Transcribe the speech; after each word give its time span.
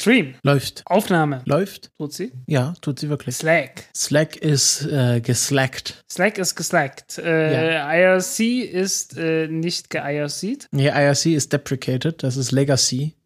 Stream. 0.00 0.36
Läuft. 0.44 0.82
Aufnahme. 0.86 1.42
Läuft? 1.44 1.90
Tut 1.98 2.12
sie? 2.12 2.30
Ja, 2.46 2.74
tut 2.80 3.00
sie 3.00 3.08
wirklich. 3.08 3.34
Slack. 3.34 3.86
Slack 3.96 4.36
ist 4.36 4.86
äh, 4.86 5.20
geslackt. 5.20 6.04
Slack 6.08 6.38
ist 6.38 6.54
geslackt. 6.54 7.18
Äh, 7.18 7.74
IRC 7.74 8.38
ist 8.72 9.18
äh, 9.18 9.48
nicht 9.48 9.90
ge-IRC'd. 9.90 10.68
Nee, 10.70 10.86
IRC 10.86 11.26
ist 11.26 11.52
deprecated, 11.52 12.22
das 12.22 12.36
ist 12.36 12.52
Legacy. 12.52 13.16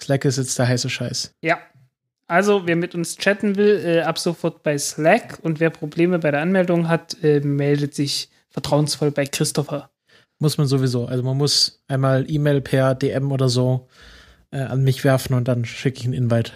Slack 0.00 0.24
ist 0.24 0.38
jetzt 0.38 0.58
der 0.58 0.68
heiße 0.68 0.88
Scheiß. 0.88 1.34
Ja. 1.42 1.58
Also, 2.26 2.66
wer 2.66 2.76
mit 2.76 2.94
uns 2.94 3.16
chatten 3.18 3.56
will, 3.56 3.82
äh, 3.84 4.00
ab 4.00 4.18
sofort 4.18 4.62
bei 4.62 4.78
Slack. 4.78 5.38
Und 5.42 5.60
wer 5.60 5.68
Probleme 5.68 6.18
bei 6.18 6.30
der 6.30 6.40
Anmeldung 6.40 6.88
hat, 6.88 7.22
äh, 7.22 7.40
meldet 7.40 7.94
sich 7.94 8.30
vertrauensvoll 8.48 9.10
bei 9.10 9.26
Christopher. 9.26 9.90
Muss 10.38 10.56
man 10.56 10.68
sowieso. 10.68 11.04
Also 11.04 11.22
man 11.22 11.36
muss 11.36 11.82
einmal 11.86 12.30
E-Mail 12.30 12.62
per 12.62 12.94
DM 12.94 13.30
oder 13.30 13.50
so 13.50 13.88
äh, 14.50 14.60
an 14.60 14.82
mich 14.82 15.04
werfen 15.04 15.34
und 15.34 15.48
dann 15.48 15.64
schicke 15.64 16.00
ich 16.00 16.04
einen 16.04 16.14
Invite. 16.14 16.52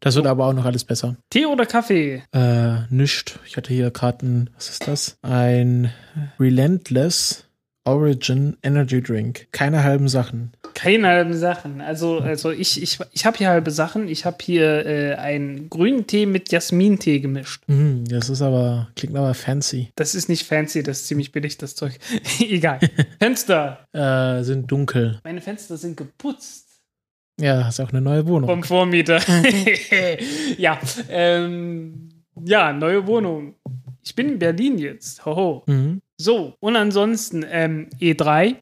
Das 0.00 0.14
wird 0.14 0.26
aber 0.26 0.46
auch 0.46 0.52
noch 0.52 0.66
alles 0.66 0.84
besser. 0.84 1.16
Tee 1.30 1.46
oder 1.46 1.66
Kaffee? 1.66 2.22
Äh, 2.32 2.82
nischt. 2.90 3.38
Ich 3.46 3.56
hatte 3.56 3.72
hier 3.72 3.90
gerade 3.90 4.26
ein, 4.26 4.50
was 4.54 4.68
ist 4.68 4.86
das? 4.86 5.18
Ein 5.22 5.92
Relentless 6.38 7.45
Origin 7.86 8.56
Energy 8.62 9.00
Drink. 9.00 9.46
Keine 9.52 9.84
halben 9.84 10.08
Sachen. 10.08 10.52
Keine 10.74 11.08
halben 11.08 11.34
Sachen. 11.34 11.80
Also, 11.80 12.18
also 12.18 12.50
ich, 12.50 12.82
ich, 12.82 12.98
ich 13.12 13.24
habe 13.24 13.38
hier 13.38 13.48
halbe 13.48 13.70
Sachen. 13.70 14.08
Ich 14.08 14.24
habe 14.24 14.38
hier 14.42 14.84
äh, 14.84 15.14
einen 15.14 15.70
grünen 15.70 16.06
Tee 16.06 16.26
mit 16.26 16.50
Jasmintee 16.50 17.20
gemischt. 17.20 17.62
Mm, 17.68 18.04
das 18.04 18.28
ist 18.28 18.42
aber, 18.42 18.88
klingt 18.96 19.16
aber 19.16 19.32
fancy. 19.34 19.92
Das 19.96 20.14
ist 20.14 20.28
nicht 20.28 20.46
fancy, 20.46 20.82
das 20.82 21.00
ist 21.00 21.06
ziemlich 21.06 21.32
billig, 21.32 21.56
das 21.58 21.74
Zeug. 21.76 21.98
Egal. 22.40 22.80
Fenster. 23.18 23.80
Äh, 23.96 24.42
sind 24.42 24.70
dunkel. 24.70 25.20
Meine 25.24 25.40
Fenster 25.40 25.78
sind 25.78 25.96
geputzt. 25.96 26.66
Ja, 27.40 27.64
hast 27.64 27.80
auch 27.80 27.90
eine 27.90 28.02
neue 28.02 28.26
Wohnung. 28.26 28.48
Vom 28.48 28.62
Vormieter. 28.62 29.20
ja, 30.58 30.78
ähm, 31.08 32.10
ja, 32.44 32.74
neue 32.74 33.06
Wohnung. 33.06 33.54
Ich 34.02 34.14
bin 34.14 34.28
in 34.28 34.38
Berlin 34.38 34.76
jetzt. 34.76 35.24
Hoho. 35.24 35.62
Mhm. 35.66 36.02
So, 36.16 36.54
und 36.60 36.76
ansonsten 36.76 37.44
ähm, 37.48 37.88
E3, 38.00 38.56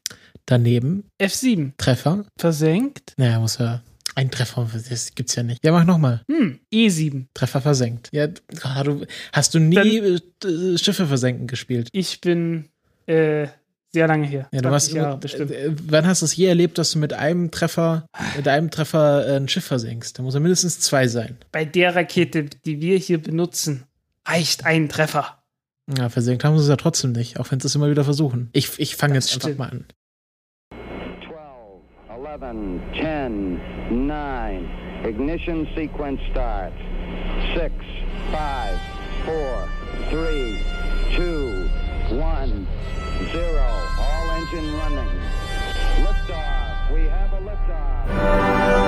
Daneben 0.45 1.09
F7 1.19 1.71
Treffer. 1.77 2.25
versenkt. 2.37 3.13
Naja, 3.17 3.39
muss 3.39 3.57
ja. 3.57 3.81
Ein 4.13 4.31
Treffer, 4.31 4.69
das 4.87 5.13
gibt's 5.13 5.35
ja 5.35 5.43
nicht. 5.43 5.63
Ja, 5.65 5.71
mach 5.73 5.83
nochmal. 5.83 6.21
Hm, 6.29 6.59
E7. 6.73 7.25
Treffer 7.33 7.61
versenkt. 7.61 8.09
Ja, 8.13 8.27
ah, 8.63 8.83
du, 8.83 9.05
hast 9.33 9.53
du 9.53 9.59
nie 9.59 10.19
äh, 10.43 10.77
Schiffe 10.77 11.07
versenken 11.07 11.47
gespielt? 11.47 11.89
Ich 11.91 12.21
bin 12.21 12.69
äh, 13.07 13.47
sehr 13.91 14.07
lange 14.07 14.27
her. 14.27 14.47
Ja, 14.53 14.61
du 14.61 14.69
20 14.69 14.73
hast, 14.73 14.93
Jahre, 14.95 15.17
bestimmt. 15.17 15.51
äh, 15.51 15.71
wann 15.83 16.05
hast 16.07 16.21
du 16.21 16.25
es 16.25 16.35
je 16.35 16.45
erlebt, 16.47 16.77
dass 16.77 16.91
du 16.91 16.99
mit 16.99 17.11
einem 17.13 17.51
Treffer, 17.51 18.07
mit 18.37 18.47
einem 18.47 18.69
Treffer 18.69 19.27
äh, 19.27 19.35
ein 19.37 19.49
Schiff 19.49 19.65
versenkst? 19.65 20.17
Da 20.17 20.23
muss 20.23 20.33
ja 20.33 20.39
mindestens 20.39 20.79
zwei 20.79 21.07
sein. 21.07 21.37
Bei 21.51 21.65
der 21.65 21.95
Rakete, 21.95 22.45
die 22.65 22.81
wir 22.81 22.97
hier 22.97 23.21
benutzen, 23.21 23.83
reicht 24.25 24.65
ein 24.65 24.87
Treffer. 24.87 25.41
Ja, 25.87 26.09
versenkt 26.09 26.43
haben 26.43 26.57
sie 26.57 26.63
es 26.63 26.69
ja 26.69 26.77
trotzdem 26.77 27.11
nicht, 27.11 27.39
auch 27.39 27.51
wenn 27.51 27.59
sie 27.59 27.67
es 27.67 27.75
immer 27.75 27.89
wieder 27.89 28.03
versuchen. 28.03 28.49
Ich, 28.53 28.79
ich 28.79 28.95
fange 28.95 29.13
jetzt 29.13 29.33
einfach 29.35 29.57
mal 29.57 29.69
an. 29.69 29.85
12, 31.27 32.41
11, 32.41 32.81
10, 32.95 34.07
9. 34.07 34.69
Ignition 35.07 35.67
sequence 35.75 36.19
starts. 36.31 36.75
6, 37.55 37.71
5, 38.31 38.35
4, 39.25 39.67
3, 40.09 40.57
2, 41.15 42.19
1, 42.19 42.67
0. 43.31 43.41
All 43.99 44.29
engine 44.37 44.73
running. 44.73 45.11
Liftoff. 46.03 46.91
We 46.93 47.07
have 47.07 47.31
a 47.33 47.41
liftoff. 47.41 48.84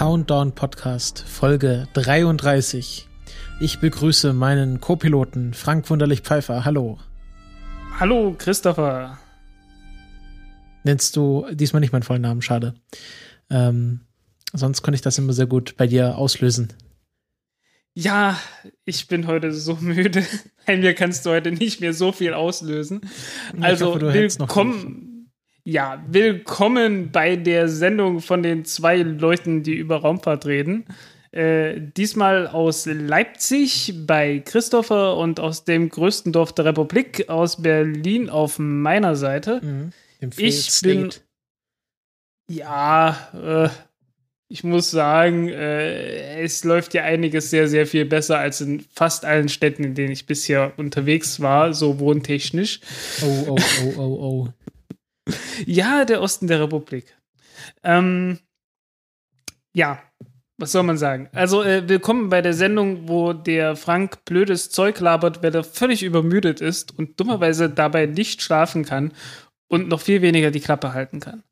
Countdown 0.00 0.52
Podcast, 0.54 1.22
Folge 1.28 1.86
33. 1.92 3.06
Ich 3.60 3.80
begrüße 3.80 4.32
meinen 4.32 4.80
Co-Piloten 4.80 5.52
Frank 5.52 5.90
Wunderlich 5.90 6.22
Pfeiffer. 6.22 6.64
Hallo. 6.64 6.96
Hallo, 7.98 8.34
Christopher. 8.38 9.18
Nennst 10.84 11.16
du 11.16 11.44
diesmal 11.52 11.80
nicht 11.80 11.92
meinen 11.92 12.02
vollen 12.02 12.22
Namen, 12.22 12.40
schade. 12.40 12.72
Ähm, 13.50 14.00
sonst 14.54 14.80
konnte 14.80 14.94
ich 14.94 15.02
das 15.02 15.18
immer 15.18 15.34
sehr 15.34 15.44
gut 15.44 15.76
bei 15.76 15.86
dir 15.86 16.16
auslösen. 16.16 16.72
Ja, 17.92 18.40
ich 18.86 19.06
bin 19.06 19.26
heute 19.26 19.52
so 19.52 19.74
müde. 19.82 20.24
Bei 20.66 20.78
mir 20.78 20.94
kannst 20.94 21.26
du 21.26 21.30
heute 21.30 21.52
nicht 21.52 21.82
mehr 21.82 21.92
so 21.92 22.10
viel 22.12 22.32
auslösen. 22.32 23.02
Ich 23.54 23.62
Also, 23.62 23.88
hoffe, 23.88 23.98
du 23.98 24.10
hältst 24.10 24.38
noch 24.38 24.48
willkommen. 24.48 25.09
Ja, 25.64 26.02
willkommen 26.08 27.12
bei 27.12 27.36
der 27.36 27.68
Sendung 27.68 28.20
von 28.20 28.42
den 28.42 28.64
zwei 28.64 29.02
Leuten, 29.02 29.62
die 29.62 29.74
über 29.74 29.96
Raumfahrt 29.96 30.46
reden. 30.46 30.86
Äh, 31.32 31.80
diesmal 31.96 32.46
aus 32.48 32.86
Leipzig 32.86 33.92
bei 34.06 34.38
Christopher 34.38 35.16
und 35.18 35.38
aus 35.38 35.64
dem 35.64 35.90
größten 35.90 36.32
Dorf 36.32 36.54
der 36.54 36.64
Republik, 36.64 37.28
aus 37.28 37.60
Berlin 37.60 38.30
auf 38.30 38.58
meiner 38.58 39.16
Seite. 39.16 39.60
Mhm. 39.62 39.92
Ich 40.36 40.80
bin-. 40.82 41.10
Ja, 42.48 43.28
äh, 43.34 43.68
ich 44.48 44.64
muss 44.64 44.90
sagen, 44.90 45.48
äh, 45.48 46.42
es 46.42 46.64
läuft 46.64 46.94
ja 46.94 47.04
einiges 47.04 47.50
sehr, 47.50 47.68
sehr 47.68 47.86
viel 47.86 48.06
besser 48.06 48.38
als 48.38 48.62
in 48.62 48.80
fast 48.92 49.24
allen 49.26 49.48
Städten, 49.50 49.84
in 49.84 49.94
denen 49.94 50.10
ich 50.10 50.26
bisher 50.26 50.72
unterwegs 50.78 51.40
war, 51.40 51.74
so 51.74 52.00
wohntechnisch. 52.00 52.80
Oh, 53.22 53.44
oh, 53.50 53.56
oh, 53.84 53.98
oh, 53.98 54.02
oh. 54.02 54.48
Ja, 55.66 56.04
der 56.04 56.20
Osten 56.20 56.46
der 56.46 56.60
Republik. 56.60 57.16
Ähm, 57.82 58.38
ja, 59.72 60.02
was 60.58 60.72
soll 60.72 60.82
man 60.82 60.98
sagen? 60.98 61.28
Also, 61.32 61.62
äh, 61.62 61.88
willkommen 61.88 62.28
bei 62.28 62.42
der 62.42 62.52
Sendung, 62.52 63.08
wo 63.08 63.32
der 63.32 63.76
Frank 63.76 64.24
blödes 64.24 64.70
Zeug 64.70 65.00
labert, 65.00 65.42
weil 65.42 65.54
er 65.54 65.64
völlig 65.64 66.02
übermüdet 66.02 66.60
ist 66.60 66.96
und 66.98 67.18
dummerweise 67.18 67.70
dabei 67.70 68.06
nicht 68.06 68.42
schlafen 68.42 68.84
kann 68.84 69.12
und 69.68 69.88
noch 69.88 70.00
viel 70.00 70.20
weniger 70.20 70.50
die 70.50 70.60
Klappe 70.60 70.92
halten 70.92 71.20
kann. 71.20 71.42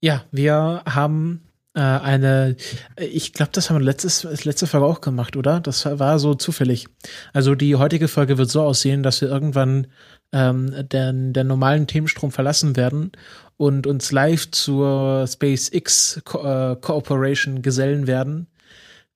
Ja, 0.00 0.24
wir 0.30 0.82
haben 0.86 1.46
äh, 1.74 1.80
eine, 1.80 2.56
ich 2.98 3.32
glaube, 3.32 3.52
das 3.52 3.70
haben 3.70 3.78
wir 3.78 3.84
letztes, 3.84 4.44
letzte 4.44 4.66
Folge 4.66 4.86
auch 4.86 5.00
gemacht, 5.00 5.36
oder? 5.36 5.60
Das 5.60 5.86
war 5.86 6.18
so 6.18 6.34
zufällig. 6.34 6.88
Also 7.32 7.54
die 7.54 7.76
heutige 7.76 8.08
Folge 8.08 8.38
wird 8.38 8.50
so 8.50 8.62
aussehen, 8.62 9.02
dass 9.02 9.20
wir 9.20 9.28
irgendwann 9.28 9.86
ähm, 10.32 10.88
den, 10.88 11.32
den 11.32 11.46
normalen 11.46 11.86
Themenstrom 11.86 12.32
verlassen 12.32 12.76
werden 12.76 13.12
und 13.56 13.86
uns 13.86 14.12
live 14.12 14.50
zur 14.50 15.26
SpaceX 15.26 16.20
Co 16.24 16.42
äh, 16.44 16.76
Cooperation 16.76 17.62
gesellen 17.62 18.06
werden, 18.06 18.46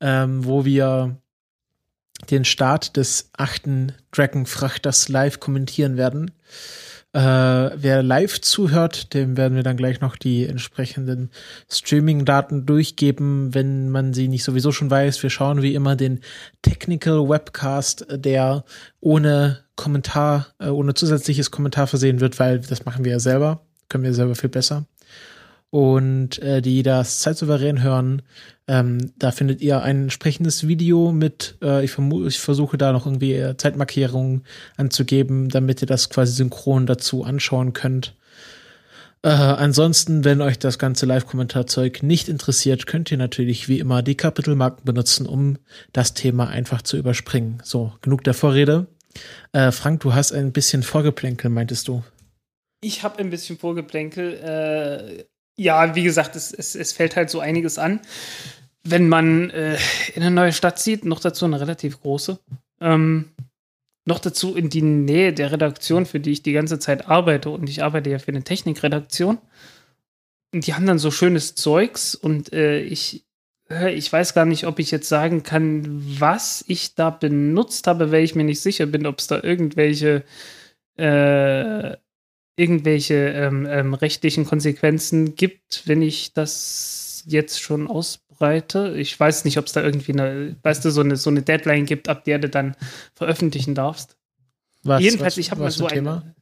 ähm, 0.00 0.44
wo 0.44 0.64
wir 0.64 1.16
den 2.30 2.44
Start 2.44 2.96
des 2.96 3.30
achten 3.36 3.92
Dragon-Frachters 4.12 5.08
live 5.08 5.40
kommentieren 5.40 5.96
werden. 5.96 6.32
Äh, 7.12 7.20
wer 7.20 8.04
live 8.04 8.40
zuhört, 8.40 9.14
dem 9.14 9.36
werden 9.36 9.56
wir 9.56 9.64
dann 9.64 9.76
gleich 9.76 10.00
noch 10.00 10.16
die 10.16 10.46
entsprechenden 10.46 11.30
Streaming-Daten 11.68 12.66
durchgeben, 12.66 13.52
wenn 13.52 13.88
man 13.90 14.14
sie 14.14 14.28
nicht 14.28 14.44
sowieso 14.44 14.70
schon 14.70 14.90
weiß. 14.90 15.20
Wir 15.22 15.30
schauen 15.30 15.60
wie 15.60 15.74
immer 15.74 15.96
den 15.96 16.20
Technical 16.62 17.28
Webcast, 17.28 18.06
der 18.10 18.64
ohne 19.00 19.64
Kommentar, 19.80 20.48
äh, 20.58 20.68
ohne 20.68 20.92
zusätzliches 20.92 21.50
Kommentar 21.50 21.86
versehen 21.86 22.20
wird, 22.20 22.38
weil 22.38 22.58
das 22.58 22.84
machen 22.84 23.02
wir 23.02 23.12
ja 23.12 23.18
selber, 23.18 23.62
können 23.88 24.04
wir 24.04 24.12
selber 24.12 24.34
viel 24.34 24.50
besser. 24.50 24.84
Und 25.70 26.38
äh, 26.40 26.60
die 26.60 26.82
das 26.82 27.20
zeitsouverän 27.20 27.82
hören, 27.82 28.22
ähm, 28.68 29.12
da 29.18 29.30
findet 29.30 29.62
ihr 29.62 29.82
ein 29.82 30.02
entsprechendes 30.02 30.68
Video 30.68 31.12
mit, 31.12 31.56
äh, 31.62 31.82
ich, 31.82 31.96
ich 32.26 32.40
versuche 32.40 32.76
da 32.76 32.92
noch 32.92 33.06
irgendwie 33.06 33.34
äh, 33.34 33.56
Zeitmarkierungen 33.56 34.42
anzugeben, 34.76 35.48
damit 35.48 35.80
ihr 35.80 35.86
das 35.86 36.10
quasi 36.10 36.32
synchron 36.32 36.84
dazu 36.84 37.24
anschauen 37.24 37.72
könnt. 37.72 38.14
Äh, 39.22 39.28
ansonsten, 39.28 40.24
wenn 40.24 40.42
euch 40.42 40.58
das 40.58 40.78
ganze 40.78 41.06
Live-Kommentarzeug 41.06 42.02
nicht 42.02 42.28
interessiert, 42.28 42.86
könnt 42.86 43.10
ihr 43.10 43.18
natürlich 43.18 43.68
wie 43.68 43.78
immer 43.78 44.02
die 44.02 44.16
Kapitelmarken 44.16 44.84
benutzen, 44.84 45.24
um 45.24 45.56
das 45.94 46.12
Thema 46.12 46.48
einfach 46.48 46.82
zu 46.82 46.98
überspringen. 46.98 47.62
So, 47.62 47.94
genug 48.02 48.24
der 48.24 48.34
Vorrede. 48.34 48.88
Äh, 49.52 49.72
Frank, 49.72 50.00
du 50.00 50.14
hast 50.14 50.32
ein 50.32 50.52
bisschen 50.52 50.82
Vorgeplänkel, 50.82 51.50
meintest 51.50 51.88
du? 51.88 52.02
Ich 52.80 53.02
habe 53.02 53.18
ein 53.18 53.30
bisschen 53.30 53.58
Vorgeplänkel. 53.58 54.34
Äh, 54.34 55.24
ja, 55.56 55.94
wie 55.94 56.02
gesagt, 56.02 56.36
es, 56.36 56.52
es, 56.52 56.74
es 56.74 56.92
fällt 56.92 57.16
halt 57.16 57.30
so 57.30 57.40
einiges 57.40 57.78
an. 57.78 58.00
Wenn 58.82 59.08
man 59.08 59.50
äh, 59.50 59.76
in 60.14 60.22
eine 60.22 60.30
neue 60.30 60.52
Stadt 60.52 60.78
zieht, 60.78 61.04
noch 61.04 61.20
dazu 61.20 61.44
eine 61.44 61.60
relativ 61.60 62.00
große, 62.00 62.38
ähm, 62.80 63.32
noch 64.06 64.18
dazu 64.18 64.56
in 64.56 64.70
die 64.70 64.82
Nähe 64.82 65.34
der 65.34 65.52
Redaktion, 65.52 66.06
für 66.06 66.20
die 66.20 66.30
ich 66.30 66.42
die 66.42 66.52
ganze 66.52 66.78
Zeit 66.78 67.08
arbeite. 67.08 67.50
Und 67.50 67.68
ich 67.68 67.82
arbeite 67.82 68.08
ja 68.08 68.18
für 68.18 68.28
eine 68.28 68.42
Technikredaktion. 68.42 69.38
Und 70.52 70.66
die 70.66 70.74
haben 70.74 70.86
dann 70.86 70.98
so 70.98 71.10
schönes 71.10 71.54
Zeugs 71.54 72.14
und 72.14 72.52
äh, 72.52 72.80
ich 72.80 73.24
Ich 73.92 74.12
weiß 74.12 74.34
gar 74.34 74.46
nicht, 74.46 74.66
ob 74.66 74.80
ich 74.80 74.90
jetzt 74.90 75.08
sagen 75.08 75.44
kann, 75.44 76.02
was 76.18 76.64
ich 76.66 76.96
da 76.96 77.10
benutzt 77.10 77.86
habe, 77.86 78.10
weil 78.10 78.24
ich 78.24 78.34
mir 78.34 78.42
nicht 78.42 78.60
sicher 78.60 78.86
bin, 78.86 79.06
ob 79.06 79.20
es 79.20 79.28
da 79.28 79.40
irgendwelche 79.42 80.24
äh, 80.96 81.96
irgendwelche 82.56 83.14
ähm, 83.14 83.66
ähm, 83.66 83.94
rechtlichen 83.94 84.44
Konsequenzen 84.44 85.34
gibt, 85.34 85.86
wenn 85.86 86.02
ich 86.02 86.34
das 86.34 87.24
jetzt 87.26 87.60
schon 87.60 87.88
ausbreite. 87.88 88.94
Ich 88.98 89.18
weiß 89.18 89.46
nicht, 89.46 89.56
ob 89.56 89.66
es 89.66 89.72
da 89.72 89.82
irgendwie 89.82 90.12
eine, 90.12 90.56
weißt 90.62 90.84
du, 90.84 90.90
so 90.90 91.00
eine, 91.00 91.16
so 91.16 91.30
eine 91.30 91.42
Deadline 91.42 91.86
gibt, 91.86 92.08
ab 92.08 92.24
der 92.24 92.38
du 92.38 92.50
dann 92.50 92.76
veröffentlichen 93.14 93.74
darfst. 93.74 94.16
Was, 94.82 95.00
Jedenfalls, 95.00 95.34
was, 95.34 95.38
ich 95.38 95.50
habe 95.50 95.62
mal 95.62 95.70
so 95.70 95.86
eine, 95.86 96.34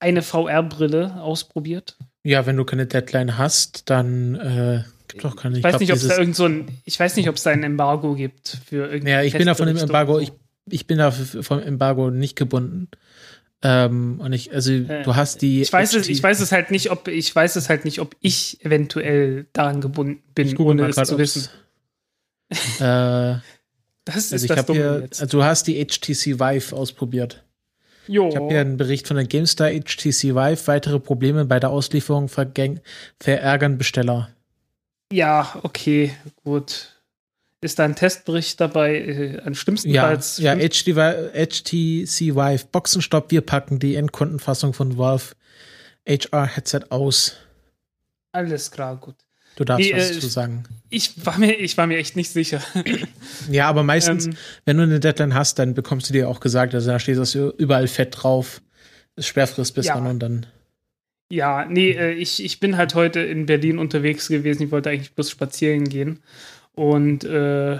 eine 0.00 0.22
VR-Brille 0.22 1.20
ausprobiert. 1.22 1.96
Ja, 2.24 2.46
wenn 2.46 2.56
du 2.56 2.64
keine 2.64 2.86
Deadline 2.86 3.38
hast, 3.38 3.88
dann 3.88 4.34
äh, 4.34 4.82
gibt 5.08 5.24
doch 5.24 5.36
keine. 5.36 5.58
Ich 5.58 5.64
weiß 5.64 5.72
glaub, 5.72 5.80
nicht, 5.80 5.92
ob 5.92 5.98
es 5.98 6.08
da 6.08 6.18
irgend 6.18 6.36
so 6.36 6.46
ein, 6.46 6.68
ich 6.84 6.98
weiß 6.98 7.16
nicht, 7.16 7.28
ob 7.28 7.36
es 7.36 7.42
da 7.42 7.50
ein 7.50 7.62
Embargo 7.62 8.14
gibt 8.14 8.58
für 8.66 8.86
irgendwie. 8.86 9.10
Ja, 9.10 9.22
ich 9.22 9.32
bin 9.32 9.46
da 9.46 9.54
von 9.54 9.66
dem 9.66 9.76
Embargo, 9.76 10.18
ich, 10.18 10.32
ich 10.68 10.86
bin 10.86 10.98
da 10.98 11.10
vom 11.10 11.60
Embargo 11.60 12.10
nicht 12.10 12.36
gebunden. 12.36 12.88
Ähm, 13.62 14.20
und 14.20 14.32
ich, 14.32 14.52
also 14.52 14.78
du 14.78 15.16
hast 15.16 15.42
die. 15.42 15.62
Ich 15.62 15.72
weiß 15.72 15.94
es, 15.94 16.08
ich 16.08 16.22
weiß 16.22 16.40
es 16.40 16.52
halt 16.52 16.70
nicht, 16.70 16.90
ob 16.90 17.08
ich 17.08 17.34
weiß 17.34 17.56
es 17.56 17.68
halt 17.68 17.84
nicht, 17.84 18.00
ob 18.00 18.14
ich 18.20 18.64
eventuell 18.64 19.46
daran 19.52 19.80
gebunden 19.80 20.22
bin, 20.34 20.48
Ich 20.48 20.58
ohne 20.58 20.82
mal 20.82 20.90
es 20.90 21.08
zu 21.08 21.18
wissen. 21.18 21.48
Äh, 22.80 23.36
Das 24.06 24.16
ist 24.16 24.32
also 24.32 24.44
ich 24.44 24.52
das 24.52 24.66
hier, 24.66 25.00
jetzt. 25.02 25.20
also 25.20 25.38
du 25.38 25.44
hast 25.44 25.66
die 25.66 25.84
HTC 25.84 26.38
Vive 26.38 26.74
ausprobiert. 26.74 27.44
Jo. 28.06 28.28
Ich 28.28 28.36
habe 28.36 28.48
hier 28.48 28.60
einen 28.60 28.76
Bericht 28.76 29.08
von 29.08 29.16
der 29.16 29.26
GameStar 29.26 29.70
HTC 29.70 30.34
Vive. 30.36 30.66
Weitere 30.66 31.00
Probleme 31.00 31.44
bei 31.44 31.58
der 31.58 31.70
Auslieferung 31.70 32.28
verärgern 32.28 33.78
Besteller. 33.78 34.30
Ja, 35.12 35.58
okay, 35.62 36.12
gut. 36.44 36.92
Ist 37.62 37.78
da 37.78 37.84
ein 37.84 37.96
Testbericht 37.96 38.60
dabei? 38.60 38.96
Äh, 39.00 39.38
An 39.40 39.52
Ja, 39.52 39.54
schlimmstenfalls. 39.54 40.38
ja 40.38 40.54
HD, 40.56 40.94
Vi- 40.94 41.30
HTC 41.32 42.34
Vive. 42.36 42.66
Boxenstopp, 42.70 43.30
wir 43.30 43.40
packen 43.40 43.78
die 43.78 43.96
Endkundenfassung 43.96 44.72
von 44.72 44.98
Valve 44.98 45.34
HR-Headset 46.06 46.80
aus. 46.90 47.36
Alles 48.32 48.70
klar, 48.70 48.96
gut. 48.96 49.16
Du 49.56 49.64
darfst 49.64 49.88
Nee, 49.90 49.96
was 49.96 50.10
äh, 50.10 50.20
zu 50.20 50.26
sagen. 50.28 50.64
Ich 50.90 51.24
war 51.24 51.38
mir, 51.38 51.54
ich 51.54 51.76
war 51.78 51.86
mir 51.86 51.96
echt 51.96 52.14
nicht 52.14 52.30
sicher. 52.30 52.60
Ja, 53.50 53.68
aber 53.68 53.82
meistens, 53.82 54.26
ähm, 54.26 54.36
wenn 54.66 54.76
du 54.76 54.82
eine 54.82 55.00
Deadline 55.00 55.34
hast, 55.34 55.58
dann 55.58 55.72
bekommst 55.72 56.10
du 56.10 56.12
dir 56.12 56.28
auch 56.28 56.40
gesagt, 56.40 56.74
also 56.74 56.90
da 56.90 56.98
steht 56.98 57.16
das 57.16 57.34
überall 57.34 57.88
fett 57.88 58.14
drauf. 58.22 58.60
Ist 59.16 59.28
Sperrfrist 59.28 59.74
bis 59.74 59.86
Ja. 59.86 59.94
wann 59.94 60.06
und 60.06 60.18
dann. 60.20 60.46
Ja, 61.30 61.64
nee, 61.64 61.90
äh, 61.90 62.12
ich, 62.12 62.42
ich 62.44 62.60
bin 62.60 62.76
halt 62.76 62.94
heute 62.94 63.20
in 63.20 63.46
Berlin 63.46 63.78
unterwegs 63.78 64.28
gewesen. 64.28 64.64
Ich 64.64 64.70
wollte 64.70 64.90
eigentlich 64.90 65.14
bloß 65.14 65.30
spazieren 65.30 65.84
gehen 65.88 66.22
und 66.72 67.24
äh, 67.24 67.78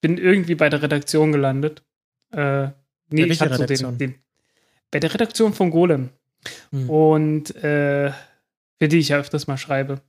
bin 0.00 0.16
irgendwie 0.16 0.54
bei 0.54 0.68
der 0.68 0.82
Redaktion 0.82 1.32
gelandet. 1.32 1.82
Äh, 2.30 2.68
nee, 3.10 3.26
Bei 3.26 3.26
ich 3.26 3.40
hatte 3.40 3.56
so 3.76 3.90
den, 3.90 3.98
den, 3.98 4.14
bei 4.90 5.00
der 5.00 5.12
Redaktion 5.12 5.52
von 5.52 5.70
Golem. 5.70 6.10
Hm. 6.70 6.88
Und 6.88 7.54
äh, 7.56 8.12
für 8.78 8.88
die 8.88 8.98
ich 8.98 9.08
ja 9.08 9.18
öfters 9.18 9.46
mal 9.46 9.58
schreibe. 9.58 10.00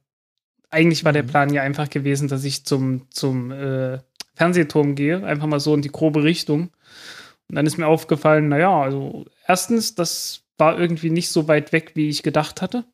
Eigentlich 0.69 1.03
war 1.03 1.13
der 1.13 1.23
Mhm. 1.23 1.27
Plan 1.27 1.53
ja 1.53 1.63
einfach 1.63 1.89
gewesen, 1.89 2.27
dass 2.27 2.43
ich 2.43 2.63
zum, 2.65 3.09
zum 3.09 3.51
äh, 3.51 3.97
Fernsehturm 4.35 4.93
gehe, 4.93 5.23
einfach 5.25 5.47
mal 5.47 5.59
so 5.59 5.73
in 5.73 5.81
die 5.81 5.91
grobe 5.91 6.23
Richtung. 6.23 6.69
Und 7.49 7.55
dann 7.55 7.65
ist 7.65 7.77
mir 7.77 7.87
aufgefallen, 7.87 8.49
naja, 8.49 8.79
also 8.79 9.25
erstens, 9.47 9.95
das 9.95 10.43
war 10.59 10.77
irgendwie 10.79 11.09
nicht 11.09 11.29
so 11.29 11.47
weit 11.47 11.71
weg, 11.71 11.91
wie 11.95 12.09
ich 12.09 12.23
gedacht 12.23 12.61
hatte. 12.61 12.85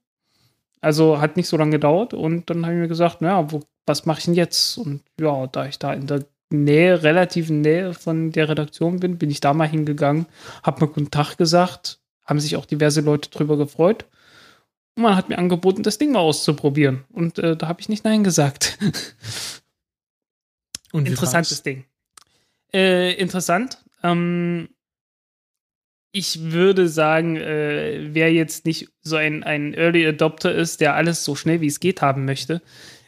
Also 0.81 1.19
hat 1.19 1.35
nicht 1.35 1.47
so 1.47 1.57
lange 1.57 1.71
gedauert 1.71 2.13
und 2.13 2.49
dann 2.49 2.63
habe 2.65 2.75
ich 2.75 2.81
mir 2.81 2.87
gesagt, 2.87 3.21
naja, 3.21 3.51
wo, 3.51 3.61
was 3.85 4.05
mache 4.05 4.19
ich 4.19 4.25
denn 4.25 4.35
jetzt? 4.35 4.77
Und 4.77 5.01
ja, 5.19 5.47
da 5.47 5.65
ich 5.65 5.79
da 5.79 5.93
in 5.93 6.07
der 6.07 6.25
Nähe, 6.51 7.01
relativen 7.01 7.61
Nähe 7.61 7.93
von 7.93 8.31
der 8.31 8.49
Redaktion 8.49 8.99
bin, 8.99 9.17
bin 9.17 9.31
ich 9.31 9.39
da 9.39 9.53
mal 9.53 9.67
hingegangen, 9.67 10.27
habe 10.63 10.85
mal 10.85 10.93
guten 10.93 11.09
Tag 11.09 11.37
gesagt, 11.37 11.99
haben 12.23 12.39
sich 12.39 12.55
auch 12.55 12.65
diverse 12.65 13.01
Leute 13.01 13.29
drüber 13.29 13.57
gefreut. 13.57 14.05
Und 14.95 15.03
man 15.03 15.15
hat 15.15 15.29
mir 15.29 15.37
angeboten, 15.37 15.83
das 15.83 15.97
Ding 15.97 16.11
mal 16.11 16.19
auszuprobieren. 16.19 17.03
Und 17.11 17.39
äh, 17.39 17.57
da 17.57 17.67
habe 17.67 17.81
ich 17.81 17.89
nicht 17.89 18.05
Nein 18.05 18.23
gesagt. 18.23 18.77
Interessantes? 20.93 21.63
Ding. 21.63 21.85
Äh, 22.73 23.13
interessant. 23.13 23.83
Ähm, 24.03 24.69
ich 26.15 26.53
würde 26.53 26.87
sagen, 26.87 27.35
äh, 27.35 28.07
wer 28.13 28.31
jetzt 28.31 28.65
nicht 28.65 28.87
so 29.01 29.17
ein, 29.17 29.43
ein 29.43 29.73
Early 29.73 30.07
Adopter 30.07 30.55
ist, 30.55 30.79
der 30.79 30.95
alles 30.95 31.25
so 31.25 31.35
schnell 31.35 31.59
wie 31.59 31.67
es 31.67 31.81
geht 31.81 32.01
haben 32.01 32.23
möchte, 32.23 32.61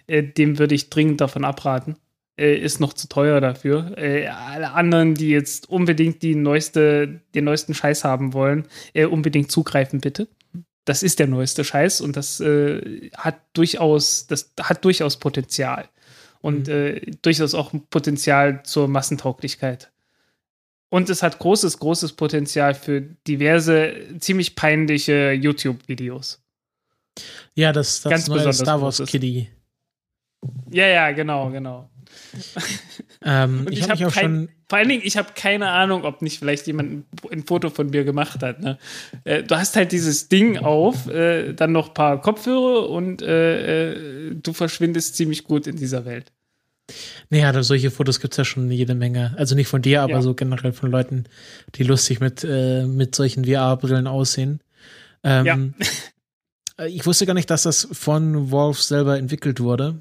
äh, 0.08 0.24
dem 0.24 0.60
würde 0.60 0.76
ich 0.76 0.90
dringend 0.90 1.22
davon 1.22 1.46
abraten. 1.46 1.96
Äh, 2.38 2.58
ist 2.58 2.82
noch 2.82 2.92
zu 2.92 3.08
teuer 3.08 3.40
dafür. 3.40 3.98
Äh, 3.98 4.28
alle 4.28 4.74
anderen, 4.74 5.16
die 5.16 5.30
jetzt 5.30 5.70
unbedingt 5.70 6.22
die 6.22 6.36
neueste, 6.36 7.22
den 7.34 7.46
neuesten 7.46 7.74
Scheiß 7.74 8.04
haben 8.04 8.34
wollen, 8.34 8.68
äh, 8.94 9.06
unbedingt 9.06 9.52
zugreifen, 9.52 10.02
bitte. 10.02 10.28
Das 10.84 11.02
ist 11.02 11.20
der 11.20 11.28
neueste 11.28 11.64
Scheiß 11.64 12.02
und 12.02 12.18
das 12.18 12.42
äh, 12.42 13.10
hat 13.16 13.40
durchaus, 13.54 14.28
das 14.28 14.52
hat 14.60 14.84
durchaus 14.84 15.18
Potenzial 15.18 15.88
und 16.42 16.68
Mhm. 16.68 17.18
durchaus 17.22 17.54
auch 17.56 17.74
Potenzial 17.90 18.64
zur 18.64 18.90
Massentauglichkeit. 18.90 19.92
Und 20.90 21.10
es 21.10 21.22
hat 21.22 21.40
großes, 21.40 21.80
großes 21.80 22.14
Potenzial 22.14 22.74
für 22.74 23.02
diverse, 23.02 23.94
ziemlich 24.20 24.56
peinliche 24.56 25.32
YouTube-Videos. 25.32 26.42
Ja, 27.56 27.74
das, 27.74 28.02
das 28.02 28.10
Ganz 28.10 28.28
neue 28.28 28.38
besonders 28.38 28.60
Star 28.60 28.82
Wars 28.82 28.98
großes. 28.98 29.12
Kitty. 29.12 29.50
Ja, 30.72 30.88
ja, 30.88 31.12
genau, 31.12 31.50
genau. 31.50 31.90
Ähm, 33.24 33.62
Und 33.62 33.72
ich 33.72 33.80
ich 33.80 33.90
habe 33.90 34.06
hab 34.06 34.14
schon. 34.14 34.50
Vor 34.70 34.78
allen 34.78 34.90
Dingen, 34.90 35.02
ich 35.04 35.18
habe 35.18 35.30
keine 35.34 35.70
Ahnung, 35.70 36.04
ob 36.04 36.22
nicht 36.22 36.40
vielleicht 36.40 36.68
jemand 36.68 36.92
ein, 36.92 37.06
ein 37.32 37.44
Foto 37.44 37.70
von 37.70 37.90
mir 37.90 38.04
gemacht 38.04 38.44
hat. 38.44 38.62
Ne? 38.62 38.78
Äh, 39.24 39.44
du 39.44 39.56
hast 39.56 39.76
halt 39.76 39.92
dieses 39.92 40.28
Ding 40.30 40.58
auf, 40.58 41.08
äh, 41.08 41.54
dann 41.54 41.72
noch 41.72 41.90
ein 41.90 41.94
paar 41.94 42.22
Kopfhörer 42.22 42.90
und 42.90 43.22
äh, 43.22 44.32
äh, 44.32 44.36
du 44.36 44.54
verschwindest 44.54 45.16
ziemlich 45.16 45.46
gut 45.46 45.68
in 45.68 45.78
dieser 45.78 46.06
Welt. 46.06 46.32
Naja, 47.30 47.62
solche 47.64 47.92
Fotos 47.92 48.20
gibt's 48.20 48.38
ja 48.38 48.46
schon 48.46 48.72
jede 48.72 48.96
Menge. 48.96 49.34
Also 49.38 49.56
nicht 49.56 49.68
von 49.68 49.82
dir, 49.82 50.02
aber 50.04 50.14
Ja. 50.14 50.22
so 50.22 50.34
generell 50.34 50.72
von 50.74 50.90
Leuten, 50.90 51.26
die 51.76 51.84
lustig 51.84 52.20
mit, 52.20 52.44
äh, 52.44 52.86
mit 52.86 53.14
solchen 53.16 53.46
VR-Brillen 53.46 54.08
aussehen. 54.08 54.62
Ähm, 55.24 55.46
Ja. 55.46 55.58
äh, 56.86 56.90
Ich 56.90 57.06
wusste 57.06 57.26
gar 57.26 57.34
nicht, 57.34 57.50
dass 57.50 57.64
das 57.64 57.88
von 57.92 58.52
Valve 58.52 58.82
selber 58.82 59.18
entwickelt 59.18 59.60
wurde. 59.60 60.00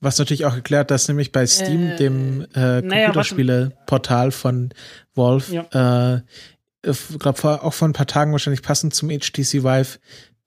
Was 0.00 0.18
natürlich 0.18 0.44
auch 0.44 0.54
erklärt, 0.54 0.90
dass 0.90 1.08
nämlich 1.08 1.32
bei 1.32 1.46
Steam, 1.46 1.90
Äh, 1.92 1.96
dem 1.96 2.46
äh, 2.54 2.82
Computerspiele-Portal 2.82 4.30
von 4.32 4.70
Valve, 5.14 5.66
äh, 5.72 6.88
ich 6.90 7.18
glaube 7.18 7.62
auch 7.62 7.72
vor 7.72 7.88
ein 7.88 7.92
paar 7.94 8.06
Tagen 8.06 8.32
wahrscheinlich 8.32 8.60
passend 8.62 8.94
zum 8.94 9.08
HTC 9.10 9.62
Vive, 9.64 9.98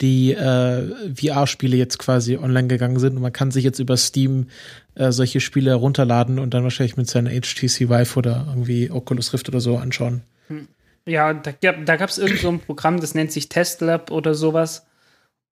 die 0.02 0.34
äh, 0.34 0.94
VR-Spiele 1.16 1.76
jetzt 1.76 1.98
quasi 1.98 2.38
online 2.38 2.68
gegangen 2.68 3.00
sind 3.00 3.16
und 3.16 3.24
man 3.24 3.34
kann 3.34 3.50
sich 3.50 3.64
jetzt 3.64 3.80
über 3.80 3.98
Steam 3.98 4.48
äh, 4.98 5.12
solche 5.12 5.40
Spiele 5.40 5.74
runterladen 5.76 6.40
und 6.40 6.54
dann 6.54 6.64
wahrscheinlich 6.64 6.98
mit 6.98 7.08
seiner 7.10 7.30
HTC 7.32 7.90
Vive 7.90 8.18
oder 8.18 8.46
irgendwie 8.50 8.92
Oculus 8.92 9.34
Rift 9.34 9.48
oder 9.50 9.60
so 9.62 9.78
anschauen. 9.78 10.24
Ja, 11.06 11.34
da, 11.34 11.52
gab- 11.52 11.86
da 11.86 11.96
gab 11.96 12.10
es 12.10 12.18
irgend 12.18 12.40
so 12.40 12.50
ein 12.50 12.60
Programm, 12.60 13.00
das 13.00 13.16
nennt 13.16 13.32
sich 13.32 13.48
TestLab 13.50 14.12
oder 14.12 14.34
sowas. 14.36 14.86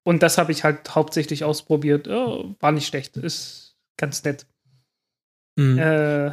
Und 0.04 0.22
das 0.22 0.38
habe 0.38 0.52
ich 0.52 0.64
halt 0.64 0.94
hauptsächlich 0.96 1.44
ausprobiert. 1.44 2.08
Oh, 2.08 2.56
war 2.60 2.72
nicht 2.72 2.88
schlecht, 2.88 3.18
ist 3.18 3.76
ganz 3.98 4.24
nett. 4.24 4.46
Mhm. 5.58 5.80
Äh, 5.80 6.32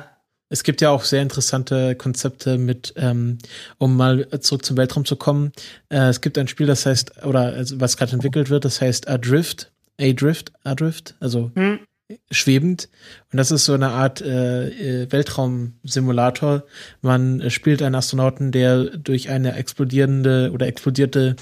Es 0.49 0.65
gibt 0.65 0.81
ja 0.83 0.91
auch 0.91 1.05
sehr 1.05 1.23
interessante 1.23 1.95
Konzepte 1.95 2.59
mit, 2.59 2.93
ähm, 2.97 3.39
um 3.79 3.97
mal 3.97 4.29
zurück 4.41 4.65
zum 4.65 4.77
Weltraum 4.77 5.05
zu 5.07 5.17
kommen. 5.17 5.53
Äh, 5.89 6.09
es 6.09 6.21
gibt 6.21 6.37
ein 6.37 6.49
Spiel, 6.49 6.67
das 6.67 6.85
heißt, 6.85 7.25
oder 7.25 7.41
also, 7.55 7.81
was 7.81 7.97
gerade 7.97 8.13
entwickelt 8.13 8.51
wird, 8.51 8.65
das 8.65 8.81
heißt 8.81 9.09
Adrift, 9.09 9.73
Adrift, 9.99 10.53
Adrift, 10.65 11.15
also 11.21 11.51
hm, 11.55 11.79
schwebend. 12.31 12.89
Und 13.31 13.37
das 13.37 13.51
ist 13.51 13.65
so 13.65 13.75
eine 13.75 13.91
Art 13.91 14.21
äh, 14.21 15.03
äh, 15.03 15.13
Weltraumsimulator. 15.13 16.65
Man 17.01 17.41
äh, 17.41 17.51
spielt 17.51 17.83
einen 17.83 17.95
Astronauten, 17.95 18.53
der 18.53 18.85
durch 18.85 19.31
eine 19.31 19.55
explodierende 19.57 20.51
oder 20.53 20.67
explodierte 20.67 21.37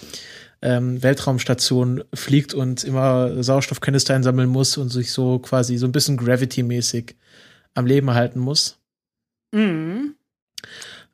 ähm, 0.63 1.03
Weltraumstation 1.03 2.05
fliegt 2.15 2.55
und 2.55 2.85
immer 2.85 3.43
Sauerstoffkanister 3.43 4.15
einsammeln 4.15 4.49
muss 4.49 4.77
und 4.77 4.91
sich 4.91 5.13
so 5.13 5.39
quasi 5.39 5.77
so 5.79 5.87
ein 5.87 5.93
bisschen 5.93 6.17
Gravity-mäßig 6.17 7.15
am 7.75 7.87
Leben 7.87 8.09
erhalten 8.09 8.41
muss. 8.41 8.79
mhm. 9.53 10.15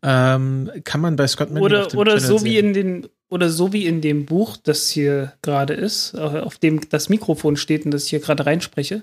Ähm, 0.02 0.70
kann 0.84 1.00
man 1.00 1.16
bei 1.16 1.26
Scott 1.26 1.48
Manning 1.48 1.64
Oder, 1.64 1.94
oder 1.96 2.18
Channel 2.18 2.38
so 2.38 2.44
wie 2.44 2.56
sehen. 2.56 2.66
in 2.66 2.72
den 2.74 3.08
oder 3.28 3.48
so 3.50 3.72
wie 3.72 3.86
in 3.86 4.00
dem 4.00 4.24
Buch, 4.24 4.56
das 4.56 4.88
hier 4.88 5.32
gerade 5.42 5.74
ist, 5.74 6.14
auf 6.14 6.58
dem 6.58 6.88
das 6.88 7.08
Mikrofon 7.08 7.56
steht 7.56 7.84
und 7.84 7.90
das 7.90 8.04
ich 8.04 8.10
hier 8.10 8.20
gerade 8.20 8.46
reinspreche. 8.46 9.02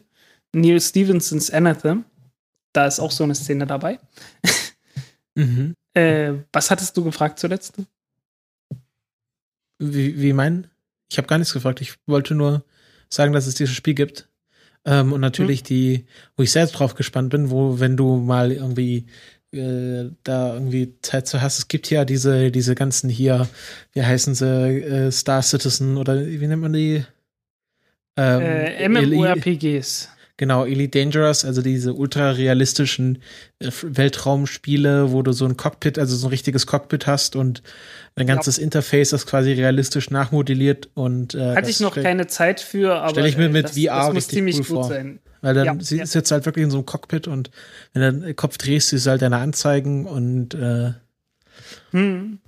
Neil 0.54 0.80
Stevensons 0.80 1.50
Anthem. 1.50 2.06
Da 2.74 2.88
ist 2.88 3.00
auch 3.00 3.12
so 3.12 3.24
eine 3.24 3.36
Szene 3.36 3.68
dabei. 3.68 4.00
Mhm. 5.36 5.74
Äh, 5.96 6.34
was 6.52 6.72
hattest 6.72 6.98
du 6.98 7.04
gefragt 7.04 7.38
zuletzt? 7.38 7.76
Wie, 9.78 10.20
wie 10.20 10.34
mein? 10.34 10.68
Ich 11.12 11.20
habe 11.20 11.28
gar 11.28 11.38
nichts 11.38 11.54
gefragt. 11.54 11.82
Ich 11.82 11.94
wollte 12.08 12.34
nur 12.34 12.66
sagen, 13.12 13.32
dass 13.32 13.46
es 13.46 13.54
dieses 13.54 13.76
Spiel 13.76 13.94
gibt. 13.94 14.28
Ähm, 14.86 15.14
und 15.14 15.22
natürlich 15.22 15.60
hm. 15.60 15.66
die, 15.66 16.06
wo 16.36 16.42
ich 16.42 16.52
selbst 16.52 16.80
drauf 16.80 16.96
gespannt 16.96 17.30
bin, 17.30 17.52
wo, 17.52 17.80
wenn 17.80 17.96
du 17.96 18.18
mal 18.18 18.52
irgendwie 18.52 19.06
äh, 19.54 20.10
da 20.24 20.56
irgendwie 20.56 20.96
Zeit 21.02 21.28
zu 21.28 21.42
hast. 21.42 21.60
Es 21.60 21.68
gibt 21.68 21.90
ja 21.90 22.06
diese, 22.06 22.52
diese 22.52 22.76
ganzen 22.76 23.10
hier, 23.10 23.48
wie 23.94 24.04
heißen 24.04 24.34
sie, 24.34 24.82
äh, 24.82 25.12
Star 25.12 25.44
Citizen 25.44 25.98
oder 25.98 26.26
wie 26.26 26.48
nennt 26.48 26.62
man 26.62 26.74
die? 26.74 27.06
Ähm, 28.18 28.42
äh, 28.42 28.90
MMORPGs. 28.90 30.10
Genau, 30.38 30.66
Elite 30.66 31.00
Dangerous, 31.00 31.46
also 31.46 31.62
diese 31.62 31.94
ultra 31.94 32.32
realistischen 32.32 33.22
äh, 33.60 33.70
Weltraumspiele, 33.84 35.12
wo 35.12 35.22
du 35.22 35.32
so 35.32 35.46
ein 35.46 35.58
Cockpit, 35.58 36.00
also 36.00 36.16
so 36.16 36.28
ein 36.28 36.32
richtiges 36.32 36.66
Cockpit 36.66 37.06
hast 37.06 37.36
und 37.36 37.62
ein 38.16 38.26
ganzes 38.26 38.58
ja. 38.58 38.64
Interface, 38.64 39.12
das 39.12 39.28
quasi 39.28 39.54
realistisch 39.54 40.10
nachmodelliert 40.10 40.90
und 40.96 41.36
äh, 41.36 41.56
hatte 41.56 41.70
ich 41.70 41.80
noch 41.80 41.96
keine 41.96 42.26
Zeit 42.26 42.62
für, 42.62 42.96
aber 42.96 43.12
stelle 43.12 43.30
ich 43.30 43.38
mir 43.38 43.50
mit 43.50 43.66
das, 43.66 43.78
VR 43.78 44.08
das 44.08 44.14
muss 44.14 44.28
ziemlich 44.28 44.56
cool 44.58 44.64
gut 44.64 44.76
vor. 44.76 44.84
sein. 44.86 45.20
Weil 45.42 45.54
dann 45.54 45.66
ja, 45.66 45.76
sie 45.80 45.98
ja. 45.98 46.06
sitzt 46.06 46.32
halt 46.32 46.46
wirklich 46.46 46.64
in 46.64 46.72
so 46.72 46.78
einem 46.78 46.86
Cockpit 46.88 47.28
und 47.28 47.52
wenn 47.94 48.02
du 48.02 48.26
den 48.26 48.36
Kopf 48.36 48.58
drehst, 48.58 48.90
siehst 48.90 49.06
du 49.06 49.12
halt 49.12 49.22
deine 49.22 49.38
Anzeigen 49.38 50.08
und 50.08 50.56
äh, 50.56 50.94
hm. 51.92 52.40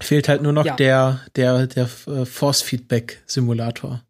fehlt 0.00 0.28
halt 0.28 0.42
nur 0.42 0.52
noch 0.52 0.66
ja. 0.66 0.74
der, 0.74 1.20
der, 1.36 1.68
der 1.68 1.88
äh, 2.06 2.24
Force-Feedback-Simulator. 2.24 4.02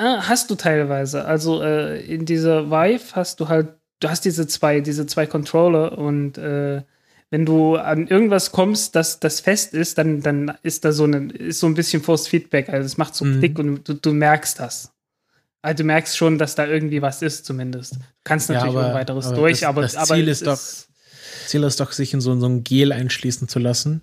Ah, 0.00 0.26
hast 0.26 0.50
du 0.50 0.54
teilweise. 0.54 1.26
Also 1.26 1.62
äh, 1.62 2.00
in 2.00 2.24
dieser 2.24 2.70
Vive 2.70 3.14
hast 3.14 3.38
du 3.38 3.48
halt, 3.48 3.68
du 4.00 4.08
hast 4.08 4.24
diese 4.24 4.46
zwei, 4.46 4.80
diese 4.80 5.04
zwei 5.04 5.26
Controller 5.26 5.98
und 5.98 6.38
äh, 6.38 6.80
wenn 7.28 7.44
du 7.44 7.76
an 7.76 8.06
irgendwas 8.06 8.50
kommst, 8.50 8.96
das, 8.96 9.20
das 9.20 9.40
fest 9.40 9.74
ist, 9.74 9.98
dann, 9.98 10.22
dann 10.22 10.56
ist 10.62 10.86
da 10.86 10.92
so, 10.92 11.04
eine, 11.04 11.30
ist 11.30 11.60
so 11.60 11.66
ein 11.66 11.74
bisschen 11.74 12.02
Force 12.02 12.28
Feedback. 12.28 12.70
Also 12.70 12.86
es 12.86 12.96
macht 12.96 13.14
so 13.14 13.26
mhm. 13.26 13.40
Klick 13.40 13.58
und 13.58 13.86
du, 13.86 13.92
du 13.92 14.14
merkst 14.14 14.58
das. 14.58 14.90
Also 15.60 15.82
du 15.82 15.84
merkst 15.84 16.16
schon, 16.16 16.38
dass 16.38 16.54
da 16.54 16.66
irgendwie 16.66 17.02
was 17.02 17.20
ist, 17.20 17.44
zumindest. 17.44 17.96
Du 17.96 18.00
kannst 18.24 18.48
natürlich 18.48 18.72
ja, 18.72 18.80
aber, 18.80 18.94
weiteres 18.94 19.26
aber 19.26 19.36
durch, 19.36 19.60
das, 19.60 19.68
aber 19.68 19.82
das 19.82 19.92
Ziel 19.92 20.22
aber 20.22 20.30
ist 20.30 20.46
doch, 20.46 20.60
Ziel 21.46 21.62
ist 21.62 21.78
doch, 21.78 21.92
sich 21.92 22.14
in 22.14 22.22
so, 22.22 22.32
in 22.32 22.40
so 22.40 22.46
ein 22.46 22.64
Gel 22.64 22.92
einschließen 22.92 23.48
zu 23.48 23.58
lassen 23.58 24.00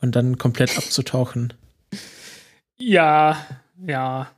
und 0.00 0.16
dann 0.16 0.38
komplett 0.38 0.74
abzutauchen. 0.78 1.52
Ja, 2.78 3.44
ja. 3.86 4.30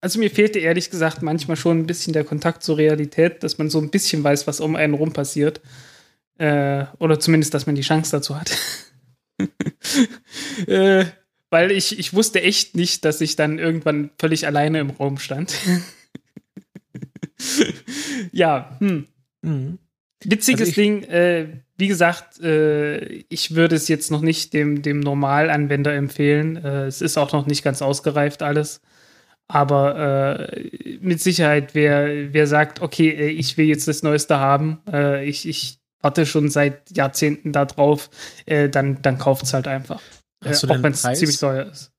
Also 0.00 0.18
mir 0.18 0.30
fehlte 0.30 0.58
ehrlich 0.58 0.90
gesagt 0.90 1.22
manchmal 1.22 1.56
schon 1.56 1.78
ein 1.78 1.86
bisschen 1.86 2.12
der 2.12 2.24
Kontakt 2.24 2.62
zur 2.62 2.76
Realität, 2.76 3.42
dass 3.42 3.58
man 3.58 3.70
so 3.70 3.80
ein 3.80 3.90
bisschen 3.90 4.22
weiß, 4.22 4.46
was 4.46 4.60
um 4.60 4.76
einen 4.76 4.94
rum 4.94 5.12
passiert. 5.12 5.60
Äh, 6.38 6.84
oder 6.98 7.18
zumindest, 7.18 7.54
dass 7.54 7.66
man 7.66 7.74
die 7.74 7.82
Chance 7.82 8.10
dazu 8.12 8.38
hat. 8.38 8.56
äh, 10.66 11.06
weil 11.50 11.70
ich, 11.70 11.98
ich 11.98 12.12
wusste 12.12 12.42
echt 12.42 12.76
nicht, 12.76 13.04
dass 13.04 13.20
ich 13.20 13.36
dann 13.36 13.58
irgendwann 13.58 14.10
völlig 14.18 14.46
alleine 14.46 14.80
im 14.80 14.90
Raum 14.90 15.18
stand. 15.18 15.54
ja, 18.32 18.76
hm. 18.80 19.06
Mhm. 19.42 19.78
Witziges 20.24 20.68
also 20.68 20.80
Ding, 20.80 21.02
äh, 21.04 21.46
wie 21.76 21.88
gesagt, 21.88 22.40
äh, 22.40 23.04
ich 23.28 23.54
würde 23.54 23.76
es 23.76 23.88
jetzt 23.88 24.10
noch 24.10 24.22
nicht 24.22 24.52
dem, 24.54 24.82
dem 24.82 25.00
Normalanwender 25.00 25.94
empfehlen. 25.94 26.56
Äh, 26.56 26.86
es 26.86 27.00
ist 27.00 27.16
auch 27.16 27.32
noch 27.32 27.46
nicht 27.46 27.62
ganz 27.62 27.82
ausgereift 27.82 28.42
alles. 28.42 28.80
Aber 29.48 30.48
äh, 30.48 30.98
mit 31.00 31.20
Sicherheit, 31.20 31.74
wer, 31.74 32.32
wer 32.32 32.46
sagt, 32.46 32.82
okay, 32.82 33.10
äh, 33.10 33.28
ich 33.28 33.56
will 33.56 33.66
jetzt 33.66 33.86
das 33.86 34.02
Neueste 34.02 34.38
haben, 34.38 34.80
äh, 34.90 35.24
ich, 35.24 35.48
ich 35.48 35.78
warte 36.00 36.26
schon 36.26 36.50
seit 36.50 36.96
Jahrzehnten 36.96 37.52
da 37.52 37.64
drauf, 37.64 38.10
dann, 38.46 39.02
dann 39.02 39.18
kauft 39.18 39.44
es 39.44 39.54
halt 39.54 39.66
einfach. 39.66 40.00
Hast 40.44 40.62
äh, 40.62 40.68
auch 40.68 40.82
wenn 40.82 40.92
es 40.92 41.02
ziemlich 41.02 41.38
teuer 41.38 41.66
ist. 41.66 41.92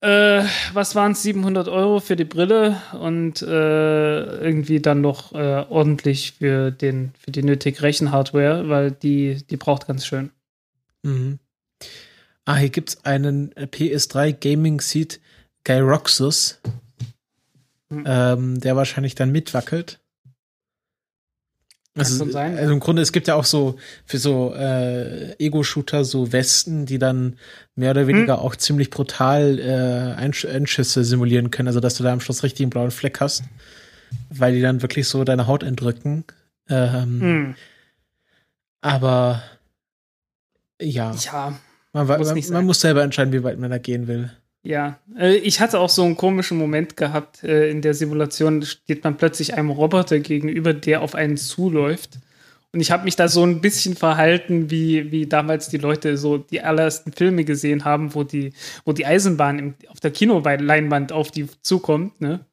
Äh, 0.00 0.44
was 0.72 0.94
waren 0.94 1.12
es? 1.12 1.22
700 1.22 1.68
Euro 1.68 2.00
für 2.00 2.16
die 2.16 2.24
Brille 2.24 2.80
und 3.00 3.40
äh, 3.42 3.46
irgendwie 3.46 4.80
dann 4.80 5.00
noch 5.00 5.32
äh, 5.32 5.64
ordentlich 5.68 6.32
für, 6.32 6.70
den, 6.70 7.12
für 7.18 7.30
die 7.30 7.42
nötige 7.42 7.82
Rechenhardware, 7.82 8.68
weil 8.68 8.92
die, 8.92 9.42
die 9.48 9.56
braucht 9.56 9.86
ganz 9.86 10.06
schön. 10.06 10.30
Mhm. 11.02 11.38
Ah, 12.44 12.56
hier 12.56 12.68
gibt 12.68 12.90
es 12.90 13.04
einen 13.04 13.52
PS3 13.54 14.32
Gaming 14.32 14.80
Seat 14.80 15.18
Gyroxus, 15.66 16.60
mhm. 17.88 18.04
ähm, 18.06 18.60
der 18.60 18.76
wahrscheinlich 18.76 19.16
dann 19.16 19.32
mitwackelt. 19.32 19.98
Also, 21.98 22.30
sein, 22.30 22.56
also 22.56 22.72
im 22.74 22.78
Grunde, 22.78 23.00
es 23.00 23.10
gibt 23.10 23.26
ja 23.26 23.34
auch 23.34 23.46
so 23.46 23.78
für 24.04 24.18
so 24.18 24.54
äh, 24.54 25.34
Ego-Shooter 25.38 26.04
so 26.04 26.30
Westen, 26.30 26.84
die 26.84 26.98
dann 26.98 27.38
mehr 27.74 27.92
oder 27.92 28.06
weniger 28.06 28.36
hm. 28.36 28.42
auch 28.42 28.54
ziemlich 28.54 28.90
brutal 28.90 29.58
äh, 29.58 30.20
Einsch 30.20 30.44
Einschüsse 30.44 31.04
simulieren 31.04 31.50
können, 31.50 31.68
also 31.68 31.80
dass 31.80 31.94
du 31.94 32.04
da 32.04 32.12
am 32.12 32.20
Schluss 32.20 32.42
richtig 32.42 32.64
einen 32.64 32.70
blauen 32.70 32.90
Fleck 32.90 33.18
hast, 33.20 33.44
weil 34.28 34.54
die 34.54 34.60
dann 34.60 34.82
wirklich 34.82 35.08
so 35.08 35.24
deine 35.24 35.46
Haut 35.46 35.62
entrücken. 35.62 36.24
Ähm, 36.68 37.20
hm. 37.20 37.54
Aber 38.82 39.42
ja, 40.80 41.14
ja 41.14 41.58
man, 41.94 42.06
man, 42.06 42.44
man 42.50 42.66
muss 42.66 42.80
selber 42.80 43.02
entscheiden, 43.02 43.32
wie 43.32 43.42
weit 43.42 43.58
man 43.58 43.70
da 43.70 43.78
gehen 43.78 44.06
will. 44.06 44.30
Ja, 44.66 44.98
äh, 45.16 45.36
ich 45.36 45.60
hatte 45.60 45.78
auch 45.78 45.88
so 45.88 46.02
einen 46.02 46.16
komischen 46.16 46.58
Moment 46.58 46.96
gehabt 46.96 47.44
äh, 47.44 47.70
in 47.70 47.82
der 47.82 47.94
Simulation. 47.94 48.62
Steht 48.62 49.04
man 49.04 49.16
plötzlich 49.16 49.54
einem 49.54 49.70
Roboter 49.70 50.18
gegenüber, 50.18 50.74
der 50.74 51.02
auf 51.02 51.14
einen 51.14 51.36
zuläuft. 51.36 52.18
Und 52.72 52.80
ich 52.80 52.90
habe 52.90 53.04
mich 53.04 53.14
da 53.14 53.28
so 53.28 53.44
ein 53.44 53.60
bisschen 53.60 53.94
verhalten, 53.94 54.68
wie, 54.68 55.12
wie 55.12 55.26
damals 55.26 55.68
die 55.68 55.78
Leute 55.78 56.18
so 56.18 56.38
die 56.38 56.62
allerersten 56.62 57.12
Filme 57.12 57.44
gesehen 57.44 57.84
haben, 57.84 58.12
wo 58.16 58.24
die, 58.24 58.54
wo 58.84 58.92
die 58.92 59.06
Eisenbahn 59.06 59.60
im, 59.60 59.74
auf 59.86 60.00
der 60.00 60.10
Kinoleinwand 60.10 61.12
auf 61.12 61.30
die 61.30 61.46
zukommt. 61.62 62.20
Ne? 62.20 62.44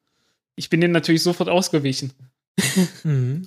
Ich 0.54 0.70
bin 0.70 0.80
denen 0.80 0.94
natürlich 0.94 1.24
sofort 1.24 1.48
ausgewichen. 1.48 2.12
Mhm. 3.02 3.46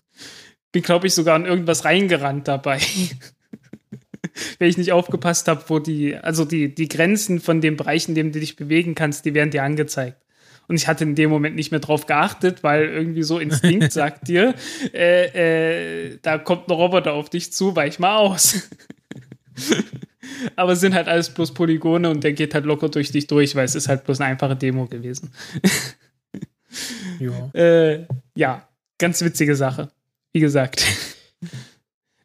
Bin, 0.73 0.81
glaube 0.83 1.07
ich, 1.07 1.13
sogar 1.13 1.35
an 1.35 1.45
irgendwas 1.45 1.85
reingerannt 1.85 2.49
dabei. 2.49 2.81
wenn 4.59 4.69
ich 4.69 4.77
nicht 4.77 4.91
aufgepasst 4.91 5.47
habe, 5.47 5.63
wo 5.67 5.79
die, 5.79 6.15
also 6.15 6.45
die, 6.45 6.73
die 6.73 6.87
Grenzen 6.87 7.39
von 7.39 7.61
dem 7.61 7.77
Bereich, 7.77 8.07
in 8.07 8.15
dem 8.15 8.31
du 8.31 8.39
dich 8.39 8.55
bewegen 8.55 8.95
kannst, 8.95 9.25
die 9.25 9.33
werden 9.33 9.51
dir 9.51 9.63
angezeigt. 9.63 10.21
Und 10.67 10.75
ich 10.75 10.87
hatte 10.87 11.05
in 11.05 11.15
dem 11.15 11.29
Moment 11.29 11.55
nicht 11.55 11.71
mehr 11.71 11.79
drauf 11.79 12.07
geachtet, 12.07 12.61
weil 12.61 12.85
irgendwie 12.85 13.23
so 13.23 13.39
Instinkt 13.39 13.91
sagt 13.93 14.27
dir, 14.27 14.53
äh, 14.93 16.09
äh, 16.09 16.19
da 16.21 16.37
kommt 16.37 16.67
ein 16.67 16.73
Roboter 16.73 17.13
auf 17.13 17.29
dich 17.29 17.53
zu, 17.53 17.75
weich 17.75 17.99
mal 17.99 18.17
aus. 18.17 18.69
Aber 20.55 20.73
es 20.73 20.81
sind 20.81 20.93
halt 20.93 21.07
alles 21.07 21.29
bloß 21.29 21.53
Polygone 21.53 22.09
und 22.09 22.23
der 22.23 22.33
geht 22.33 22.53
halt 22.53 22.65
locker 22.65 22.89
durch 22.89 23.11
dich 23.11 23.27
durch, 23.27 23.55
weil 23.55 23.65
es 23.65 23.75
ist 23.75 23.87
halt 23.87 24.03
bloß 24.03 24.19
eine 24.19 24.31
einfache 24.31 24.55
Demo 24.55 24.85
gewesen. 24.85 25.31
ja. 27.19 27.49
Äh, 27.53 28.05
ja, 28.35 28.67
ganz 28.97 29.21
witzige 29.21 29.55
Sache. 29.55 29.89
Wie 30.33 30.41
gesagt. 30.41 30.85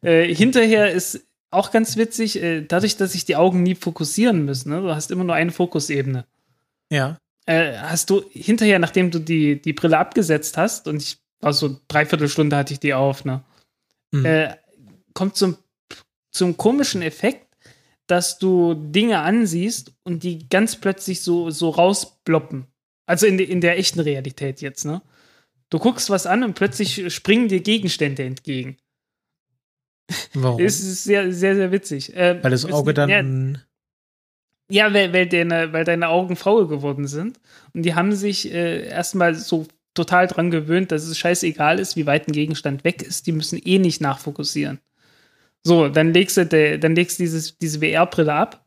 Äh, 0.01 0.33
hinterher 0.35 0.91
ist 0.91 1.25
auch 1.53 1.71
ganz 1.71 1.97
witzig, 1.97 2.41
äh, 2.41 2.61
dadurch, 2.61 2.97
dass 2.97 3.13
sich 3.13 3.25
die 3.25 3.35
Augen 3.35 3.63
nie 3.63 3.75
fokussieren 3.75 4.45
müssen, 4.45 4.69
ne? 4.69 4.81
du 4.81 4.93
hast 4.93 5.11
immer 5.11 5.23
nur 5.23 5.35
eine 5.35 5.51
Fokusebene. 5.51 6.25
Ja. 6.91 7.17
Äh, 7.45 7.73
hast 7.77 8.09
du 8.09 8.23
hinterher, 8.31 8.79
nachdem 8.79 9.11
du 9.11 9.19
die, 9.19 9.61
die 9.61 9.73
Brille 9.73 9.97
abgesetzt 9.97 10.57
hast, 10.57 10.87
und 10.87 11.01
ich 11.01 11.17
war 11.41 11.53
so 11.53 11.79
dreiviertel 11.87 12.29
Stunde 12.29 12.55
hatte 12.55 12.73
ich 12.73 12.79
die 12.79 12.93
auf, 12.93 13.25
ne? 13.25 13.43
Mhm. 14.11 14.25
Äh, 14.25 14.55
kommt 15.13 15.35
zum, 15.35 15.57
zum 16.31 16.57
komischen 16.57 17.01
Effekt, 17.01 17.47
dass 18.07 18.37
du 18.37 18.73
Dinge 18.73 19.19
ansiehst 19.19 19.93
und 20.03 20.23
die 20.23 20.47
ganz 20.49 20.75
plötzlich 20.75 21.21
so, 21.21 21.49
so 21.49 21.69
rausploppen. 21.69 22.67
Also 23.05 23.27
in, 23.27 23.39
in 23.39 23.61
der 23.61 23.77
echten 23.77 23.99
Realität 23.99 24.61
jetzt, 24.61 24.85
ne? 24.85 25.01
Du 25.69 25.79
guckst 25.79 26.09
was 26.09 26.27
an 26.27 26.43
und 26.43 26.53
plötzlich 26.53 27.13
springen 27.13 27.47
dir 27.47 27.61
Gegenstände 27.61 28.23
entgegen. 28.23 28.77
Warum? 30.33 30.59
Es 30.59 30.79
ist 30.79 31.03
sehr, 31.03 31.31
sehr, 31.31 31.55
sehr 31.55 31.71
witzig. 31.71 32.15
Äh, 32.15 32.43
weil 32.43 32.51
das 32.51 32.65
Auge 32.71 32.93
dann. 32.93 33.59
Ja, 34.69 34.85
ja 34.87 34.93
weil, 34.93 35.13
weil, 35.13 35.27
deine, 35.27 35.73
weil 35.73 35.83
deine 35.83 36.09
Augen 36.09 36.35
faul 36.35 36.67
geworden 36.67 37.07
sind. 37.07 37.39
Und 37.73 37.83
die 37.83 37.95
haben 37.95 38.13
sich 38.13 38.51
äh, 38.51 38.87
erstmal 38.87 39.35
so 39.35 39.67
total 39.93 40.27
dran 40.27 40.51
gewöhnt, 40.51 40.91
dass 40.91 41.03
es 41.03 41.17
scheißegal 41.17 41.79
ist, 41.79 41.95
wie 41.95 42.05
weit 42.05 42.27
ein 42.27 42.31
Gegenstand 42.31 42.83
weg 42.83 43.01
ist. 43.01 43.27
Die 43.27 43.31
müssen 43.31 43.61
eh 43.63 43.77
nicht 43.77 44.01
nachfokussieren. 44.01 44.79
So, 45.63 45.87
dann 45.87 46.13
legst 46.13 46.37
du, 46.37 46.45
de, 46.45 46.77
dann 46.77 46.95
legst 46.95 47.19
dieses, 47.19 47.57
diese 47.57 47.79
VR-Brille 47.79 48.33
ab, 48.33 48.65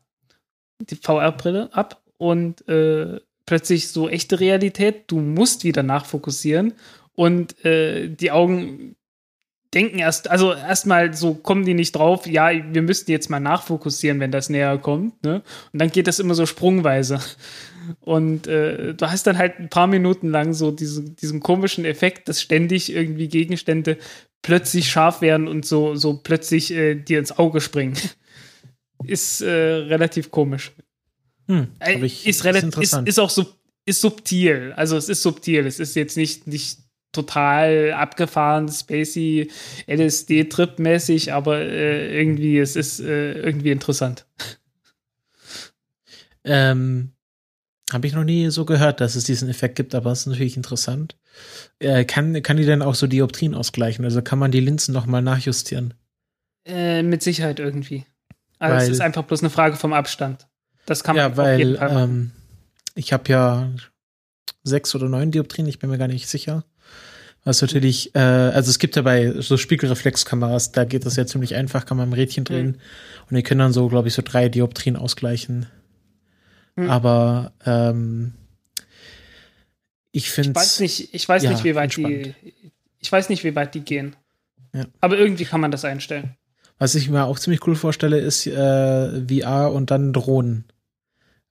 die 0.79 0.95
VR-Brille 0.95 1.69
ab 1.73 2.01
und 2.17 2.67
äh, 2.67 3.19
plötzlich 3.45 3.89
so 3.89 4.09
echte 4.09 4.39
Realität, 4.39 5.03
du 5.07 5.19
musst 5.19 5.63
wieder 5.63 5.83
nachfokussieren 5.83 6.73
und 7.13 7.63
äh, 7.65 8.09
die 8.09 8.31
Augen 8.31 8.96
denken 9.77 9.99
erst, 9.99 10.29
also 10.29 10.53
erstmal 10.53 11.13
so 11.13 11.35
kommen 11.35 11.63
die 11.63 11.75
nicht 11.75 11.95
drauf, 11.95 12.25
ja, 12.25 12.49
wir 12.51 12.81
müssten 12.81 13.11
jetzt 13.11 13.29
mal 13.29 13.39
nachfokussieren, 13.39 14.19
wenn 14.19 14.31
das 14.31 14.49
näher 14.49 14.79
kommt, 14.79 15.23
ne? 15.23 15.43
Und 15.71 15.79
dann 15.79 15.91
geht 15.91 16.07
das 16.07 16.17
immer 16.17 16.33
so 16.33 16.47
sprungweise. 16.47 17.19
Und 18.01 18.47
äh, 18.47 18.95
du 18.95 19.09
hast 19.09 19.27
dann 19.27 19.37
halt 19.37 19.59
ein 19.59 19.69
paar 19.69 19.85
Minuten 19.85 20.29
lang 20.29 20.53
so 20.53 20.71
diese, 20.71 21.03
diesen 21.03 21.41
komischen 21.41 21.85
Effekt, 21.85 22.27
dass 22.27 22.41
ständig 22.41 22.91
irgendwie 22.91 23.27
Gegenstände 23.27 23.97
plötzlich 24.41 24.89
scharf 24.89 25.21
werden 25.21 25.47
und 25.47 25.63
so, 25.65 25.95
so 25.95 26.17
plötzlich 26.17 26.73
äh, 26.73 26.95
dir 26.95 27.19
ins 27.19 27.37
Auge 27.37 27.61
springen. 27.61 27.95
ist 29.05 29.41
äh, 29.41 29.47
relativ 29.47 30.31
komisch. 30.31 30.71
Hm, 31.47 31.67
äh, 31.79 32.03
ist, 32.03 32.43
relativ, 32.43 32.77
ist, 32.77 32.97
ist 33.05 33.19
auch 33.19 33.29
so, 33.29 33.45
ist 33.85 34.01
subtil. 34.01 34.73
Also 34.75 34.97
es 34.97 35.07
ist 35.07 35.21
subtil. 35.21 35.67
Es 35.67 35.79
ist 35.79 35.95
jetzt 35.95 36.17
nicht, 36.17 36.47
nicht 36.47 36.79
total 37.11 37.93
abgefahren, 37.93 38.69
spacey, 38.69 39.49
LSD-Trip-mäßig, 39.87 41.33
aber 41.33 41.59
äh, 41.59 42.17
irgendwie, 42.17 42.59
es 42.59 42.75
ist 42.75 42.99
äh, 42.99 43.33
irgendwie 43.33 43.71
interessant. 43.71 44.25
Ähm, 46.49 47.11
habe 47.91 48.07
ich 48.07 48.13
noch 48.13 48.23
nie 48.23 48.49
so 48.51 48.63
gehört, 48.63 49.01
dass 49.01 49.15
es 49.15 49.25
diesen 49.25 49.49
Effekt 49.49 49.75
gibt, 49.75 49.93
aber 49.93 50.11
es 50.11 50.21
ist 50.21 50.27
natürlich 50.27 50.55
interessant. 50.55 51.17
Äh, 51.79 52.05
kann, 52.05 52.41
kann 52.41 52.55
die 52.55 52.65
denn 52.65 52.81
auch 52.81 52.95
so 52.95 53.05
Dioptrien 53.07 53.53
ausgleichen? 53.53 54.05
Also 54.05 54.21
kann 54.21 54.39
man 54.39 54.51
die 54.51 54.59
Linsen 54.61 54.93
noch 54.93 55.05
mal 55.05 55.21
nachjustieren? 55.21 55.93
Äh, 56.65 57.03
mit 57.03 57.21
Sicherheit 57.21 57.59
irgendwie. 57.59 58.05
Also 58.59 58.75
Weil- 58.75 58.83
es 58.83 58.89
ist 58.89 59.01
einfach 59.01 59.23
bloß 59.23 59.41
eine 59.41 59.49
Frage 59.49 59.75
vom 59.75 59.93
Abstand. 59.93 60.47
Das 60.85 61.03
kann 61.03 61.15
man 61.17 61.31
ja, 61.31 61.37
weil 61.37 61.77
ähm, 61.81 62.31
ich 62.95 63.11
habe 63.11 63.29
ja 63.29 63.69
sechs 64.63 64.95
oder 64.95 65.09
neun 65.09 65.31
Dioptrien, 65.31 65.67
ich 65.67 65.79
bin 65.79 65.89
mir 65.89 65.97
gar 65.97 66.07
nicht 66.07 66.27
sicher. 66.27 66.63
Was 67.43 67.61
natürlich, 67.61 68.13
äh, 68.15 68.19
also 68.19 68.69
es 68.69 68.77
gibt 68.79 68.95
ja 68.97 69.01
bei 69.03 69.39
so 69.39 69.55
Spiegelreflexkameras, 69.57 70.73
da 70.73 70.83
geht 70.83 71.05
das 71.05 71.15
ja 71.15 71.25
ziemlich 71.25 71.55
einfach, 71.55 71.85
kann 71.85 71.97
man 71.97 72.09
ein 72.09 72.13
Rädchen 72.13 72.41
Mhm. 72.41 72.45
drehen 72.45 72.77
und 73.29 73.35
die 73.35 73.43
können 73.43 73.59
dann 73.59 73.73
so, 73.73 73.87
glaube 73.87 74.09
ich, 74.09 74.13
so 74.13 74.21
drei 74.21 74.49
Dioptrien 74.49 74.95
ausgleichen. 74.97 75.67
Mhm. 76.75 76.89
Aber 76.89 77.53
ähm, 77.65 78.33
ich 80.11 80.29
finde 80.31 80.51
Ich 80.51 80.55
weiß 80.55 80.79
nicht, 80.81 81.13
ich 81.13 81.27
weiß 81.29 81.43
ja, 81.43 81.51
nicht, 81.51 81.63
wie 81.63 81.75
weit 81.75 81.85
entspannt. 81.97 82.35
die, 82.43 82.53
ich 82.99 83.11
weiß 83.11 83.29
nicht, 83.29 83.43
wie 83.43 83.55
weit 83.55 83.75
die 83.75 83.81
gehen. 83.81 84.15
Ja. 84.73 84.85
Aber 84.99 85.17
irgendwie 85.17 85.45
kann 85.45 85.61
man 85.61 85.71
das 85.71 85.85
einstellen. 85.85 86.35
Was 86.79 86.95
ich 86.95 87.09
mir 87.09 87.23
auch 87.25 87.39
ziemlich 87.39 87.65
cool 87.65 87.75
vorstelle, 87.75 88.19
ist 88.19 88.45
äh, 88.45 88.51
VR 89.27 89.71
und 89.71 89.89
dann 89.89 90.13
Drohnen. 90.13 90.65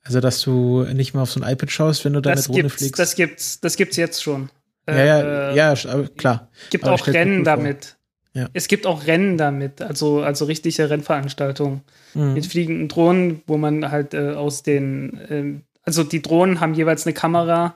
Also, 0.03 0.21
dass 0.21 0.41
du 0.43 0.85
nicht 0.85 1.15
mal 1.15 1.23
auf 1.23 1.33
so 1.33 1.41
ein 1.41 1.51
iPad 1.53 1.71
schaust, 1.71 2.05
wenn 2.05 2.13
du 2.13 2.21
deine 2.21 2.37
Das 2.37 2.45
Drohne 2.47 2.63
gibt's, 2.63 2.77
fliegst. 2.77 2.99
das 2.99 3.15
gibt's, 3.17 3.61
das 3.61 3.77
gibt's 3.77 3.97
jetzt 3.97 4.23
schon. 4.23 4.51
Ja, 4.89 5.05
ja, 5.05 5.51
Äh, 5.53 5.57
ja, 5.57 5.75
klar. 6.17 6.49
gibt 6.71 6.85
aber 6.85 6.95
auch 6.95 7.07
Rennen 7.07 7.45
damit. 7.45 7.97
Ja. 8.35 8.49
Es 8.53 8.69
gibt 8.69 8.87
auch 8.87 9.07
Rennen 9.07 9.39
damit, 9.39 9.81
also, 9.81 10.21
also 10.21 10.45
richtige 10.45 10.91
Rennveranstaltungen 10.91 11.81
Mhm. 12.15 12.35
mit 12.35 12.47
fliegenden 12.47 12.89
Drohnen, 12.89 13.43
wo 13.47 13.57
man 13.57 13.91
halt 13.91 14.13
äh, 14.15 14.33
aus 14.33 14.63
den, 14.63 15.21
ähm, 15.31 15.63
also 15.83 16.03
die 16.05 16.21
Drohnen 16.23 16.61
haben 16.61 16.75
jeweils 16.75 17.07
eine 17.07 17.15
Kamera 17.15 17.75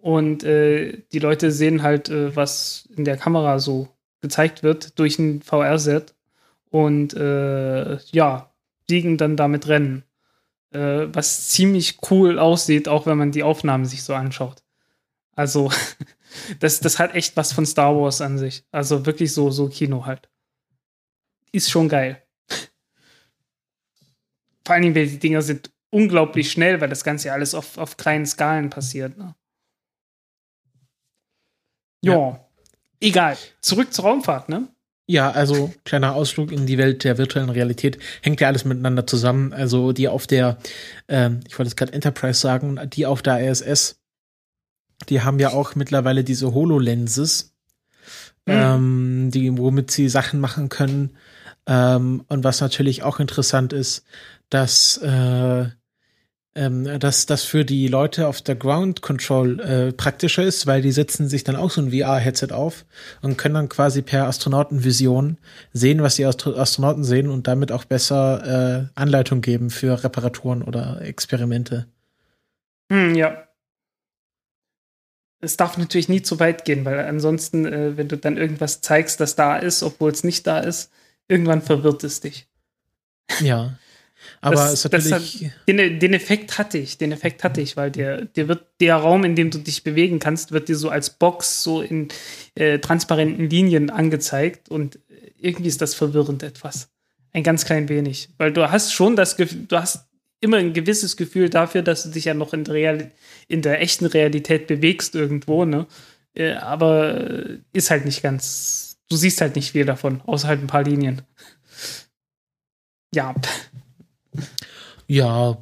und 0.00 0.44
äh, 0.44 0.98
die 1.12 1.18
Leute 1.18 1.50
sehen 1.50 1.82
halt, 1.82 2.08
äh, 2.10 2.34
was 2.36 2.88
in 2.96 3.04
der 3.04 3.16
Kamera 3.16 3.58
so 3.58 3.88
gezeigt 4.20 4.62
wird 4.62 4.98
durch 4.98 5.18
ein 5.18 5.40
VR-Set 5.42 6.14
und 6.70 7.14
äh, 7.14 7.96
ja, 8.12 8.50
fliegen 8.86 9.16
dann 9.16 9.36
damit 9.36 9.66
Rennen. 9.68 10.02
Äh, 10.72 11.06
was 11.12 11.48
ziemlich 11.48 11.98
cool 12.10 12.38
aussieht, 12.38 12.86
auch 12.88 13.06
wenn 13.06 13.18
man 13.18 13.32
die 13.32 13.42
Aufnahmen 13.42 13.84
sich 13.86 14.02
so 14.02 14.14
anschaut. 14.14 14.62
Also, 15.34 15.70
das, 16.60 16.80
das 16.80 16.98
hat 16.98 17.14
echt 17.14 17.36
was 17.36 17.52
von 17.52 17.66
Star 17.66 17.94
Wars 17.96 18.20
an 18.20 18.38
sich. 18.38 18.64
Also 18.70 19.06
wirklich 19.06 19.32
so, 19.32 19.50
so 19.50 19.68
Kino 19.68 20.06
halt. 20.06 20.28
Ist 21.52 21.70
schon 21.70 21.88
geil. 21.88 22.22
Vor 24.64 24.74
allen 24.74 24.82
Dingen, 24.82 24.94
weil 24.94 25.08
die 25.08 25.18
Dinger 25.18 25.42
sind 25.42 25.72
unglaublich 25.90 26.50
schnell, 26.50 26.80
weil 26.80 26.88
das 26.88 27.04
Ganze 27.04 27.28
ja 27.28 27.34
alles 27.34 27.54
auf, 27.54 27.76
auf 27.78 27.96
kleinen 27.96 28.26
Skalen 28.26 28.70
passiert. 28.70 29.18
Ne? 29.18 29.34
Ja. 32.02 32.48
Egal. 33.00 33.36
Zurück 33.60 33.92
zur 33.92 34.04
Raumfahrt, 34.04 34.48
ne? 34.48 34.68
Ja, 35.08 35.30
also 35.30 35.74
kleiner 35.84 36.14
Ausflug 36.14 36.52
in 36.52 36.66
die 36.66 36.78
Welt 36.78 37.02
der 37.02 37.18
virtuellen 37.18 37.50
Realität 37.50 37.98
hängt 38.22 38.40
ja 38.40 38.46
alles 38.46 38.64
miteinander 38.64 39.06
zusammen. 39.06 39.52
Also 39.52 39.92
die 39.92 40.08
auf 40.08 40.26
der, 40.26 40.58
ähm, 41.08 41.40
ich 41.46 41.58
wollte 41.58 41.68
jetzt 41.68 41.76
gerade 41.76 41.92
Enterprise 41.92 42.40
sagen, 42.40 42.78
die 42.90 43.04
auf 43.04 43.20
der 43.20 43.40
ISS, 43.40 44.00
die 45.08 45.22
haben 45.22 45.38
ja 45.38 45.50
auch 45.52 45.74
mittlerweile 45.74 46.24
diese 46.24 46.52
HoloLenses, 46.54 47.52
Mhm. 48.46 48.52
ähm, 48.52 49.30
die, 49.32 49.56
womit 49.56 49.90
sie 49.92 50.08
Sachen 50.08 50.40
machen 50.40 50.68
können. 50.68 51.10
Ähm, 51.66 52.24
und 52.28 52.42
was 52.44 52.60
natürlich 52.60 53.02
auch 53.04 53.20
interessant 53.20 53.72
ist, 53.72 54.04
dass 54.50 54.96
äh, 54.98 55.66
ähm, 56.54 56.98
dass 57.00 57.24
das 57.26 57.44
für 57.44 57.64
die 57.64 57.88
Leute 57.88 58.26
auf 58.28 58.42
der 58.42 58.56
Ground 58.56 59.00
Control 59.00 59.58
äh, 59.60 59.92
praktischer 59.92 60.42
ist, 60.42 60.66
weil 60.66 60.82
die 60.82 60.92
setzen 60.92 61.28
sich 61.28 61.44
dann 61.44 61.56
auch 61.56 61.70
so 61.70 61.80
ein 61.80 61.92
VR-Headset 61.92 62.48
auf 62.52 62.84
und 63.22 63.38
können 63.38 63.54
dann 63.54 63.68
quasi 63.70 64.02
per 64.02 64.26
Astronautenvision 64.26 65.38
sehen, 65.72 66.02
was 66.02 66.16
die 66.16 66.26
Astro 66.26 66.54
Astronauten 66.54 67.04
sehen 67.04 67.30
und 67.30 67.46
damit 67.48 67.72
auch 67.72 67.84
besser 67.84 68.90
äh, 68.94 69.00
Anleitung 69.00 69.40
geben 69.40 69.70
für 69.70 70.04
Reparaturen 70.04 70.62
oder 70.62 71.00
Experimente. 71.00 71.86
Hm, 72.90 73.14
ja. 73.14 73.44
Es 75.44 75.56
darf 75.56 75.76
natürlich 75.76 76.08
nie 76.08 76.22
zu 76.22 76.38
weit 76.40 76.64
gehen, 76.64 76.84
weil 76.84 76.98
ansonsten, 77.00 77.66
äh, 77.66 77.96
wenn 77.96 78.08
du 78.08 78.16
dann 78.16 78.36
irgendwas 78.38 78.80
zeigst, 78.80 79.20
das 79.20 79.34
da 79.34 79.56
ist, 79.58 79.82
obwohl 79.82 80.10
es 80.12 80.22
nicht 80.24 80.46
da 80.46 80.60
ist, 80.60 80.90
irgendwann 81.28 81.60
verwirrt 81.62 82.04
es 82.04 82.20
dich. 82.20 82.46
Ja. 83.40 83.76
Aber 84.40 84.54
Das- 84.54 84.72
es 84.72 84.84
ist 84.84 84.92
das 84.94 85.08
natürlich. 85.10 85.50
Den, 85.68 85.98
den 85.98 86.14
Effekt 86.14 86.58
hatte 86.58 86.78
ich, 86.78 86.96
den 86.96 87.10
Effekt 87.10 87.42
hatte 87.42 87.60
ich, 87.60 87.76
weil 87.76 87.90
der, 87.90 88.24
der 88.24 88.46
wird, 88.46 88.66
der 88.80 88.94
Raum, 88.96 89.24
in 89.24 89.34
dem 89.34 89.50
du 89.50 89.58
dich 89.58 89.82
bewegen 89.82 90.20
kannst, 90.20 90.52
wird 90.52 90.68
dir 90.68 90.76
so 90.76 90.90
als 90.90 91.10
Box 91.10 91.62
so 91.64 91.82
in 91.82 92.08
äh, 92.54 92.78
transparenten 92.78 93.50
Linien 93.50 93.90
angezeigt 93.90 94.68
und 94.68 95.00
irgendwie 95.38 95.68
ist 95.68 95.82
das 95.82 95.94
verwirrend 95.94 96.44
etwas. 96.44 96.88
Ein 97.32 97.42
ganz 97.42 97.64
klein 97.64 97.88
wenig. 97.88 98.28
Weil 98.38 98.52
du 98.52 98.70
hast 98.70 98.92
schon 98.92 99.16
das 99.16 99.36
Gefühl, 99.36 99.64
du 99.66 99.76
hast 99.76 100.06
immer 100.42 100.58
ein 100.58 100.74
gewisses 100.74 101.16
Gefühl 101.16 101.48
dafür, 101.48 101.80
dass 101.80 102.02
du 102.02 102.10
dich 102.10 102.26
ja 102.26 102.34
noch 102.34 102.52
in 102.52 102.64
der, 102.64 102.74
Real 102.74 103.10
in 103.48 103.62
der 103.62 103.80
echten 103.80 104.04
Realität 104.04 104.66
bewegst 104.66 105.14
irgendwo, 105.14 105.64
ne? 105.64 105.86
Äh, 106.34 106.54
aber 106.54 107.58
ist 107.72 107.90
halt 107.90 108.04
nicht 108.04 108.22
ganz, 108.22 108.98
du 109.08 109.16
siehst 109.16 109.40
halt 109.40 109.56
nicht 109.56 109.72
viel 109.72 109.86
davon, 109.86 110.20
außer 110.26 110.48
halt 110.48 110.60
ein 110.60 110.66
paar 110.66 110.84
Linien. 110.84 111.22
Ja, 113.14 113.34
Ja. 115.12 115.58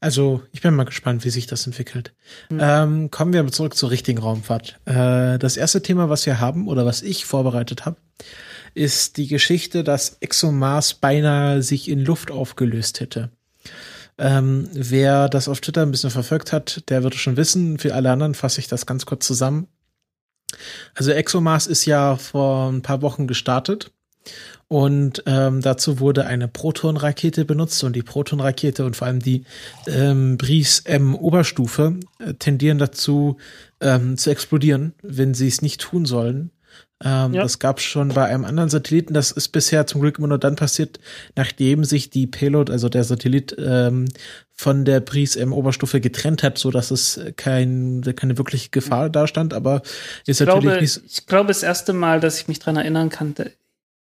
Also, 0.00 0.42
ich 0.52 0.62
bin 0.62 0.74
mal 0.74 0.84
gespannt, 0.84 1.24
wie 1.24 1.30
sich 1.30 1.46
das 1.46 1.66
entwickelt. 1.66 2.14
Mhm. 2.50 2.58
Ähm, 2.60 3.10
kommen 3.10 3.32
wir 3.32 3.40
aber 3.40 3.52
zurück 3.52 3.74
zur 3.74 3.90
richtigen 3.90 4.18
Raumfahrt. 4.18 4.80
Äh, 4.86 5.38
das 5.38 5.56
erste 5.56 5.82
Thema, 5.82 6.08
was 6.08 6.24
wir 6.24 6.40
haben 6.40 6.68
oder 6.68 6.86
was 6.86 7.02
ich 7.02 7.26
vorbereitet 7.26 7.84
habe, 7.84 7.96
ist 8.74 9.16
die 9.16 9.28
Geschichte, 9.28 9.84
dass 9.84 10.18
ExoMars 10.20 10.94
beinahe 10.94 11.62
sich 11.62 11.88
in 11.88 12.04
Luft 12.04 12.30
aufgelöst 12.30 13.00
hätte. 13.00 13.30
Ähm, 14.18 14.68
wer 14.72 15.28
das 15.28 15.48
auf 15.48 15.60
Twitter 15.60 15.82
ein 15.82 15.90
bisschen 15.90 16.10
verfolgt 16.10 16.52
hat, 16.52 16.88
der 16.88 17.02
wird 17.02 17.14
schon 17.14 17.36
wissen. 17.36 17.78
Für 17.78 17.94
alle 17.94 18.10
anderen 18.10 18.34
fasse 18.34 18.60
ich 18.60 18.68
das 18.68 18.86
ganz 18.86 19.06
kurz 19.06 19.26
zusammen. 19.26 19.66
Also 20.94 21.10
ExoMars 21.10 21.66
ist 21.66 21.84
ja 21.84 22.16
vor 22.16 22.70
ein 22.70 22.82
paar 22.82 23.02
Wochen 23.02 23.26
gestartet 23.26 23.90
und 24.68 25.22
ähm, 25.26 25.60
dazu 25.60 26.00
wurde 26.00 26.26
eine 26.26 26.48
Proton-Rakete 26.48 27.44
benutzt 27.44 27.82
und 27.84 27.94
die 27.94 28.02
Proton-Rakete 28.02 28.84
und 28.84 28.96
vor 28.96 29.06
allem 29.06 29.20
die 29.20 29.44
ähm, 29.86 30.36
Bries 30.36 30.80
M 30.80 31.14
Oberstufe 31.14 31.98
äh, 32.18 32.34
tendieren 32.34 32.78
dazu 32.78 33.36
ähm, 33.80 34.16
zu 34.16 34.30
explodieren, 34.30 34.94
wenn 35.02 35.34
sie 35.34 35.48
es 35.48 35.60
nicht 35.60 35.80
tun 35.80 36.06
sollen. 36.06 36.50
Ähm, 37.04 37.34
Ja. 37.34 37.42
Das 37.42 37.58
gab 37.58 37.78
es 37.78 37.84
schon 37.84 38.08
bei 38.08 38.24
einem 38.24 38.44
anderen 38.44 38.70
Satelliten. 38.70 39.14
Das 39.14 39.30
ist 39.30 39.48
bisher 39.48 39.86
zum 39.86 40.00
Glück 40.00 40.18
immer 40.18 40.28
nur 40.28 40.38
dann 40.38 40.56
passiert, 40.56 40.98
nachdem 41.36 41.84
sich 41.84 42.10
die 42.10 42.26
Payload, 42.26 42.72
also 42.72 42.88
der 42.88 43.04
Satellit, 43.04 43.54
ähm, 43.58 44.06
von 44.52 44.84
der 44.84 45.00
Bries 45.00 45.36
M 45.36 45.52
Oberstufe 45.52 46.00
getrennt 46.00 46.42
hat, 46.42 46.58
so 46.58 46.70
dass 46.70 46.90
es 46.90 47.20
kein, 47.36 48.02
keine 48.16 48.38
wirkliche 48.38 48.70
Gefahr 48.70 49.10
dastand. 49.10 49.52
Aber 49.52 49.82
ist 50.26 50.40
ich 50.40 50.46
natürlich 50.46 50.62
glaube, 50.62 50.80
nicht. 50.80 51.00
ich 51.06 51.26
glaube, 51.26 51.48
das 51.48 51.62
erste 51.62 51.92
Mal, 51.92 52.20
dass 52.20 52.40
ich 52.40 52.48
mich 52.48 52.60
dran 52.60 52.76
erinnern 52.76 53.10
kann, 53.10 53.34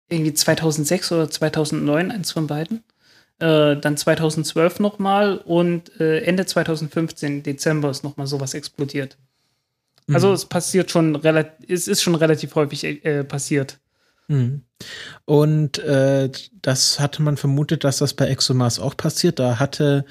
irgendwie 0.08 0.34
2006 0.34 1.12
oder 1.12 1.30
2009, 1.30 2.10
eins 2.10 2.32
von 2.32 2.46
beiden. 2.46 2.82
Äh, 3.40 3.76
dann 3.76 3.96
2012 3.96 4.80
nochmal 4.80 5.36
und 5.36 6.00
äh, 6.00 6.22
Ende 6.22 6.44
2015, 6.46 7.44
Dezember, 7.44 7.90
ist 7.90 8.02
nochmal 8.02 8.26
sowas 8.26 8.54
explodiert. 8.54 9.16
Also 10.12 10.28
Mhm. 10.28 10.34
es 10.34 10.46
passiert 10.46 10.90
schon 10.90 11.16
relativ, 11.16 11.68
es 11.68 11.86
ist 11.88 12.02
schon 12.02 12.14
relativ 12.14 12.54
häufig 12.54 12.84
äh, 13.04 13.24
passiert. 13.24 13.78
Mhm. 14.28 14.62
Und 15.24 15.78
äh, 15.78 16.30
das 16.62 17.00
hatte 17.00 17.22
man 17.22 17.36
vermutet, 17.36 17.84
dass 17.84 17.98
das 17.98 18.14
bei 18.14 18.28
ExoMars 18.28 18.78
auch 18.78 18.96
passiert. 18.96 19.38
Da 19.38 19.58
hatte 19.58 20.04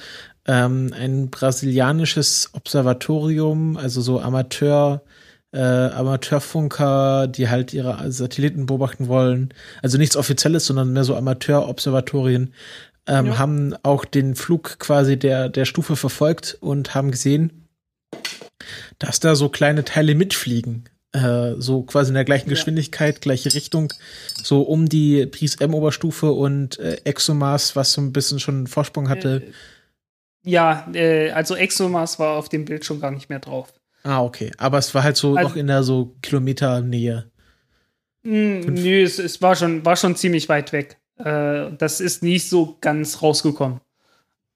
ähm, 0.46 0.94
ein 0.98 1.30
brasilianisches 1.30 2.50
Observatorium, 2.54 3.78
also 3.78 4.02
so 4.02 4.20
Amateur, 4.22 5.02
äh, 5.52 5.60
Amateurfunker, 5.60 7.28
die 7.28 7.50
halt 7.50 7.74
ihre 7.74 8.12
Satelliten 8.12 8.66
beobachten 8.66 9.08
wollen. 9.08 9.54
Also 9.82 9.98
nichts 9.98 10.16
Offizielles, 10.18 10.66
sondern 10.66 10.94
mehr 10.94 11.04
so 11.04 11.16
Amateurobservatorien, 11.16 12.54
ähm, 13.08 13.26
Ja. 13.28 13.38
haben 13.40 13.76
auch 13.84 14.06
den 14.06 14.36
Flug 14.36 14.80
quasi 14.80 15.18
der, 15.18 15.50
der 15.50 15.66
Stufe 15.66 15.96
verfolgt 15.96 16.58
und 16.60 16.94
haben 16.96 17.12
gesehen, 17.12 17.66
dass 19.00 19.20
da 19.20 19.36
so 19.36 19.50
kleine 19.50 19.84
Teile 19.86 20.15
mitfliegen. 20.15 20.89
Äh, 21.13 21.54
so 21.58 21.84
quasi 21.84 22.10
in 22.10 22.15
der 22.15 22.26
gleichen 22.26 22.50
Ja. 22.50 22.56
Geschwindigkeit, 22.56 23.22
gleiche 23.22 23.54
Richtung, 23.54 23.93
so 24.43 24.62
um 24.62 24.89
die 24.89 25.26
Pries 25.26 25.56
M 25.56 25.74
Oberstufe 25.74 26.32
und 26.34 26.78
äh, 26.80 26.98
ExoMars, 27.06 27.76
was 27.76 27.93
so 27.93 28.02
ein 28.02 28.12
bisschen 28.12 28.39
schon 28.39 28.56
einen 28.56 28.67
Vorsprung 28.67 29.08
hatte. 29.10 29.54
Ja, 30.43 30.88
äh, 30.93 31.32
also 31.32 31.56
ExoMars 31.56 32.20
war 32.20 32.38
auf 32.38 32.50
dem 32.50 32.65
Bild 32.65 32.84
schon 32.86 33.00
gar 33.00 33.12
nicht 33.12 33.30
mehr 33.30 33.39
drauf. 33.39 33.74
Ah, 34.04 34.22
okay. 34.22 34.52
Aber 34.58 34.78
es 34.78 34.93
war 34.93 35.04
halt 35.04 35.17
so 35.17 35.36
Also- 35.36 35.50
noch 35.50 35.56
in 35.56 35.67
der 35.67 35.84
so 35.84 36.15
Kilometernähe. 36.22 37.32
Mm, 38.24 38.60
nö, 38.60 39.04
es, 39.04 39.20
es 39.20 39.41
war, 39.41 39.56
schon, 39.56 39.86
war 39.86 39.96
schon 39.96 40.15
ziemlich 40.15 40.50
weit 40.50 40.74
weg. 40.74 40.98
Äh, 41.17 41.72
das 41.78 42.02
ist 42.02 42.22
nicht 42.22 42.50
so 42.50 42.78
ganz 42.82 43.22
rausgekommen. 43.22 43.80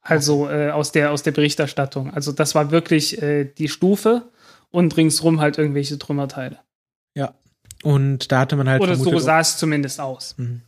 Also 0.02 0.50
äh, 0.50 0.72
aus, 0.72 0.92
der, 0.92 1.12
aus 1.12 1.24
der 1.24 1.32
Berichterstattung. 1.32 2.12
Also 2.14 2.32
das 2.32 2.56
war 2.56 2.72
wirklich 2.72 3.22
äh, 3.22 3.46
die 3.46 3.70
Stufe 3.70 4.24
und 4.72 4.98
ringsrum 4.98 5.40
halt 5.40 5.58
irgendwelche 5.58 5.98
Trümmerteile. 6.00 6.60
Ja. 7.16 7.36
Und 7.84 8.32
da 8.32 8.40
hatte 8.40 8.56
man 8.56 8.68
halt 8.68 8.82
Oder 8.82 8.96
so 8.96 9.04
vermutet, 9.04 9.26
sah 9.26 9.40
es 9.40 9.58
zumindest 9.58 10.00
aus. 10.00 10.36
und 10.38 10.62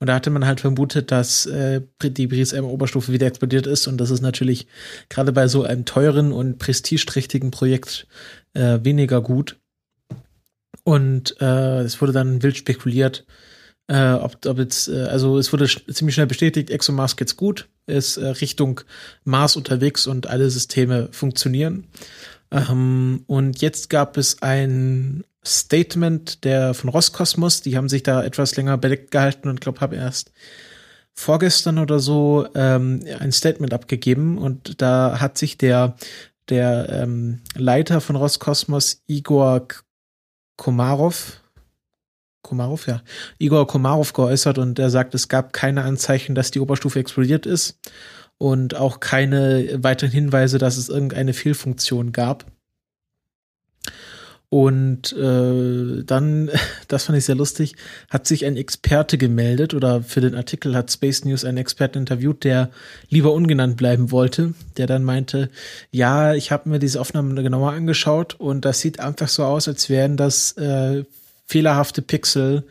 da 0.00 0.14
hatte 0.14 0.30
man 0.30 0.46
halt 0.46 0.60
vermutet, 0.60 1.10
dass 1.10 1.46
äh, 1.46 1.82
die 2.02 2.26
Bries 2.26 2.52
M 2.52 2.64
Oberstufe 2.64 3.12
wieder 3.12 3.26
explodiert 3.26 3.66
ist 3.66 3.86
und 3.86 3.98
das 3.98 4.10
ist 4.10 4.20
natürlich 4.20 4.66
gerade 5.08 5.32
bei 5.32 5.48
so 5.48 5.64
einem 5.64 5.84
teuren 5.84 6.32
und 6.32 6.58
prestigeträchtigen 6.58 7.50
Projekt 7.50 8.06
äh, 8.54 8.78
weniger 8.82 9.20
gut. 9.20 9.58
Und 10.84 11.40
äh, 11.40 11.80
es 11.80 12.00
wurde 12.00 12.12
dann 12.12 12.42
wild 12.44 12.56
spekuliert, 12.56 13.26
äh, 13.88 14.12
ob, 14.12 14.44
ob 14.46 14.58
jetzt, 14.58 14.88
äh, 14.88 15.02
also 15.04 15.38
es 15.38 15.52
wurde 15.52 15.66
ziemlich 15.66 16.14
schnell 16.14 16.28
bestätigt, 16.28 16.70
ExoMars 16.70 17.16
geht's 17.16 17.36
gut, 17.36 17.68
ist 17.86 18.16
äh, 18.16 18.26
Richtung 18.26 18.80
Mars 19.24 19.56
unterwegs 19.56 20.06
und 20.06 20.26
alle 20.26 20.50
Systeme 20.50 21.08
funktionieren. 21.12 21.86
Ähm, 22.50 23.24
und 23.26 23.60
jetzt 23.60 23.90
gab 23.90 24.16
es 24.16 24.42
ein 24.42 25.24
Statement 25.44 26.44
der 26.44 26.74
von 26.74 26.90
Roskosmos, 26.90 27.62
die 27.62 27.76
haben 27.76 27.88
sich 27.88 28.02
da 28.02 28.24
etwas 28.24 28.56
länger 28.56 28.78
bedeckt 28.78 29.10
gehalten 29.10 29.48
und 29.48 29.60
glaube, 29.60 29.80
haben 29.80 29.96
erst 29.96 30.32
vorgestern 31.14 31.78
oder 31.78 31.98
so 31.98 32.46
ähm, 32.54 33.04
ein 33.18 33.32
Statement 33.32 33.72
abgegeben 33.72 34.38
und 34.38 34.82
da 34.82 35.20
hat 35.20 35.38
sich 35.38 35.56
der 35.56 35.96
der 36.48 36.88
ähm, 36.90 37.40
Leiter 37.56 38.00
von 38.00 38.16
Roskosmos 38.16 39.02
Igor 39.06 39.66
Komarov 40.56 41.42
Komarov, 42.46 42.86
ja. 42.86 43.02
Igor 43.38 43.66
Komarov 43.66 44.12
geäußert 44.12 44.58
und 44.58 44.78
er 44.78 44.90
sagt, 44.90 45.14
es 45.14 45.28
gab 45.28 45.52
keine 45.52 45.82
Anzeichen, 45.82 46.34
dass 46.34 46.50
die 46.50 46.60
Oberstufe 46.60 46.98
explodiert 46.98 47.44
ist 47.44 47.78
und 48.38 48.74
auch 48.76 49.00
keine 49.00 49.82
weiteren 49.82 50.10
Hinweise, 50.10 50.58
dass 50.58 50.76
es 50.76 50.88
irgendeine 50.88 51.32
Fehlfunktion 51.32 52.12
gab. 52.12 52.44
Und 54.48 55.12
äh, 55.12 56.04
dann, 56.04 56.50
das 56.88 57.04
fand 57.04 57.18
ich 57.18 57.24
sehr 57.24 57.34
lustig, 57.34 57.74
hat 58.08 58.26
sich 58.26 58.46
ein 58.46 58.56
Experte 58.56 59.18
gemeldet 59.18 59.74
oder 59.74 60.02
für 60.02 60.20
den 60.20 60.34
Artikel 60.36 60.76
hat 60.76 60.90
Space 60.90 61.24
News 61.24 61.44
einen 61.44 61.58
Experten 61.58 61.98
interviewt, 61.98 62.44
der 62.44 62.70
lieber 63.08 63.32
ungenannt 63.32 63.76
bleiben 63.76 64.12
wollte, 64.12 64.54
der 64.76 64.86
dann 64.86 65.02
meinte, 65.02 65.50
ja, 65.90 66.34
ich 66.34 66.52
habe 66.52 66.68
mir 66.68 66.78
diese 66.78 67.00
Aufnahmen 67.00 67.34
genauer 67.36 67.72
angeschaut 67.72 68.34
und 68.34 68.64
das 68.64 68.80
sieht 68.80 69.00
einfach 69.00 69.28
so 69.28 69.44
aus, 69.44 69.66
als 69.66 69.90
wären 69.90 70.16
das 70.16 70.52
äh, 70.52 71.04
fehlerhafte 71.46 72.02
Pixel 72.02 72.66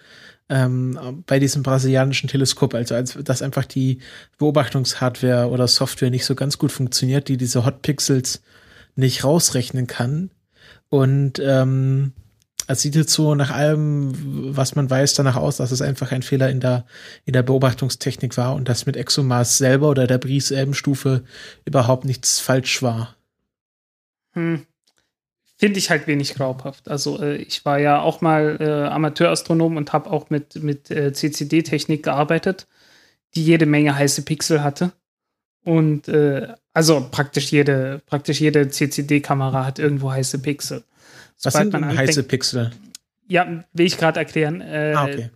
ähm, 0.49 1.23
bei 1.25 1.39
diesem 1.39 1.63
brasilianischen 1.63 2.29
Teleskop, 2.29 2.75
also 2.75 2.93
als 2.95 3.17
dass 3.23 3.41
einfach 3.41 3.65
die 3.65 3.99
Beobachtungshardware 4.37 5.49
oder 5.49 5.67
Software 5.67 6.11
nicht 6.11 6.25
so 6.25 6.35
ganz 6.35 6.57
gut 6.57 6.71
funktioniert, 6.71 7.27
die 7.27 7.37
diese 7.37 7.65
Hot 7.65 7.81
Pixels 7.81 8.41
nicht 8.95 9.23
rausrechnen 9.23 9.87
kann. 9.87 10.29
Und 10.89 11.39
ähm, 11.39 12.13
es 12.67 12.81
sieht 12.81 12.95
jetzt 12.95 13.13
so 13.13 13.35
nach 13.35 13.51
allem, 13.51 14.55
was 14.55 14.75
man 14.75 14.89
weiß, 14.89 15.13
danach 15.15 15.35
aus, 15.35 15.57
dass 15.57 15.71
es 15.71 15.81
einfach 15.81 16.11
ein 16.11 16.23
Fehler 16.23 16.49
in 16.49 16.59
der, 16.59 16.85
in 17.25 17.33
der 17.33 17.43
Beobachtungstechnik 17.43 18.37
war 18.37 18.55
und 18.55 18.69
dass 18.69 18.85
mit 18.85 18.97
ExoMars 18.97 19.57
selber 19.57 19.89
oder 19.89 20.07
der 20.07 20.17
Bries-Elben-Stufe 20.17 21.23
überhaupt 21.65 22.05
nichts 22.05 22.39
falsch 22.39 22.81
war. 22.81 23.15
Hm. 24.33 24.65
Finde 25.65 25.79
ich 25.79 25.89
halt 25.89 26.05
wenig 26.07 26.33
glaubhaft. 26.35 26.87
Also 26.89 27.21
äh, 27.21 27.37
ich 27.37 27.65
war 27.65 27.79
ja 27.79 27.99
auch 28.01 28.21
mal 28.21 28.57
äh, 28.59 28.65
Amateurastronom 28.93 29.77
und 29.77 29.93
habe 29.93 30.09
auch 30.11 30.29
mit, 30.29 30.61
mit 30.61 30.91
äh, 30.91 31.11
CCD-Technik 31.11 32.03
gearbeitet, 32.03 32.67
die 33.35 33.43
jede 33.43 33.65
Menge 33.65 33.95
heiße 33.95 34.21
Pixel 34.23 34.63
hatte. 34.63 34.91
Und 35.63 36.07
äh, 36.07 36.49
also 36.73 37.07
praktisch 37.09 37.51
jede, 37.51 38.01
praktisch 38.05 38.39
jede 38.39 38.69
CCD-Kamera 38.69 39.65
hat 39.65 39.79
irgendwo 39.79 40.11
heiße 40.11 40.39
Pixel. 40.39 40.83
Was 41.43 41.53
Sobald 41.53 41.71
sind 41.71 41.81
man 41.81 41.97
heiße 41.97 42.21
anfängt- 42.21 42.27
Pixel? 42.27 42.71
Ja, 43.27 43.63
will 43.73 43.85
ich 43.87 43.97
gerade 43.97 44.19
erklären. 44.19 44.61
Äh, 44.61 44.93
Ah, 44.95 45.05
okay. 45.05 45.29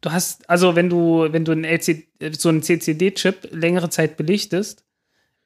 Du 0.00 0.12
hast, 0.12 0.48
also 0.48 0.76
wenn 0.76 0.88
du, 0.88 1.26
wenn 1.32 1.44
du 1.44 1.50
einen 1.50 1.64
LC, 1.64 2.06
so 2.38 2.50
einen 2.50 2.62
CCD-Chip 2.62 3.48
längere 3.50 3.90
Zeit 3.90 4.16
belichtest, 4.16 4.84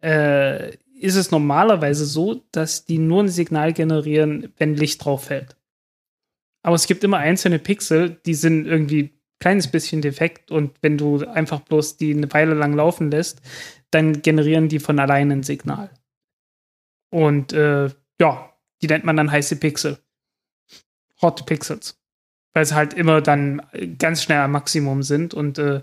äh, 0.03 0.72
ist 1.02 1.16
es 1.16 1.30
normalerweise 1.30 2.04
so, 2.06 2.44
dass 2.52 2.84
die 2.84 2.98
nur 2.98 3.24
ein 3.24 3.28
Signal 3.28 3.72
generieren, 3.72 4.52
wenn 4.56 4.76
Licht 4.76 5.04
drauf 5.04 5.24
fällt. 5.24 5.56
Aber 6.62 6.76
es 6.76 6.86
gibt 6.86 7.02
immer 7.02 7.18
einzelne 7.18 7.58
Pixel, 7.58 8.20
die 8.24 8.34
sind 8.34 8.66
irgendwie 8.66 9.02
ein 9.02 9.10
kleines 9.40 9.68
bisschen 9.68 10.00
defekt 10.00 10.52
und 10.52 10.76
wenn 10.80 10.96
du 10.96 11.26
einfach 11.26 11.60
bloß 11.60 11.96
die 11.96 12.14
eine 12.14 12.32
Weile 12.32 12.54
lang 12.54 12.74
laufen 12.74 13.10
lässt, 13.10 13.42
dann 13.90 14.22
generieren 14.22 14.68
die 14.68 14.78
von 14.78 15.00
alleine 15.00 15.34
ein 15.34 15.42
Signal. 15.42 15.90
Und 17.10 17.52
äh, 17.52 17.90
ja, 18.20 18.52
die 18.80 18.86
nennt 18.86 19.04
man 19.04 19.16
dann 19.16 19.32
heiße 19.32 19.56
Pixel. 19.56 19.98
Hot 21.20 21.44
Pixels. 21.46 22.00
Weil 22.54 22.64
sie 22.64 22.74
halt 22.74 22.94
immer 22.94 23.20
dann 23.20 23.62
ganz 23.98 24.22
schnell 24.22 24.38
am 24.38 24.52
Maximum 24.52 25.02
sind 25.02 25.34
und 25.34 25.58
äh, 25.58 25.82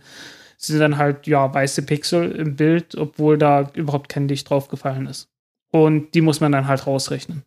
sind 0.61 0.79
dann 0.79 0.97
halt, 0.97 1.25
ja, 1.25 1.53
weiße 1.53 1.83
Pixel 1.83 2.31
im 2.31 2.55
Bild, 2.55 2.95
obwohl 2.95 3.37
da 3.37 3.71
überhaupt 3.73 4.09
kein 4.09 4.27
Licht 4.27 4.49
drauf 4.49 4.67
gefallen 4.67 5.07
ist. 5.07 5.29
Und 5.71 6.13
die 6.13 6.21
muss 6.21 6.41
man 6.41 6.51
dann 6.51 6.67
halt 6.67 6.85
rausrechnen. 6.85 7.43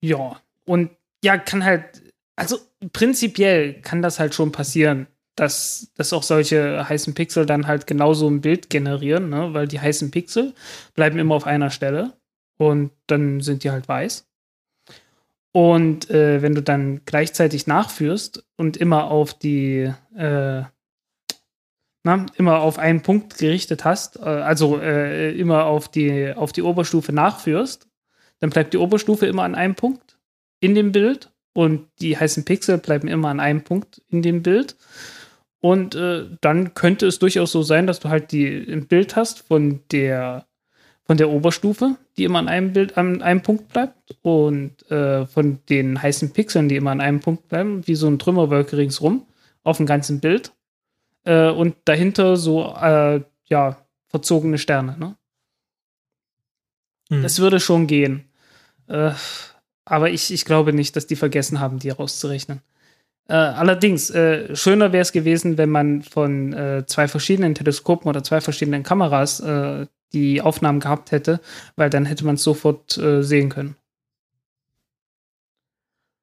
Ja, 0.00 0.40
und 0.64 0.90
ja, 1.24 1.38
kann 1.38 1.64
halt, 1.64 2.02
also 2.34 2.58
prinzipiell 2.92 3.80
kann 3.82 4.02
das 4.02 4.18
halt 4.18 4.34
schon 4.34 4.50
passieren, 4.50 5.06
dass, 5.36 5.92
dass 5.94 6.12
auch 6.12 6.24
solche 6.24 6.88
heißen 6.88 7.14
Pixel 7.14 7.46
dann 7.46 7.68
halt 7.68 7.86
genauso 7.86 8.28
ein 8.28 8.40
Bild 8.40 8.70
generieren, 8.70 9.30
ne? 9.30 9.54
weil 9.54 9.68
die 9.68 9.80
heißen 9.80 10.10
Pixel 10.10 10.52
bleiben 10.94 11.18
immer 11.18 11.36
auf 11.36 11.46
einer 11.46 11.70
Stelle 11.70 12.14
und 12.58 12.90
dann 13.06 13.40
sind 13.40 13.62
die 13.62 13.70
halt 13.70 13.86
weiß. 13.86 14.26
Und 15.52 16.10
äh, 16.10 16.40
wenn 16.40 16.54
du 16.54 16.62
dann 16.62 17.02
gleichzeitig 17.04 17.66
nachführst 17.66 18.44
und 18.56 18.78
immer 18.78 19.10
auf 19.10 19.34
die, 19.34 19.92
äh, 20.16 20.62
na, 22.04 22.26
immer 22.36 22.60
auf 22.60 22.78
einen 22.78 23.02
Punkt 23.02 23.36
gerichtet 23.38 23.84
hast, 23.84 24.16
äh, 24.16 24.22
also 24.22 24.80
äh, 24.80 25.38
immer 25.38 25.66
auf 25.66 25.88
die, 25.88 26.32
auf 26.34 26.52
die 26.52 26.62
Oberstufe 26.62 27.12
nachführst, 27.12 27.86
dann 28.40 28.50
bleibt 28.50 28.72
die 28.72 28.78
Oberstufe 28.78 29.26
immer 29.26 29.44
an 29.44 29.54
einem 29.54 29.74
Punkt 29.74 30.18
in 30.60 30.74
dem 30.74 30.90
Bild 30.90 31.30
und 31.54 31.88
die 32.00 32.16
heißen 32.16 32.44
Pixel 32.44 32.78
bleiben 32.78 33.08
immer 33.08 33.28
an 33.28 33.40
einem 33.40 33.62
Punkt 33.62 34.00
in 34.08 34.22
dem 34.22 34.42
Bild. 34.42 34.76
Und 35.60 35.94
äh, 35.94 36.26
dann 36.40 36.74
könnte 36.74 37.06
es 37.06 37.18
durchaus 37.18 37.52
so 37.52 37.62
sein, 37.62 37.86
dass 37.86 38.00
du 38.00 38.08
halt 38.08 38.32
die 38.32 38.66
ein 38.68 38.88
Bild 38.88 39.16
hast 39.16 39.40
von 39.40 39.80
der 39.92 40.46
von 41.04 41.16
der 41.16 41.30
Oberstufe, 41.30 41.96
die 42.16 42.24
immer 42.24 42.38
an 42.38 42.48
einem 42.48 42.72
Bild 42.72 42.96
an 42.96 43.22
einem 43.22 43.42
Punkt 43.42 43.68
bleibt 43.68 44.16
und 44.22 44.88
äh, 44.90 45.26
von 45.26 45.58
den 45.68 46.00
heißen 46.00 46.32
Pixeln, 46.32 46.68
die 46.68 46.76
immer 46.76 46.92
an 46.92 47.00
einem 47.00 47.20
Punkt 47.20 47.48
bleiben, 47.48 47.86
wie 47.86 47.94
so 47.94 48.06
ein 48.06 48.18
Trümmerwolke 48.18 48.76
ringsrum 48.76 49.26
auf 49.64 49.78
dem 49.78 49.86
ganzen 49.86 50.20
Bild 50.20 50.52
äh, 51.24 51.50
und 51.50 51.76
dahinter 51.84 52.36
so 52.36 52.74
äh, 52.80 53.20
ja 53.46 53.78
verzogene 54.08 54.58
Sterne. 54.58 54.96
Ne? 54.98 55.16
Hm. 57.10 57.22
Das 57.22 57.40
würde 57.40 57.58
schon 57.58 57.86
gehen. 57.86 58.24
Äh, 58.86 59.12
aber 59.84 60.10
ich, 60.10 60.32
ich 60.32 60.44
glaube 60.44 60.72
nicht, 60.72 60.94
dass 60.94 61.08
die 61.08 61.16
vergessen 61.16 61.58
haben, 61.58 61.80
die 61.80 61.90
rauszurechnen. 61.90 62.60
Äh, 63.28 63.34
allerdings, 63.34 64.10
äh, 64.10 64.54
schöner 64.54 64.92
wäre 64.92 65.02
es 65.02 65.12
gewesen, 65.12 65.58
wenn 65.58 65.70
man 65.70 66.02
von 66.02 66.84
zwei 66.86 67.08
verschiedenen 67.08 67.56
Teleskopen 67.56 68.08
oder 68.08 68.22
zwei 68.22 68.40
verschiedenen 68.40 68.84
Kameras 68.84 69.40
äh, 69.40 69.86
die 70.12 70.40
Aufnahmen 70.40 70.80
gehabt 70.80 71.10
hätte, 71.10 71.40
weil 71.76 71.90
dann 71.90 72.06
hätte 72.06 72.24
man 72.24 72.36
es 72.36 72.42
sofort 72.42 72.96
äh, 72.98 73.22
sehen 73.22 73.48
können. 73.48 73.76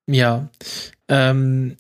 Ja. 0.07 0.49
Ähm, 1.07 1.77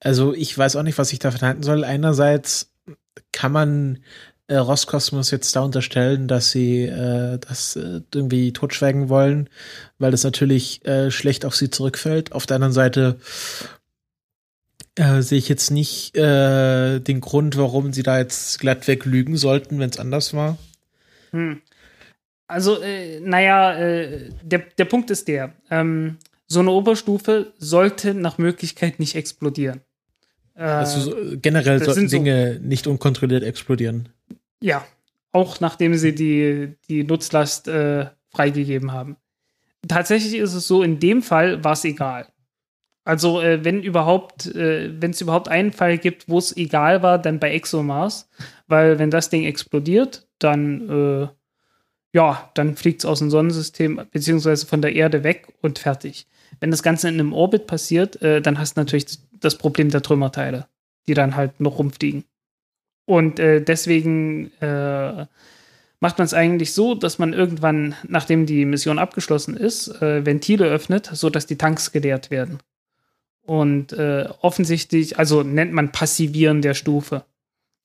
also 0.00 0.34
ich 0.34 0.56
weiß 0.56 0.76
auch 0.76 0.82
nicht, 0.82 0.98
was 0.98 1.12
ich 1.12 1.18
davon 1.18 1.42
halten 1.42 1.62
soll. 1.62 1.84
Einerseits 1.84 2.72
kann 3.32 3.52
man 3.52 3.98
äh, 4.46 4.56
Roskosmos 4.56 5.30
jetzt 5.30 5.54
da 5.54 5.60
unterstellen, 5.60 6.26
dass 6.26 6.50
sie 6.50 6.84
äh, 6.84 7.38
das 7.38 7.76
äh, 7.76 8.00
irgendwie 8.14 8.52
totschweigen 8.52 9.08
wollen, 9.08 9.48
weil 9.98 10.10
das 10.10 10.24
natürlich 10.24 10.84
äh, 10.86 11.10
schlecht 11.10 11.44
auf 11.44 11.54
sie 11.54 11.70
zurückfällt. 11.70 12.32
Auf 12.32 12.46
der 12.46 12.56
anderen 12.56 12.72
Seite 12.72 13.18
äh, 15.00 15.22
sehe 15.22 15.38
ich 15.38 15.48
jetzt 15.48 15.70
nicht 15.70 16.16
äh, 16.16 16.98
den 17.00 17.20
Grund, 17.20 17.56
warum 17.56 17.92
sie 17.92 18.02
da 18.02 18.18
jetzt 18.18 18.58
glattweg 18.60 19.04
lügen 19.04 19.36
sollten, 19.36 19.78
wenn 19.78 19.90
es 19.90 19.98
anders 19.98 20.34
war. 20.34 20.58
Hm. 21.32 21.60
Also, 22.46 22.80
äh, 22.82 23.20
naja, 23.20 23.74
äh, 23.78 24.30
der, 24.42 24.60
der 24.78 24.84
Punkt 24.84 25.10
ist 25.10 25.28
der, 25.28 25.52
ähm, 25.70 26.16
so 26.46 26.60
eine 26.60 26.70
Oberstufe 26.70 27.52
sollte 27.58 28.12
nach 28.14 28.38
Möglichkeit 28.38 28.98
nicht 28.98 29.14
explodieren. 29.14 29.80
Äh, 30.56 30.62
Also 30.64 31.00
so, 31.00 31.16
generell 31.40 31.78
sollten 31.78 32.00
sind 32.00 32.08
so- 32.10 32.16
Dinge 32.16 32.58
nicht 32.62 32.86
unkontrolliert 32.88 33.44
explodieren. 33.44 34.08
Ja, 34.60 34.84
Auch 35.32 35.60
nachdem 35.60 35.94
sie 35.94 36.12
die, 36.12 36.74
die 36.88 37.04
Nutzlast 37.04 37.68
äh, 37.68 38.06
freigegeben 38.32 38.90
haben. 38.90 39.16
Tatsächlich 39.86 40.34
ist 40.34 40.54
es 40.54 40.66
so, 40.66 40.82
in 40.82 40.98
dem 40.98 41.22
Fall 41.22 41.62
war 41.62 41.72
es 41.74 41.84
egal. 41.84 42.26
Also, 43.10 43.40
äh, 43.40 43.64
wenn 43.64 43.82
überhaupt, 43.82 44.46
äh, 44.54 44.88
wenn 45.02 45.10
es 45.10 45.20
überhaupt 45.20 45.48
einen 45.48 45.72
Fall 45.72 45.98
gibt, 45.98 46.28
wo 46.28 46.38
es 46.38 46.56
egal 46.56 47.02
war, 47.02 47.18
dann 47.18 47.40
bei 47.40 47.52
ExoMars. 47.52 48.30
Weil 48.68 49.00
wenn 49.00 49.10
das 49.10 49.30
Ding 49.30 49.42
explodiert, 49.42 50.28
dann, 50.38 50.88
äh, 50.88 51.28
ja, 52.12 52.52
dann 52.54 52.76
fliegt 52.76 53.00
es 53.00 53.06
aus 53.06 53.18
dem 53.18 53.28
Sonnensystem 53.28 54.00
beziehungsweise 54.12 54.64
von 54.64 54.80
der 54.80 54.94
Erde 54.94 55.24
weg 55.24 55.48
und 55.60 55.80
fertig. 55.80 56.28
Wenn 56.60 56.70
das 56.70 56.84
Ganze 56.84 57.08
in 57.08 57.14
einem 57.14 57.32
Orbit 57.32 57.66
passiert, 57.66 58.22
äh, 58.22 58.40
dann 58.40 58.60
hast 58.60 58.76
du 58.76 58.80
natürlich 58.80 59.06
das 59.40 59.58
Problem 59.58 59.90
der 59.90 60.02
Trümmerteile, 60.02 60.68
die 61.08 61.14
dann 61.14 61.34
halt 61.34 61.58
noch 61.58 61.80
rumfliegen. 61.80 62.22
Und 63.06 63.40
äh, 63.40 63.60
deswegen 63.60 64.52
äh, 64.60 65.26
macht 65.98 66.18
man 66.18 66.26
es 66.26 66.34
eigentlich 66.34 66.74
so, 66.74 66.94
dass 66.94 67.18
man 67.18 67.32
irgendwann, 67.32 67.96
nachdem 68.06 68.46
die 68.46 68.64
Mission 68.64 69.00
abgeschlossen 69.00 69.56
ist, 69.56 70.00
äh, 70.00 70.24
Ventile 70.24 70.66
öffnet, 70.66 71.10
sodass 71.12 71.46
die 71.46 71.58
Tanks 71.58 71.90
geleert 71.90 72.30
werden. 72.30 72.60
Und 73.50 73.92
äh, 73.94 74.28
offensichtlich, 74.42 75.18
also 75.18 75.42
nennt 75.42 75.72
man 75.72 75.90
Passivieren 75.90 76.62
der 76.62 76.74
Stufe. 76.74 77.24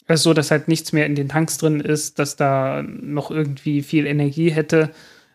Also 0.05 0.29
so, 0.29 0.33
dass 0.35 0.51
halt 0.51 0.67
nichts 0.67 0.93
mehr 0.93 1.07
in 1.07 1.15
den 1.15 1.27
Tanks 1.27 1.57
drin 1.57 1.79
ist, 1.79 2.19
dass 2.19 2.35
da 2.35 2.83
noch 2.83 3.31
irgendwie 3.31 3.81
viel 3.81 4.05
Energie 4.05 4.51
hätte 4.51 4.91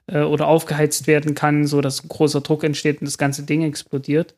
äh, 0.06 0.20
oder 0.20 0.46
aufgeheizt 0.46 1.08
werden 1.08 1.34
kann, 1.34 1.66
so 1.66 1.80
dass 1.80 2.06
großer 2.06 2.42
Druck 2.42 2.62
entsteht 2.62 3.00
und 3.00 3.06
das 3.06 3.18
ganze 3.18 3.42
Ding 3.42 3.62
explodiert. 3.62 4.36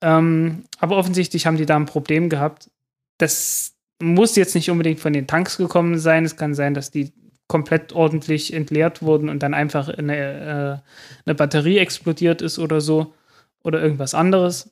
Ähm, 0.00 0.62
aber 0.78 0.96
offensichtlich 0.96 1.44
haben 1.44 1.56
die 1.56 1.66
da 1.66 1.74
ein 1.74 1.86
Problem 1.86 2.28
gehabt. 2.28 2.70
Das 3.18 3.72
muss 4.00 4.36
jetzt 4.36 4.54
nicht 4.54 4.70
unbedingt 4.70 5.00
von 5.00 5.12
den 5.12 5.26
Tanks 5.26 5.56
gekommen 5.56 5.98
sein. 5.98 6.24
Es 6.24 6.36
kann 6.36 6.54
sein, 6.54 6.72
dass 6.72 6.92
die 6.92 7.12
komplett 7.48 7.92
ordentlich 7.92 8.52
entleert 8.52 9.02
wurden 9.02 9.28
und 9.28 9.42
dann 9.42 9.54
einfach 9.54 9.88
eine, 9.88 10.16
äh, 10.16 11.26
eine 11.26 11.34
Batterie 11.34 11.78
explodiert 11.78 12.42
ist 12.42 12.60
oder 12.60 12.80
so. 12.80 13.12
Oder 13.64 13.82
irgendwas 13.82 14.14
anderes. 14.14 14.70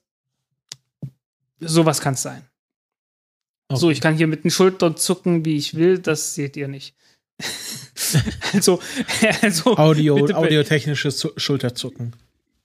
Sowas 1.61 2.01
kann 2.01 2.15
es 2.15 2.23
sein. 2.23 2.43
Okay. 3.69 3.81
So, 3.81 3.91
ich 3.91 4.01
kann 4.01 4.17
hier 4.17 4.27
mit 4.27 4.45
den 4.45 4.51
Schultern 4.51 4.97
zucken, 4.97 5.45
wie 5.45 5.57
ich 5.57 5.75
will, 5.75 5.99
das 5.99 6.35
seht 6.35 6.57
ihr 6.57 6.69
nicht. 6.69 6.95
also, 8.53 8.81
also 9.43 9.77
Audio, 9.77 10.17
audiotechnisches 10.35 11.29
Schulterzucken. 11.37 12.15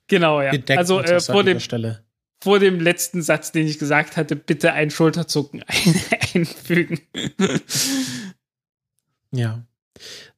Genau, 0.08 0.42
ja. 0.42 0.52
Also 0.70 1.02
äh, 1.02 1.20
vor, 1.20 1.44
dem, 1.44 1.60
Stelle. 1.60 2.04
vor 2.42 2.60
dem 2.60 2.80
letzten 2.80 3.22
Satz, 3.22 3.52
den 3.52 3.68
ich 3.68 3.80
gesagt 3.80 4.16
hatte, 4.16 4.36
bitte 4.36 4.74
ein 4.74 4.92
Schulterzucken 4.92 5.64
ein, 5.68 6.02
einfügen. 6.34 7.02
ja. 9.32 9.64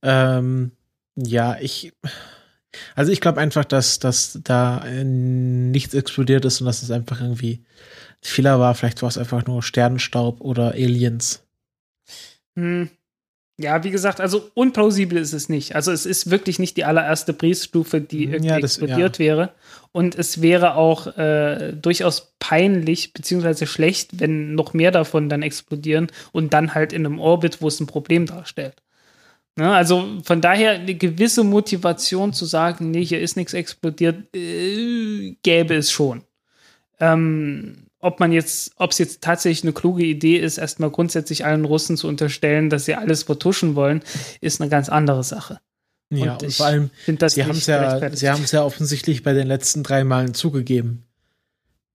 Ähm, 0.01 0.71
ja, 1.15 1.57
ich. 1.59 1.93
Also 2.93 3.11
ich 3.11 3.21
glaube 3.21 3.39
einfach, 3.39 3.63
dass, 3.63 3.99
dass 3.99 4.39
da 4.43 4.85
nichts 4.85 5.93
explodiert 5.93 6.43
ist 6.43 6.59
und 6.59 6.67
dass 6.67 6.83
es 6.83 6.91
einfach 6.91 7.21
irgendwie 7.21 7.63
Fehler 8.29 8.59
war. 8.59 8.75
Vielleicht 8.75 9.01
war 9.01 9.09
es 9.09 9.17
einfach 9.17 9.45
nur 9.45 9.63
Sternenstaub 9.63 10.41
oder 10.41 10.71
Aliens. 10.71 11.43
Hm. 12.55 12.89
Ja, 13.57 13.85
wie 13.85 13.91
gesagt, 13.91 14.19
also 14.19 14.49
unplausibel 14.53 15.17
ist 15.17 15.31
es 15.31 15.47
nicht. 15.47 15.75
Also 15.75 15.93
es 15.93 16.05
ist 16.05 16.29
wirklich 16.29 16.59
nicht 16.59 16.75
die 16.75 16.83
allererste 16.83 17.31
Briefstufe, 17.31 18.01
die 18.01 18.25
irgendwie 18.25 18.49
ja, 18.49 18.59
das, 18.59 18.77
explodiert 18.77 19.17
ja. 19.17 19.25
wäre. 19.25 19.49
Und 19.93 20.15
es 20.15 20.41
wäre 20.41 20.75
auch 20.75 21.15
äh, 21.17 21.71
durchaus 21.71 22.33
peinlich 22.39 23.13
beziehungsweise 23.13 23.65
schlecht, 23.65 24.19
wenn 24.19 24.55
noch 24.55 24.73
mehr 24.73 24.91
davon 24.91 25.29
dann 25.29 25.41
explodieren 25.41 26.07
und 26.33 26.53
dann 26.53 26.73
halt 26.73 26.91
in 26.91 27.05
einem 27.05 27.19
Orbit, 27.19 27.61
wo 27.61 27.69
es 27.69 27.79
ein 27.79 27.87
Problem 27.87 28.25
darstellt. 28.25 28.81
Ne, 29.57 29.73
also 29.73 30.19
von 30.25 30.41
daher 30.41 30.71
eine 30.71 30.95
gewisse 30.95 31.45
Motivation 31.45 32.33
zu 32.33 32.43
sagen, 32.43 32.91
nee, 32.91 33.05
hier 33.05 33.21
ist 33.21 33.37
nichts 33.37 33.53
explodiert, 33.53 34.35
äh, 34.35 35.37
gäbe 35.43 35.75
es 35.75 35.91
schon. 35.91 36.23
Ähm, 36.99 37.84
ob 37.99 38.19
man 38.19 38.31
jetzt, 38.31 38.73
ob 38.77 38.91
es 38.91 38.97
jetzt 38.97 39.21
tatsächlich 39.21 39.63
eine 39.63 39.73
kluge 39.73 40.03
Idee 40.03 40.37
ist, 40.37 40.57
erstmal 40.57 40.91
grundsätzlich 40.91 41.45
allen 41.45 41.65
Russen 41.65 41.97
zu 41.97 42.07
unterstellen, 42.07 42.69
dass 42.69 42.85
sie 42.85 42.95
alles 42.95 43.23
vertuschen 43.23 43.75
wollen, 43.75 44.03
ist 44.41 44.61
eine 44.61 44.69
ganz 44.69 44.89
andere 44.89 45.23
Sache. 45.23 45.59
Ja, 46.09 46.33
und, 46.33 46.43
und 46.43 46.53
vor 46.53 46.67
allem, 46.67 46.89
sie 47.05 47.43
haben 47.43 47.51
es 47.51 47.65
ja, 47.65 48.15
sie 48.15 48.29
haben 48.29 48.43
es 48.43 48.51
ja 48.51 48.63
offensichtlich 48.63 49.23
bei 49.23 49.33
den 49.33 49.47
letzten 49.47 49.81
drei 49.81 50.03
Malen 50.03 50.33
zugegeben. 50.33 51.03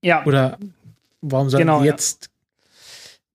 Ja. 0.01 0.25
Oder 0.25 0.57
warum 1.21 1.49
sagen 1.49 1.61
genau, 1.61 1.83
jetzt? 1.83 2.29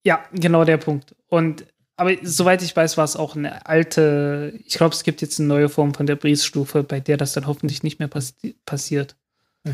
Ja. 0.04 0.20
ja, 0.32 0.38
genau 0.38 0.64
der 0.64 0.76
Punkt. 0.76 1.14
Und 1.28 1.64
aber 1.96 2.12
soweit 2.22 2.62
ich 2.62 2.76
weiß, 2.76 2.98
war 2.98 3.04
es 3.04 3.16
auch 3.16 3.36
eine 3.36 3.64
alte, 3.66 4.52
ich 4.66 4.74
glaube, 4.74 4.94
es 4.94 5.02
gibt 5.02 5.22
jetzt 5.22 5.40
eine 5.40 5.48
neue 5.48 5.70
Form 5.70 5.94
von 5.94 6.06
der 6.06 6.16
Briefstufe, 6.16 6.82
bei 6.82 7.00
der 7.00 7.16
das 7.16 7.32
dann 7.32 7.46
hoffentlich 7.46 7.82
nicht 7.82 7.98
mehr 7.98 8.08
passi 8.08 8.54
passiert. 8.66 9.16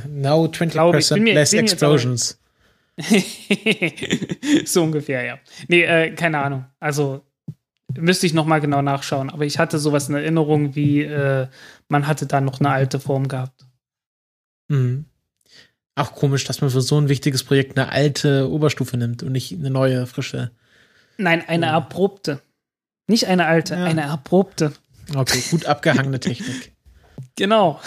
Now 0.08 0.44
20% 0.44 1.18
mir, 1.18 1.34
less 1.34 1.52
explosions. 1.52 2.38
so 4.64 4.82
ungefähr, 4.82 5.24
ja. 5.24 5.38
Nee, 5.68 5.82
äh, 5.82 6.14
keine 6.14 6.38
Ahnung. 6.38 6.66
Also 6.80 7.24
müsste 7.98 8.26
ich 8.26 8.34
noch 8.34 8.46
mal 8.46 8.60
genau 8.60 8.82
nachschauen. 8.82 9.30
Aber 9.30 9.44
ich 9.44 9.58
hatte 9.58 9.78
sowas 9.78 10.08
in 10.08 10.14
Erinnerung, 10.14 10.74
wie 10.74 11.02
äh, 11.02 11.48
man 11.88 12.06
hatte 12.06 12.26
da 12.26 12.40
noch 12.40 12.60
eine 12.60 12.70
alte 12.70 13.00
Form 13.00 13.28
gehabt. 13.28 13.66
Mhm. 14.68 15.06
Auch 15.94 16.14
komisch, 16.14 16.44
dass 16.44 16.60
man 16.60 16.70
für 16.70 16.80
so 16.80 16.98
ein 16.98 17.08
wichtiges 17.08 17.44
Projekt 17.44 17.78
eine 17.78 17.90
alte 17.90 18.50
Oberstufe 18.50 18.96
nimmt 18.96 19.22
und 19.22 19.32
nicht 19.32 19.52
eine 19.52 19.70
neue, 19.70 20.06
frische. 20.06 20.50
Nein, 21.18 21.46
eine 21.46 21.66
ja. 21.66 21.72
erprobte. 21.72 22.40
Nicht 23.08 23.26
eine 23.26 23.46
alte, 23.46 23.74
ja. 23.74 23.84
eine 23.84 24.02
erprobte. 24.02 24.72
Okay, 25.14 25.42
gut 25.50 25.66
abgehangene 25.66 26.20
Technik. 26.20 26.72
genau. 27.36 27.80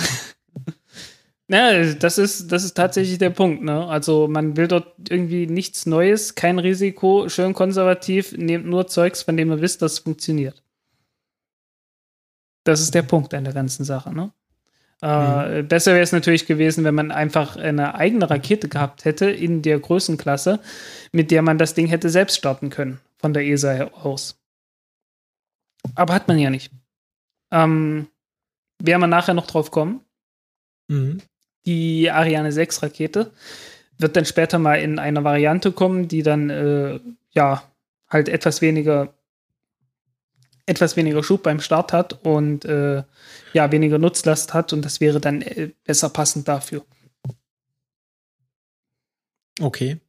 Ja, 1.47 1.93
das 1.93 2.17
ist, 2.17 2.51
das 2.51 2.63
ist 2.63 2.73
tatsächlich 2.73 3.19
der 3.19 3.29
Punkt. 3.29 3.63
Ne? 3.63 3.85
Also 3.87 4.27
man 4.27 4.57
will 4.57 4.67
dort 4.67 4.93
irgendwie 5.09 5.45
nichts 5.45 5.85
Neues, 5.85 6.33
kein 6.33 6.57
Risiko, 6.57 7.29
schön 7.29 7.53
konservativ, 7.53 8.31
nehmt 8.35 8.65
nur 8.65 8.87
Zeugs, 8.87 9.21
von 9.21 9.37
dem 9.37 9.51
ihr 9.51 9.61
wisst, 9.61 9.81
dass 9.81 9.93
es 9.93 9.99
funktioniert. 9.99 10.63
Das 12.63 12.81
ist 12.81 12.95
der 12.95 13.03
Punkt 13.03 13.31
an 13.35 13.43
der 13.43 13.53
ganzen 13.53 13.83
Sache. 13.83 14.11
Ne? 14.11 14.31
Äh, 15.03 15.61
mhm. 15.61 15.67
besser 15.67 15.93
wäre 15.93 16.01
es 16.01 16.11
natürlich 16.11 16.47
gewesen, 16.47 16.83
wenn 16.83 16.95
man 16.95 17.11
einfach 17.11 17.57
eine 17.57 17.93
eigene 17.93 18.27
Rakete 18.27 18.67
gehabt 18.67 19.05
hätte 19.05 19.29
in 19.29 19.61
der 19.61 19.79
Größenklasse, 19.79 20.59
mit 21.11 21.29
der 21.29 21.43
man 21.43 21.59
das 21.59 21.75
Ding 21.75 21.85
hätte 21.85 22.09
selbst 22.09 22.37
starten 22.37 22.71
können, 22.71 22.99
von 23.19 23.33
der 23.33 23.45
ESA 23.45 23.91
aus. 23.93 24.41
Aber 25.93 26.15
hat 26.15 26.27
man 26.27 26.39
ja 26.39 26.49
nicht. 26.49 26.71
Ähm, 27.51 28.07
werden 28.81 29.01
wir 29.01 29.07
nachher 29.07 29.35
noch 29.35 29.45
drauf 29.45 29.69
kommen. 29.69 30.01
Mhm 30.87 31.21
die 31.65 32.11
Ariane 32.11 32.51
6 32.51 32.83
Rakete. 32.83 33.31
Wird 33.97 34.15
dann 34.15 34.25
später 34.25 34.59
mal 34.59 34.75
in 34.75 34.99
einer 34.99 35.23
Variante 35.23 35.71
kommen, 35.71 36.07
die 36.07 36.21
dann 36.21 36.49
äh, 36.49 36.99
ja 37.31 37.63
halt 38.09 38.29
etwas 38.29 38.61
weniger 38.61 39.13
etwas 40.67 40.97
weniger 40.97 41.23
Schub 41.23 41.43
beim 41.43 41.59
Start 41.59 41.93
hat 41.93 42.25
und 42.25 42.65
äh, 42.65 43.03
ja 43.53 43.71
weniger 43.71 43.99
Nutzlast 43.99 44.53
hat 44.53 44.73
und 44.73 44.83
das 44.83 44.99
wäre 44.99 45.19
dann 45.19 45.41
äh, 45.41 45.71
besser 45.83 46.09
passend 46.09 46.47
dafür. 46.47 46.83
Okay. 49.61 49.99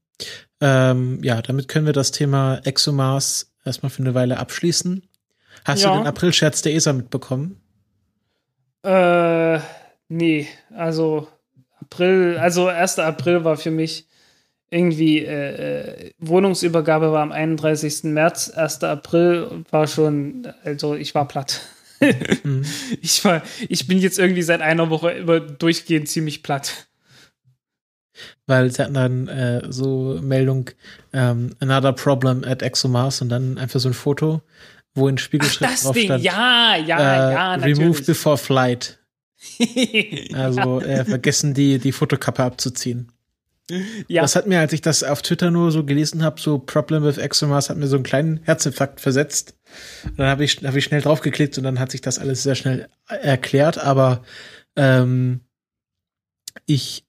Ähm, 0.61 1.23
ja, 1.23 1.43
damit 1.43 1.69
können 1.69 1.87
wir 1.87 1.93
das 1.93 2.11
Thema 2.11 2.61
ExoMars 2.65 3.53
erstmal 3.65 3.91
für 3.91 4.03
eine 4.03 4.15
Weile 4.15 4.39
abschließen. 4.39 5.07
Hast 5.65 5.83
ja. 5.83 5.93
du 5.93 5.99
den 5.99 6.07
April-Scherz 6.07 6.63
der 6.63 6.75
ESA 6.75 6.93
mitbekommen? 6.95 7.61
Äh, 8.83 9.61
nee, 10.09 10.49
also 10.75 11.29
April, 11.87 12.39
also 12.39 12.67
1. 12.67 12.99
April 12.99 13.45
war 13.45 13.57
für 13.57 13.71
mich 13.71 14.07
irgendwie, 14.71 15.25
äh, 15.25 16.09
äh, 16.09 16.11
Wohnungsübergabe 16.19 17.13
war 17.13 17.23
am 17.23 17.33
31. 17.33 18.05
März, 18.05 18.51
1. 18.51 18.83
April 18.83 19.65
war 19.71 19.87
schon, 19.87 20.49
also 20.65 20.95
ich 20.95 21.15
war 21.15 21.29
platt. 21.29 21.61
mhm. 22.43 22.65
ich, 23.01 23.25
war, 23.25 23.43
ich 23.69 23.87
bin 23.87 23.99
jetzt 23.99 24.19
irgendwie 24.19 24.43
seit 24.43 24.61
einer 24.61 24.91
Woche 24.91 25.13
immer 25.13 25.41
durchgehend 25.41 26.09
ziemlich 26.09 26.43
platt. 26.43 26.89
Weil 28.47 28.71
sie 28.71 28.83
hatten 28.83 28.95
dann 28.95 29.29
äh, 29.29 29.63
so 29.69 30.19
Meldung, 30.23 30.71
ähm, 31.13 31.55
another 31.61 31.93
problem 31.93 32.45
at 32.45 32.63
ExoMars 32.63 33.21
und 33.23 33.29
dann 33.29 33.59
einfach 33.59 33.79
so 33.79 33.89
ein 33.89 33.95
Foto, 33.95 34.43
wo 34.95 35.07
in 35.09 35.19
Spiegelschrift 35.19 35.85
drauf 35.85 35.97
stand. 35.97 36.25
Ja, 36.25 36.77
ja, 36.77 36.99
äh, 36.99 37.33
ja, 37.33 37.57
natürlich. 37.57 37.79
Remove 37.79 38.03
before 38.03 38.39
flight. 38.39 38.99
also 40.35 40.81
äh, 40.81 41.05
vergessen 41.05 41.55
die, 41.55 41.79
die 41.79 41.93
Fotokappe 41.93 42.43
abzuziehen. 42.43 43.13
Ja. 44.07 44.23
Das 44.23 44.37
hat 44.37 44.47
mir, 44.47 44.61
als 44.61 44.73
ich 44.73 44.81
das 44.81 45.03
auf 45.03 45.23
Twitter 45.23 45.51
nur 45.51 45.73
so 45.73 45.85
gelesen 45.85 46.23
habe, 46.23 46.41
so 46.41 46.59
Problem 46.59 47.03
with 47.03 47.19
ExoMars, 47.19 47.69
hat 47.69 47.77
mir 47.77 47.89
so 47.89 47.97
einen 47.97 48.05
kleinen 48.05 48.41
Herzinfarkt 48.45 49.01
versetzt. 49.01 49.57
Und 50.05 50.19
dann 50.19 50.29
habe 50.29 50.45
ich, 50.45 50.59
hab 50.63 50.77
ich 50.77 50.85
schnell 50.85 51.01
draufgeklickt 51.01 51.59
und 51.59 51.65
dann 51.65 51.81
hat 51.81 51.91
sich 51.91 52.01
das 52.01 52.21
alles 52.21 52.45
sehr 52.45 52.55
schnell 52.55 52.89
erklärt. 53.09 53.79
Aber 53.79 54.23
ähm, 54.77 55.41
ich 56.65 57.07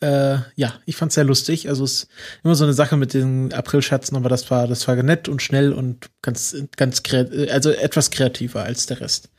äh, 0.00 0.38
ja, 0.56 0.80
ich 0.86 0.96
fand's 0.96 1.14
sehr 1.14 1.24
lustig. 1.24 1.68
Also 1.68 1.84
es 1.84 2.04
ist 2.04 2.08
immer 2.42 2.54
so 2.54 2.64
eine 2.64 2.72
Sache 2.72 2.96
mit 2.96 3.14
den 3.14 3.52
Aprilschatzen, 3.52 4.16
aber 4.16 4.28
das 4.28 4.50
war, 4.50 4.66
das 4.66 4.88
war 4.88 4.96
nett 4.96 5.28
und 5.28 5.42
schnell 5.42 5.72
und 5.72 6.10
ganz, 6.22 6.56
ganz 6.76 7.02
kreativ, 7.02 7.50
also 7.52 7.70
etwas 7.70 8.10
kreativer 8.10 8.62
als 8.62 8.86
der 8.86 9.00
Rest. 9.00 9.30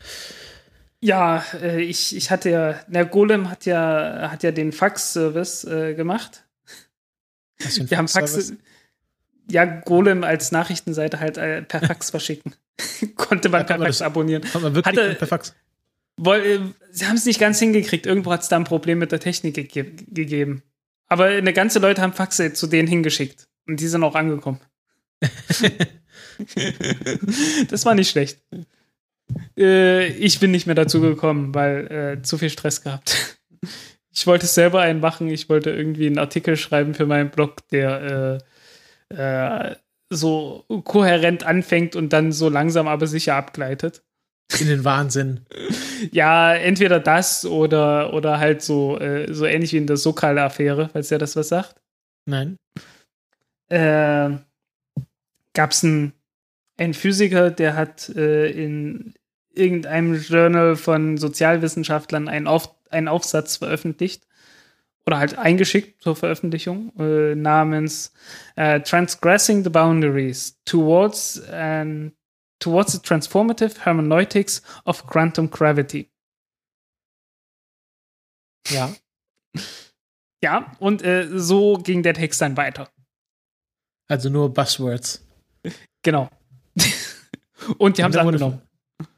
Ja, 1.03 1.43
äh, 1.61 1.81
ich, 1.81 2.15
ich 2.15 2.29
hatte 2.29 2.49
ja, 2.51 2.73
der 2.87 3.05
Golem 3.05 3.49
hat 3.49 3.65
ja, 3.65 4.29
hat 4.31 4.43
ja 4.43 4.51
den 4.51 4.71
Fax-Service 4.71 5.63
äh, 5.65 5.93
gemacht. 5.95 6.45
Was 7.59 7.75
für 7.77 7.83
ein 7.83 7.89
Wir 7.89 7.97
haben 7.97 8.07
Fax, 8.07 8.53
ja, 9.49 9.65
Golem 9.65 10.23
als 10.23 10.51
Nachrichtenseite 10.51 11.19
halt 11.19 11.37
äh, 11.37 11.63
per 11.63 11.81
Fax 11.81 12.11
verschicken. 12.11 12.53
Konnte 13.15 13.49
man 13.49 13.61
Ja, 13.61 13.65
per 13.67 13.77
Fax 13.79 13.97
das- 13.97 14.01
abonnieren. 14.03 14.43
Hat 14.53 14.61
man 14.61 14.75
wirklich 14.75 14.97
Hatte- 14.97 15.15
per 15.15 15.27
Fax? 15.27 15.55
Woll, 16.17 16.39
äh, 16.39 16.59
sie 16.91 17.07
haben 17.07 17.15
es 17.15 17.25
nicht 17.25 17.39
ganz 17.39 17.57
hingekriegt. 17.57 18.05
Irgendwo 18.05 18.31
hat 18.31 18.43
es 18.43 18.49
da 18.49 18.57
ein 18.57 18.63
Problem 18.65 18.99
mit 18.99 19.11
der 19.11 19.19
Technik 19.19 19.55
ge 19.55 19.91
gegeben. 20.07 20.61
Aber 21.07 21.25
eine 21.25 21.51
ganze 21.53 21.79
Leute 21.79 22.01
haben 22.01 22.13
Faxe 22.13 22.53
zu 22.53 22.67
denen 22.67 22.87
hingeschickt. 22.87 23.47
Und 23.67 23.79
die 23.79 23.87
sind 23.87 24.03
auch 24.03 24.13
angekommen. 24.15 24.59
das 27.69 27.85
war 27.85 27.95
nicht 27.95 28.09
schlecht. 28.11 28.39
Äh, 29.57 30.07
ich 30.07 30.39
bin 30.39 30.51
nicht 30.51 30.65
mehr 30.65 30.75
dazu 30.75 31.01
gekommen, 31.01 31.53
weil 31.53 32.17
äh, 32.19 32.21
zu 32.21 32.37
viel 32.37 32.49
Stress 32.49 32.81
gehabt. 32.81 33.37
Ich 34.13 34.27
wollte 34.27 34.45
selber 34.45 34.81
einen 34.81 34.99
machen. 34.99 35.29
Ich 35.29 35.47
wollte 35.47 35.69
irgendwie 35.69 36.05
einen 36.05 36.17
Artikel 36.17 36.57
schreiben 36.57 36.93
für 36.93 37.05
meinen 37.05 37.29
Blog, 37.29 37.65
der 37.69 38.41
äh, 39.09 39.69
äh, 39.69 39.75
so 40.09 40.65
kohärent 40.83 41.45
anfängt 41.45 41.95
und 41.95 42.11
dann 42.11 42.33
so 42.33 42.49
langsam 42.49 42.89
aber 42.89 43.07
sicher 43.07 43.35
abgleitet. 43.35 44.03
In 44.59 44.67
den 44.67 44.83
Wahnsinn. 44.83 45.45
Ja, 46.11 46.55
entweder 46.55 46.99
das 46.99 47.45
oder, 47.45 48.11
oder 48.13 48.39
halt 48.39 48.63
so, 48.63 48.99
äh, 48.99 49.31
so 49.31 49.45
ähnlich 49.45 49.71
wie 49.71 49.77
in 49.77 49.85
der 49.85 49.97
Sokal-Affäre, 49.97 50.89
falls 50.91 51.11
ihr 51.11 51.19
das 51.19 51.35
was 51.35 51.49
sagt. 51.49 51.75
Nein. 52.25 52.57
Äh, 53.69 54.31
Gab 55.53 55.71
es 55.71 55.83
einen, 55.83 56.13
einen 56.77 56.95
Physiker, 56.95 57.51
der 57.51 57.75
hat 57.75 58.09
äh, 58.09 58.49
in 58.49 59.13
irgendeinem 59.53 60.15
Journal 60.15 60.75
von 60.75 61.17
Sozialwissenschaftlern 61.17 62.27
einen, 62.27 62.47
Auf, 62.47 62.73
einen 62.89 63.07
Aufsatz 63.07 63.57
veröffentlicht 63.57 64.27
oder 65.05 65.17
halt 65.17 65.37
eingeschickt 65.37 66.01
zur 66.01 66.15
Veröffentlichung 66.15 66.91
äh, 66.97 67.35
namens 67.35 68.13
äh, 68.55 68.81
Transgressing 68.81 69.63
the 69.63 69.69
Boundaries 69.69 70.59
Towards, 70.65 71.41
an, 71.49 72.13
towards 72.59 72.93
the 72.93 72.99
Transformative 72.99 73.83
Hermeneutics 73.83 74.61
of 74.85 75.05
Quantum 75.07 75.49
Gravity. 75.49 76.09
Ja. 78.69 78.93
Ja, 80.43 80.75
und 80.79 81.03
äh, 81.03 81.27
so 81.37 81.77
ging 81.77 82.01
der 82.01 82.15
Text 82.15 82.41
dann 82.41 82.57
weiter. 82.57 82.89
Also 84.07 84.29
nur 84.31 84.51
Buzzwords. 84.51 85.23
Genau. 86.01 86.31
und 87.77 87.99
die 87.99 88.03
haben 88.03 88.11
es 88.11 88.17
angenommen. 88.17 88.61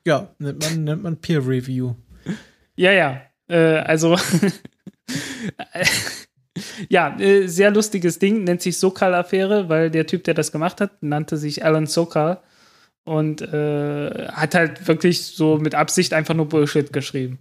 Ja, 0.06 0.34
nennt 0.40 0.64
man, 0.64 0.84
nennt 0.84 1.04
man 1.04 1.18
Peer 1.18 1.46
Review. 1.46 1.96
Ja, 2.76 2.92
ja. 2.92 3.22
Äh, 3.48 3.80
also, 3.80 4.18
ja, 6.90 7.18
äh, 7.20 7.48
sehr 7.48 7.72
lustiges 7.72 8.20
Ding, 8.20 8.44
nennt 8.44 8.62
sich 8.62 8.78
Sokal-Affäre, 8.78 9.70
weil 9.70 9.92
der 9.92 10.08
Typ, 10.08 10.24
der 10.24 10.34
das 10.34 10.52
gemacht 10.52 10.82
hat, 10.82 11.02
nannte 11.02 11.38
sich 11.38 11.64
Alan 11.64 11.88
Sokal 11.88 12.42
und 13.04 13.42
äh, 13.42 14.28
hat 14.30 14.56
halt 14.56 14.88
wirklich 14.88 15.26
so 15.26 15.58
mit 15.58 15.76
Absicht 15.76 16.14
einfach 16.14 16.34
nur 16.34 16.48
Bullshit 16.48 16.94
geschrieben. 16.94 17.40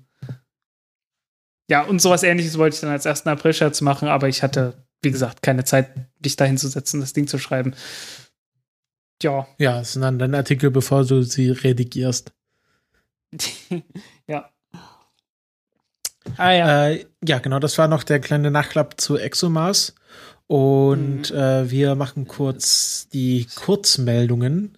Ja, 1.70 1.82
und 1.82 2.02
sowas 2.02 2.22
ähnliches 2.22 2.58
wollte 2.58 2.74
ich 2.74 2.80
dann 2.80 2.90
als 2.90 3.06
1. 3.06 3.26
April-Scherz 3.26 3.80
machen, 3.80 4.08
aber 4.08 4.28
ich 4.28 4.42
hatte, 4.42 4.84
wie 5.00 5.10
gesagt, 5.10 5.42
keine 5.42 5.64
Zeit, 5.64 5.90
mich 6.22 6.36
da 6.36 6.44
hinzusetzen, 6.44 7.00
das 7.00 7.12
Ding 7.12 7.26
zu 7.26 7.38
schreiben. 7.38 7.74
Ja, 9.22 9.46
Ja, 9.58 9.80
es 9.80 9.92
sind 9.94 10.02
dann 10.02 10.18
deine 10.18 10.36
Artikel, 10.38 10.70
bevor 10.70 11.04
du 11.04 11.22
sie 11.22 11.50
redigierst. 11.50 12.32
ja. 14.26 14.50
Ah 16.36 16.52
ja. 16.52 16.88
Äh, 16.90 17.06
ja, 17.26 17.38
genau, 17.38 17.58
das 17.58 17.78
war 17.78 17.88
noch 17.88 18.04
der 18.04 18.20
kleine 18.20 18.50
Nachklapp 18.50 19.00
zu 19.00 19.16
ExoMars. 19.18 19.94
Und 20.46 21.30
Mhm. 21.30 21.36
äh, 21.36 21.70
wir 21.70 21.94
machen 21.94 22.26
kurz 22.28 23.08
die 23.12 23.46
Kurzmeldungen. 23.54 24.76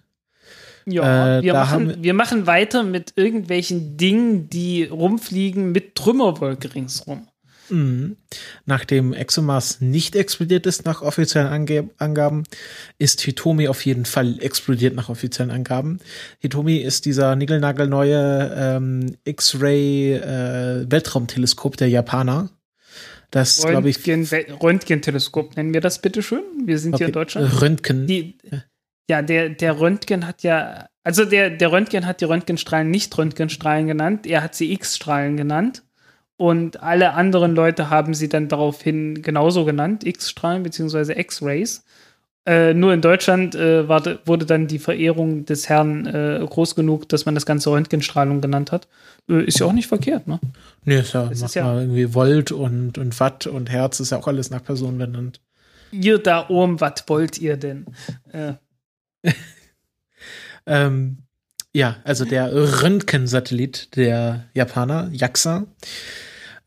Ja, 0.85 1.39
Äh, 1.39 1.43
wir, 1.43 1.53
machen, 1.53 1.89
haben- 1.91 2.03
wir 2.03 2.13
machen 2.13 2.47
weiter 2.47 2.83
mit 2.83 3.13
irgendwelchen 3.15 3.97
Dingen, 3.97 4.49
die 4.49 4.83
rumfliegen 4.85 5.71
mit 5.71 5.95
Trümmerwolke 5.95 6.73
ringsrum. 6.75 7.27
Mhm. 7.69 8.17
Nachdem 8.65 9.13
ExoMars 9.13 9.81
nicht 9.81 10.15
explodiert 10.15 10.65
ist 10.65 10.85
nach 10.85 11.01
offiziellen 11.01 11.47
Ange 11.47 11.89
Angaben, 11.97 12.43
ist 12.97 13.21
Hitomi 13.21 13.67
auf 13.67 13.85
jeden 13.85 14.05
Fall 14.05 14.37
explodiert 14.39 14.95
nach 14.95 15.09
offiziellen 15.09 15.51
Angaben. 15.51 15.99
Hitomi 16.39 16.77
ist 16.77 17.05
dieser 17.05 17.35
niegelnagelneue 17.35 18.53
ähm, 18.57 19.15
X-Ray 19.23 20.13
äh, 20.13 20.85
Weltraumteleskop 20.89 21.77
der 21.77 21.89
Japaner. 21.89 22.49
Das 23.31 23.61
glaube 23.61 23.89
ich 23.89 23.99
Röntgenteleskop 24.07 25.57
nennen 25.57 25.73
wir 25.73 25.81
das 25.81 26.01
bitte 26.01 26.23
schön. 26.23 26.43
Wir 26.65 26.79
sind 26.79 26.97
hier 26.97 27.07
in 27.07 27.13
Deutschland. 27.13 27.61
Röntgen. 27.61 28.07
Die, 28.07 28.37
ja, 29.09 29.21
der, 29.21 29.49
der 29.49 29.79
Röntgen 29.79 30.25
hat 30.25 30.43
ja, 30.43 30.87
also 31.03 31.25
der, 31.25 31.49
der 31.49 31.71
Röntgen 31.71 32.05
hat 32.05 32.21
die 32.21 32.25
Röntgenstrahlen 32.25 32.89
nicht 32.89 33.15
Röntgenstrahlen 33.17 33.87
genannt, 33.87 34.25
er 34.25 34.41
hat 34.41 34.55
sie 34.55 34.71
X-Strahlen 34.73 35.37
genannt. 35.37 35.83
Und 36.37 36.83
alle 36.83 37.13
anderen 37.13 37.55
Leute 37.55 37.89
haben 37.89 38.13
sie 38.13 38.27
dann 38.29 38.47
daraufhin 38.49 39.21
genauso 39.21 39.63
genannt, 39.65 40.05
X-Strahlen 40.05 40.63
bzw. 40.63 41.13
X-Rays. 41.19 41.83
Äh, 42.47 42.73
nur 42.75 42.93
in 42.93 43.01
Deutschland 43.01 43.55
äh, 43.55 43.87
war, 43.87 44.03
wurde 44.25 44.45
dann 44.45 44.67
die 44.67 44.77
Verehrung 44.77 45.45
des 45.45 45.67
Herrn 45.67 46.05
äh, 46.05 46.45
groß 46.47 46.75
genug, 46.75 47.09
dass 47.09 47.25
man 47.25 47.33
das 47.33 47.45
Ganze 47.47 47.71
Röntgenstrahlung 47.71 48.39
genannt 48.41 48.71
hat. 48.71 48.87
Äh, 49.29 49.45
ist 49.45 49.59
ja 49.59 49.65
auch 49.65 49.73
nicht 49.73 49.87
verkehrt, 49.87 50.27
ne? 50.27 50.39
Nee, 50.83 50.99
ist 50.99 51.13
ja, 51.13 51.27
Es 51.31 51.41
ist 51.41 51.55
ja- 51.55 51.79
irgendwie 51.79 52.13
Volt 52.13 52.51
und, 52.51 52.97
und 52.99 53.19
Watt 53.19 53.47
und 53.47 53.71
Herz 53.71 53.99
ist 53.99 54.11
ja 54.11 54.17
auch 54.19 54.27
alles 54.27 54.51
nach 54.51 54.63
Person 54.63 54.97
benannt. 54.99 55.39
Ihr 55.91 56.19
da 56.19 56.47
oben, 56.49 56.79
was 56.81 57.03
wollt 57.07 57.39
ihr 57.39 57.57
denn? 57.57 57.85
Äh, 58.31 58.53
Ähm, 60.67 61.17
ja, 61.73 61.97
also 62.03 62.25
der 62.25 62.51
Röntgensatellit 62.53 63.95
der 63.95 64.45
Japaner, 64.53 65.09
JAXA, 65.11 65.65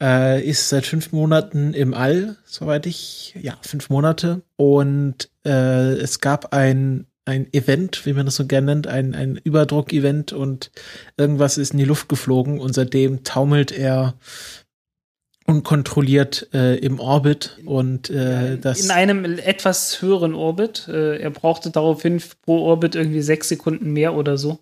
äh, 0.00 0.42
ist 0.42 0.68
seit 0.68 0.86
fünf 0.86 1.12
Monaten 1.12 1.74
im 1.74 1.94
All, 1.94 2.36
soweit 2.44 2.86
ich, 2.86 3.34
ja, 3.40 3.56
fünf 3.62 3.90
Monate. 3.90 4.42
Und 4.56 5.30
äh, 5.44 5.92
es 5.94 6.20
gab 6.20 6.52
ein, 6.52 7.06
ein 7.24 7.52
Event, 7.52 8.06
wie 8.06 8.12
man 8.12 8.26
das 8.26 8.36
so 8.36 8.46
gerne 8.46 8.66
nennt, 8.66 8.86
ein, 8.86 9.14
ein 9.14 9.36
Überdruck-Event 9.36 10.32
und 10.32 10.70
irgendwas 11.16 11.58
ist 11.58 11.72
in 11.72 11.78
die 11.78 11.84
Luft 11.84 12.08
geflogen 12.08 12.60
und 12.60 12.74
seitdem 12.74 13.24
taumelt 13.24 13.72
er 13.72 14.14
unkontrolliert 15.48 16.48
äh, 16.52 16.76
im 16.76 17.00
Orbit 17.00 17.58
und 17.64 18.10
äh, 18.10 18.58
das 18.58 18.84
in 18.84 18.90
einem 18.90 19.24
etwas 19.24 20.02
höheren 20.02 20.34
Orbit. 20.34 20.86
Äh, 20.88 21.22
er 21.22 21.30
brauchte 21.30 21.70
daraufhin 21.70 22.22
pro 22.42 22.58
Orbit 22.58 22.94
irgendwie 22.94 23.22
sechs 23.22 23.48
Sekunden 23.48 23.92
mehr 23.94 24.14
oder 24.14 24.36
so. 24.36 24.58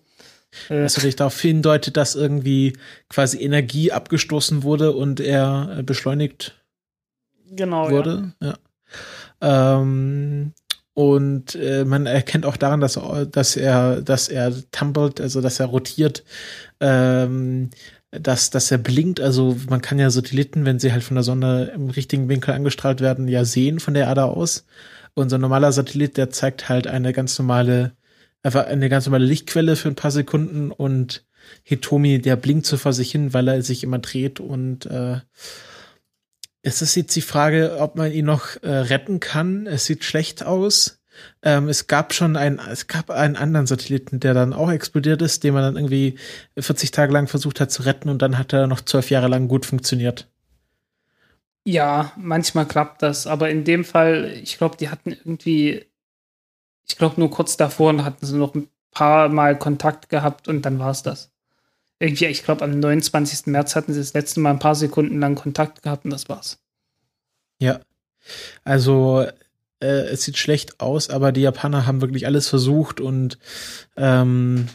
Was 0.69 0.97
natürlich 0.97 1.15
darauf 1.15 1.39
hindeutet, 1.39 1.97
dass 1.97 2.15
irgendwie 2.15 2.73
quasi 3.09 3.41
Energie 3.41 3.91
abgestoßen 3.91 4.63
wurde 4.63 4.93
und 4.93 5.19
er 5.19 5.77
äh, 5.79 5.83
beschleunigt 5.83 6.55
genau. 7.51 7.85
Ja. 7.85 7.91
wurde. 7.91 8.33
Ja. 8.41 8.57
Ähm, 9.41 10.53
und 10.93 11.53
äh, 11.55 11.85
man 11.85 12.07
erkennt 12.07 12.45
auch 12.45 12.57
daran, 12.57 12.81
dass 12.81 12.97
er, 12.97 13.27
dass 13.27 13.55
er, 13.55 14.01
dass 14.01 14.29
er 14.29 14.51
tumbled, 14.71 15.21
also 15.21 15.41
dass 15.41 15.59
er 15.59 15.67
rotiert, 15.67 16.23
ähm, 16.79 17.69
dass, 18.09 18.49
dass 18.49 18.71
er 18.71 18.77
blinkt. 18.79 19.19
Also 19.19 19.57
man 19.69 19.81
kann 19.81 19.99
ja 19.99 20.09
Satelliten, 20.09 20.65
wenn 20.65 20.79
sie 20.79 20.91
halt 20.91 21.03
von 21.03 21.15
der 21.15 21.23
Sonne 21.23 21.71
im 21.75 21.89
richtigen 21.89 22.29
Winkel 22.29 22.53
angestrahlt 22.53 23.01
werden, 23.01 23.27
ja 23.27 23.45
sehen 23.45 23.79
von 23.79 23.93
der 23.93 24.05
Erde 24.05 24.25
aus. 24.25 24.65
Und 25.13 25.29
so 25.29 25.35
ein 25.35 25.41
normaler 25.41 25.71
Satellit, 25.71 26.17
der 26.17 26.29
zeigt 26.29 26.69
halt 26.69 26.87
eine 26.87 27.11
ganz 27.11 27.37
normale, 27.39 27.93
einfach 28.47 28.65
eine 28.65 28.89
ganz 28.89 29.05
normale 29.05 29.25
Lichtquelle 29.25 29.75
für 29.75 29.89
ein 29.89 29.95
paar 29.95 30.11
Sekunden 30.11 30.71
und 30.71 31.25
Hitomi, 31.63 32.19
der 32.19 32.35
blinkt 32.35 32.65
so 32.65 32.77
vor 32.77 32.93
sich 32.93 33.11
hin, 33.11 33.33
weil 33.33 33.47
er 33.47 33.61
sich 33.61 33.83
immer 33.83 33.99
dreht 33.99 34.39
und 34.39 34.85
äh, 34.85 35.19
es 36.61 36.81
ist 36.81 36.95
jetzt 36.95 37.15
die 37.15 37.21
Frage, 37.21 37.77
ob 37.79 37.95
man 37.95 38.11
ihn 38.11 38.25
noch 38.25 38.61
äh, 38.61 38.69
retten 38.69 39.21
kann. 39.21 39.67
Es 39.67 39.85
sieht 39.85 40.03
schlecht 40.03 40.43
aus. 40.43 40.99
Ähm, 41.41 41.69
es 41.69 41.87
gab 41.87 42.13
schon 42.13 42.35
einen, 42.35 42.59
es 42.59 42.87
gab 42.87 43.09
einen 43.09 43.37
anderen 43.37 43.67
Satelliten, 43.67 44.19
der 44.19 44.33
dann 44.33 44.53
auch 44.53 44.69
explodiert 44.69 45.21
ist, 45.21 45.43
den 45.43 45.53
man 45.53 45.63
dann 45.63 45.77
irgendwie 45.77 46.15
40 46.57 46.91
Tage 46.91 47.13
lang 47.13 47.27
versucht 47.27 47.61
hat 47.61 47.71
zu 47.71 47.83
retten 47.83 48.09
und 48.09 48.21
dann 48.21 48.37
hat 48.37 48.53
er 48.53 48.67
noch 48.67 48.81
zwölf 48.81 49.09
Jahre 49.09 49.27
lang 49.27 49.47
gut 49.47 49.65
funktioniert. 49.65 50.27
ja, 51.65 52.13
manchmal 52.15 52.65
klappt 52.65 53.01
das, 53.01 53.27
aber 53.27 53.49
in 53.49 53.65
dem 53.65 53.83
Fall, 53.83 54.31
ich 54.41 54.57
glaube, 54.57 54.77
die 54.77 54.87
hatten 54.89 55.11
irgendwie, 55.11 55.85
ich 56.87 56.97
glaube, 56.97 57.19
nur 57.19 57.29
kurz 57.29 57.57
davor 57.57 58.03
hatten 58.03 58.25
sie 58.25 58.37
noch 58.37 58.55
ein 58.55 58.69
paar 58.91 59.29
Mal 59.29 59.57
Kontakt 59.57 60.09
gehabt 60.09 60.47
und 60.47 60.63
dann 60.63 60.79
war 60.79 60.91
es 60.91 61.03
das. 61.03 61.31
Irgendwie, 61.99 62.25
ich 62.25 62.43
glaube, 62.43 62.63
am 62.63 62.79
29. 62.79 63.47
März 63.47 63.75
hatten 63.75 63.93
sie 63.93 63.99
das 63.99 64.13
letzte 64.13 64.39
Mal 64.39 64.51
ein 64.51 64.59
paar 64.59 64.75
Sekunden 64.75 65.19
lang 65.19 65.35
Kontakt 65.35 65.81
gehabt 65.81 66.05
und 66.05 66.11
das 66.11 66.29
war's. 66.29 66.59
Ja. 67.59 67.79
Also 68.63 69.25
äh, 69.79 69.85
es 69.85 70.23
sieht 70.23 70.37
schlecht 70.37 70.79
aus, 70.79 71.09
aber 71.09 71.31
die 71.31 71.41
Japaner 71.41 71.85
haben 71.85 72.01
wirklich 72.01 72.25
alles 72.25 72.47
versucht 72.47 72.99
und 73.01 73.39
ähm, 73.95 74.67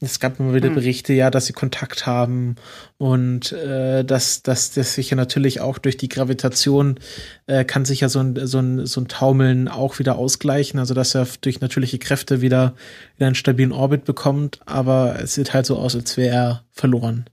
es 0.00 0.18
gab 0.18 0.40
immer 0.40 0.54
wieder 0.54 0.68
Hm. 0.68 0.74
Berichte, 0.74 1.12
ja, 1.12 1.30
dass 1.30 1.46
sie 1.46 1.52
Kontakt 1.52 2.06
haben 2.06 2.56
und 2.96 3.52
äh, 3.52 4.02
dass, 4.04 4.42
dass 4.42 4.72
das 4.72 4.94
sich 4.94 5.10
ja 5.10 5.16
natürlich 5.16 5.60
auch 5.60 5.78
durch 5.78 5.96
die 5.98 6.08
Gravitation 6.08 6.98
äh, 7.46 7.64
kann 7.64 7.84
sich 7.84 8.00
ja 8.00 8.08
so 8.08 8.20
ein, 8.20 8.46
so, 8.46 8.58
ein, 8.58 8.86
so 8.86 9.00
ein 9.02 9.08
Taumeln 9.08 9.68
auch 9.68 9.98
wieder 9.98 10.16
ausgleichen, 10.16 10.80
also 10.80 10.94
dass 10.94 11.14
er 11.14 11.26
durch 11.42 11.60
natürliche 11.60 11.98
Kräfte 11.98 12.40
wieder, 12.40 12.74
wieder 13.16 13.26
einen 13.26 13.34
stabilen 13.34 13.72
Orbit 13.72 14.04
bekommt, 14.04 14.60
aber 14.64 15.16
es 15.22 15.34
sieht 15.34 15.52
halt 15.52 15.66
so 15.66 15.76
aus, 15.76 15.94
als 15.94 16.16
wäre 16.16 16.34
er 16.34 16.64
verloren. 16.70 17.26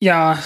Ja, 0.00 0.38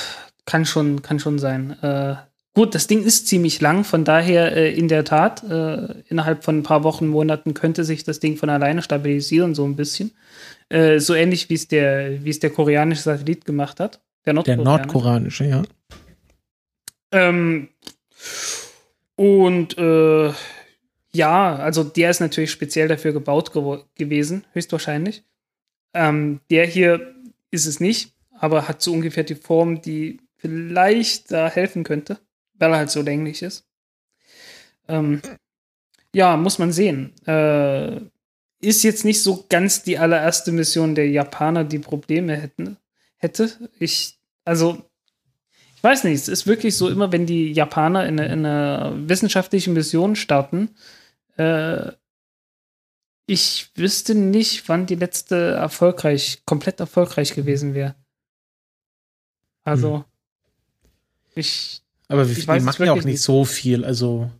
kann 0.46 0.64
schon, 0.64 1.02
kann 1.02 1.18
schon 1.18 1.38
sein. 1.38 1.76
Äh, 1.82 2.16
gut, 2.54 2.74
das 2.74 2.86
Ding 2.86 3.02
ist 3.02 3.26
ziemlich 3.26 3.60
lang, 3.60 3.84
von 3.84 4.04
daher 4.04 4.56
äh, 4.56 4.72
in 4.72 4.88
der 4.88 5.04
Tat, 5.04 5.42
äh, 5.42 6.02
innerhalb 6.08 6.44
von 6.44 6.58
ein 6.58 6.62
paar 6.62 6.84
Wochen, 6.84 7.08
Monaten 7.08 7.54
könnte 7.54 7.84
sich 7.84 8.04
das 8.04 8.20
Ding 8.20 8.36
von 8.36 8.48
alleine 8.48 8.82
stabilisieren, 8.82 9.54
so 9.54 9.64
ein 9.64 9.76
bisschen. 9.76 10.12
Äh, 10.68 10.98
so 10.98 11.14
ähnlich 11.14 11.48
wie 11.50 11.54
es 11.54 11.68
der, 11.68 12.24
wie 12.24 12.30
es 12.30 12.40
der 12.40 12.50
koreanische 12.50 13.02
Satellit 13.02 13.44
gemacht 13.44 13.80
hat. 13.80 14.00
Der 14.24 14.32
Der 14.32 14.34
nordkoreanische. 14.34 14.64
nordkoreanische, 14.64 15.44
ja. 15.44 15.62
Ähm, 17.12 17.68
und 19.16 19.78
äh, 19.78 20.32
ja, 21.12 21.56
also 21.56 21.84
der 21.84 22.10
ist 22.10 22.20
natürlich 22.20 22.50
speziell 22.50 22.88
dafür 22.88 23.12
gebaut 23.12 23.50
gewo- 23.50 23.84
gewesen, 23.94 24.44
höchstwahrscheinlich. 24.52 25.22
Ähm, 25.92 26.40
der 26.50 26.66
hier 26.66 27.14
ist 27.50 27.66
es 27.66 27.78
nicht, 27.78 28.12
aber 28.32 28.66
hat 28.66 28.82
so 28.82 28.92
ungefähr 28.92 29.22
die 29.22 29.36
Form, 29.36 29.80
die 29.80 30.18
vielleicht 30.36 31.30
da 31.30 31.48
helfen 31.48 31.84
könnte, 31.84 32.18
weil 32.54 32.72
er 32.72 32.78
halt 32.78 32.90
so 32.90 33.00
länglich 33.02 33.42
ist. 33.42 33.64
Ähm, 34.88 35.22
ja, 36.14 36.36
muss 36.36 36.58
man 36.58 36.72
sehen. 36.72 37.14
Äh, 37.26 38.00
ist 38.64 38.82
jetzt 38.82 39.04
nicht 39.04 39.22
so 39.22 39.44
ganz 39.48 39.82
die 39.82 39.98
allererste 39.98 40.52
Mission 40.52 40.94
der 40.94 41.08
Japaner, 41.08 41.64
die 41.64 41.78
Probleme 41.78 42.36
hätten, 42.36 42.76
hätte. 43.16 43.50
Ich, 43.78 44.18
also 44.44 44.82
ich 45.76 45.82
weiß 45.82 46.04
nicht, 46.04 46.14
es 46.14 46.28
ist 46.28 46.46
wirklich 46.46 46.76
so, 46.76 46.88
immer 46.88 47.12
wenn 47.12 47.26
die 47.26 47.52
Japaner 47.52 48.06
in 48.06 48.18
eine, 48.18 48.32
in 48.32 48.46
eine 48.46 48.94
wissenschaftliche 49.08 49.70
Mission 49.70 50.16
starten, 50.16 50.70
äh, 51.36 51.92
ich 53.26 53.70
wüsste 53.74 54.14
nicht, 54.14 54.68
wann 54.68 54.86
die 54.86 54.96
letzte 54.96 55.52
erfolgreich, 55.52 56.42
komplett 56.44 56.80
erfolgreich 56.80 57.34
gewesen 57.34 57.74
wäre. 57.74 57.94
Also, 59.62 60.04
ich, 61.34 61.82
Aber 62.08 62.28
wir, 62.28 62.36
es 62.36 62.46
machen 62.62 62.84
ja 62.84 62.92
auch 62.92 62.96
nicht 62.96 63.06
nicht. 63.06 63.22
so 63.22 63.44
viel, 63.44 63.84
also 63.84 64.30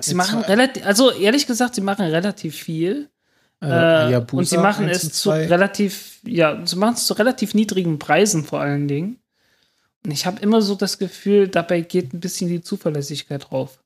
sie 0.00 0.14
machen 0.14 0.40
relativ, 0.40 0.84
also 0.84 1.10
ehrlich 1.12 1.46
gesagt, 1.46 1.74
sie 1.74 1.80
machen 1.80 2.06
relativ 2.06 2.56
viel. 2.56 3.10
äh, 3.62 4.12
Äh, 4.12 4.22
und 4.32 4.46
sie 4.46 4.58
machen 4.58 4.86
1 4.86 4.96
es 4.96 5.12
zu 5.12 5.30
2. 5.30 5.46
relativ, 5.46 6.20
ja, 6.24 6.64
sie 6.64 6.76
machen 6.76 6.94
es 6.94 7.06
zu 7.06 7.14
relativ 7.14 7.54
niedrigen 7.54 7.98
Preisen 7.98 8.44
vor 8.44 8.60
allen 8.60 8.88
Dingen. 8.88 9.18
Und 10.04 10.12
ich 10.12 10.26
habe 10.26 10.40
immer 10.40 10.62
so 10.62 10.74
das 10.74 10.98
Gefühl, 10.98 11.48
dabei 11.48 11.80
geht 11.80 12.12
ein 12.14 12.20
bisschen 12.20 12.48
die 12.48 12.62
Zuverlässigkeit 12.62 13.50
drauf. 13.50 13.82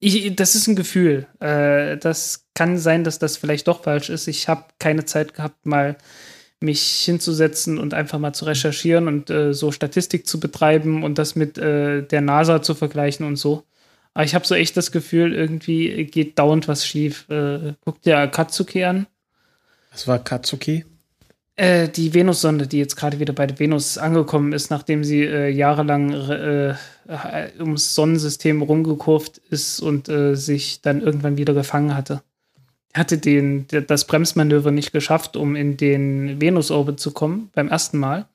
Ich, 0.00 0.34
das 0.36 0.54
ist 0.54 0.66
ein 0.68 0.76
Gefühl. 0.76 1.26
Äh, 1.40 1.96
das 1.98 2.46
kann 2.54 2.78
sein, 2.78 3.04
dass 3.04 3.18
das 3.18 3.36
vielleicht 3.36 3.66
doch 3.68 3.82
falsch 3.82 4.10
ist. 4.10 4.28
Ich 4.28 4.48
habe 4.48 4.64
keine 4.78 5.04
Zeit 5.04 5.34
gehabt, 5.34 5.66
mal 5.66 5.96
mich 6.60 6.82
hinzusetzen 7.04 7.78
und 7.78 7.94
einfach 7.94 8.18
mal 8.18 8.32
zu 8.32 8.44
recherchieren 8.44 9.06
und 9.06 9.30
äh, 9.30 9.54
so 9.54 9.70
Statistik 9.70 10.26
zu 10.26 10.40
betreiben 10.40 11.04
und 11.04 11.18
das 11.18 11.36
mit 11.36 11.58
äh, 11.58 12.02
der 12.02 12.20
NASA 12.20 12.62
zu 12.62 12.74
vergleichen 12.74 13.26
und 13.26 13.36
so. 13.36 13.64
Aber 14.18 14.24
ich 14.24 14.34
habe 14.34 14.44
so 14.44 14.56
echt 14.56 14.76
das 14.76 14.90
Gefühl, 14.90 15.32
irgendwie 15.32 16.04
geht 16.06 16.40
dauernd 16.40 16.66
was 16.66 16.84
schief. 16.84 17.28
Äh, 17.30 17.74
guck 17.84 18.02
dir 18.02 18.26
Katsuki 18.26 18.82
an. 18.82 19.06
Das 19.92 20.08
war 20.08 20.18
Katsuki. 20.18 20.84
Äh, 21.54 21.88
die 21.88 22.14
Venussonde, 22.14 22.66
die 22.66 22.78
jetzt 22.78 22.96
gerade 22.96 23.20
wieder 23.20 23.32
bei 23.32 23.46
der 23.46 23.60
Venus 23.60 23.96
angekommen 23.96 24.52
ist, 24.52 24.70
nachdem 24.72 25.04
sie 25.04 25.22
äh, 25.22 25.50
jahrelang 25.50 26.10
äh, 26.14 26.74
ums 27.60 27.94
Sonnensystem 27.94 28.60
rumgekurvt 28.60 29.38
ist 29.50 29.78
und 29.78 30.08
äh, 30.08 30.34
sich 30.34 30.82
dann 30.82 31.00
irgendwann 31.00 31.36
wieder 31.38 31.54
gefangen 31.54 31.94
hatte. 31.94 32.20
Hatte 32.94 33.18
den, 33.18 33.68
der- 33.68 33.82
das 33.82 34.04
Bremsmanöver 34.04 34.72
nicht 34.72 34.90
geschafft, 34.90 35.36
um 35.36 35.54
in 35.54 35.76
den 35.76 36.40
Venus-Orbit 36.40 36.98
zu 36.98 37.12
kommen, 37.12 37.50
beim 37.54 37.68
ersten 37.68 37.98
Mal. 37.98 38.26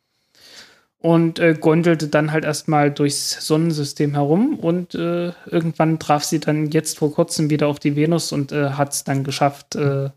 Und 1.04 1.38
äh, 1.38 1.54
gondelte 1.60 2.08
dann 2.08 2.32
halt 2.32 2.45
erstmal 2.45 2.89
durchs 2.89 3.45
Sonnensystem 3.45 4.14
herum 4.14 4.58
und 4.58 4.95
äh, 4.95 5.34
irgendwann 5.45 5.99
traf 5.99 6.24
sie 6.24 6.39
dann 6.39 6.72
jetzt 6.72 6.97
vor 6.97 7.14
kurzem 7.14 7.49
wieder 7.49 7.68
auf 7.68 7.78
die 7.78 7.97
Venus 7.97 8.32
und 8.32 8.54
äh, 8.54 8.70
hat 8.70 8.93
es 8.93 9.04
dann 9.04 9.26
geschafft, 9.26 9.76
äh, 9.76 10.12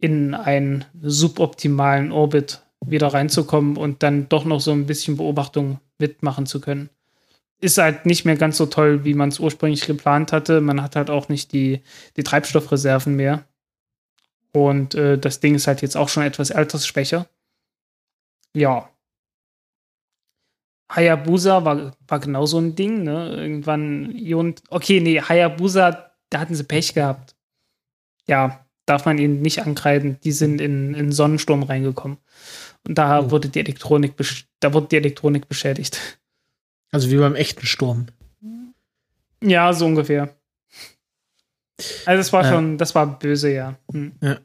in 0.00 0.34
einen 0.34 0.84
suboptimalen 1.00 2.10
Orbit 2.10 2.60
wieder 2.84 3.08
reinzukommen 3.08 3.76
und 3.76 4.02
dann 4.02 4.28
doch 4.28 4.44
noch 4.44 4.60
so 4.60 4.72
ein 4.72 4.86
bisschen 4.86 5.16
Beobachtung 5.16 5.78
mitmachen 5.98 6.46
zu 6.46 6.60
können. 6.60 6.90
Ist 7.60 7.78
halt 7.78 8.04
nicht 8.04 8.24
mehr 8.24 8.36
ganz 8.36 8.56
so 8.56 8.66
toll, 8.66 9.04
wie 9.04 9.14
man 9.14 9.28
es 9.28 9.38
ursprünglich 9.38 9.86
geplant 9.86 10.32
hatte. 10.32 10.60
Man 10.60 10.82
hat 10.82 10.96
halt 10.96 11.08
auch 11.08 11.28
nicht 11.28 11.52
die, 11.52 11.82
die 12.16 12.24
Treibstoffreserven 12.24 13.14
mehr. 13.14 13.44
Und 14.52 14.96
äh, 14.96 15.18
das 15.18 15.38
Ding 15.38 15.54
ist 15.54 15.68
halt 15.68 15.82
jetzt 15.82 15.96
auch 15.96 16.08
schon 16.08 16.24
etwas 16.24 16.50
altersschwächer. 16.50 17.28
Ja. 18.54 18.89
Hayabusa 20.90 21.64
war, 21.64 21.96
war 22.08 22.20
genau 22.20 22.46
so 22.46 22.58
ein 22.58 22.74
Ding, 22.74 23.04
ne? 23.04 23.34
Irgendwann 23.36 24.10
Ion. 24.10 24.54
Okay, 24.68 25.00
nee, 25.00 25.20
Hayabusa, 25.20 26.10
da 26.30 26.40
hatten 26.40 26.54
sie 26.54 26.64
Pech 26.64 26.94
gehabt. 26.94 27.34
Ja, 28.26 28.64
darf 28.86 29.04
man 29.06 29.18
ihnen 29.18 29.40
nicht 29.40 29.62
ankreiden. 29.62 30.18
Die 30.24 30.32
sind 30.32 30.60
in, 30.60 30.90
in 30.94 30.96
einen 30.96 31.12
Sonnensturm 31.12 31.62
reingekommen. 31.62 32.18
Und 32.86 32.98
da 32.98 33.20
Oh. 33.20 33.30
wurde 33.30 33.48
die 33.48 33.60
Elektronik, 33.60 34.14
da 34.60 34.72
wurde 34.74 34.88
die 34.88 34.96
Elektronik 34.96 35.48
beschädigt. 35.48 36.20
Also 36.92 37.10
wie 37.10 37.16
beim 37.18 37.34
echten 37.36 37.66
Sturm. 37.66 38.06
Ja, 39.42 39.72
so 39.72 39.86
ungefähr. 39.86 40.34
Also 42.04 42.18
das 42.18 42.32
war 42.32 42.44
Ja. 42.44 42.50
schon, 42.52 42.78
das 42.78 42.94
war 42.94 43.18
böse, 43.18 43.52
ja. 43.52 43.76
Hm. 43.92 44.12
Ja. 44.22 44.38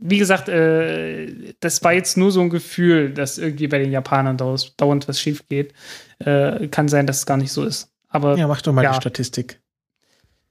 Wie 0.00 0.18
gesagt, 0.18 0.48
äh, 0.48 1.54
das 1.60 1.82
war 1.82 1.92
jetzt 1.92 2.16
nur 2.16 2.30
so 2.30 2.40
ein 2.40 2.50
Gefühl, 2.50 3.12
dass 3.12 3.36
irgendwie 3.38 3.66
bei 3.66 3.78
den 3.78 3.90
Japanern 3.90 4.36
dauernd 4.36 5.08
was 5.08 5.20
schief 5.20 5.46
geht. 5.48 5.74
Äh, 6.20 6.68
kann 6.68 6.88
sein, 6.88 7.06
dass 7.06 7.18
es 7.18 7.26
gar 7.26 7.36
nicht 7.36 7.52
so 7.52 7.64
ist. 7.64 7.90
Aber 8.08 8.36
Ja, 8.36 8.46
mach 8.48 8.62
doch 8.62 8.72
mal 8.72 8.84
Ja. 8.84 8.90
die 8.92 8.96
Statistik. 9.00 9.60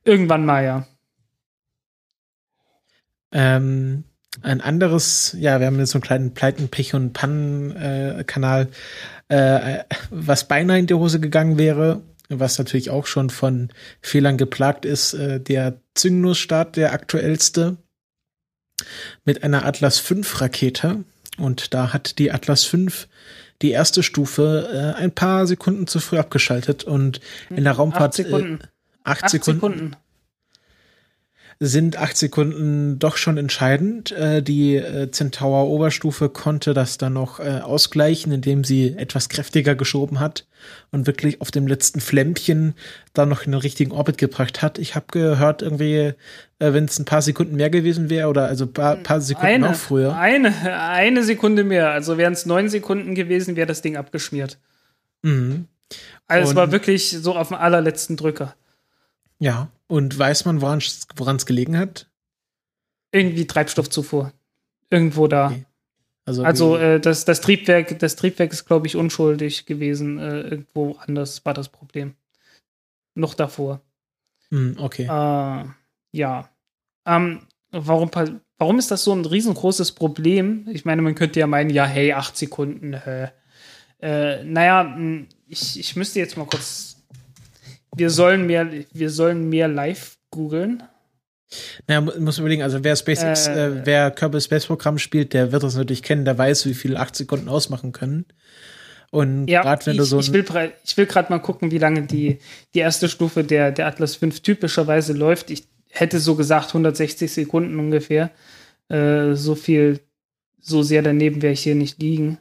irgendwann 0.04 0.45
mal, 0.45 0.64
ja. 0.64 0.88
Ähm, 3.32 4.04
ein 4.41 4.62
anderes, 4.62 5.36
ja, 5.38 5.60
wir 5.60 5.68
haben 5.68 5.80
jetzt 5.80 5.91
so 5.91 5.98
einen 5.98 6.04
kleinen 6.04 6.34
Pleiten, 6.34 6.70
Pech 6.70 6.93
und 6.93 7.14
Pannen-Kanal, 7.14 8.68
äh, 9.30 9.80
was 10.10 10.48
beinahe 10.48 10.80
in 10.80 10.88
die 10.88 10.93
Hose 10.93 11.20
gegangen 11.20 11.58
wäre, 11.58 12.02
was 12.30 12.58
natürlich 12.58 12.89
auch 12.89 13.06
schon 13.08 13.30
von 13.30 13.70
Fehlern 14.02 14.38
geplagt 14.38 14.86
ist, 14.86 15.14
äh, 15.14 15.39
der 15.41 15.82
Cygnus-Start, 15.98 16.76
der 16.78 16.93
aktuellste, 16.93 17.78
mit 19.25 19.43
einer 19.43 19.65
Atlas 19.65 19.99
V 19.99 20.15
Rakete. 20.36 21.03
Und 21.38 21.73
da 21.73 21.93
hat 21.93 22.19
die 22.19 22.32
Atlas 22.32 22.63
V 22.65 22.78
die 23.61 23.71
erste 23.71 24.03
Stufe 24.03 24.93
äh, 24.97 25.01
ein 25.01 25.11
paar 25.11 25.47
Sekunden 25.47 25.88
zu 25.88 25.99
früh 25.99 26.17
abgeschaltet 26.17 26.84
und 26.84 27.19
in 27.49 27.63
der 27.63 27.73
Raumfahrt 27.73 28.09
Acht 28.09 28.13
Sekunden. 28.15 28.59
Äh, 28.61 28.67
acht, 29.03 29.23
Acht 29.23 29.30
Sekunden, 29.32 29.59
Sekunden. 29.59 29.95
Sind 31.60 31.97
acht 31.97 32.18
Sekunden 32.18 32.99
doch 32.99 33.18
schon 33.18 33.38
entscheidend. 33.38 34.12
Äh, 34.12 34.43
die 34.43 34.76
äh, 34.76 35.10
Centaur 35.12 35.68
Oberstufe 35.68 36.30
konnte 36.30 36.74
das 36.74 36.97
dann 36.99 37.14
noch 37.14 37.39
äh, 37.39 37.62
ausgleichen, 37.64 38.32
indem 38.32 38.64
sie 38.64 38.93
etwas 38.95 39.28
kräftiger 39.28 39.74
geschoben 39.74 40.20
hat 40.20 40.45
und 40.91 41.08
wirklich 41.08 41.41
auf 41.41 41.49
dem 41.49 41.66
letzten 41.66 41.99
Flämmchen 41.99 42.76
dann 43.14 43.30
noch 43.30 43.43
in 43.43 43.53
den 43.53 43.62
richtigen 43.62 43.91
Orbit 43.91 44.18
gebracht 44.20 44.62
hat. 44.62 44.78
Ich 44.78 44.93
habe 44.93 45.08
gehört, 45.12 45.64
irgendwie, 45.64 45.95
äh, 46.60 46.74
wenn 46.74 46.86
es 46.86 46.99
ein 46.99 47.05
paar 47.05 47.24
Sekunden 47.24 47.55
mehr 47.55 47.72
gewesen 47.72 48.10
wäre 48.12 48.28
oder 48.30 48.45
also 48.45 48.68
paar, 48.68 48.97
paar 48.97 49.20
Sekunden 49.22 49.47
Eine, 49.47 49.68
noch 49.70 49.76
früher. 49.76 50.16
eine, 50.16 50.53
eine 50.80 51.24
Sekunde 51.24 51.64
mehr. 51.64 51.89
Also 51.89 52.18
wären 52.20 52.34
es 52.34 52.45
neun 52.45 52.70
Sekunden 52.70 53.16
gewesen, 53.16 53.55
wäre 53.55 53.68
das 53.68 53.82
Ding 53.82 53.97
abgeschmiert. 53.97 54.60
Mhm. 55.24 55.66
Also 56.28 56.43
es 56.43 56.49
Und- 56.51 56.55
war 56.58 56.72
wirklich 56.72 57.10
so 57.10 57.36
auf 57.36 57.47
dem 57.47 57.58
allerletzten 57.58 58.16
Drücker. 58.16 58.53
Ja. 59.39 59.69
Und 59.88 60.17
weiß 60.17 60.45
man, 60.45 60.61
woran 60.61 60.79
es 60.79 61.45
gelegen 61.45 61.77
hat? 61.77 62.09
Irgendwie 63.11 63.47
Treibstoffzufuhr. 63.47 64.33
Irgendwo 64.89 65.27
da. 65.27 65.47
Okay. 65.47 65.65
Also, 66.25 66.43
Also 66.43 66.77
äh, 66.77 66.99
das, 66.99 67.23
das 67.23 67.39
Triebwerk, 67.39 67.99
das 67.99 68.17
Triebwerk 68.17 68.51
ist, 68.51 68.65
glaube 68.65 68.85
ich, 68.88 68.97
unschuldig 68.97 69.65
gewesen. 69.65 70.19
Äh, 70.19 70.41
irgendwo 70.41 70.97
anders 70.97 71.45
war 71.45 71.53
das 71.53 71.69
Problem. 71.69 72.15
Noch 73.15 73.33
davor. 73.33 73.81
Mhm, 74.49 74.75
okay. 74.77 75.03
Äh, 75.03 75.65
ja. 76.11 76.49
Ähm, 77.05 77.47
warum, 77.71 78.11
warum 78.57 78.77
ist 78.77 78.91
das 78.91 79.05
so 79.05 79.13
ein 79.13 79.23
riesengroßes 79.23 79.93
Problem? 79.93 80.67
Ich 80.69 80.83
meine, 80.83 81.01
man 81.01 81.15
könnte 81.15 81.39
ja 81.39 81.47
meinen, 81.47 81.69
ja, 81.69 81.85
hey, 81.85 82.11
acht 82.11 82.35
Sekunden. 82.35 82.93
Äh, 82.93 83.31
naja, 84.43 84.83
mh, 84.83 85.27
ich, 85.47 85.79
ich 85.79 85.95
müsste 85.95 86.19
jetzt 86.19 86.35
mal 86.38 86.45
kurz. 86.45 86.97
Wir 87.98 88.10
sollen 88.10 88.45
mehr, 88.45 88.70
wir 88.93 89.10
sollen 89.10 89.50
mehr 89.50 89.68
live 89.68 90.18
googeln. 90.32 90.84
Naja, 91.88 92.02
mu- 92.02 92.12
muss 92.20 92.39
überlegen, 92.39 92.62
also 92.62 92.84
wer 92.84 92.95
SpaceX, 92.95 93.48
Äh. 93.48 93.68
äh, 93.68 93.86
wer 93.86 94.12
Kerbal 94.12 94.41
Space 94.41 94.66
Programm 94.66 94.98
spielt, 94.98 95.34
der 95.34 95.52
wird 95.52 95.64
das 95.64 95.76
natürlich 95.76 96.04
kennen, 96.04 96.26
der 96.26 96.38
weiß, 96.38 96.66
wie 96.66 96.74
viel 96.74 96.98
acht 96.98 97.16
Sekunden 97.16 97.48
ausmachen 97.48 97.91
können. 97.93 98.26
Und 99.12 99.48
Ja, 99.48 99.62
gerade 99.62 99.86
wenn 99.86 99.93
ich, 99.93 100.00
du 100.00 100.04
so 100.04 100.20
ich 100.20 100.34
will, 100.34 100.45
ich 100.84 100.98
will 100.98 101.06
gerade 101.06 101.32
mal 101.32 101.39
gucken, 101.39 101.72
wie 101.72 101.78
lange 101.78 102.02
die, 102.04 102.39
die 102.74 102.80
erste 102.80 103.08
Stufe 103.08 103.45
der, 103.45 103.72
der 103.72 103.88
Atlas 103.88 104.16
5 104.18 104.41
typischerweise 104.41 105.14
läuft. 105.14 105.50
Ich 105.50 105.64
hätte 105.89 106.20
so 106.20 106.36
gesagt 106.36 106.68
160 106.70 107.32
Sekunden 107.32 107.80
ungefähr. 107.80 108.32
Äh, 108.89 109.34
so 109.36 109.56
viel, 109.56 110.02
so 110.60 110.84
sehr 110.84 111.02
daneben 111.02 111.41
werde 111.41 111.54
ich 111.54 111.62
hier 111.64 111.76
nicht 111.76 112.02
liegen. 112.02 112.38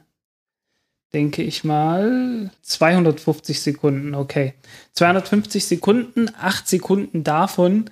Denke 1.13 1.41
ich 1.41 1.63
mal. 1.63 2.51
250 2.61 3.61
Sekunden, 3.61 4.13
okay. 4.13 4.53
250 4.93 5.65
Sekunden, 5.65 6.29
8 6.39 6.67
Sekunden 6.67 7.23
davon, 7.23 7.89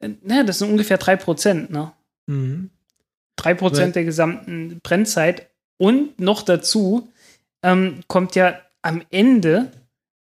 äh, 0.00 0.10
na, 0.22 0.42
das 0.42 0.58
sind 0.58 0.70
ungefähr 0.70 0.98
3%, 0.98 1.70
ne? 1.70 1.92
Mhm. 2.26 2.70
3% 3.36 3.78
Weil- 3.78 3.92
der 3.92 4.04
gesamten 4.04 4.80
Brennzeit. 4.82 5.48
Und 5.78 6.18
noch 6.20 6.42
dazu 6.42 7.08
ähm, 7.62 8.00
kommt 8.08 8.34
ja 8.34 8.58
am 8.82 9.02
Ende 9.10 9.70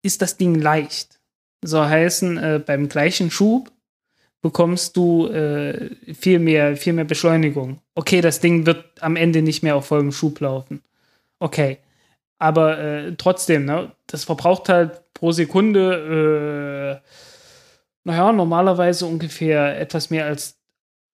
ist 0.02 0.22
das 0.22 0.36
Ding 0.36 0.54
leicht. 0.54 1.18
So 1.62 1.84
heißen, 1.84 2.38
äh, 2.38 2.62
beim 2.64 2.88
gleichen 2.88 3.30
Schub 3.30 3.72
bekommst 4.40 4.96
du 4.96 5.26
äh, 5.26 5.90
viel, 6.14 6.38
mehr, 6.38 6.76
viel 6.76 6.92
mehr 6.92 7.04
Beschleunigung. 7.04 7.80
Okay, 7.94 8.20
das 8.20 8.40
Ding 8.40 8.66
wird 8.66 8.84
am 9.02 9.16
Ende 9.16 9.42
nicht 9.42 9.62
mehr 9.62 9.74
auf 9.74 9.86
vollem 9.86 10.12
Schub 10.12 10.40
laufen. 10.40 10.82
Okay. 11.40 11.78
Aber 12.38 12.78
äh, 12.78 13.14
trotzdem, 13.16 13.64
ne, 13.64 13.92
das 14.06 14.24
verbraucht 14.24 14.68
halt 14.68 15.12
pro 15.14 15.32
Sekunde, 15.32 17.02
äh, 17.02 17.08
naja, 18.04 18.32
normalerweise 18.32 19.06
ungefähr 19.06 19.78
etwas 19.80 20.10
mehr 20.10 20.26
als 20.26 20.58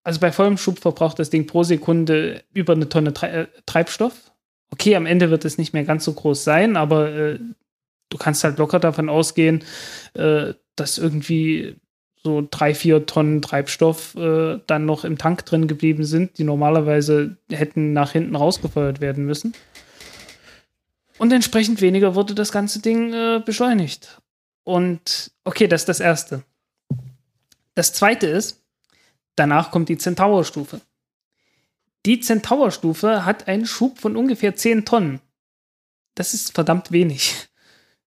also 0.05 0.21
bei 0.21 0.31
vollem 0.31 0.59
Schub 0.59 0.79
verbraucht 0.79 1.19
das 1.19 1.31
Ding 1.31 1.47
pro 1.47 1.63
Sekunde 1.63 2.45
über 2.53 2.75
eine 2.75 2.89
Tonne 2.89 3.15
Tre 3.15 3.29
äh, 3.31 3.47
Treibstoff. 3.67 4.31
Okay, 4.71 4.95
am 4.97 5.07
Ende 5.07 5.31
wird 5.31 5.45
es 5.45 5.57
nicht 5.57 5.73
mehr 5.73 5.85
ganz 5.85 6.05
so 6.05 6.13
groß 6.13 6.45
sein, 6.45 6.77
aber 6.77 7.11
äh, 7.11 7.39
du 8.11 8.19
kannst 8.19 8.45
halt 8.45 8.59
locker 8.59 8.79
davon 8.79 9.09
ausgehen, 9.09 9.65
äh, 10.13 10.53
dass 10.77 10.99
irgendwie 10.99 11.77
so 12.23 12.47
drei, 12.51 12.75
vier 12.75 13.07
Tonnen 13.07 13.41
Treibstoff 13.41 14.15
äh, 14.17 14.59
dann 14.67 14.85
noch 14.85 15.05
im 15.05 15.17
Tank 15.19 15.45
drin 15.47 15.69
geblieben 15.69 16.05
sind, 16.05 16.39
die 16.39 16.45
normalerweise 16.45 17.37
hätten 17.51 17.93
nach 17.93 18.13
hinten 18.13 18.37
rausgefeuert 18.37 19.01
werden 19.01 19.25
müssen. 19.25 19.55
Und 21.19 21.33
entsprechend 21.33 21.81
weniger 21.81 22.15
wurde 22.15 22.35
das 22.35 22.53
ganze 22.53 22.81
Ding 22.81 23.13
äh, 23.13 23.43
beschleunigt. 23.45 24.21
Und 24.65 25.33
okay, 25.45 25.69
das 25.69 25.83
ist 25.83 25.89
das 25.89 26.01
Erste. 26.01 26.43
Das 27.75 27.93
Zweite 27.93 28.27
ist, 28.27 28.65
Danach 29.37 29.71
kommt 29.71 29.89
die 29.89 29.99
Centaur-Stufe. 29.99 30.81
Die 32.07 32.21
Centaur-Stufe 32.21 33.25
hat 33.25 33.49
einen 33.49 33.67
Schub 33.67 33.99
von 33.99 34.17
ungefähr 34.17 34.55
10 34.55 34.85
Tonnen. 34.85 35.21
Das 36.15 36.35
ist 36.35 36.55
verdammt 36.55 36.93
wenig. 36.93 37.49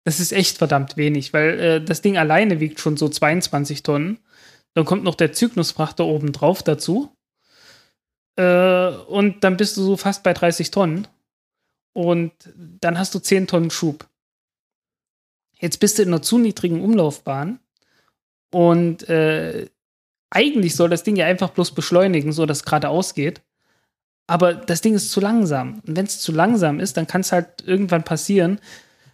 Das 0.03 0.21
ist 0.21 0.31
echt 0.31 0.57
verdammt 0.57 0.95
wenig, 0.95 1.33
weil 1.33 1.59
äh, 1.59 1.83
das 1.83 2.01
Ding 2.01 2.17
alleine 2.17 2.61
wiegt 2.61 2.79
schon 2.79 2.95
so 2.95 3.09
22 3.09 3.83
Tonnen. 3.83 4.19
Dann 4.73 4.85
kommt 4.85 5.03
noch 5.03 5.15
der 5.15 5.33
Cygnus-Frachter 5.33 6.05
oben 6.05 6.31
drauf 6.31 6.63
dazu. 6.63 7.11
Äh, 8.37 8.87
und 8.87 9.43
dann 9.43 9.57
bist 9.57 9.75
du 9.75 9.83
so 9.83 9.97
fast 9.97 10.23
bei 10.23 10.33
30 10.33 10.71
Tonnen. 10.71 11.09
Und 11.97 12.31
dann 12.55 12.99
hast 12.99 13.15
du 13.15 13.19
10 13.19 13.47
Tonnen 13.47 13.71
Schub. 13.71 14.07
Jetzt 15.57 15.79
bist 15.79 15.97
du 15.97 16.03
in 16.03 16.09
einer 16.09 16.21
zu 16.21 16.37
niedrigen 16.37 16.83
Umlaufbahn. 16.83 17.59
Und 18.51 19.09
äh, 19.09 19.67
eigentlich 20.29 20.75
soll 20.75 20.91
das 20.91 21.01
Ding 21.01 21.15
ja 21.15 21.25
einfach 21.25 21.49
bloß 21.49 21.71
beschleunigen, 21.71 22.33
so 22.33 22.45
dass 22.45 22.59
es 22.59 22.65
geradeaus 22.65 23.15
geht. 23.15 23.41
Aber 24.27 24.53
das 24.53 24.81
Ding 24.81 24.93
ist 24.93 25.09
zu 25.09 25.19
langsam. 25.19 25.81
Und 25.87 25.97
wenn 25.97 26.05
es 26.05 26.19
zu 26.19 26.31
langsam 26.31 26.79
ist, 26.79 26.97
dann 26.97 27.07
kann 27.07 27.21
es 27.21 27.31
halt 27.31 27.63
irgendwann 27.65 28.03
passieren, 28.03 28.59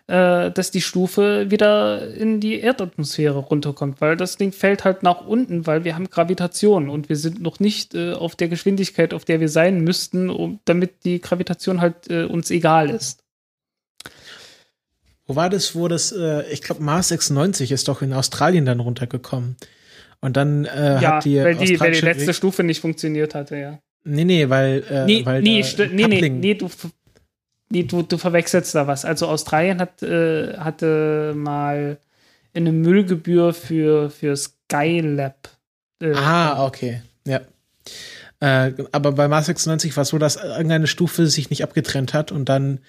äh, 0.08 0.52
dass 0.52 0.72
die 0.72 0.82
Stufe 0.82 1.50
wieder 1.50 2.14
in 2.14 2.40
die 2.40 2.60
Erdatmosphäre 2.60 3.38
runterkommt, 3.38 4.02
weil 4.02 4.18
das 4.18 4.38
Ding 4.38 4.52
fällt 4.52 4.84
halt 4.84 5.02
nach 5.02 5.26
unten, 5.26 5.66
weil 5.66 5.86
wir 5.86 5.96
haben 5.96 6.10
Gravitation 6.10 6.90
und 6.90 7.08
wir 7.08 7.16
sind 7.16 7.42
noch 7.42 7.60
nicht 7.60 7.96
äh, 7.96 8.14
auf 8.14 8.36
der 8.36 8.50
Geschwindigkeit, 8.50 9.14
auf 9.14 9.24
der 9.24 9.40
wir 9.40 9.50
sein 9.50 9.82
müssten, 9.82 10.30
um, 10.30 10.60
damit 10.66 11.06
die 11.06 11.22
Gravitation 11.22 11.80
halt 11.80 12.10
äh, 12.10 12.26
uns 12.26 12.52
egal 12.52 12.90
ist. 12.90 13.24
Wo 15.26 15.38
war 15.38 15.50
das, 15.50 15.74
wo 15.74 15.88
das, 15.88 16.12
äh, 16.12 16.44
ich 16.52 16.62
glaube, 16.62 16.84
Mars 16.84 17.08
96 17.08 17.72
ist 17.72 17.88
doch 17.88 18.02
in 18.02 18.12
Australien 18.12 18.66
dann 18.66 18.82
runtergekommen. 18.82 19.56
Und 20.20 20.38
dann 20.38 20.66
äh, 20.66 21.02
ja, 21.02 21.16
hat 21.16 21.26
die 21.26 21.38
weil, 21.38 21.56
die, 21.56 21.80
weil 21.80 21.92
die 21.94 22.02
letzte 22.02 22.34
Stufe 22.34 22.64
nicht 22.64 22.82
funktioniert 22.82 23.36
hatte, 23.36 23.56
ja. 23.56 23.80
Nee, 24.06 24.26
nee, 24.26 24.50
weil, 24.50 24.84
äh, 24.90 25.06
Nee, 25.06 25.26
weil 25.26 25.42
nee, 25.42 25.64
nee, 25.92 26.08
nee, 26.08 26.30
nee, 26.30 26.54
du, 26.56 26.70
nee 27.74 27.84
du, 27.84 28.04
du 28.04 28.18
verwechselst 28.18 28.76
da 28.76 28.88
was. 28.88 29.04
Also 29.04 29.28
Australien 29.28 29.80
hat, 29.80 30.02
äh, 30.04 30.58
hatte 30.58 31.34
mal 31.36 31.98
eine 32.54 32.72
Müllgebühr 32.72 33.54
für, 33.54 34.10
für 34.10 34.36
Skylab. 34.38 35.50
Äh, 36.00 36.14
Ah, 36.14 36.66
okay. 36.66 37.02
Ja. 37.26 37.42
Äh, 38.40 38.74
aber 38.92 39.14
bei 39.14 39.28
Mars 39.28 39.48
96 39.48 39.96
war 39.98 40.04
es 40.04 40.10
so, 40.10 40.18
dass 40.20 40.36
irgendeine 40.36 40.88
Stufe 40.88 41.28
sich 41.28 41.50
nicht 41.50 41.64
abgetrennt 41.64 42.14
hat 42.14 42.32
und 42.32 42.48
dann 42.48 42.80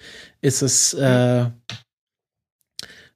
ist 0.41 0.61
es, 0.61 0.93
äh, 0.93 1.45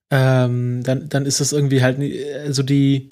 ähm, 0.09 0.81
dann, 0.83 1.07
dann 1.09 1.25
ist 1.25 1.39
es 1.39 1.53
irgendwie 1.53 1.83
halt, 1.83 1.99
also 2.45 2.63
die, 2.63 3.09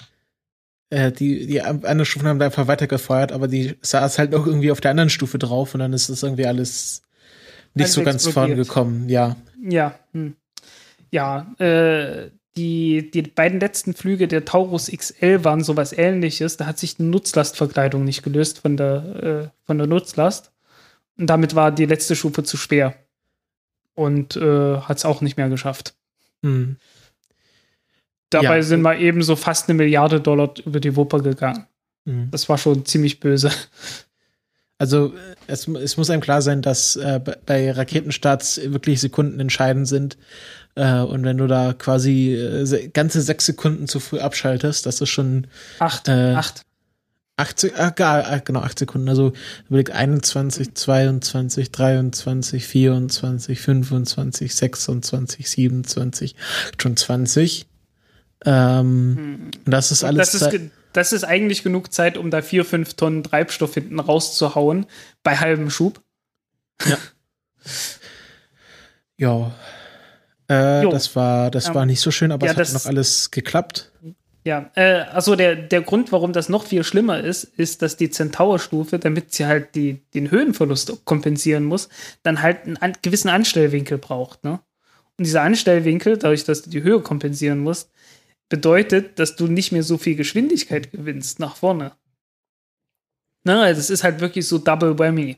äh, 0.90 1.12
die, 1.12 1.46
die 1.46 1.62
anderen 1.62 2.06
Stufen 2.06 2.28
haben 2.28 2.40
da 2.40 2.46
einfach 2.46 2.68
weitergefeuert, 2.68 3.32
aber 3.32 3.48
die 3.48 3.76
saß 3.82 4.18
halt 4.18 4.32
noch 4.32 4.48
irgendwie 4.48 4.72
auf 4.72 4.82
der 4.82 4.92
anderen 4.92 5.12
Stufe 5.12 5.38
drauf 5.38 5.76
und 5.76 5.82
dann 5.82 5.94
ist 5.94 6.10
es 6.10 6.24
irgendwie 6.24 6.48
alles 6.48 7.04
nicht 7.84 7.92
so 7.92 8.04
ganz 8.04 8.26
explodiert. 8.26 8.68
vorangekommen, 8.68 9.10
ja. 9.10 9.36
Ja, 9.62 9.98
hm. 10.14 10.36
ja, 11.12 11.54
äh, 11.60 12.30
die, 12.58 13.12
die 13.12 13.22
beiden 13.22 13.60
letzten 13.60 13.94
Flüge 13.94 14.28
der 14.28 14.44
Taurus 14.44 14.92
XL 14.92 15.44
waren 15.44 15.64
sowas 15.64 15.94
ähnliches. 15.94 16.58
Da 16.58 16.66
hat 16.66 16.80
sich 16.80 16.98
die 16.98 17.04
Nutzlastverkleidung 17.04 18.04
nicht 18.04 18.24
gelöst 18.24 18.60
von 18.60 18.78
der, 18.78 19.52
äh, 19.54 19.66
von 19.66 19.78
der 19.78 19.88
Nutzlast. 19.88 20.52
Und 21.18 21.28
damit 21.28 21.56
war 21.56 21.72
die 21.72 21.86
letzte 21.86 22.16
Stufe 22.16 22.44
zu 22.44 22.58
schwer. 22.58 22.96
Und 23.94 24.36
äh, 24.36 24.78
hat 24.80 24.98
es 24.98 25.06
auch 25.06 25.22
nicht 25.22 25.38
mehr 25.38 25.50
geschafft. 25.50 25.94
Hm. 26.44 26.78
Dabei 28.30 28.58
Ja. 28.58 28.64
sind 28.64 28.82
mal 28.82 29.00
eben 29.00 29.22
so 29.22 29.36
fast 29.36 29.70
eine 29.70 29.78
Milliarde 29.78 30.20
Dollar 30.20 30.54
über 30.66 30.80
die 30.80 30.96
Wupper 30.96 31.22
gegangen. 31.22 31.68
Hm. 32.06 32.30
Das 32.32 32.50
war 32.50 32.58
schon 32.58 32.86
ziemlich 32.86 33.20
böse. 33.20 33.52
Also 34.80 35.08
äh, 35.08 35.36
es, 35.48 35.68
es 35.68 35.98
muss 35.98 36.10
einem 36.10 36.22
klar 36.22 36.42
sein, 36.42 36.62
dass 36.62 36.96
äh, 36.96 37.20
bei- 37.46 37.72
Raketenstarts 37.72 38.62
wirklich 38.66 39.00
Sekunden 39.02 39.40
entscheidend 39.40 39.88
sind. 39.88 40.18
Äh, 40.76 41.00
und 41.00 41.24
wenn 41.24 41.38
du 41.38 41.48
da 41.48 41.74
quasi 41.74 42.36
äh, 42.36 42.88
ganze 42.90 43.22
sechs 43.22 43.46
Sekunden 43.48 43.88
zu 43.88 44.00
früh 44.00 44.20
abschaltest, 44.20 44.86
das 44.86 45.02
ist 45.02 45.10
schon 45.10 45.48
Acht, 45.80 46.08
Äh, 46.08 46.34
acht. 46.36 46.62
acht, 47.38 47.60
Se- 47.60 47.72
ah, 47.76 47.90
genau, 48.46 48.60
acht 48.60 48.78
Sekunden. 48.78 49.10
Also 49.10 49.34
überleg 49.68 49.96
21, 49.96 50.76
22, 50.76 51.72
23, 51.72 52.68
24, 52.68 53.60
25, 53.60 54.54
26, 54.56 55.50
27, 55.50 56.36
schon 56.80 56.96
20. 56.96 57.66
Ähm, 58.46 59.50
und 59.66 59.72
das 59.72 59.92
ist 59.92 60.04
alles. 60.04 60.32
Das 60.32 60.42
ist, 60.54 60.60
das 60.98 61.14
ist 61.14 61.24
eigentlich 61.24 61.64
genug 61.64 61.94
Zeit, 61.94 62.18
um 62.18 62.32
da 62.32 62.42
vier, 62.42 62.66
fünf 62.66 62.96
Tonnen 62.96 63.24
Treibstoff 63.24 63.76
hinten 63.76 64.00
rauszuhauen 64.00 64.88
bei 65.24 65.38
halbem 65.38 65.70
Schub. 65.70 66.02
ja. 66.86 66.98
Äh, 70.50 70.84
Jo. 70.84 70.92
das 70.92 71.16
war, 71.16 71.52
das 71.52 71.68
Ähm, 71.68 71.76
war 71.76 71.86
nicht 71.86 72.00
so 72.00 72.10
schön, 72.10 72.32
aber 72.32 72.46
ja, 72.46 72.54
es 72.54 72.70
hat 72.70 72.74
noch 72.74 72.86
alles 72.86 73.32
geklappt. 73.32 73.92
Ja, 74.46 74.72
äh, 74.76 75.02
also 75.12 75.36
der, 75.36 75.58
der 75.58 75.82
Grund, 75.82 76.14
warum 76.14 76.32
das 76.32 76.48
noch 76.48 76.66
viel 76.66 76.86
schlimmer 76.86 77.20
ist, 77.20 77.44
ist, 77.44 77.82
dass 77.82 77.98
die 77.98 78.10
Centaur-Stufe, 78.10 78.98
damit 78.98 79.34
sie 79.34 79.46
halt 79.46 79.76
die, 79.76 80.06
den 80.14 80.32
Höhenverlust 80.32 81.04
kompensieren 81.04 81.66
muss, 81.66 81.90
dann 82.24 82.42
halt 82.42 82.64
einen 82.64 82.78
an, 82.78 82.94
gewissen 83.02 83.28
Anstellwinkel 83.28 83.98
braucht. 83.98 84.46
Ne? 84.46 84.62
Und 85.18 85.26
dieser 85.26 85.42
Anstellwinkel, 85.42 86.18
dadurch, 86.18 86.46
dass 86.46 86.62
du 86.62 86.70
die 86.70 86.84
Höhe 86.84 87.02
kompensieren 87.02 87.60
musst, 87.60 87.92
bedeutet, 88.50 89.20
dass 89.20 89.36
du 89.36 89.48
nicht 89.48 89.72
mehr 89.72 89.84
so 89.84 89.98
viel 89.98 90.16
Geschwindigkeit 90.16 90.92
gewinnst 90.92 91.40
nach 91.40 91.56
vorne. 91.56 91.94
Ne, 93.44 93.62
also 93.62 93.80
es 93.80 93.90
ist 93.90 94.04
halt 94.04 94.20
wirklich 94.20 94.48
so 94.48 94.58
Double 94.58 95.00
Whammy. 95.00 95.38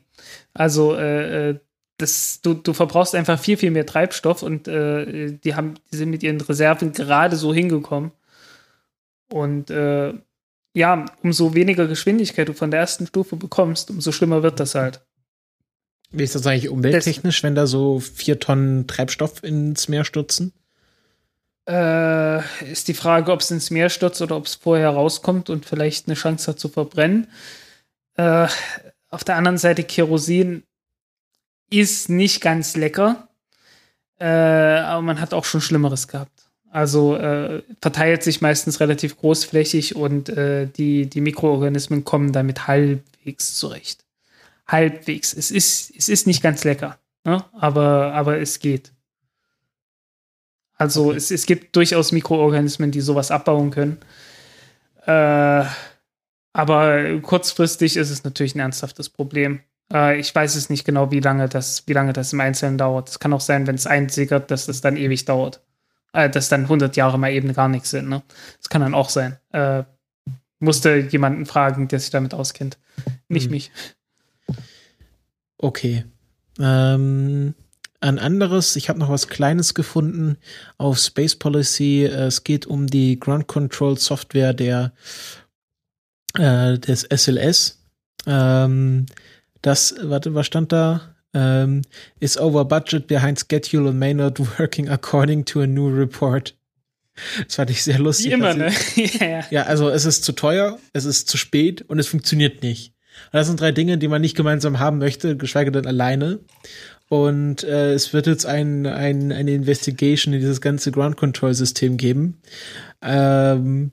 Also 0.52 0.96
äh, 0.96 1.50
äh, 1.50 1.58
das, 1.98 2.40
du, 2.42 2.54
du 2.54 2.72
verbrauchst 2.72 3.14
einfach 3.14 3.38
viel, 3.38 3.56
viel 3.56 3.70
mehr 3.70 3.86
Treibstoff 3.86 4.42
und 4.42 4.66
äh, 4.68 5.32
die, 5.32 5.54
haben, 5.54 5.74
die 5.92 5.96
sind 5.96 6.10
mit 6.10 6.22
ihren 6.22 6.40
Reserven 6.40 6.92
gerade 6.92 7.36
so 7.36 7.52
hingekommen. 7.52 8.12
Und 9.32 9.70
äh, 9.70 10.14
ja, 10.74 11.04
umso 11.22 11.54
weniger 11.54 11.86
Geschwindigkeit 11.86 12.48
du 12.48 12.52
von 12.52 12.70
der 12.70 12.80
ersten 12.80 13.06
Stufe 13.06 13.36
bekommst, 13.36 13.90
umso 13.90 14.12
schlimmer 14.12 14.42
wird 14.42 14.60
das 14.60 14.74
halt. 14.74 15.02
Wie 16.10 16.24
ist 16.24 16.34
das 16.34 16.46
eigentlich 16.46 16.68
umwelttechnisch, 16.68 17.42
wenn 17.42 17.54
da 17.54 17.66
so 17.66 18.00
vier 18.00 18.40
Tonnen 18.40 18.86
Treibstoff 18.86 19.44
ins 19.44 19.88
Meer 19.88 20.04
stürzen? 20.04 20.52
Äh, 21.70 22.70
ist 22.70 22.88
die 22.88 22.94
Frage, 22.94 23.30
ob 23.30 23.40
es 23.40 23.50
ins 23.50 23.70
Meer 23.70 23.90
stürzt 23.90 24.20
oder 24.20 24.36
ob 24.36 24.46
es 24.46 24.56
vorher 24.56 24.90
rauskommt 24.90 25.50
und 25.50 25.64
vielleicht 25.64 26.08
eine 26.08 26.16
Chance 26.16 26.50
hat 26.50 26.58
zu 26.58 26.68
verbrennen. 26.68 27.28
Äh, 28.16 28.48
auf 29.08 29.24
der 29.24 29.36
anderen 29.36 29.58
Seite, 29.58 29.84
Kerosin 29.84 30.64
ist 31.70 32.08
nicht 32.08 32.40
ganz 32.40 32.76
lecker, 32.76 33.28
äh, 34.18 34.26
aber 34.26 35.02
man 35.02 35.20
hat 35.20 35.32
auch 35.32 35.44
schon 35.44 35.60
Schlimmeres 35.60 36.08
gehabt. 36.08 36.50
Also 36.72 37.16
äh, 37.16 37.62
verteilt 37.80 38.22
sich 38.22 38.40
meistens 38.40 38.80
relativ 38.80 39.16
großflächig 39.16 39.96
und 39.96 40.28
äh, 40.28 40.66
die, 40.66 41.06
die 41.06 41.20
Mikroorganismen 41.20 42.04
kommen 42.04 42.32
damit 42.32 42.66
halbwegs 42.66 43.56
zurecht. 43.56 44.04
Halbwegs. 44.66 45.34
Es 45.34 45.50
ist, 45.50 45.92
es 45.96 46.08
ist 46.08 46.26
nicht 46.26 46.42
ganz 46.42 46.64
lecker, 46.64 46.98
ne? 47.24 47.44
aber, 47.52 48.12
aber 48.12 48.38
es 48.38 48.58
geht. 48.60 48.92
Also 50.80 51.12
es, 51.12 51.30
es 51.30 51.44
gibt 51.44 51.76
durchaus 51.76 52.10
Mikroorganismen, 52.10 52.90
die 52.90 53.02
sowas 53.02 53.30
abbauen 53.30 53.70
können. 53.70 53.98
Äh, 55.04 55.64
aber 56.54 57.20
kurzfristig 57.20 57.98
ist 57.98 58.08
es 58.08 58.24
natürlich 58.24 58.54
ein 58.54 58.60
ernsthaftes 58.60 59.10
Problem. 59.10 59.60
Äh, 59.92 60.18
ich 60.18 60.34
weiß 60.34 60.54
es 60.54 60.70
nicht 60.70 60.86
genau, 60.86 61.10
wie 61.10 61.20
lange 61.20 61.50
das, 61.50 61.86
wie 61.86 61.92
lange 61.92 62.14
das 62.14 62.32
im 62.32 62.40
Einzelnen 62.40 62.78
dauert. 62.78 63.10
Es 63.10 63.18
kann 63.18 63.34
auch 63.34 63.42
sein, 63.42 63.66
wenn 63.66 63.74
es 63.74 63.86
einsickert, 63.86 64.50
dass 64.50 64.64
das 64.64 64.80
dann 64.80 64.96
ewig 64.96 65.26
dauert. 65.26 65.60
Äh, 66.14 66.30
dass 66.30 66.48
dann 66.48 66.62
100 66.62 66.96
Jahre 66.96 67.18
mal 67.18 67.30
eben 67.30 67.52
gar 67.52 67.68
nichts 67.68 67.90
sind. 67.90 68.08
Ne? 68.08 68.22
Das 68.56 68.70
kann 68.70 68.80
dann 68.80 68.94
auch 68.94 69.10
sein. 69.10 69.36
Äh, 69.52 69.82
musste 70.60 70.96
jemanden 70.96 71.44
fragen, 71.44 71.88
der 71.88 72.00
sich 72.00 72.10
damit 72.10 72.32
auskennt. 72.32 72.78
Nicht 73.28 73.44
hm. 73.44 73.50
mich. 73.50 73.70
Okay. 75.58 76.06
Ähm, 76.58 77.54
ein 78.00 78.18
anderes, 78.18 78.76
ich 78.76 78.88
habe 78.88 78.98
noch 78.98 79.10
was 79.10 79.28
Kleines 79.28 79.74
gefunden 79.74 80.38
auf 80.78 80.98
Space 80.98 81.36
Policy. 81.36 82.04
Es 82.04 82.44
geht 82.44 82.66
um 82.66 82.86
die 82.86 83.20
Ground 83.20 83.46
Control 83.46 83.98
Software 83.98 84.54
der 84.54 84.92
äh, 86.34 86.78
des 86.78 87.02
SLS. 87.02 87.82
Ähm, 88.26 89.06
das, 89.62 89.94
warte, 90.02 90.34
was 90.34 90.46
stand 90.46 90.72
da? 90.72 91.14
Um, 91.32 91.82
is 92.18 92.36
over 92.36 92.64
budget 92.64 93.06
behind 93.06 93.38
schedule 93.38 93.88
and 93.88 94.00
may 94.00 94.12
not 94.12 94.40
working 94.58 94.88
according 94.88 95.44
to 95.44 95.60
a 95.60 95.66
new 95.66 95.88
report. 95.88 96.56
Das 97.46 97.54
fand 97.54 97.70
ich 97.70 97.84
sehr 97.84 98.00
lustig. 98.00 98.26
Wie 98.26 98.32
immer, 98.32 98.54
ne? 98.54 98.72
yeah. 98.96 99.44
Ja, 99.50 99.62
also 99.62 99.90
es 99.90 100.04
ist 100.06 100.24
zu 100.24 100.32
teuer, 100.32 100.80
es 100.92 101.04
ist 101.04 101.28
zu 101.28 101.36
spät 101.36 101.82
und 101.82 102.00
es 102.00 102.08
funktioniert 102.08 102.62
nicht. 102.62 102.94
Und 103.26 103.34
das 103.34 103.46
sind 103.46 103.60
drei 103.60 103.70
Dinge, 103.70 103.98
die 103.98 104.08
man 104.08 104.20
nicht 104.20 104.36
gemeinsam 104.36 104.78
haben 104.80 104.98
möchte, 104.98 105.36
geschweige 105.36 105.70
denn 105.70 105.86
alleine. 105.86 106.40
Und 107.10 107.64
äh, 107.64 107.92
es 107.92 108.12
wird 108.12 108.28
jetzt 108.28 108.46
ein, 108.46 108.86
ein, 108.86 109.32
eine 109.32 109.50
Investigation 109.50 110.32
in 110.32 110.38
dieses 110.38 110.60
ganze 110.60 110.92
Ground 110.92 111.16
Control 111.16 111.52
System 111.52 111.96
geben. 111.96 112.40
Ähm, 113.02 113.90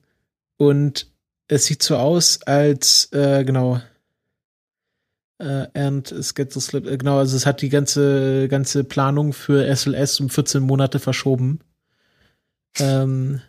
und 0.58 1.08
es 1.48 1.66
sieht 1.66 1.82
so 1.82 1.96
aus, 1.96 2.44
als 2.44 3.12
äh, 3.14 3.44
genau 3.44 3.82
äh, 5.40 5.66
and 5.74 6.14
Schedule 6.22 6.62
Slip, 6.62 6.86
äh, 6.86 6.98
genau, 6.98 7.18
also 7.18 7.36
es 7.36 7.48
hat 7.48 7.64
die 7.64 7.70
ganze 7.70 8.48
ganze 8.50 8.84
Planung 8.84 9.34
für 9.34 9.66
SLS 9.66 10.20
um 10.20 10.30
14 10.30 10.62
Monate 10.62 11.00
verschoben. 11.00 11.62
Ähm, 12.78 13.42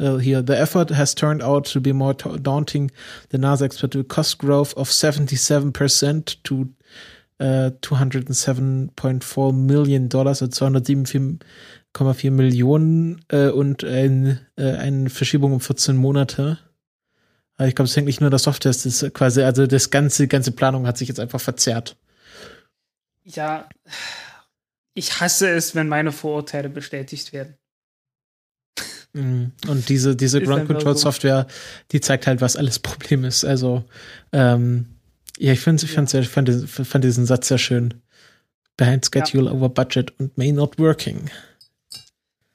uh, 0.00 0.16
here, 0.16 0.42
the 0.46 0.54
effort 0.54 0.90
has 0.90 1.14
turned 1.14 1.42
out 1.42 1.70
to 1.70 1.78
be 1.78 1.92
more 1.92 2.14
daunting 2.14 2.90
than 3.28 3.42
NASA 3.42 3.66
expected. 3.66 4.08
Cost 4.08 4.38
growth 4.38 4.74
of 4.78 4.88
77% 4.88 6.42
to 6.42 6.68
uh, 7.40 7.70
207.4 7.80 9.52
Million 9.52 10.08
Dollars, 10.08 10.42
also 10.42 10.66
207,4 10.66 12.30
Millionen 12.30 13.24
äh, 13.28 13.48
und 13.48 13.84
ein, 13.84 14.40
äh, 14.56 14.72
eine 14.72 15.10
Verschiebung 15.10 15.52
um 15.52 15.60
14 15.60 15.96
Monate. 15.96 16.58
Aber 17.56 17.68
ich 17.68 17.74
glaube, 17.74 17.88
es 17.88 17.96
hängt 17.96 18.06
nicht 18.06 18.20
nur 18.20 18.30
der 18.30 18.38
Software, 18.38 18.70
es 18.70 18.84
ist 18.84 19.14
quasi, 19.14 19.42
also 19.42 19.66
das 19.66 19.90
ganze, 19.90 20.26
ganze 20.26 20.52
Planung 20.52 20.86
hat 20.86 20.98
sich 20.98 21.08
jetzt 21.08 21.20
einfach 21.20 21.40
verzerrt. 21.40 21.96
Ja, 23.24 23.68
ich 24.94 25.20
hasse 25.20 25.48
es, 25.50 25.74
wenn 25.74 25.88
meine 25.88 26.12
Vorurteile 26.12 26.68
bestätigt 26.68 27.32
werden. 27.32 27.56
Mhm. 29.12 29.52
Und 29.68 29.88
diese, 29.88 30.16
diese 30.16 30.42
Ground 30.42 30.66
Control 30.66 30.96
Software, 30.96 31.46
die 31.92 32.00
zeigt 32.00 32.26
halt, 32.26 32.40
was 32.40 32.56
alles 32.56 32.80
Problem 32.80 33.24
ist. 33.24 33.44
Also, 33.44 33.84
ähm, 34.32 34.93
ja, 35.38 35.52
ich 35.52 35.60
finde, 35.60 35.84
ich, 35.84 35.92
fand, 35.92 36.12
ja. 36.12 36.22
fand, 36.22 36.48
fand 36.66 37.04
diesen 37.04 37.26
Satz 37.26 37.48
sehr 37.48 37.58
schön. 37.58 37.94
Behind 38.76 39.04
schedule, 39.04 39.46
ja. 39.46 39.52
over 39.52 39.68
budget 39.68 40.12
and 40.18 40.36
may 40.36 40.52
not 40.52 40.78
working. 40.78 41.30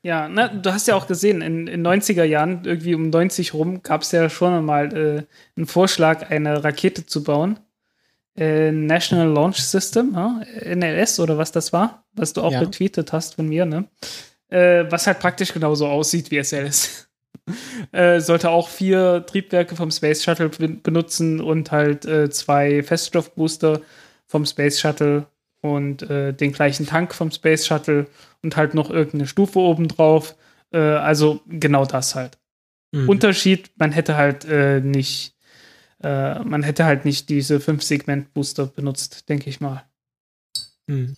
Ja, 0.01 0.29
na, 0.29 0.47
du 0.47 0.71
hast 0.71 0.87
ja 0.87 0.95
auch 0.95 1.07
gesehen, 1.07 1.41
in 1.41 1.65
den 1.65 1.85
90er 1.85 2.23
Jahren, 2.23 2.63
irgendwie 2.63 2.95
um 2.95 3.09
90 3.09 3.53
rum, 3.53 3.83
gab 3.83 4.03
es 4.03 4.11
ja 4.11 4.29
schon 4.29 4.53
einmal 4.53 4.95
äh, 4.95 5.23
einen 5.57 5.67
Vorschlag, 5.67 6.29
eine 6.29 6.63
Rakete 6.63 7.05
zu 7.05 7.23
bauen. 7.23 7.59
Äh, 8.37 8.71
National 8.71 9.27
Launch 9.27 9.57
System, 9.57 10.13
ja? 10.13 10.41
NLS 10.63 11.19
oder 11.19 11.37
was 11.37 11.51
das 11.51 11.73
war, 11.73 12.05
was 12.13 12.31
du 12.31 12.41
auch 12.41 12.53
ja. 12.53 12.61
betweetet 12.61 13.11
hast 13.11 13.35
von 13.35 13.49
mir, 13.49 13.65
ne? 13.65 13.89
Äh, 14.47 14.85
was 14.89 15.05
halt 15.05 15.19
praktisch 15.19 15.53
genauso 15.53 15.87
aussieht 15.87 16.31
wie 16.31 16.41
SLS. 16.41 17.08
Äh, 17.91 18.19
sollte 18.19 18.51
auch 18.51 18.69
vier 18.69 19.25
Triebwerke 19.25 19.75
vom 19.75 19.89
Space 19.91 20.23
Shuttle 20.23 20.49
benutzen 20.49 21.41
und 21.41 21.71
halt 21.71 22.05
äh, 22.05 22.29
zwei 22.29 22.83
Feststoffbooster 22.83 23.81
vom 24.27 24.45
Space 24.45 24.79
Shuttle 24.79 25.25
und 25.61 26.03
äh, 26.03 26.33
den 26.33 26.51
gleichen 26.51 26.85
Tank 26.85 27.13
vom 27.13 27.31
Space 27.31 27.65
Shuttle 27.65 28.07
und 28.43 28.55
halt 28.55 28.73
noch 28.73 28.89
irgendeine 28.89 29.27
Stufe 29.27 29.59
obendrauf. 29.59 30.35
Äh, 30.71 30.77
also 30.77 31.41
genau 31.47 31.85
das 31.85 32.15
halt. 32.15 32.37
Mhm. 32.91 33.09
Unterschied, 33.09 33.71
man 33.77 33.91
hätte 33.91 34.15
halt 34.15 34.45
äh, 34.45 34.79
nicht, 34.79 35.35
äh, 36.03 36.39
man 36.39 36.63
hätte 36.63 36.85
halt 36.85 37.05
nicht 37.05 37.29
diese 37.29 37.57
5-Segment-Booster 37.57 38.67
benutzt, 38.67 39.29
denke 39.29 39.49
ich 39.49 39.59
mal. 39.59 39.83
Mhm. 40.87 41.15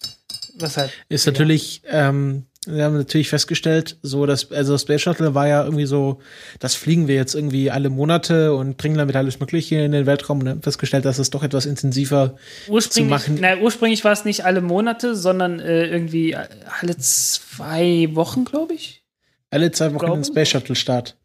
Was 0.59 0.78
halt. 0.78 0.91
Ist 1.09 1.26
ja. 1.26 1.32
natürlich 1.32 1.82
ähm, 1.86 2.45
wir 2.68 2.84
haben 2.84 2.95
natürlich 2.95 3.30
festgestellt, 3.30 3.97
so 4.03 4.28
dass, 4.28 4.51
also 4.51 4.78
Space 4.78 5.01
Shuttle 5.01 5.34
war 5.34 5.47
ja 5.47 5.64
irgendwie 5.64 5.88
so, 5.88 6.22
das 6.59 6.76
fliegen 6.76 7.07
wir 7.07 7.16
jetzt 7.16 7.34
irgendwie 7.34 7.72
alle 7.72 7.89
Monate 7.89 8.53
und 8.53 8.78
bringen 8.78 8.97
damit 8.97 9.16
alles 9.16 9.39
Mögliche 9.39 9.78
in 9.78 9.91
den 9.93 10.05
Weltraum 10.05 10.41
und 10.41 10.49
haben 10.49 10.62
festgestellt, 10.62 11.05
dass 11.05 11.18
es 11.18 11.32
doch 11.32 11.41
etwas 11.41 11.66
intensiver 11.66 12.38
zu 12.68 13.03
machen. 13.03 13.39
Na, 13.41 13.57
ursprünglich 13.57 14.03
war 14.03 14.12
es 14.12 14.26
nicht 14.26 14.45
alle 14.45 14.62
Monate, 14.62 15.16
sondern 15.16 15.59
äh, 15.59 15.88
irgendwie 15.88 16.36
alle 16.36 16.97
zwei 16.97 18.09
Wochen, 18.14 18.45
glaube 18.45 18.76
ich. 18.76 19.03
Alle 19.49 19.72
zwei 19.72 19.93
Wochen 19.95 20.12
ein 20.12 20.24
Space 20.24 20.49
Shuttle 20.49 20.76
Start. 20.76 21.18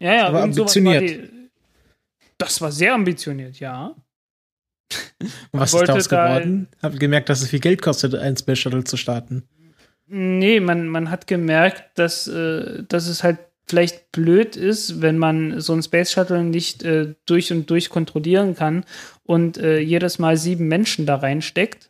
Ja, 0.00 0.14
ja, 0.14 0.26
aber 0.28 0.42
ambitioniert. 0.42 1.02
War 1.02 1.08
die, 1.08 1.30
das 2.38 2.60
war 2.62 2.72
sehr 2.72 2.94
ambitioniert, 2.94 3.60
ja. 3.60 3.94
Und 5.20 5.30
was 5.60 5.74
ist 5.74 5.88
daraus 5.88 6.08
geworden? 6.08 6.68
Hab 6.82 6.98
gemerkt, 6.98 7.28
dass 7.28 7.42
es 7.42 7.50
viel 7.50 7.60
Geld 7.60 7.82
kostet, 7.82 8.14
ein 8.14 8.36
Space 8.36 8.60
Shuttle 8.60 8.84
zu 8.84 8.96
starten. 8.96 9.46
Nee, 10.06 10.60
man, 10.60 10.86
man 10.88 11.10
hat 11.10 11.26
gemerkt, 11.26 11.98
dass, 11.98 12.26
äh, 12.26 12.82
dass 12.88 13.08
es 13.08 13.24
halt 13.24 13.38
vielleicht 13.66 14.12
blöd 14.12 14.56
ist, 14.56 15.00
wenn 15.00 15.16
man 15.16 15.60
so 15.60 15.72
ein 15.72 15.82
Space 15.82 16.12
Shuttle 16.12 16.44
nicht 16.44 16.82
äh, 16.82 17.14
durch 17.26 17.50
und 17.50 17.70
durch 17.70 17.88
kontrollieren 17.88 18.54
kann 18.54 18.84
und 19.24 19.56
äh, 19.56 19.78
jedes 19.78 20.18
Mal 20.18 20.36
sieben 20.36 20.68
Menschen 20.68 21.06
da 21.06 21.16
reinsteckt 21.16 21.88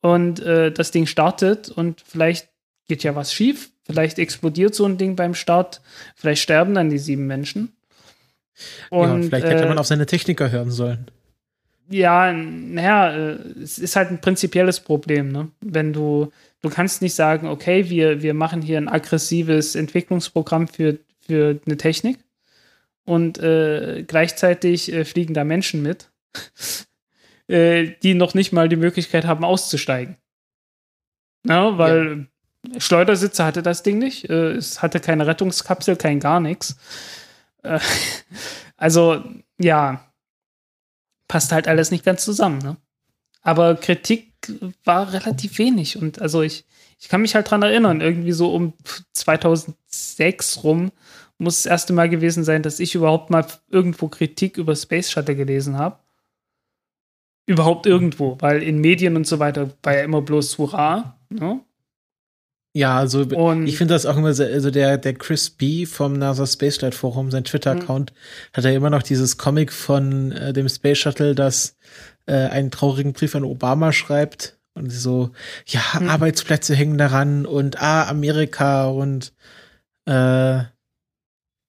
und 0.00 0.40
äh, 0.40 0.72
das 0.72 0.90
Ding 0.90 1.06
startet 1.06 1.68
und 1.68 2.02
vielleicht 2.06 2.48
geht 2.88 3.02
ja 3.02 3.14
was 3.14 3.34
schief, 3.34 3.70
vielleicht 3.84 4.18
explodiert 4.18 4.74
so 4.74 4.86
ein 4.86 4.96
Ding 4.96 5.14
beim 5.14 5.34
Start, 5.34 5.82
vielleicht 6.16 6.42
sterben 6.42 6.74
dann 6.74 6.88
die 6.88 6.98
sieben 6.98 7.26
Menschen. 7.26 7.72
Und, 8.90 9.22
ja, 9.24 9.28
vielleicht 9.28 9.46
hätte 9.46 9.66
man 9.66 9.76
äh, 9.76 9.80
auf 9.80 9.86
seine 9.86 10.06
Techniker 10.06 10.50
hören 10.50 10.70
sollen. 10.70 11.10
Ja, 11.90 12.32
naja, 12.32 13.12
äh, 13.12 13.38
es 13.62 13.78
ist 13.78 13.96
halt 13.96 14.10
ein 14.10 14.20
prinzipielles 14.20 14.80
Problem, 14.80 15.30
ne? 15.30 15.48
Wenn 15.60 15.92
du 15.92 16.32
Du 16.60 16.70
kannst 16.70 17.02
nicht 17.02 17.14
sagen, 17.14 17.46
okay, 17.46 17.88
wir, 17.88 18.22
wir 18.22 18.34
machen 18.34 18.62
hier 18.62 18.78
ein 18.78 18.88
aggressives 18.88 19.74
Entwicklungsprogramm 19.74 20.66
für, 20.66 20.98
für 21.20 21.60
eine 21.64 21.76
Technik 21.76 22.18
und 23.04 23.38
äh, 23.38 24.04
gleichzeitig 24.06 24.92
äh, 24.92 25.04
fliegen 25.04 25.34
da 25.34 25.44
Menschen 25.44 25.82
mit, 25.82 26.10
äh, 27.48 27.92
die 28.02 28.14
noch 28.14 28.34
nicht 28.34 28.52
mal 28.52 28.68
die 28.68 28.76
Möglichkeit 28.76 29.24
haben, 29.24 29.44
auszusteigen. 29.44 30.16
Ja, 31.46 31.78
weil 31.78 32.26
ja. 32.66 32.80
Schleudersitze 32.80 33.44
hatte 33.44 33.62
das 33.62 33.82
Ding 33.82 33.98
nicht. 33.98 34.28
Äh, 34.28 34.52
es 34.52 34.82
hatte 34.82 35.00
keine 35.00 35.26
Rettungskapsel, 35.26 35.96
kein 35.96 36.20
gar 36.20 36.40
nichts. 36.40 36.76
Äh, 37.62 37.78
also, 38.76 39.24
ja, 39.58 40.12
passt 41.28 41.52
halt 41.52 41.68
alles 41.68 41.90
nicht 41.90 42.04
ganz 42.04 42.24
zusammen. 42.24 42.58
Ne? 42.58 42.76
Aber 43.48 43.76
Kritik 43.76 44.30
war 44.84 45.10
relativ 45.14 45.56
wenig. 45.56 45.96
Und 45.96 46.20
also 46.20 46.42
ich, 46.42 46.66
ich 47.00 47.08
kann 47.08 47.22
mich 47.22 47.34
halt 47.34 47.50
dran 47.50 47.62
erinnern, 47.62 48.02
irgendwie 48.02 48.32
so 48.32 48.52
um 48.52 48.74
2006 49.14 50.64
rum 50.64 50.92
muss 51.38 51.62
das 51.62 51.66
erste 51.70 51.94
Mal 51.94 52.10
gewesen 52.10 52.44
sein, 52.44 52.62
dass 52.62 52.78
ich 52.78 52.94
überhaupt 52.94 53.30
mal 53.30 53.46
irgendwo 53.70 54.08
Kritik 54.08 54.58
über 54.58 54.76
Space 54.76 55.10
Shuttle 55.10 55.34
gelesen 55.34 55.78
habe. 55.78 55.98
Überhaupt 57.46 57.86
irgendwo, 57.86 58.36
weil 58.40 58.62
in 58.62 58.80
Medien 58.82 59.16
und 59.16 59.26
so 59.26 59.38
weiter 59.38 59.70
war 59.82 59.96
ja 59.96 60.02
immer 60.02 60.20
bloß 60.20 60.58
Hurra. 60.58 61.16
Ne? 61.30 61.60
Ja, 62.74 62.98
also 62.98 63.20
Und- 63.22 63.66
ich 63.66 63.78
finde 63.78 63.94
das 63.94 64.04
auch 64.04 64.18
immer 64.18 64.34
sehr, 64.34 64.48
also 64.48 64.70
der, 64.70 64.98
der 64.98 65.14
Chris 65.14 65.48
B. 65.48 65.86
vom 65.86 66.12
NASA 66.12 66.46
Space 66.46 66.76
Flight 66.76 66.94
Forum, 66.94 67.30
sein 67.30 67.44
Twitter-Account, 67.44 68.12
hat 68.52 68.64
er 68.66 68.74
immer 68.74 68.90
noch 68.90 69.02
dieses 69.02 69.38
Comic 69.38 69.72
von 69.72 70.32
äh, 70.32 70.52
dem 70.52 70.68
Space 70.68 70.98
Shuttle, 70.98 71.34
das 71.34 71.78
äh, 72.28 72.48
einen 72.48 72.70
traurigen 72.70 73.12
Brief 73.14 73.34
an 73.34 73.44
Obama 73.44 73.92
schreibt. 73.92 74.56
Und 74.74 74.90
so, 74.90 75.30
ja, 75.66 75.80
Arbeitsplätze 76.06 76.76
hängen 76.76 76.98
daran 76.98 77.46
und 77.46 77.82
ah, 77.82 78.06
Amerika 78.08 78.86
und 78.86 79.32
äh, 80.06 80.62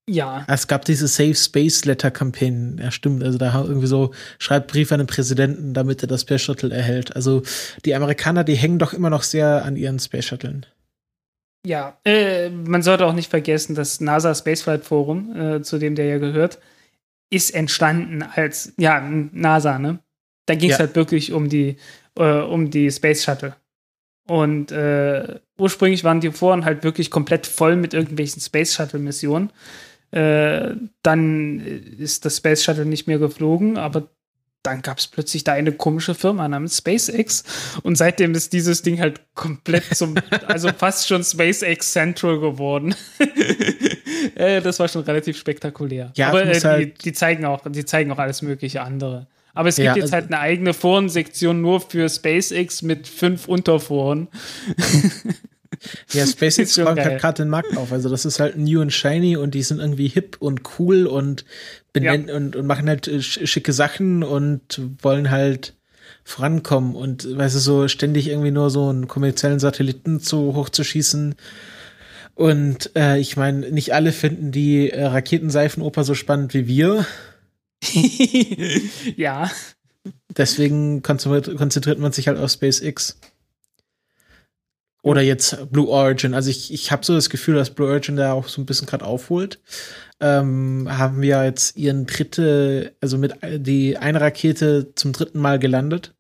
Ja, 0.09 0.43
es 0.47 0.67
gab 0.67 0.85
diese 0.85 1.07
Safe 1.07 1.35
Space 1.35 1.85
Letter 1.85 2.11
Campaign. 2.11 2.79
Ja, 2.81 2.91
stimmt. 2.91 3.23
Also 3.23 3.37
da 3.37 3.63
irgendwie 3.63 3.87
so, 3.87 4.11
schreibt 4.39 4.71
Brief 4.71 4.91
an 4.91 4.99
den 4.99 5.07
Präsidenten, 5.07 5.73
damit 5.73 6.01
er 6.03 6.07
das 6.07 6.21
Space 6.21 6.41
Shuttle 6.41 6.73
erhält. 6.73 7.15
Also 7.15 7.43
die 7.85 7.95
Amerikaner, 7.95 8.43
die 8.43 8.55
hängen 8.55 8.79
doch 8.79 8.93
immer 8.93 9.09
noch 9.09 9.23
sehr 9.23 9.63
an 9.65 9.75
ihren 9.75 9.99
Space 9.99 10.25
Shuttlen. 10.25 10.65
ja. 11.65 11.97
Äh, 12.05 12.49
man 12.49 12.81
sollte 12.83 13.05
auch 13.05 13.13
nicht 13.13 13.29
vergessen, 13.29 13.75
das 13.75 14.01
NASA 14.01 14.33
Spaceflight 14.33 14.83
Forum, 14.85 15.35
äh, 15.35 15.61
zu 15.61 15.77
dem 15.77 15.95
der 15.95 16.05
ja 16.05 16.17
gehört, 16.17 16.59
ist 17.31 17.51
entstanden 17.53 18.23
als, 18.23 18.73
ja, 18.77 18.99
NASA, 19.01 19.77
ne? 19.79 19.99
Da 20.49 20.55
ging 20.55 20.71
es 20.71 20.77
Ja. 20.77 20.85
halt 20.85 20.95
wirklich 20.95 21.31
um 21.31 21.47
die, 21.47 21.77
äh, 22.17 22.23
um 22.41 22.71
die 22.71 22.89
Space 22.91 23.23
Shuttle. 23.23 23.55
Und 24.27 24.71
äh, 24.71 25.39
ursprünglich 25.59 26.03
waren 26.03 26.21
die 26.21 26.31
Foren 26.31 26.65
halt 26.65 26.83
wirklich 26.83 27.11
komplett 27.11 27.45
voll 27.47 27.75
mit 27.75 27.93
irgendwelchen 27.93 28.41
Space 28.41 28.73
Shuttle-Missionen. 28.75 29.51
Äh, 30.11 30.71
dann 31.03 31.59
ist 31.99 32.25
das 32.25 32.37
Space 32.37 32.63
Shuttle 32.63 32.85
nicht 32.85 33.07
mehr 33.07 33.19
geflogen, 33.19 33.77
aber 33.77 34.07
dann 34.63 34.81
gab 34.81 34.97
es 34.97 35.07
plötzlich 35.07 35.43
da 35.43 35.53
eine 35.53 35.71
komische 35.71 36.15
Firma 36.15 36.47
namens 36.47 36.77
SpaceX 36.79 37.43
und 37.83 37.95
seitdem 37.95 38.33
ist 38.33 38.51
dieses 38.53 38.81
Ding 38.81 38.99
halt 38.99 39.21
komplett 39.33 39.85
zum, 39.95 40.15
also 40.47 40.69
fast 40.75 41.07
schon 41.07 41.23
SpaceX 41.23 41.93
Central 41.93 42.39
geworden. 42.39 42.93
äh, 44.35 44.61
das 44.61 44.79
war 44.79 44.87
schon 44.87 45.03
relativ 45.03 45.37
spektakulär. 45.37 46.11
Ja, 46.15 46.29
aber 46.29 46.43
äh, 46.45 46.53
die, 46.59 46.67
halt- 46.67 47.05
die 47.05 47.13
zeigen 47.13 47.45
auch, 47.45 47.61
die 47.69 47.85
zeigen 47.85 48.11
auch 48.11 48.17
alles 48.19 48.41
mögliche 48.41 48.81
andere. 48.81 49.27
Aber 49.59 49.67
es 49.67 49.75
gibt 49.75 49.87
Ja, 49.87 49.95
jetzt 49.95 50.03
also- 50.03 50.13
halt 50.13 50.27
eine 50.27 50.39
eigene 50.39 50.73
Forensektion 50.73 51.59
nur 51.59 51.81
für 51.81 52.07
SpaceX 52.07 52.81
mit 52.81 53.07
fünf 53.09 53.47
Unterforen. 53.49 54.29
Ja, 56.11 56.25
SpaceX 56.25 56.77
räumt 56.79 56.97
geil. 56.97 57.05
halt 57.05 57.21
gerade 57.21 57.43
den 57.43 57.49
Markt 57.49 57.77
auf. 57.77 57.93
Also 57.93 58.09
das 58.09 58.25
ist 58.25 58.39
halt 58.39 58.57
new 58.57 58.81
and 58.81 58.91
shiny 58.91 59.37
und 59.37 59.53
die 59.53 59.61
sind 59.63 59.79
irgendwie 59.79 60.07
hip 60.09 60.35
und 60.39 60.61
cool 60.77 61.05
und 61.07 61.45
benennen 61.93 62.29
und, 62.29 62.55
und 62.57 62.65
machen 62.65 62.89
halt 62.89 63.07
äh, 63.07 63.17
sch- 63.17 63.45
schicke 63.47 63.71
Sachen 63.71 64.23
und 64.23 64.81
wollen 65.01 65.29
halt 65.29 65.75
vorankommen 66.25 66.95
und 66.95 67.37
weißt 67.37 67.55
du, 67.55 67.59
so 67.59 67.87
ständig 67.87 68.27
irgendwie 68.27 68.51
nur 68.51 68.69
so 68.71 68.89
einen 68.89 69.07
kommerziellen 69.07 69.59
Satelliten 69.59 70.19
zu 70.19 70.53
hochzuschießen. 70.55 71.35
Und 72.35 72.91
äh, 72.97 73.17
ich 73.19 73.37
meine, 73.37 73.71
nicht 73.71 73.93
alle 73.93 74.11
finden 74.11 74.51
die 74.51 74.89
äh, 74.89 75.05
Raketenseifenoper 75.05 76.03
so 76.03 76.13
spannend 76.13 76.53
wie 76.53 76.67
wir. 76.67 77.05
ja. 79.15 79.49
Deswegen 80.35 81.01
konzentriert, 81.01 81.99
man 81.99 82.11
sich 82.11 82.27
halt 82.27 82.37
auf 82.37 82.51
SpaceX. 82.51 83.19
Oder 85.01 85.21
jetzt 85.21 85.71
Blue 85.71 85.87
Origin. 85.87 86.33
Also 86.33 86.49
ich, 86.49 86.73
ich 86.73 86.91
habe 86.91 87.05
so 87.05 87.13
das 87.13 87.29
Gefühl, 87.29 87.55
dass 87.55 87.73
Blue 87.73 87.87
Origin 87.87 88.17
da 88.17 88.33
auch 88.33 88.47
so 88.47 88.61
ein 88.61 88.65
bisschen 88.65 88.87
gerade 88.87 89.05
aufholt. 89.05 89.59
Ähm, 90.19 90.87
haben 90.89 91.21
wir 91.21 91.43
jetzt 91.45 91.77
ihren 91.77 92.05
dritte, 92.05 92.95
also 92.99 93.17
mit 93.17 93.35
die 93.41 93.97
eine 93.97 94.19
Rakete 94.19 94.93
zum 94.95 95.13
dritten 95.13 95.39
Mal 95.39 95.59
gelandet. 95.59 96.13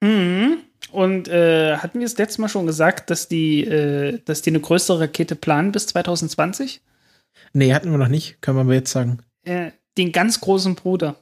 Mhm. 0.00 0.58
Und 0.90 1.28
äh, 1.28 1.76
hatten 1.76 2.00
wir 2.00 2.06
es 2.06 2.18
letztes 2.18 2.38
Mal 2.38 2.48
schon 2.48 2.66
gesagt, 2.66 3.08
dass 3.08 3.28
die, 3.28 3.64
äh, 3.64 4.18
dass 4.24 4.42
die 4.42 4.50
eine 4.50 4.60
größere 4.60 5.00
Rakete 5.00 5.36
planen 5.36 5.70
bis 5.70 5.86
2020? 5.86 6.82
Nee, 7.52 7.72
hatten 7.72 7.90
wir 7.90 7.98
noch 7.98 8.08
nicht, 8.08 8.42
können 8.42 8.56
wir 8.56 8.62
aber 8.62 8.74
jetzt 8.74 8.90
sagen. 8.90 9.20
Äh, 9.44 9.70
den 9.98 10.12
ganz 10.12 10.40
großen 10.40 10.74
Bruder. 10.74 11.16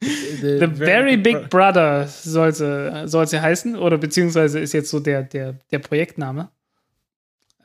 The, 0.00 0.58
The 0.58 0.66
Very 0.66 1.16
Big 1.16 1.48
Brother 1.48 2.06
soll 2.06 2.52
sie, 2.52 3.08
soll 3.08 3.26
sie 3.26 3.40
heißen, 3.40 3.76
oder 3.76 3.98
beziehungsweise 3.98 4.60
ist 4.60 4.72
jetzt 4.72 4.90
so 4.90 5.00
der, 5.00 5.22
der, 5.22 5.54
der 5.70 5.78
Projektname. 5.78 6.50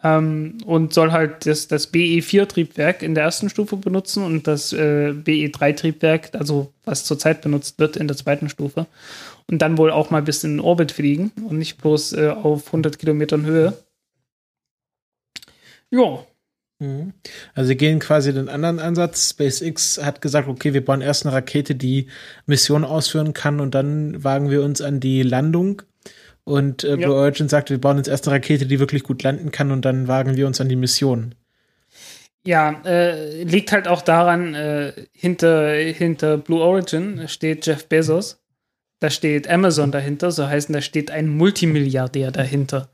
Ähm, 0.02 0.60
und 0.66 0.94
soll 0.94 1.12
halt 1.12 1.46
das, 1.46 1.68
das 1.68 1.94
BE4-Triebwerk 1.94 3.04
in 3.04 3.16
der 3.16 3.26
ersten 3.26 3.50
Stufe 3.50 3.76
benutzen 3.76 4.24
und 4.24 4.48
das 4.48 4.72
äh, 4.72 5.10
BE3-Triebwerk, 5.12 6.36
also 6.36 6.72
was 6.86 7.04
zurzeit 7.04 7.42
benutzt 7.42 7.80
wird, 7.80 7.98
in 7.98 8.08
der 8.08 8.16
zweiten 8.16 8.48
Stufe. 8.48 8.88
Und 9.52 9.62
dann 9.62 9.78
wohl 9.78 9.92
auch 9.92 10.10
mal 10.10 10.22
bis 10.22 10.44
in 10.44 10.54
den 10.54 10.60
Orbit 10.62 10.94
fliegen 10.94 11.32
und 11.44 11.58
nicht 11.58 11.82
bloß 11.82 12.14
äh, 12.14 12.30
auf 12.30 12.68
100 12.68 12.98
Kilometern 12.98 13.46
Höhe. 13.46 13.74
Ja. 15.90 16.26
Also 17.56 17.68
sie 17.68 17.76
gehen 17.76 18.00
quasi 18.00 18.34
den 18.34 18.48
anderen 18.48 18.80
Ansatz. 18.80 19.32
SpaceX 19.32 20.00
hat 20.02 20.22
gesagt, 20.22 20.48
okay, 20.48 20.74
wir 20.74 20.84
bauen 20.84 21.02
erst 21.02 21.26
eine 21.26 21.36
Rakete, 21.36 21.76
die 21.76 22.08
Mission 22.46 22.86
ausführen 22.86 23.34
kann 23.34 23.60
und 23.60 23.76
dann 23.76 24.24
wagen 24.24 24.50
wir 24.50 24.64
uns 24.64 24.82
an 24.82 25.00
die 25.00 25.22
Landung. 25.24 25.82
Und 26.46 26.84
äh, 26.84 26.92
Ja. 26.92 26.96
Blue 26.96 27.16
Origin 27.16 27.50
sagt, 27.50 27.70
wir 27.70 27.80
bauen 27.82 27.98
jetzt 27.98 28.08
erst 28.08 28.28
eine 28.28 28.36
Rakete, 28.36 28.66
die 28.66 28.80
wirklich 28.80 29.04
gut 29.04 29.22
landen 29.24 29.52
kann 29.52 29.72
und 29.72 29.84
dann 29.84 30.08
wagen 30.08 30.38
wir 30.38 30.48
uns 30.48 30.62
an 30.62 30.70
die 30.70 30.78
Mission. 30.78 31.36
Ja, 32.46 32.82
äh, 32.86 33.44
liegt 33.44 33.74
halt 33.74 33.88
auch 33.88 34.02
daran, 34.02 34.56
äh, 34.56 34.94
hinter, 35.12 35.74
hinter 35.74 36.38
Blue 36.38 36.62
Origin 36.62 37.28
steht 37.28 37.66
Jeff 37.66 37.88
Bezos. 37.88 38.40
Da 39.00 39.10
steht 39.10 39.50
Amazon 39.50 39.92
dahinter, 39.92 40.32
so 40.32 40.48
heißen, 40.48 40.74
da 40.74 40.82
steht 40.82 41.12
ein 41.12 41.28
Multimilliardär 41.28 42.32
dahinter. 42.32 42.90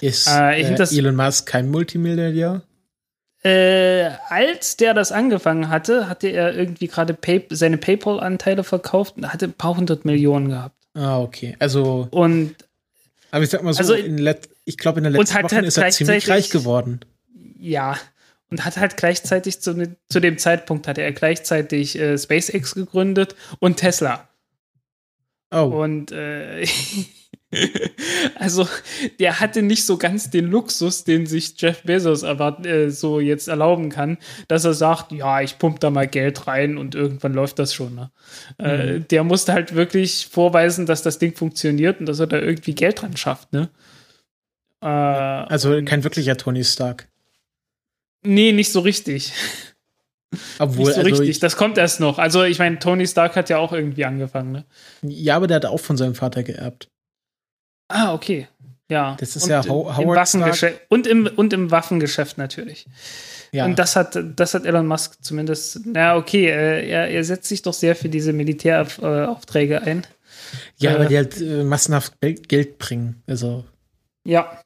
Ist 0.00 0.28
Äh, 0.28 0.60
äh, 0.60 0.96
Elon 0.98 1.16
Musk 1.16 1.46
kein 1.46 1.70
Multimilliardär? 1.70 2.62
Äh, 3.44 4.10
als 4.28 4.76
der 4.76 4.94
das 4.94 5.12
angefangen 5.12 5.68
hatte, 5.68 6.08
hatte 6.08 6.28
er 6.28 6.54
irgendwie 6.54 6.88
gerade 6.88 7.14
Pay 7.14 7.46
seine 7.50 7.78
PayPal-Anteile 7.78 8.64
verkauft 8.64 9.16
und 9.16 9.32
hatte 9.32 9.46
ein 9.46 9.52
paar 9.52 9.76
hundert 9.76 10.04
Millionen 10.04 10.48
gehabt. 10.48 10.74
Ah, 10.94 11.20
okay. 11.20 11.54
Also, 11.60 12.08
Und 12.10 12.56
aber 13.30 13.44
ich 13.44 13.50
sag 13.50 13.62
mal 13.62 13.72
so, 13.72 13.78
Also- 13.78 13.94
ich 14.64 14.76
glaube, 14.76 14.98
in 14.98 15.04
der 15.04 15.12
letzten 15.12 15.42
Woche 15.42 15.54
halt 15.56 15.66
ist 15.66 15.76
er 15.76 15.90
ziemlich 15.90 16.28
reich 16.28 16.50
geworden. 16.50 17.00
ja, 17.58 17.96
und 18.50 18.64
hat 18.64 18.76
halt 18.78 18.96
gleichzeitig 18.96 19.60
zu, 19.60 19.74
ne- 19.74 19.94
zu 20.08 20.20
dem 20.20 20.38
Zeitpunkt 20.38 20.88
hatte 20.88 21.02
er 21.02 21.12
gleichzeitig 21.12 21.98
äh, 21.98 22.16
SpaceX 22.18 22.74
gegründet 22.74 23.36
und 23.60 23.76
Tesla. 23.76 24.26
Oh, 25.50 25.64
Und 25.82 26.10
äh, 26.12 26.66
also 28.34 28.68
der 29.18 29.40
hatte 29.40 29.62
nicht 29.62 29.86
so 29.86 29.96
ganz 29.96 30.28
den 30.28 30.46
Luxus, 30.46 31.04
den 31.04 31.26
sich 31.26 31.54
Jeff 31.60 31.82
Bezos 31.82 32.22
erwart 32.22 32.66
äh, 32.66 32.90
so 32.90 33.20
jetzt 33.20 33.48
erlauben 33.48 33.88
kann, 33.88 34.18
dass 34.48 34.64
er 34.64 34.74
sagt, 34.74 35.12
ja, 35.12 35.40
ich 35.40 35.58
pump 35.58 35.80
da 35.80 35.90
mal 35.90 36.06
Geld 36.06 36.46
rein 36.46 36.76
und 36.76 36.94
irgendwann 36.94 37.32
läuft 37.32 37.58
das 37.58 37.72
schon. 37.72 37.94
Ne? 37.94 38.10
Äh, 38.58 39.00
der 39.00 39.24
musste 39.24 39.54
halt 39.54 39.74
wirklich 39.74 40.28
vorweisen, 40.30 40.84
dass 40.84 41.02
das 41.02 41.18
Ding 41.18 41.34
funktioniert 41.34 42.00
und 42.00 42.06
dass 42.06 42.20
er 42.20 42.26
da 42.26 42.38
irgendwie 42.38 42.74
Geld 42.74 43.00
dran 43.00 43.16
schafft. 43.16 43.52
Ne? 43.52 43.70
Äh, 44.82 44.86
also 44.86 45.82
kein 45.84 46.04
wirklicher 46.04 46.36
Tony 46.36 46.64
Stark. 46.64 47.08
nee, 48.22 48.52
nicht 48.52 48.72
so 48.72 48.80
richtig. 48.80 49.32
Obwohl, 50.58 50.84
nicht 50.84 50.94
so 50.94 51.00
also 51.00 51.10
richtig. 51.10 51.28
ich, 51.30 51.38
Das 51.38 51.56
kommt 51.56 51.78
erst 51.78 52.00
noch. 52.00 52.18
Also 52.18 52.44
ich 52.44 52.58
meine, 52.58 52.78
Tony 52.78 53.06
Stark 53.06 53.36
hat 53.36 53.48
ja 53.48 53.56
auch 53.56 53.72
irgendwie 53.72 54.04
angefangen. 54.04 54.52
Ne? 54.52 54.64
ja, 55.00 55.36
aber 55.36 55.46
der 55.46 55.56
hat 55.56 55.64
auch 55.64 55.80
von 55.80 55.96
seinem 55.96 56.14
Vater 56.14 56.42
geerbt. 56.42 56.90
Ah, 57.88 58.12
okay. 58.14 58.48
Ja. 58.90 59.16
Das 59.20 59.36
ist 59.36 59.44
Und 59.44 59.50
ja 59.50 59.60
im- 59.60 59.70
Ho- 59.70 59.88
im 59.90 59.96
Howard 59.98 60.16
Waffengeschäft 60.16 60.80
und 60.88 61.06
im, 61.06 61.26
und 61.26 61.52
im 61.52 61.70
Waffengeschäft 61.70 62.38
natürlich. 62.38 62.86
Ja. 63.52 63.64
Und 63.66 63.78
das 63.78 63.96
hat, 63.96 64.18
das 64.36 64.54
hat 64.54 64.64
Elon 64.66 64.86
Musk 64.86 65.16
zumindest. 65.22 65.80
Na, 65.84 66.16
okay, 66.16 66.46
äh, 66.46 66.88
er, 66.88 67.08
er 67.08 67.24
setzt 67.24 67.48
sich 67.48 67.62
doch 67.62 67.72
sehr 67.74 67.96
für 67.96 68.08
diese 68.08 68.32
Militäraufträge 68.32 69.82
ein. 69.82 70.06
Ja, 70.78 70.92
Äh, 70.94 70.98
weil 71.00 71.08
die 71.08 71.16
halt 71.16 71.40
äh, 71.40 71.62
massenhaft 71.64 72.18
Gel- 72.20 72.34
Geld 72.46 72.78
bringen. 72.78 73.22
Also, 73.26 73.64
Ja, 74.24 74.60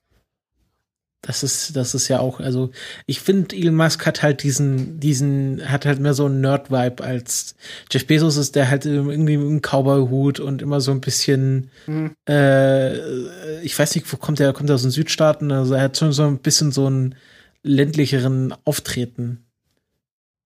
das 1.24 1.44
ist, 1.44 1.76
das 1.76 1.94
ist 1.94 2.08
ja 2.08 2.18
auch, 2.18 2.40
also, 2.40 2.70
ich 3.06 3.20
finde, 3.20 3.54
Elon 3.56 3.76
Musk 3.76 4.04
hat 4.06 4.22
halt 4.24 4.42
diesen, 4.42 4.98
diesen, 4.98 5.62
hat 5.70 5.86
halt 5.86 6.00
mehr 6.00 6.14
so 6.14 6.26
einen 6.26 6.40
Nerd-Vibe 6.40 7.02
als 7.02 7.54
Jeff 7.90 8.06
Bezos 8.08 8.36
ist, 8.36 8.56
der 8.56 8.68
halt 8.68 8.84
irgendwie 8.86 9.36
mit 9.36 9.46
einem 9.48 9.60
Cowboy-Hut 9.62 10.40
und 10.40 10.62
immer 10.62 10.80
so 10.80 10.90
ein 10.90 11.00
bisschen, 11.00 11.70
Mhm. 11.86 12.16
äh, 12.28 13.60
ich 13.60 13.78
weiß 13.78 13.94
nicht, 13.94 14.12
wo 14.12 14.16
kommt 14.16 14.40
der, 14.40 14.52
kommt 14.52 14.68
er 14.68 14.74
aus 14.74 14.82
den 14.82 14.90
Südstaaten, 14.90 15.52
also 15.52 15.74
er 15.74 15.82
hat 15.82 15.96
schon 15.96 16.12
so 16.12 16.24
ein 16.24 16.38
bisschen 16.38 16.72
so 16.72 16.86
einen 16.86 17.14
ländlicheren 17.62 18.52
Auftreten. 18.64 19.44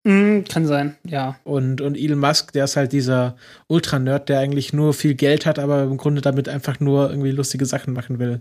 mm, 0.04 0.44
kann 0.48 0.66
sein, 0.66 0.96
ja. 1.04 1.36
Und, 1.44 1.80
und 1.80 1.96
Elon 1.96 2.18
Musk, 2.20 2.52
der 2.52 2.64
ist 2.64 2.76
halt 2.76 2.92
dieser 2.92 3.36
Ultra-Nerd, 3.68 4.28
der 4.28 4.38
eigentlich 4.40 4.72
nur 4.72 4.92
viel 4.94 5.14
Geld 5.14 5.46
hat, 5.46 5.58
aber 5.58 5.82
im 5.84 5.96
Grunde 5.96 6.20
damit 6.20 6.48
einfach 6.48 6.78
nur 6.80 7.08
irgendwie 7.10 7.32
lustige 7.32 7.64
Sachen 7.66 7.92
machen 7.94 8.18
will. 8.18 8.40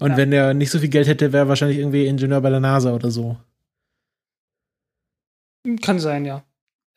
Und 0.00 0.12
Ja. 0.12 0.16
wenn 0.16 0.32
er 0.32 0.54
nicht 0.54 0.70
so 0.70 0.78
viel 0.78 0.88
Geld 0.88 1.06
hätte, 1.06 1.32
wäre 1.32 1.44
er 1.44 1.48
wahrscheinlich 1.48 1.78
irgendwie 1.78 2.06
Ingenieur 2.06 2.40
bei 2.40 2.50
der 2.50 2.60
NASA 2.60 2.92
oder 2.92 3.10
so. 3.10 3.36
Kann 5.82 5.98
sein, 6.00 6.24
ja. 6.24 6.42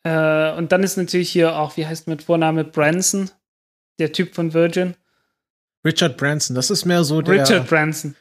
Äh, 0.04 0.56
und 0.56 0.72
dann 0.72 0.82
ist 0.82 0.96
natürlich 0.96 1.30
hier 1.30 1.56
auch, 1.56 1.76
wie 1.76 1.86
heißt 1.86 2.08
mit 2.08 2.22
Vorname 2.22 2.64
Branson, 2.64 3.30
der 3.98 4.12
Typ 4.12 4.34
von 4.34 4.54
Virgin. 4.54 4.94
Richard 5.84 6.16
Branson, 6.16 6.56
das 6.56 6.70
ist 6.70 6.84
mehr 6.86 7.04
so 7.04 7.20
der 7.20 7.42
Richard 7.42 7.68
Branson. 7.68 8.16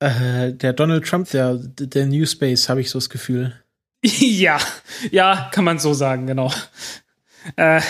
Äh, 0.00 0.52
der 0.52 0.72
Donald 0.72 1.06
Trump, 1.06 1.30
der, 1.30 1.56
der 1.56 2.06
New 2.06 2.24
Space, 2.26 2.68
habe 2.68 2.80
ich 2.80 2.90
so 2.90 2.98
das 2.98 3.10
Gefühl. 3.10 3.54
ja, 4.02 4.58
ja, 5.10 5.50
kann 5.52 5.64
man 5.64 5.78
so 5.78 5.92
sagen, 5.94 6.26
genau. 6.26 6.50
Äh, 7.56 7.80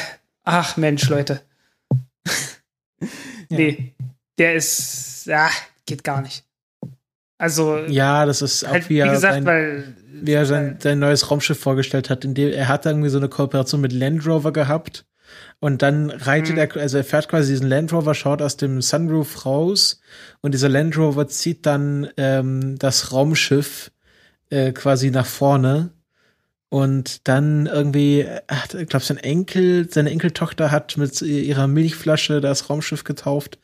ach 0.43 0.76
Mensch, 0.76 1.09
Leute. 1.09 1.43
nee, 3.49 3.95
der 4.39 4.55
ist, 4.55 5.26
ja, 5.26 5.49
geht 5.87 6.05
gar 6.05 6.20
nicht. 6.22 6.45
Also, 7.39 7.78
Ja, 7.89 8.26
das 8.26 8.43
ist 8.43 8.64
auch 8.64 8.72
halt, 8.72 8.89
wie, 8.89 8.95
wie 8.95 8.99
er 9.01 9.11
gesagt, 9.12 9.35
sein, 9.35 9.45
weil. 9.47 9.97
wie 10.12 10.32
er 10.32 10.47
sein, 10.47 10.78
sein 10.80 10.99
neues 10.99 11.30
Raumschiff 11.30 11.59
vorgestellt 11.59 12.09
hat. 12.11 12.24
In 12.24 12.35
dem, 12.35 12.53
er 12.53 12.68
hat 12.68 12.87
irgendwie 12.87 13.09
so 13.09 13.18
eine 13.18 13.28
Kooperation 13.28 13.80
mit 13.80 13.93
Land 13.93 14.26
Rover 14.26 14.53
gehabt. 14.53 15.05
Und 15.59 15.82
dann 15.82 16.11
reitet 16.11 16.53
Mhm. 16.53 16.59
er, 16.59 16.76
also 16.76 16.99
er 16.99 17.05
fährt 17.05 17.28
quasi 17.28 17.53
diesen 17.53 17.68
Land 17.68 17.93
Rover, 17.93 18.14
schaut 18.14 18.43
aus 18.43 18.57
dem 18.57 18.80
Sunroof 18.82 19.47
raus 19.47 20.01
und 20.43 20.53
dieser 20.53 20.68
Land 20.68 20.97
Rover 20.97 21.26
zieht 21.26 21.66
dann 21.66 22.09
ähm, 22.18 22.78
das 22.78 23.12
Raumschiff 23.12 23.91
äh, 24.51 24.72
quasi 24.72 25.11
nach 25.11 25.26
vorne. 25.26 25.91
Und 26.68 27.26
dann 27.28 27.66
irgendwie, 27.66 28.26
hat, 28.49 28.74
ich 28.74 28.89
glaube, 28.89 29.05
sein 29.05 29.16
Enkel, 29.16 29.89
seine 29.91 30.11
Enkeltochter 30.11 30.70
hat 30.70 30.97
mit 30.97 31.20
ihrer 31.22 31.66
Milchflasche 31.68 32.41
das 32.41 32.68
Raumschiff 32.68 33.05
getauft. 33.05 33.59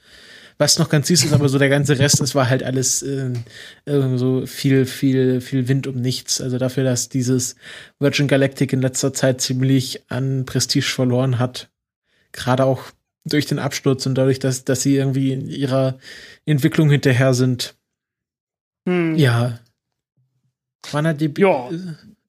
Was 0.60 0.78
noch 0.78 0.90
ganz 0.90 1.08
süß 1.08 1.24
ist, 1.24 1.32
aber 1.32 1.48
so 1.48 1.58
der 1.58 1.70
ganze 1.70 1.98
Rest, 1.98 2.20
es 2.20 2.34
war 2.34 2.50
halt 2.50 2.62
alles 2.62 3.00
äh, 3.00 3.32
irgendwie 3.86 4.18
so 4.18 4.44
viel, 4.44 4.84
viel, 4.84 5.40
viel 5.40 5.68
Wind 5.68 5.86
um 5.86 5.98
nichts. 5.98 6.38
Also 6.38 6.58
dafür, 6.58 6.84
dass 6.84 7.08
dieses 7.08 7.56
Virgin 7.98 8.28
Galactic 8.28 8.74
in 8.74 8.82
letzter 8.82 9.14
Zeit 9.14 9.40
ziemlich 9.40 10.02
an 10.10 10.44
Prestige 10.44 10.84
verloren 10.84 11.38
hat. 11.38 11.70
Gerade 12.32 12.66
auch 12.66 12.82
durch 13.24 13.46
den 13.46 13.58
Absturz 13.58 14.04
und 14.04 14.16
dadurch, 14.16 14.38
dass, 14.38 14.66
dass 14.66 14.82
sie 14.82 14.96
irgendwie 14.96 15.32
in 15.32 15.48
ihrer 15.48 15.98
Entwicklung 16.44 16.90
hinterher 16.90 17.32
sind. 17.32 17.74
Hm. 18.86 19.14
Ja. 19.14 19.60
Wann 20.92 21.06
hat 21.06 21.22
die 21.22 21.32
Ja. 21.38 21.70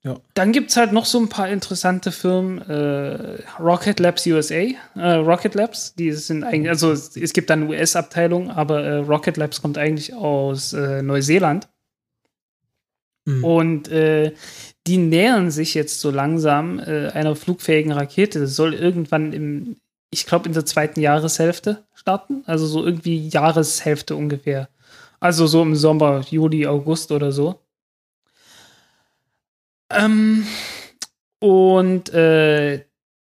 Ja. 0.04 0.20
Dann 0.34 0.52
gibt's 0.52 0.78
halt 0.78 0.94
noch 0.94 1.06
so 1.06 1.20
ein 1.20 1.30
paar 1.30 1.48
interessante 1.50 2.12
Firmen. 2.12 2.58
Äh, 2.68 3.44
Rocket 3.60 4.00
Labs 4.00 4.26
USA. 4.26 4.66
Äh, 4.96 5.12
Rocket 5.14 5.54
Labs, 5.54 5.94
die 5.94 6.12
sind 6.12 6.44
eigentlich, 6.44 6.70
also 6.70 6.92
es 6.92 7.16
es 7.16 7.34
gibt 7.34 7.52
da 7.52 7.54
eine 7.54 7.68
US-Abteilung, 7.68 8.50
aber 8.50 8.84
äh, 8.84 8.96
Rocket 8.98 9.38
Labs 9.38 9.62
kommt 9.62 9.78
eigentlich 9.78 10.14
aus 10.16 10.74
äh, 10.74 11.04
Neuseeland. 11.04 11.68
Mhm. 13.26 13.44
Und 13.44 13.88
äh, 13.90 14.34
die 14.88 14.98
nähern 14.98 15.52
sich 15.52 15.76
jetzt 15.76 16.02
so 16.02 16.10
langsam 16.10 16.80
äh, 16.80 17.10
einer 17.10 17.36
flugfähigen 17.36 17.92
Rakete. 17.92 18.40
Das 18.40 18.56
soll 18.56 18.74
irgendwann 18.74 19.34
im, 19.34 19.78
ich 20.10 20.26
glaube, 20.26 20.48
in 20.48 20.54
der 20.54 20.66
zweiten 20.66 21.00
Jahreshälfte 21.00 21.84
starten. 21.94 22.44
Also 22.48 22.66
so 22.66 22.84
irgendwie 22.84 23.28
Jahreshälfte 23.28 24.16
ungefähr. 24.16 24.70
Also 25.20 25.46
so 25.46 25.62
im 25.62 25.76
Sommer, 25.76 26.22
Juli, 26.28 26.66
August 26.66 27.12
oder 27.12 27.32
so. 27.32 27.61
Ähm, 29.94 30.46
und 31.40 32.14
äh, 32.14 32.84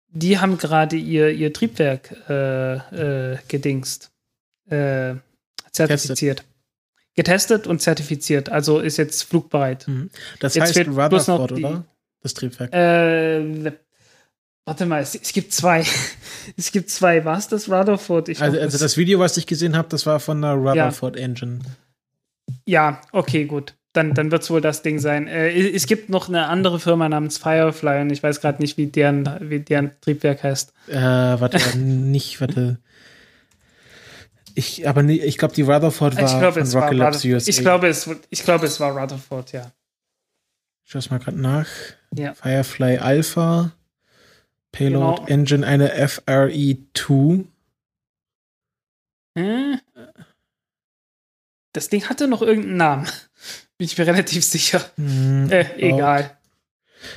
die 0.09 0.39
haben 0.39 0.59
gerade 0.59 0.97
ihr, 0.97 1.31
ihr 1.31 1.53
Triebwerk 1.53 2.15
äh, 2.29 3.33
äh, 3.33 3.39
gedingst. 3.49 4.13
Äh, 4.71 5.17
zertifiziert. 5.73 6.45
Getestet 7.15 7.67
und 7.67 7.83
zertifiziert. 7.83 8.49
Also 8.49 8.81
ist 8.81 8.97
jetzt 8.97 9.25
flugbereit. 9.25 9.87
Mhm. 9.87 10.11
Das 10.41 10.55
Jetzt 10.55 10.77
heißt 10.77 10.89
Rutherford, 10.89 11.53
oder? 11.53 11.85
Das 12.23 12.35
Triebwerk. 12.35 12.73
Äh, 12.73 13.73
warte 14.65 14.87
mal, 14.87 15.03
es, 15.03 15.15
es 15.15 15.33
gibt 15.33 15.53
zwei. 15.53 15.85
es 16.57 16.73
gibt 16.73 16.91
zwei. 16.91 17.25
War 17.25 17.39
es 17.39 17.49
das 17.49 17.69
Rutherford? 17.69 18.29
Ich 18.31 18.41
also, 18.41 18.59
also 18.59 18.79
das 18.79 18.97
Video, 18.97 19.19
was 19.19 19.37
ich 19.37 19.47
gesehen 19.47 19.77
habe, 19.77 19.89
das 19.89 20.07
war 20.07 20.21
von 20.21 20.41
der 20.41 20.53
Rutherford 20.53 21.17
Engine. 21.17 21.61
Ja, 22.67 23.01
okay, 23.13 23.45
gut. 23.45 23.75
Dann, 23.95 24.13
dann 24.13 24.31
wird 24.31 24.43
es 24.43 24.51
wohl 24.51 24.61
das 24.61 24.83
Ding 24.83 24.99
sein. 24.99 25.29
Äh, 25.29 25.51
es 25.71 25.87
gibt 25.87 26.11
noch 26.11 26.29
eine 26.29 26.49
andere 26.49 26.79
Firma 26.81 27.09
namens 27.09 27.39
Firefly 27.39 28.03
und 28.03 28.11
ich 28.11 28.23
weiß 28.23 28.41
gerade 28.41 28.61
nicht, 28.61 28.77
wie 28.77 28.89
deren, 28.89 29.39
wie 29.41 29.61
deren 29.61 29.93
Triebwerk 30.03 30.43
heißt. 30.43 30.73
Äh, 30.89 30.95
warte, 30.97 31.79
nicht, 31.79 32.41
warte. 32.41 32.79
Ich, 34.57 34.87
aber 34.89 35.03
nee, 35.03 35.15
ich 35.17 35.39
glaube, 35.39 35.55
die 35.55 35.63
Rutherford 35.63 36.17
war 36.17 36.25
ich 36.25 36.39
glaube, 36.39 36.53
von 36.55 36.63
es 36.63 36.75
war 36.75 36.83
Rocket 36.83 36.99
Labs 36.99 37.17
Rutherford. 37.19 37.35
USA. 37.35 37.51
Ich 37.51 37.59
glaube, 37.61 37.89
es, 37.89 38.11
ich 38.31 38.43
glaube, 38.45 38.67
es 38.67 38.81
war 38.81 38.97
Rutherford, 39.01 39.53
ja. 39.53 39.73
Ich 40.85 40.91
schaue 40.91 41.03
mal 41.11 41.19
gerade 41.19 41.41
nach. 41.41 41.69
Ja. 42.15 42.35
Firefly 42.35 42.99
Alpha. 42.99 43.73
Payload 44.73 45.23
Genau. 45.23 45.27
Engine, 45.29 45.65
eine 45.67 45.95
FRE2. 46.05 47.45
Hm? 49.39 49.81
Das 51.73 51.89
Ding 51.89 52.09
hatte 52.09 52.29
noch 52.29 52.43
irgendeinen 52.43 52.77
Namen. 52.77 53.07
Bin 53.79 53.87
ich 53.87 53.99
mir 53.99 54.07
relativ 54.09 54.45
sicher. 54.45 54.85
Hm, 54.97 55.51
Äh, 55.51 55.67
egal. 55.79 56.37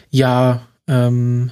Ja, 0.10 0.68
ähm, 0.88 1.52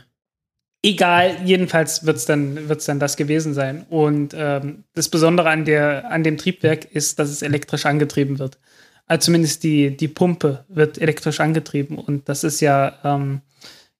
Egal, 0.85 1.37
jedenfalls 1.43 2.05
wird 2.05 2.17
es 2.17 2.25
dann, 2.25 2.69
wird's 2.69 2.85
dann 2.85 2.99
das 2.99 3.17
gewesen 3.17 3.55
sein. 3.55 3.87
Und 3.89 4.35
ähm, 4.37 4.83
das 4.93 5.09
Besondere 5.09 5.49
an, 5.49 5.65
der, 5.65 6.11
an 6.11 6.23
dem 6.23 6.37
Triebwerk 6.37 6.85
ist, 6.85 7.17
dass 7.17 7.31
es 7.31 7.41
elektrisch 7.41 7.87
angetrieben 7.87 8.37
wird. 8.37 8.59
Also 9.07 9.25
zumindest 9.25 9.63
die, 9.63 9.97
die 9.97 10.07
Pumpe 10.07 10.63
wird 10.67 10.99
elektrisch 10.99 11.39
angetrieben. 11.39 11.97
Und 11.97 12.29
das 12.29 12.43
ist 12.43 12.59
ja, 12.61 12.99
ähm, 13.03 13.41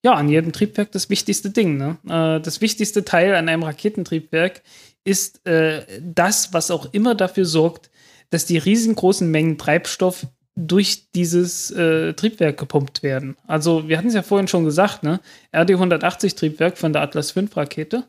ja 0.04 0.14
an 0.14 0.30
jedem 0.30 0.52
Triebwerk 0.52 0.92
das 0.92 1.10
wichtigste 1.10 1.50
Ding. 1.50 1.78
Ne? 1.78 1.98
Äh, 2.08 2.40
das 2.40 2.62
wichtigste 2.62 3.04
Teil 3.04 3.34
an 3.34 3.50
einem 3.50 3.64
Raketentriebwerk 3.64 4.62
ist 5.04 5.44
äh, 5.48 5.88
das, 6.00 6.54
was 6.54 6.70
auch 6.70 6.94
immer 6.94 7.16
dafür 7.16 7.46
sorgt, 7.46 7.90
dass 8.30 8.46
die 8.46 8.60
riesengroßen 8.60 9.32
Mengen 9.32 9.58
Treibstoff 9.58 10.28
durch 10.56 11.12
dieses 11.12 11.72
äh, 11.72 12.14
Triebwerk 12.14 12.58
gepumpt 12.58 13.04
werden. 13.04 13.36
Also, 13.46 13.90
wir 13.90 13.98
hatten 13.98 14.08
es 14.08 14.14
ja 14.14 14.24
vorhin 14.24 14.48
schon 14.48 14.66
gesagt, 14.66 15.04
ne? 15.04 15.20
RD-180-Triebwerk 15.54 16.78
von 16.78 16.94
der 16.94 17.02
Atlas 17.02 17.32
V-Rakete. 17.32 18.06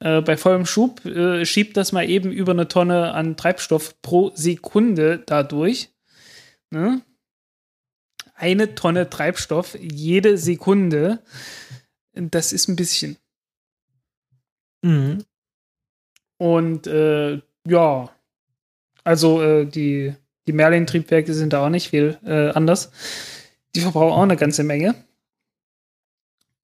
Äh, 0.00 0.20
bei 0.20 0.36
vollem 0.36 0.66
Schub 0.66 1.04
äh, 1.04 1.44
schiebt 1.44 1.76
das 1.76 1.92
mal 1.92 2.08
eben 2.08 2.30
über 2.30 2.52
eine 2.52 2.68
Tonne 2.68 3.12
an 3.14 3.36
Treibstoff 3.36 4.00
pro 4.00 4.30
Sekunde 4.34 5.22
dadurch. 5.26 5.90
Ne? 6.70 7.02
Eine 8.34 8.74
Tonne 8.74 9.10
Treibstoff 9.10 9.76
jede 9.80 10.38
Sekunde. 10.38 11.20
Das 12.12 12.52
ist 12.52 12.68
ein 12.68 12.76
bisschen. 12.76 13.16
mhm. 14.82 15.24
Und 16.40 16.86
äh, 16.86 17.40
ja, 17.66 18.10
also 19.02 19.42
äh, 19.42 19.66
die, 19.66 20.14
die 20.48 20.52
Merlin-Triebwerke 20.54 21.34
sind 21.34 21.52
da 21.52 21.64
auch 21.64 21.68
nicht 21.68 21.90
viel 21.90 22.18
äh, 22.24 22.48
anders. 22.48 22.90
Die 23.74 23.80
verbrauchen 23.80 24.12
auch 24.14 24.22
eine 24.22 24.36
ganze 24.36 24.64
Menge. 24.64 24.94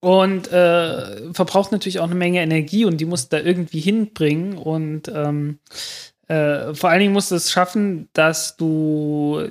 Und 0.01 0.51
äh, 0.51 1.32
verbraucht 1.32 1.70
natürlich 1.70 2.01
auch 2.01 2.05
eine 2.05 2.14
Menge 2.14 2.41
Energie 2.41 2.87
und 2.87 2.99
die 2.99 3.05
muss 3.05 3.28
da 3.28 3.39
irgendwie 3.39 3.80
hinbringen. 3.80 4.57
Und 4.57 5.09
ähm, 5.09 5.59
äh, 6.28 6.74
vor 6.74 6.91
allen 6.91 7.01
Dingen 7.01 7.12
musst 7.12 7.30
du 7.30 7.35
es 7.35 7.53
schaffen, 7.53 8.09
dass 8.14 8.57
du 8.57 9.49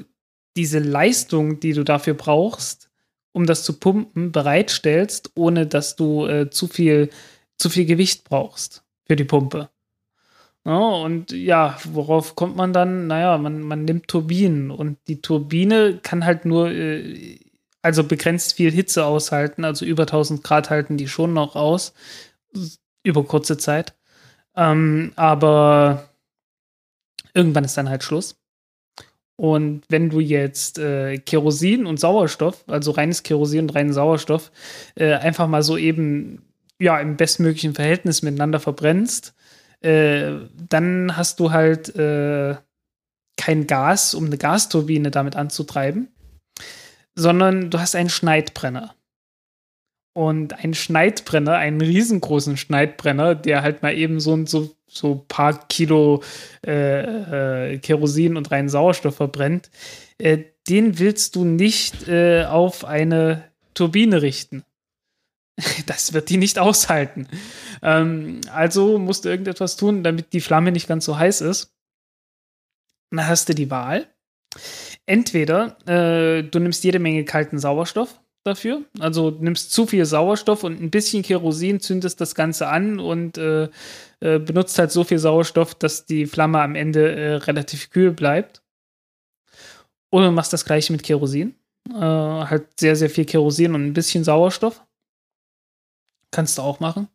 diese 0.56 0.80
Leistung, 0.80 1.60
die 1.60 1.74
du 1.74 1.84
dafür 1.84 2.16
brauchst, 2.16 2.90
um 3.34 3.46
das 3.46 3.64
zu 3.64 3.80
pumpen, 3.80 4.32
bereitstellst, 4.32 5.32
ohne 5.36 5.68
dass 5.68 5.96
du 5.96 6.26
äh, 6.26 6.50
zu 6.50 6.68
viel, 6.68 7.10
zu 7.58 7.70
viel 7.70 7.86
Gewicht 7.86 8.24
brauchst 8.24 8.84
für 9.06 9.16
die 9.16 9.26
Pumpe. 9.26 9.70
Ja, 10.66 10.78
und 10.78 11.32
ja, 11.34 11.78
worauf 11.92 12.36
kommt 12.36 12.56
man 12.56 12.72
dann? 12.72 13.08
Naja, 13.08 13.38
man, 13.38 13.62
man 13.62 13.84
nimmt 13.84 14.08
Turbinen 14.08 14.72
und 14.72 14.98
die 15.08 15.22
Turbine 15.22 16.00
kann 16.02 16.24
halt 16.26 16.46
nur, 16.46 16.70
äh, 16.72 17.40
also 17.82 18.06
begrenzt 18.06 18.54
viel 18.54 18.72
Hitze 18.72 19.06
aushalten, 19.06 19.66
also 19.66 19.84
über 19.86 20.04
1000 20.04 20.42
Grad 20.44 20.70
halten 20.70 20.96
die 20.96 21.10
schon 21.10 21.34
noch 21.34 21.56
aus, 21.58 21.94
über 23.04 23.24
kurze 23.26 23.58
Zeit. 23.58 23.94
Ähm, 24.56 25.12
aber 25.18 26.10
irgendwann 27.34 27.66
ist 27.66 27.78
dann 27.78 27.90
halt 27.90 28.04
Schluss. 28.04 28.38
Und 29.36 29.84
wenn 29.90 30.10
du 30.10 30.20
jetzt 30.20 30.80
äh, 30.80 31.18
Kerosin 31.18 31.86
und 31.86 32.00
Sauerstoff, 32.00 32.64
also 32.68 32.92
reines 32.92 33.24
Kerosin 33.24 33.62
und 33.62 33.76
reinen 33.76 33.94
Sauerstoff, 33.94 34.52
äh, 34.96 35.14
einfach 35.16 35.48
mal 35.48 35.64
so 35.64 35.76
eben 35.78 36.44
ja 36.80 37.00
im 37.00 37.18
bestmöglichen 37.18 37.74
Verhältnis 37.74 38.22
miteinander 38.22 38.60
verbrennst, 38.60 39.34
äh, 39.84 40.48
dann 40.70 41.16
hast 41.16 41.40
du 41.40 41.52
halt 41.52 41.96
äh, 41.96 42.56
kein 43.38 43.68
Gas, 43.68 44.14
um 44.14 44.26
eine 44.26 44.38
Gasturbine 44.38 45.12
damit 45.12 45.36
anzutreiben, 45.36 46.08
sondern 47.16 47.70
du 47.70 47.80
hast 47.80 47.96
einen 47.96 48.10
Schneidbrenner. 48.10 48.96
Und 50.16 50.54
ein 50.64 50.76
Schneidbrenner, 50.76 51.56
einen 51.56 51.82
riesengroßen 51.82 52.56
Schneidbrenner, 52.56 53.34
der 53.34 53.64
halt 53.64 53.82
mal 53.82 53.96
eben 53.96 54.20
so 54.20 54.34
und 54.34 54.48
so 54.48 54.76
so 54.94 55.26
paar 55.28 55.68
Kilo 55.68 56.24
äh, 56.66 57.72
äh, 57.74 57.78
Kerosin 57.80 58.38
und 58.38 58.52
reinen 58.52 58.70
Sauerstoff 58.70 59.16
verbrennt, 59.16 59.70
äh, 60.18 60.40
den 60.70 61.00
willst 61.00 61.36
du 61.36 61.44
nicht 61.44 62.10
auf 62.10 62.86
eine 62.86 63.44
Turbine 63.74 64.22
richten. 64.22 64.64
Das 65.86 66.14
wird 66.14 66.30
die 66.30 66.38
nicht 66.38 66.58
aushalten. 66.58 67.28
Ähm, 67.84 68.42
also 68.52 68.98
musst 68.98 69.26
du 69.26 69.30
irgendetwas 69.30 69.76
tun, 69.76 70.04
damit 70.04 70.34
die 70.34 70.42
Flamme 70.42 70.72
nicht 70.72 70.88
ganz 70.88 71.06
so 71.06 71.18
heiß 71.18 71.42
ist. 71.42 71.76
Dann 73.12 73.28
hast 73.28 73.50
du 73.50 73.54
die 73.54 73.70
Wahl. 73.70 74.08
Entweder 75.06 75.78
äh, 75.88 76.44
du 76.44 76.60
nimmst 76.60 76.84
jede 76.84 77.00
Menge 77.00 77.26
kalten 77.26 77.60
Sauerstoff 77.60 78.20
dafür, 78.44 78.84
also 79.00 79.32
nimmst 79.32 79.72
zu 79.72 79.86
viel 79.86 80.06
Sauerstoff 80.06 80.64
und 80.64 80.82
ein 80.82 80.92
bisschen 80.92 81.24
Kerosin, 81.24 81.80
zündest 81.80 82.20
das 82.22 82.36
Ganze 82.36 82.68
an 82.68 83.00
und 83.00 83.38
äh, 83.38 83.70
äh, 84.20 84.40
benutzt 84.40 84.78
halt 84.80 84.92
so 84.92 85.04
viel 85.04 85.20
Sauerstoff, 85.20 85.76
dass 85.76 86.06
die 86.06 86.26
Flamme 86.26 86.62
am 86.62 86.76
Ende 86.76 87.16
äh, 87.16 87.36
relativ 87.36 87.90
kühl 87.90 88.12
bleibt. 88.12 88.62
Oder 90.12 90.28
du 90.28 90.32
machst 90.32 90.54
das 90.54 90.66
gleiche 90.66 90.92
mit 90.94 91.04
Kerosin. 91.04 91.56
Äh, 91.90 91.96
halt 91.96 92.80
sehr, 92.80 92.96
sehr 92.96 93.10
viel 93.10 93.26
Kerosin 93.26 93.76
und 93.76 93.86
ein 93.86 93.94
bisschen 93.94 94.24
Sauerstoff. 94.24 94.86
Kannst 96.32 96.58
du 96.58 96.62
auch 96.62 96.80
machen. 96.80 97.08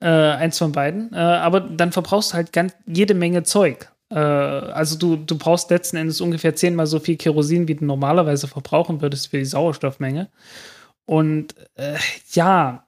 Äh, 0.00 0.06
eins 0.06 0.56
von 0.56 0.72
beiden. 0.72 1.12
Äh, 1.12 1.16
aber 1.16 1.60
dann 1.60 1.92
verbrauchst 1.92 2.32
du 2.32 2.34
halt 2.36 2.52
ganz, 2.52 2.74
jede 2.86 3.12
Menge 3.12 3.42
Zeug. 3.42 3.90
Äh, 4.10 4.14
also 4.14 4.96
du, 4.96 5.16
du 5.16 5.36
brauchst 5.36 5.70
letzten 5.70 5.98
Endes 5.98 6.20
ungefähr 6.22 6.56
zehnmal 6.56 6.86
so 6.86 7.00
viel 7.00 7.16
Kerosin, 7.16 7.68
wie 7.68 7.74
du 7.74 7.84
normalerweise 7.84 8.48
verbrauchen 8.48 9.02
würdest 9.02 9.28
für 9.28 9.38
die 9.38 9.44
Sauerstoffmenge. 9.44 10.28
Und 11.04 11.54
äh, 11.74 11.98
ja, 12.32 12.86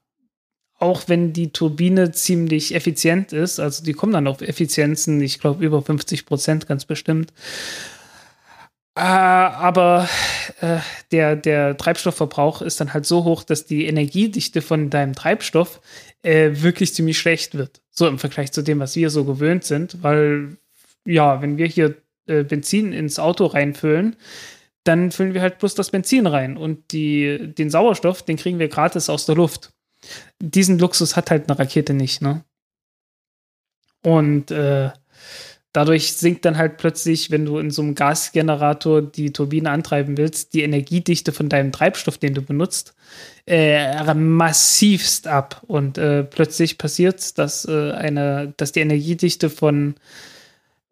auch 0.78 1.02
wenn 1.06 1.32
die 1.32 1.52
Turbine 1.52 2.12
ziemlich 2.12 2.74
effizient 2.74 3.32
ist, 3.32 3.60
also 3.60 3.84
die 3.84 3.92
kommen 3.92 4.12
dann 4.14 4.26
auf 4.26 4.40
Effizienzen, 4.40 5.20
ich 5.20 5.38
glaube 5.38 5.64
über 5.64 5.82
50 5.82 6.26
Prozent 6.26 6.66
ganz 6.66 6.84
bestimmt. 6.86 7.32
Äh, 8.94 9.00
aber 9.00 10.08
äh, 10.60 10.78
der, 11.12 11.36
der 11.36 11.76
Treibstoffverbrauch 11.76 12.62
ist 12.62 12.80
dann 12.80 12.92
halt 12.92 13.06
so 13.06 13.24
hoch, 13.24 13.42
dass 13.44 13.64
die 13.64 13.86
Energiedichte 13.86 14.60
von 14.60 14.90
deinem 14.90 15.14
Treibstoff 15.14 15.80
äh, 16.22 16.50
wirklich 16.54 16.94
ziemlich 16.94 17.18
schlecht 17.18 17.56
wird. 17.56 17.82
So 17.90 18.06
im 18.06 18.18
Vergleich 18.18 18.52
zu 18.52 18.62
dem, 18.62 18.80
was 18.80 18.96
wir 18.96 19.10
so 19.10 19.24
gewöhnt 19.24 19.64
sind, 19.64 20.02
weil 20.02 20.56
ja, 21.04 21.42
wenn 21.42 21.58
wir 21.58 21.66
hier 21.66 21.96
äh, 22.26 22.44
Benzin 22.44 22.92
ins 22.92 23.18
Auto 23.18 23.46
reinfüllen, 23.46 24.16
dann 24.84 25.12
füllen 25.12 25.34
wir 25.34 25.42
halt 25.42 25.58
bloß 25.58 25.74
das 25.74 25.90
Benzin 25.90 26.26
rein 26.26 26.56
und 26.56 26.92
die, 26.92 27.54
den 27.54 27.70
Sauerstoff, 27.70 28.22
den 28.22 28.36
kriegen 28.36 28.58
wir 28.58 28.68
gratis 28.68 29.08
aus 29.08 29.26
der 29.26 29.36
Luft. 29.36 29.72
Diesen 30.40 30.78
Luxus 30.78 31.16
hat 31.16 31.30
halt 31.30 31.48
eine 31.48 31.58
Rakete 31.58 31.94
nicht, 31.94 32.22
ne? 32.22 32.44
Und 34.04 34.50
äh, 34.50 34.90
dadurch 35.72 36.12
sinkt 36.14 36.44
dann 36.44 36.58
halt 36.58 36.76
plötzlich, 36.76 37.30
wenn 37.30 37.44
du 37.46 37.58
in 37.58 37.70
so 37.70 37.82
einem 37.82 37.94
Gasgenerator 37.94 39.00
die 39.02 39.32
Turbine 39.32 39.70
antreiben 39.70 40.16
willst, 40.18 40.52
die 40.54 40.62
Energiedichte 40.62 41.32
von 41.32 41.48
deinem 41.48 41.72
Treibstoff, 41.72 42.18
den 42.18 42.34
du 42.34 42.42
benutzt, 42.42 42.94
äh, 43.46 44.12
massivst 44.14 45.26
ab. 45.26 45.62
Und 45.66 45.96
äh, 45.98 46.24
plötzlich 46.24 46.76
passiert, 46.78 47.38
dass 47.38 47.64
äh, 47.64 47.92
eine, 47.92 48.52
dass 48.56 48.72
die 48.72 48.80
Energiedichte 48.80 49.48
von 49.50 49.94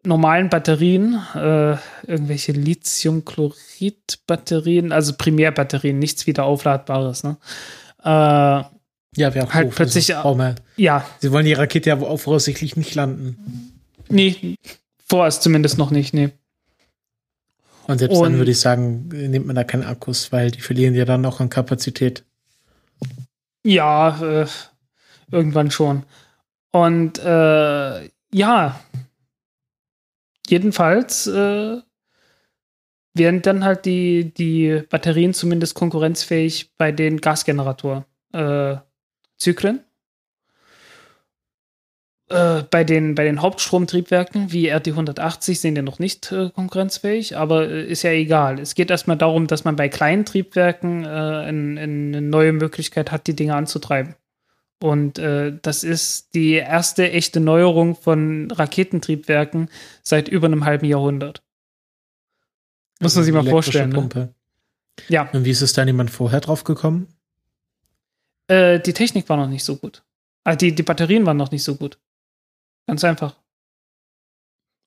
normalen 0.03 0.49
Batterien, 0.49 1.21
äh, 1.35 1.75
irgendwelche 2.07 2.53
Lithiumchlorid-Batterien, 3.71 4.91
also 4.91 5.13
Primärbatterien, 5.17 5.99
nichts 5.99 6.27
wieder 6.27 6.43
aufladbares, 6.45 7.23
ne? 7.23 7.37
Äh, 8.03 8.07
ja, 8.07 9.33
wäre 9.35 9.45
auch 9.45 9.53
halt 9.53 9.75
plötzlich, 9.75 10.15
Also, 10.15 10.37
wir- 10.39 10.55
ja, 10.77 11.05
Sie 11.19 11.31
wollen 11.31 11.45
die 11.45 11.53
Rakete 11.53 11.89
ja 11.89 11.97
voraussichtlich 12.17 12.75
nicht 12.77 12.95
landen. 12.95 13.73
Nee, 14.11 14.55
vorerst 15.07 15.43
zumindest 15.43 15.77
noch 15.77 15.91
nicht, 15.91 16.13
nee. 16.13 16.31
Und 17.87 17.99
selbst 17.99 18.17
Und- 18.17 18.23
dann 18.23 18.37
würde 18.37 18.51
ich 18.51 18.59
sagen, 18.59 19.07
nimmt 19.09 19.47
man 19.47 19.55
da 19.55 19.63
keine 19.63 19.87
Akkus, 19.87 20.31
weil 20.31 20.51
die 20.51 20.61
verlieren 20.61 20.95
ja 20.95 21.05
dann 21.05 21.25
auch 21.25 21.39
an 21.39 21.49
Kapazität. 21.49 22.23
Ja, 23.63 24.19
äh, 24.21 24.47
irgendwann 25.31 25.71
schon. 25.71 26.03
Und 26.71 27.19
äh, 27.19 28.09
ja, 28.33 28.79
jedenfalls 30.47 31.27
äh, 31.27 31.77
werden 33.13 33.41
dann 33.41 33.65
halt 33.65 33.83
die, 33.85 34.33
die 34.33 34.83
Batterien 34.89 35.33
zumindest 35.33 35.75
konkurrenzfähig 35.75 36.71
bei 36.77 36.93
den 36.93 37.19
Gasgenerator-Zyklen. 37.19 39.81
Äh, 42.31 42.63
bei, 42.69 42.83
den, 42.85 43.15
bei 43.15 43.25
den 43.25 43.41
Hauptstromtriebwerken 43.41 44.51
wie 44.53 44.71
RT180 44.71 45.55
sind 45.55 45.75
die 45.75 45.81
noch 45.81 45.99
nicht 45.99 46.31
äh, 46.31 46.49
konkurrenzfähig, 46.49 47.35
aber 47.35 47.67
äh, 47.67 47.85
ist 47.85 48.03
ja 48.03 48.11
egal. 48.11 48.59
Es 48.59 48.73
geht 48.73 48.89
erstmal 48.89 49.17
darum, 49.17 49.47
dass 49.47 49.65
man 49.65 49.75
bei 49.75 49.89
kleinen 49.89 50.23
Triebwerken 50.25 51.03
äh, 51.03 51.07
ein, 51.07 51.77
ein, 51.77 52.15
eine 52.15 52.21
neue 52.21 52.53
Möglichkeit 52.53 53.11
hat, 53.11 53.27
die 53.27 53.35
Dinge 53.35 53.55
anzutreiben. 53.55 54.15
Und 54.79 55.19
äh, 55.19 55.53
das 55.61 55.83
ist 55.83 56.33
die 56.33 56.53
erste 56.53 57.11
echte 57.11 57.39
Neuerung 57.41 57.95
von 57.95 58.49
Raketentriebwerken 58.49 59.69
seit 60.01 60.27
über 60.29 60.47
einem 60.47 60.63
halben 60.63 60.85
Jahrhundert. 60.85 61.43
Muss 63.01 63.15
man 63.15 63.25
sich 63.25 63.33
mal 63.33 63.39
Also 63.39 63.51
vorstellen. 63.51 63.89
Ne? 63.89 64.33
Ja, 65.09 65.29
Und 65.33 65.43
wie 65.43 65.51
ist 65.51 65.61
es 65.61 65.73
da 65.73 65.83
jemand 65.83 66.11
vorher 66.11 66.39
drauf 66.39 66.63
gekommen? 66.63 67.07
äh, 68.47 68.79
die 68.79 68.93
Technik 68.93 69.27
war 69.29 69.37
noch 69.37 69.49
nicht 69.49 69.63
so 69.63 69.75
gut. 69.75 70.03
Ah, 70.43 70.55
die, 70.55 70.73
die 70.73 70.83
Batterien 70.83 71.25
waren 71.25 71.37
noch 71.37 71.51
nicht 71.51 71.63
so 71.63 71.75
gut. 71.75 71.99
Ganz 72.87 73.03
einfach. 73.03 73.35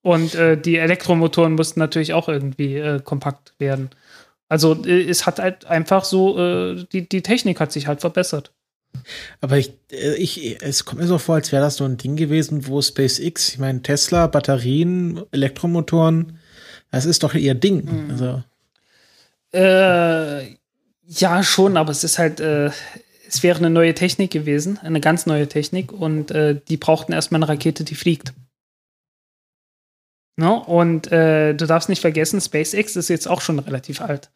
Und 0.03 0.35
äh, 0.35 0.61
die 0.61 0.77
Elektromotoren 0.77 1.55
mussten 1.55 1.81
natürlich 1.81 2.13
auch 2.13 2.29
irgendwie 2.29 2.77
äh, 2.77 3.01
kompakt 3.01 3.55
werden. 3.59 3.91
Also 4.49 4.75
äh, 4.85 5.03
es 5.09 5.25
hat 5.27 5.39
halt 5.39 5.65
einfach 5.65 6.05
so, 6.05 6.39
äh, 6.39 6.85
die, 6.93 7.09
die 7.09 7.23
Technik 7.23 7.59
hat 7.59 7.73
sich 7.73 7.87
halt 7.87 8.01
verbessert. 8.03 8.53
Aber 9.41 9.57
ich, 9.57 9.73
äh, 9.91 10.15
ich, 10.17 10.63
es 10.63 10.85
kommt 10.85 11.01
mir 11.01 11.07
so 11.07 11.19
vor, 11.19 11.37
als 11.37 11.53
wäre 11.53 11.63
das 11.63 11.77
so 11.77 11.85
ein 11.85 11.97
Ding 11.97 12.17
gewesen, 12.17 12.67
wo 12.67 12.83
SpaceX, 12.83 13.55
ich 13.55 13.59
meine, 13.59 13.83
Tesla, 13.83 14.27
Batterien, 14.27 15.23
Elektromotoren, 15.33 16.39
das 16.91 17.07
ist 17.07 17.23
doch 17.23 17.35
ihr 17.35 17.55
Ding. 17.55 17.85
Mhm. 17.85 18.11
Also, 18.11 18.45
Äh, 19.53 20.57
ja, 21.07 21.43
schon, 21.43 21.77
aber 21.77 21.93
es 21.93 22.05
ist 22.05 22.19
halt, 22.19 22.41
äh, 22.41 22.71
es 23.27 23.43
wäre 23.43 23.59
eine 23.59 23.71
neue 23.71 23.95
Technik 23.95 24.31
gewesen, 24.31 24.79
eine 24.79 25.01
ganz 25.01 25.27
neue 25.27 25.49
Technik 25.49 25.93
und 25.93 26.31
äh, 26.31 26.61
die 26.69 26.77
brauchten 26.77 27.13
erstmal 27.13 27.43
eine 27.43 27.49
Rakete, 27.49 27.85
die 27.85 27.95
fliegt. 27.95 28.35
No? 30.37 30.59
Und 30.59 31.11
äh, 31.13 31.55
du 31.55 31.67
darfst 31.67 31.89
nicht 31.89 32.01
vergessen, 32.01 32.41
SpaceX 32.41 32.97
ist 32.97 33.09
jetzt 33.09 33.29
auch 33.29 33.41
schon 33.41 33.59
relativ 33.59 34.01
alt. 34.01 34.31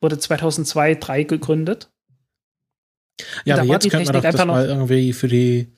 Wurde 0.00 0.18
2002, 0.18 0.96
2003 0.96 1.22
gegründet. 1.24 1.90
ja, 3.44 3.56
Da 3.56 3.62
aber 3.62 3.72
jetzt 3.72 3.84
die 3.84 3.90
könnte 3.90 4.12
man 4.12 4.22
Technik 4.22 4.32
doch 4.32 4.38
das 4.38 4.46
mal 4.46 4.66
irgendwie 4.66 5.12
für 5.12 5.28
die, 5.28 5.72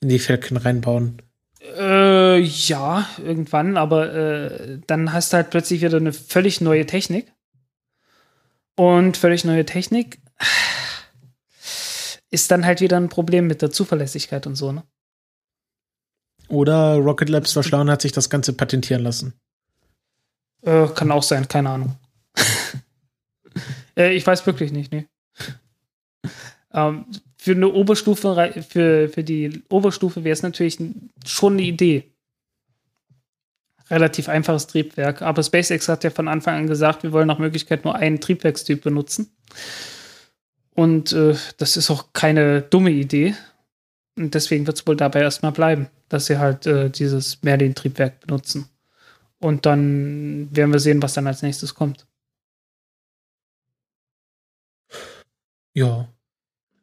in 0.00 0.08
die 0.08 0.18
Falcon 0.18 0.56
reinbauen. 0.56 1.20
Äh, 1.78 2.40
ja, 2.40 3.08
irgendwann, 3.18 3.76
aber 3.76 4.14
äh, 4.14 4.78
dann 4.86 5.12
hast 5.12 5.32
du 5.32 5.38
halt 5.38 5.50
plötzlich 5.50 5.82
wieder 5.82 5.96
eine 5.96 6.12
völlig 6.12 6.60
neue 6.60 6.86
Technik. 6.86 7.32
Und 8.76 9.16
völlig 9.16 9.44
neue 9.44 9.64
Technik 9.64 10.18
ist 12.34 12.50
dann 12.50 12.66
halt 12.66 12.80
wieder 12.80 12.96
ein 12.96 13.08
Problem 13.08 13.46
mit 13.46 13.62
der 13.62 13.70
Zuverlässigkeit 13.70 14.46
und 14.46 14.56
so, 14.56 14.72
ne? 14.72 14.82
Oder 16.48 16.96
Rocket 16.96 17.28
Labs 17.30 17.56
und 17.56 17.90
hat 17.90 18.02
sich 18.02 18.12
das 18.12 18.28
Ganze 18.28 18.52
patentieren 18.52 19.02
lassen. 19.02 19.32
Äh, 20.62 20.88
kann 20.88 21.10
auch 21.10 21.22
sein, 21.22 21.48
keine 21.48 21.70
Ahnung. 21.70 21.96
äh, 23.96 24.14
ich 24.14 24.26
weiß 24.26 24.44
wirklich 24.46 24.72
nicht, 24.72 24.92
ne. 24.92 25.06
ähm, 26.72 27.06
für 27.38 27.52
eine 27.52 27.68
Oberstufe, 27.68 28.52
für, 28.68 29.08
für 29.08 29.24
die 29.24 29.62
Oberstufe 29.68 30.24
wäre 30.24 30.32
es 30.32 30.42
natürlich 30.42 30.78
schon 31.24 31.54
eine 31.54 31.62
Idee. 31.62 32.10
Relativ 33.90 34.28
einfaches 34.28 34.66
Triebwerk, 34.66 35.22
aber 35.22 35.42
SpaceX 35.42 35.88
hat 35.88 36.04
ja 36.04 36.10
von 36.10 36.26
Anfang 36.28 36.56
an 36.56 36.66
gesagt, 36.66 37.04
wir 37.04 37.12
wollen 37.12 37.28
nach 37.28 37.38
Möglichkeit 37.38 37.84
nur 37.84 37.94
einen 37.94 38.20
Triebwerkstyp 38.20 38.82
benutzen. 38.82 39.30
Und 40.74 41.12
äh, 41.12 41.34
das 41.58 41.76
ist 41.76 41.90
auch 41.90 42.12
keine 42.12 42.62
dumme 42.62 42.90
Idee. 42.90 43.34
Und 44.16 44.34
deswegen 44.34 44.66
wird 44.66 44.76
es 44.78 44.86
wohl 44.86 44.96
dabei 44.96 45.20
erstmal 45.22 45.52
bleiben, 45.52 45.88
dass 46.08 46.26
sie 46.26 46.38
halt 46.38 46.66
äh, 46.66 46.90
dieses 46.90 47.42
Merlin-Triebwerk 47.42 48.20
benutzen. 48.20 48.68
Und 49.40 49.66
dann 49.66 50.48
werden 50.52 50.72
wir 50.72 50.78
sehen, 50.80 51.02
was 51.02 51.14
dann 51.14 51.26
als 51.26 51.42
nächstes 51.42 51.74
kommt. 51.74 52.06
Ja. 55.74 56.08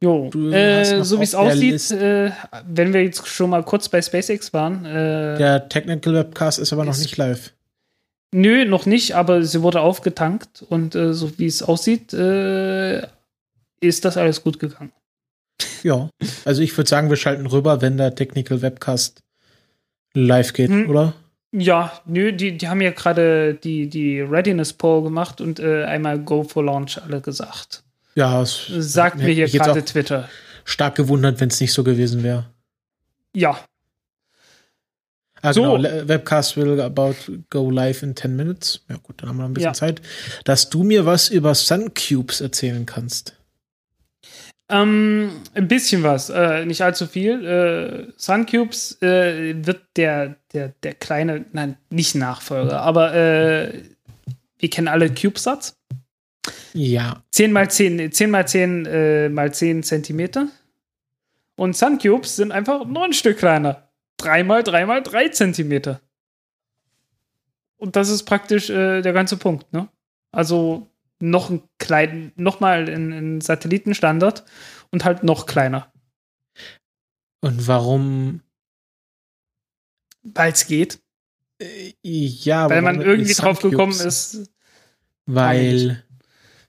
Jo, 0.03 0.29
äh, 0.51 1.03
so 1.03 1.19
wie 1.19 1.23
es 1.23 1.35
aussieht, 1.35 1.91
äh, 1.91 2.31
wenn 2.67 2.91
wir 2.91 3.03
jetzt 3.03 3.27
schon 3.27 3.51
mal 3.51 3.63
kurz 3.63 3.87
bei 3.87 4.01
SpaceX 4.01 4.51
waren, 4.51 4.83
äh, 4.83 5.37
Der 5.37 5.69
Technical 5.69 6.15
Webcast 6.15 6.57
ist 6.57 6.73
aber 6.73 6.83
noch 6.85 6.93
Ist- 6.93 7.01
nicht 7.03 7.17
live. 7.17 7.53
nö, 8.33 8.65
noch 8.65 8.87
nicht, 8.87 9.15
aber 9.15 9.43
sie 9.43 9.61
wurde 9.61 9.79
aufgetankt 9.81 10.63
und 10.67 10.95
äh, 10.95 11.13
so 11.13 11.37
wie 11.37 11.45
es 11.45 11.61
aussieht, 11.61 12.13
äh, 12.13 13.03
ist 13.81 14.05
das 14.05 14.15
alles 14.15 14.41
gut 14.43 14.59
gegangen. 14.59 14.91
Ja. 15.83 16.09
Also 16.45 16.61
ich 16.61 16.75
würde 16.77 16.89
sagen, 16.89 17.09
wir 17.09 17.17
schalten 17.17 17.45
rüber, 17.47 17.81
wenn 17.81 17.97
der 17.97 18.15
Technical 18.15 18.61
Webcast 18.61 19.19
live 20.13 20.53
geht, 20.53 20.69
Hm. 20.69 20.89
oder? 20.89 21.13
Ja, 21.53 21.91
nö, 22.05 22.31
die, 22.31 22.57
die 22.57 22.67
haben 22.69 22.79
ja 22.79 22.91
gerade 22.91 23.55
die, 23.55 23.89
die 23.89 24.21
Readiness 24.21 24.71
Poll 24.71 25.03
gemacht 25.03 25.41
und 25.41 25.59
äh, 25.59 25.83
einmal 25.83 26.19
Go 26.19 26.43
for 26.43 26.63
Launch 26.63 26.97
alle 27.01 27.19
gesagt. 27.19 27.83
Ja, 28.15 28.41
es 28.41 28.67
Sagt 28.69 29.17
mir 29.17 29.33
hier 29.33 29.49
gerade 29.49 29.83
Twitter. 29.83 30.29
stark 30.63 30.95
gewundert, 30.95 31.39
wenn 31.41 31.49
es 31.49 31.59
nicht 31.59 31.73
so 31.73 31.83
gewesen 31.83 32.23
wäre. 32.23 32.45
Ja, 33.35 33.59
Ah, 35.43 35.53
So. 35.53 35.63
genau. 35.63 36.07
Webcast 36.07 36.55
will 36.55 36.79
about 36.79 37.15
go 37.49 37.71
live 37.71 38.03
in 38.03 38.15
10 38.15 38.35
minutes. 38.35 38.81
Ja, 38.89 38.97
gut, 39.01 39.15
dann 39.21 39.29
haben 39.29 39.37
wir 39.37 39.41
noch 39.43 39.49
ein 39.49 39.53
bisschen 39.55 39.69
Ja. 39.69 39.73
Zeit. 39.73 40.01
Dass 40.45 40.69
du 40.69 40.83
mir 40.83 41.05
was 41.07 41.29
über 41.29 41.55
Sun 41.55 41.91
Cubes 41.95 42.41
erzählen 42.41 42.85
kannst. 42.85 43.35
Ähm, 44.71 45.31
ein 45.53 45.67
bisschen 45.67 46.01
was, 46.03 46.29
äh, 46.29 46.65
nicht 46.65 46.81
allzu 46.81 47.05
viel. 47.05 47.45
Äh, 47.45 48.13
Suncubes 48.15 49.01
äh, 49.01 49.65
wird 49.65 49.81
der, 49.97 50.37
der, 50.53 50.69
der 50.81 50.93
kleine, 50.93 51.45
nein, 51.51 51.77
nicht 51.89 52.15
Nachfolger, 52.15 52.79
aber 52.81 53.13
äh, 53.13 53.83
wir 54.59 54.69
kennen 54.69 54.87
alle 54.87 55.13
CubeSats. 55.13 55.77
Ja. 56.73 57.21
10 57.31 57.51
mal 57.51 57.69
10, 57.69 58.13
10 58.13 58.31
mal 58.31 58.47
10 58.47 58.85
äh, 58.85 59.29
mal 59.29 59.53
10 59.53 59.83
Zentimeter. 59.83 60.47
Und 61.55 61.75
Suncubes 61.75 62.37
sind 62.37 62.53
einfach 62.53 62.85
noch 62.85 63.03
ein 63.03 63.13
Stück 63.13 63.39
kleiner. 63.39 63.89
3 64.17 64.43
mal 64.45 64.63
3 64.63 64.85
mal 64.85 65.03
3 65.03 65.29
Zentimeter. 65.29 65.99
Und 67.75 67.97
das 67.97 68.09
ist 68.09 68.23
praktisch 68.23 68.69
äh, 68.69 69.01
der 69.01 69.11
ganze 69.11 69.35
Punkt, 69.35 69.73
ne? 69.73 69.89
Also 70.31 70.87
noch 71.21 71.49
ein 71.49 71.63
klein, 71.79 72.31
noch 72.35 72.59
mal 72.59 72.89
ein, 72.89 73.11
ein 73.11 73.41
Satellitenstandard 73.41 74.43
und 74.91 75.05
halt 75.05 75.23
noch 75.23 75.45
kleiner, 75.45 75.91
Und 77.41 77.67
warum? 77.67 78.41
weil 80.23 80.51
es 80.53 80.67
geht, 80.67 80.99
Äh, 81.61 81.93
ja, 82.03 82.69
weil 82.69 82.81
man 82.81 83.01
irgendwie 83.01 83.33
drauf 83.33 83.59
gekommen 83.61 83.99
ist. 83.99 84.49
Weil, 85.25 86.03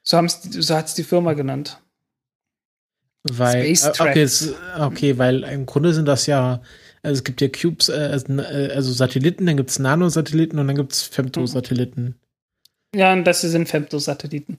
So, 0.03 0.21
so 0.27 0.75
hat 0.77 0.87
es 0.87 0.95
die 0.95 1.05
Firma 1.05 1.33
genannt. 1.35 1.81
weil, 3.25 3.65
äh, 3.65 3.77
okay, 3.99 4.23
es, 4.23 4.55
okay, 4.79 5.19
weil 5.19 5.45
im 5.45 5.67
Grunde 5.67 5.95
sind 5.95 6.07
das 6.07 6.27
ja, 6.27 6.61
also 7.03 7.19
es 7.19 7.25
gibt 7.25 7.41
ja 7.41 7.49
Cubes, 7.49 7.89
äh, 7.89 8.73
also, 8.75 8.93
Satelliten, 8.93 9.47
dann 9.47 9.57
gibt's 9.57 9.79
Nanosatelliten 9.79 10.59
und 10.59 10.67
dann 10.67 10.77
gibt's 10.77 11.03
Femtosatelliten. 11.03 12.17
Ja, 12.95 13.12
und 13.12 13.24
das 13.24 13.40
sind 13.40 13.68
Femtosatelliten. 13.68 14.59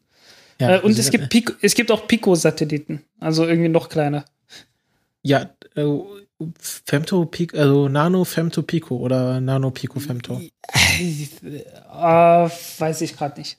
Ja, 0.59 0.75
äh, 0.77 0.79
und 0.79 0.97
es 0.97 1.09
gibt, 1.11 1.29
Pico, 1.29 1.53
es 1.61 1.75
gibt 1.75 1.91
auch 1.91 2.07
Pico-Satelliten, 2.07 3.03
also 3.19 3.45
irgendwie 3.45 3.69
noch 3.69 3.89
kleiner. 3.89 4.25
Ja, 5.21 5.49
äh, 5.75 5.85
Femto 6.59 7.25
Pico, 7.25 7.57
also 7.57 7.87
Nano 7.87 8.23
Femto 8.23 8.61
Pico 8.63 8.97
oder 8.97 9.39
Nano 9.39 9.71
Pico 9.71 9.99
Femto. 9.99 10.41
Äh, 10.99 12.49
weiß 12.77 13.01
ich 13.01 13.15
gerade 13.15 13.39
nicht. 13.39 13.57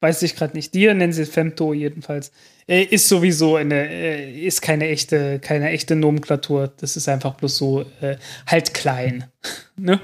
Weiß 0.00 0.22
ich 0.22 0.34
gerade 0.34 0.56
nicht. 0.56 0.74
Die 0.74 0.86
nennen 0.86 1.12
sie 1.12 1.26
Femto 1.26 1.72
jedenfalls. 1.72 2.32
Äh, 2.66 2.82
ist 2.82 3.08
sowieso 3.08 3.56
eine, 3.56 3.88
äh, 3.88 4.44
ist 4.44 4.60
keine 4.60 4.88
echte, 4.88 5.38
keine 5.38 5.70
echte 5.70 5.94
Nomenklatur. 5.96 6.72
Das 6.76 6.96
ist 6.96 7.08
einfach 7.08 7.34
bloß 7.34 7.56
so 7.56 7.82
äh, 8.00 8.16
halt 8.46 8.74
klein. 8.74 9.24
ne? 9.76 10.00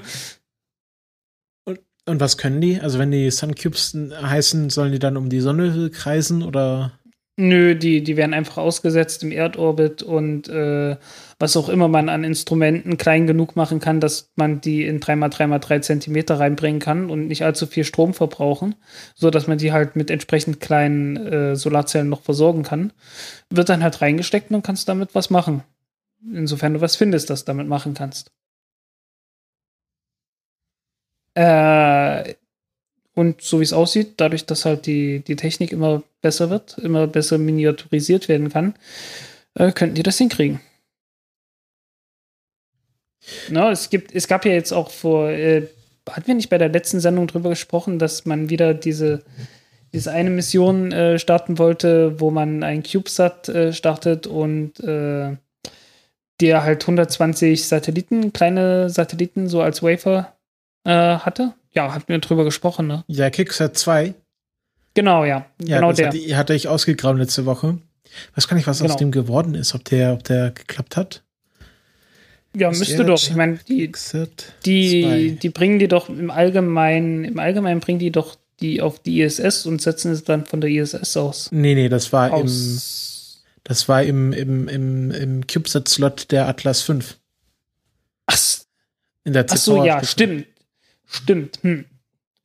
Und 2.09 2.19
was 2.19 2.37
können 2.37 2.59
die? 2.59 2.81
Also 2.81 2.97
wenn 2.97 3.11
die 3.11 3.29
Sun 3.29 3.53
Cubes 3.53 3.95
heißen, 3.95 4.71
sollen 4.71 4.91
die 4.91 4.99
dann 4.99 5.15
um 5.15 5.29
die 5.29 5.41
Sonne 5.41 5.91
kreisen 5.91 6.41
oder? 6.41 6.93
Nö, 7.37 7.75
die, 7.75 8.03
die 8.03 8.17
werden 8.17 8.33
einfach 8.33 8.57
ausgesetzt 8.57 9.23
im 9.23 9.31
Erdorbit 9.31 10.01
und 10.03 10.49
äh, 10.49 10.97
was 11.37 11.55
auch 11.55 11.69
immer 11.69 11.87
man 11.87 12.09
an 12.09 12.25
Instrumenten 12.25 12.97
klein 12.97 13.27
genug 13.27 13.55
machen 13.55 13.79
kann, 13.79 14.01
dass 14.01 14.31
man 14.35 14.59
die 14.59 14.85
in 14.85 14.99
3x3x3 14.99 15.81
Zentimeter 15.81 16.39
reinbringen 16.39 16.81
kann 16.81 17.09
und 17.09 17.27
nicht 17.27 17.45
allzu 17.45 17.65
viel 17.65 17.85
Strom 17.85 18.13
verbrauchen, 18.13 18.75
so 19.15 19.29
dass 19.29 19.47
man 19.47 19.57
die 19.57 19.71
halt 19.71 19.95
mit 19.95 20.11
entsprechend 20.11 20.59
kleinen 20.59 21.15
äh, 21.15 21.55
Solarzellen 21.55 22.09
noch 22.09 22.23
versorgen 22.23 22.63
kann, 22.63 22.91
wird 23.49 23.69
dann 23.69 23.83
halt 23.83 24.01
reingesteckt 24.01 24.51
und 24.51 24.63
kannst 24.63 24.89
damit 24.89 25.15
was 25.15 25.29
machen. 25.29 25.63
Insofern 26.21 26.73
du 26.73 26.81
was 26.81 26.97
findest, 26.97 27.29
das 27.29 27.45
damit 27.45 27.67
machen 27.67 27.93
kannst. 27.93 28.31
Äh, 31.35 32.35
und 33.15 33.41
so 33.41 33.59
wie 33.59 33.63
es 33.63 33.73
aussieht, 33.73 34.13
dadurch, 34.17 34.45
dass 34.45 34.65
halt 34.65 34.85
die, 34.85 35.19
die 35.19 35.35
Technik 35.35 35.71
immer 35.71 36.03
besser 36.21 36.49
wird, 36.49 36.77
immer 36.77 37.05
besser 37.07 37.37
miniaturisiert 37.37 38.29
werden 38.29 38.49
kann, 38.49 38.75
äh, 39.55 39.71
könnten 39.71 39.95
die 39.95 40.03
das 40.03 40.17
hinkriegen. 40.17 40.61
Na, 43.49 43.71
es, 43.71 43.89
gibt, 43.89 44.15
es 44.15 44.27
gab 44.27 44.45
ja 44.45 44.53
jetzt 44.53 44.71
auch 44.71 44.89
vor, 44.89 45.29
äh, 45.29 45.67
hatten 46.09 46.27
wir 46.27 46.35
nicht 46.35 46.49
bei 46.49 46.57
der 46.57 46.69
letzten 46.69 46.99
Sendung 46.99 47.27
drüber 47.27 47.49
gesprochen, 47.49 47.99
dass 47.99 48.25
man 48.25 48.49
wieder 48.49 48.73
diese, 48.73 49.23
diese 49.93 50.11
eine 50.11 50.29
Mission 50.29 50.91
äh, 50.91 51.19
starten 51.19 51.57
wollte, 51.57 52.19
wo 52.19 52.31
man 52.31 52.63
ein 52.63 52.83
CubeSat 52.83 53.49
äh, 53.49 53.73
startet 53.73 54.27
und 54.27 54.79
äh, 54.79 55.35
der 56.41 56.63
halt 56.63 56.83
120 56.83 57.67
Satelliten, 57.67 58.31
kleine 58.31 58.89
Satelliten, 58.89 59.49
so 59.49 59.61
als 59.61 59.83
Wafer 59.83 60.38
äh, 60.83 60.91
hatte? 61.17 61.53
Ja, 61.71 61.93
hatten 61.93 62.07
wir 62.07 62.19
drüber 62.19 62.43
gesprochen, 62.45 62.87
ne? 62.87 63.03
Ja, 63.07 63.29
Kicksat 63.29 63.77
2. 63.77 64.13
Genau, 64.95 65.23
ja. 65.23 65.45
Ja, 65.61 65.77
genau 65.77 65.89
das 65.89 65.97
der. 65.97 66.07
Hatte, 66.07 66.37
hatte 66.37 66.53
ich 66.53 66.67
ausgegraben 66.67 67.19
letzte 67.19 67.45
Woche. 67.45 67.77
Weiß 68.35 68.47
gar 68.47 68.55
nicht, 68.57 68.67
was 68.67 68.79
Genau. 68.79 68.91
aus 68.93 68.97
dem 68.97 69.11
geworden 69.11 69.53
ist, 69.55 69.75
ob 69.75 69.85
der, 69.85 70.13
ob 70.13 70.23
der 70.23 70.51
geklappt 70.51 70.97
hat. 70.97 71.23
ja, 72.55 72.69
Was 72.69 72.79
müsste 72.79 73.05
doch. 73.05 73.21
Ich 73.21 73.35
meine, 73.35 73.59
die, 73.67 73.91
die, 74.65 75.01
2. 75.03 75.37
die 75.41 75.49
bringen 75.49 75.77
die 75.79 75.87
doch 75.87 76.09
im 76.09 76.31
Allgemeinen, 76.31 77.23
im 77.23 77.37
Allgemeinen 77.39 77.79
bringen 77.81 77.99
die 77.99 78.11
doch 78.11 78.35
die 78.61 78.81
auf 78.81 78.99
die 78.99 79.21
ISS 79.21 79.65
und 79.67 79.81
setzen 79.81 80.11
es 80.11 80.23
dann 80.23 80.45
von 80.45 80.59
der 80.59 80.69
ISS 80.69 81.15
aus. 81.15 81.49
Nee, 81.51 81.75
nee, 81.75 81.87
das 81.87 82.11
war 82.11 82.27
im, 82.29 82.33
aus. 82.45 83.43
das 83.63 83.87
war 83.87 84.03
im, 84.03 84.33
im, 84.33 84.67
im, 84.67 85.11
im 85.11 85.47
CubeSat-Slot 85.47 86.31
der 86.31 86.47
Atlas 86.47 86.81
5. 86.81 87.17
Ach, 88.25 88.37
In 89.23 89.33
der 89.33 89.45
ach 89.49 89.55
so, 89.55 89.85
ja, 89.85 90.03
stimmt. 90.03 90.47
Stimmt. 91.09 91.59
Hm. 91.63 91.85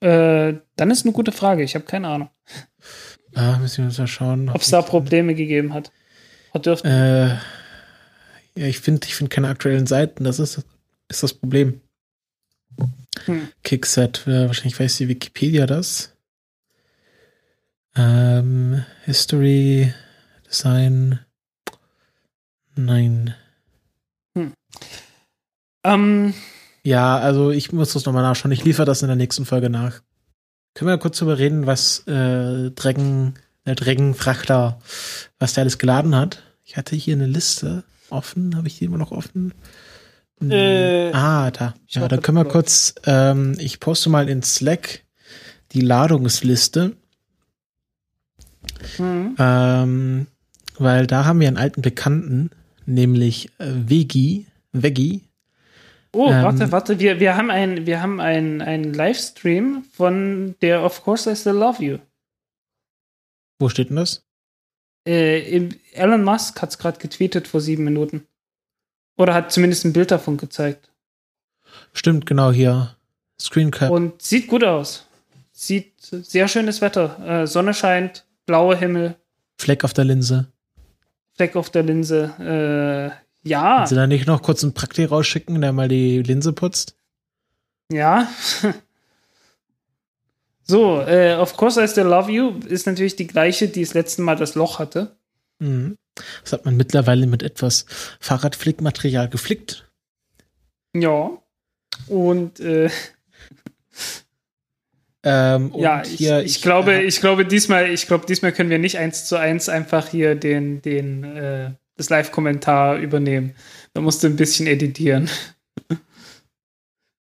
Äh, 0.00 0.54
dann 0.76 0.90
ist 0.90 1.04
eine 1.04 1.12
gute 1.12 1.32
Frage. 1.32 1.62
Ich 1.62 1.74
habe 1.74 1.84
keine 1.84 2.08
Ahnung, 2.08 2.30
Ah, 3.34 3.58
müssen 3.58 3.78
wir 3.78 3.84
uns 3.86 3.98
mal 3.98 4.06
schauen. 4.06 4.48
ob 4.48 4.60
es 4.60 4.70
da 4.70 4.80
Probleme 4.82 5.34
gegeben 5.34 5.74
hat. 5.74 5.92
Dürfte. 6.64 6.88
Äh, 8.56 8.60
ja, 8.60 8.66
ich 8.68 8.78
finde 8.78 9.06
ich 9.06 9.14
find 9.16 9.28
keine 9.30 9.48
aktuellen 9.48 9.86
Seiten. 9.86 10.22
Das 10.24 10.38
ist, 10.38 10.62
ist 11.08 11.22
das 11.22 11.34
Problem. 11.34 11.80
Hm. 13.26 13.48
Kicksat, 13.62 14.26
äh, 14.26 14.46
wahrscheinlich 14.46 14.78
weiß 14.78 14.96
die 14.98 15.08
Wikipedia 15.08 15.66
das. 15.66 16.16
Ähm, 17.96 18.84
History, 19.04 19.92
Design. 20.48 21.20
Nein. 22.76 23.34
Ähm, 25.84 26.34
Ja, 26.85 27.16
also 27.16 27.51
ich 27.51 27.72
muss 27.72 27.95
das 27.95 28.05
nochmal 28.05 28.22
nachschauen. 28.22 28.53
Ich 28.53 28.64
liefere 28.64 28.87
das 28.87 29.03
in 29.03 29.09
der 29.09 29.16
nächsten 29.16 29.47
Folge 29.47 29.70
nach. 29.70 30.03
Können 30.74 30.91
wir 30.91 30.99
kurz 30.99 31.18
darüber 31.18 31.39
reden, 31.39 31.66
was 31.66 32.07
äh, 32.07 32.70
Dragon, 32.72 33.35
der 33.64 33.74
Dragon-Frachter, 33.74 34.78
was 35.39 35.55
der 35.55 35.62
alles 35.62 35.78
geladen 35.78 36.14
hat? 36.14 36.43
Ich 36.62 36.76
hatte 36.76 36.95
hier 36.95 37.14
eine 37.14 37.26
Liste 37.26 37.85
offen. 38.11 38.57
Habe 38.57 38.68
ich 38.68 38.78
die 38.78 38.85
immer 38.85 38.99
noch 38.99 39.12
offen? 39.12 39.55
Hm, 40.41 40.51
Äh, 40.51 41.12
ah, 41.12 41.51
da. 41.51 41.74
Ja, 41.89 42.07
da 42.07 42.18
können 42.18 42.39
wir 42.39 42.45
kurz, 42.45 42.95
ähm, 43.07 43.57
ich 43.58 43.80
poste 43.80 44.11
mal 44.11 44.29
in 44.29 44.42
Slack 44.42 45.04
die 45.72 45.80
Ladungsliste, 45.80 46.96
hm. 48.96 49.37
ähm, 49.38 50.26
weil 50.79 51.07
da 51.07 51.25
haben 51.25 51.41
wir 51.41 51.49
einen 51.49 51.57
alten 51.57 51.83
Bekannten, 51.83 52.50
nämlich 52.84 53.50
äh, 53.58 53.72
Vegi, 53.88 54.46
Veggie. 54.72 55.22
Oh, 56.14 56.30
Ähm, 56.30 56.42
warte, 56.42 56.72
warte, 56.72 56.99
wir, 56.99 57.20
wir 57.20 57.36
haben 57.36 57.50
ein, 57.50 57.86
wir 57.86 58.00
haben 58.00 58.20
einen 58.20 58.62
einen 58.62 58.95
Livestream 58.95 59.84
von 59.92 60.54
der 60.62 60.82
Of 60.82 61.03
Course 61.03 61.30
I 61.30 61.36
Still 61.36 61.54
Love 61.54 61.82
You. 61.82 61.99
Wo 63.58 63.68
steht 63.68 63.91
denn 63.91 63.96
das? 63.96 64.24
Äh, 65.07 65.68
Elon 65.92 66.24
Musk 66.24 66.61
hat 66.62 66.70
es 66.70 66.78
gerade 66.78 66.99
getweetet 66.99 67.46
vor 67.49 67.61
sieben 67.61 67.84
Minuten. 67.84 68.26
Oder 69.16 69.34
hat 69.34 69.53
zumindest 69.53 69.84
ein 69.84 69.92
Bild 69.92 70.11
davon 70.11 70.36
gezeigt. 70.36 70.91
Stimmt, 71.92 72.26
genau 72.26 72.50
hier. 72.53 72.96
Screencap. 73.41 73.91
Und 73.91 74.22
sieht 74.22 74.46
gut 74.49 74.64
aus. 74.64 75.07
Sieht 75.53 75.92
sehr 76.00 76.49
schönes 76.49 76.80
Wetter. 76.80 77.42
Äh, 77.42 77.46
Sonne 77.46 77.74
scheint, 77.74 78.26
blauer 78.46 78.76
Himmel, 78.76 79.16
Fleck 79.61 79.84
auf 79.84 79.92
der 79.92 80.04
Linse. 80.04 80.49
Fleck 81.32 81.57
auf 81.57 81.70
der 81.70 81.82
Linse. 81.84 83.14
Äh, 83.18 83.24
ja, 83.45 83.79
Kannst 83.79 83.92
du 83.92 83.96
da 83.96 84.07
nicht 84.07 84.26
noch 84.26 84.42
kurz 84.42 84.62
einen 84.62 84.75
Prakti 84.75 85.04
rausschicken, 85.04 85.61
der 85.61 85.72
mal 85.72 85.88
die 85.88 86.22
Linse 86.22 86.53
putzt? 86.53 86.96
ja. 87.92 88.29
so, 90.62 91.00
äh, 91.00 91.37
Of 91.37 91.57
Course 91.57 91.83
I 91.83 91.88
Still 91.88 92.04
Love 92.04 92.30
You 92.30 92.58
ist 92.66 92.87
natürlich 92.87 93.16
die 93.16 93.26
gleiche, 93.26 93.68
die 93.68 93.83
das 93.83 93.95
letzte 93.95 94.22
Mal 94.22 94.37
das 94.37 94.54
Loch 94.54 94.79
hatte. 94.79 95.16
Mhm. 95.58 95.96
Das 96.42 96.53
hat 96.53 96.64
man 96.64 96.76
mittlerweile 96.76 97.26
mit 97.26 97.42
etwas 97.42 97.87
Fahrradflickmaterial 98.21 99.29
geflickt. 99.29 99.91
Ja. 100.95 101.30
Und 102.08 102.61
äh, 102.61 102.88
Ähm, 105.25 105.72
ja, 105.76 106.03
ich, 106.03 106.12
hier, 106.12 106.42
ich, 106.42 106.62
glaube, 106.62 106.95
äh, 106.95 107.03
ich 107.03 107.21
glaube 107.21 107.46
diesmal, 107.46 107.91
ich 107.91 108.07
glaube 108.07 108.26
diesmal 108.26 108.53
können 108.53 108.71
wir 108.71 108.79
nicht 108.79 108.99
eins 108.99 109.25
zu 109.25 109.37
eins 109.37 109.68
einfach 109.68 110.08
hier 110.08 110.34
den, 110.34 110.83
den, 110.83 111.25
äh, 111.25 111.71
das 111.96 112.11
Live-Kommentar 112.11 112.99
übernehmen. 112.99 113.54
Da 113.92 114.00
musst 114.00 114.22
du 114.22 114.26
ein 114.26 114.37
bisschen 114.37 114.66
editieren. 114.66 115.30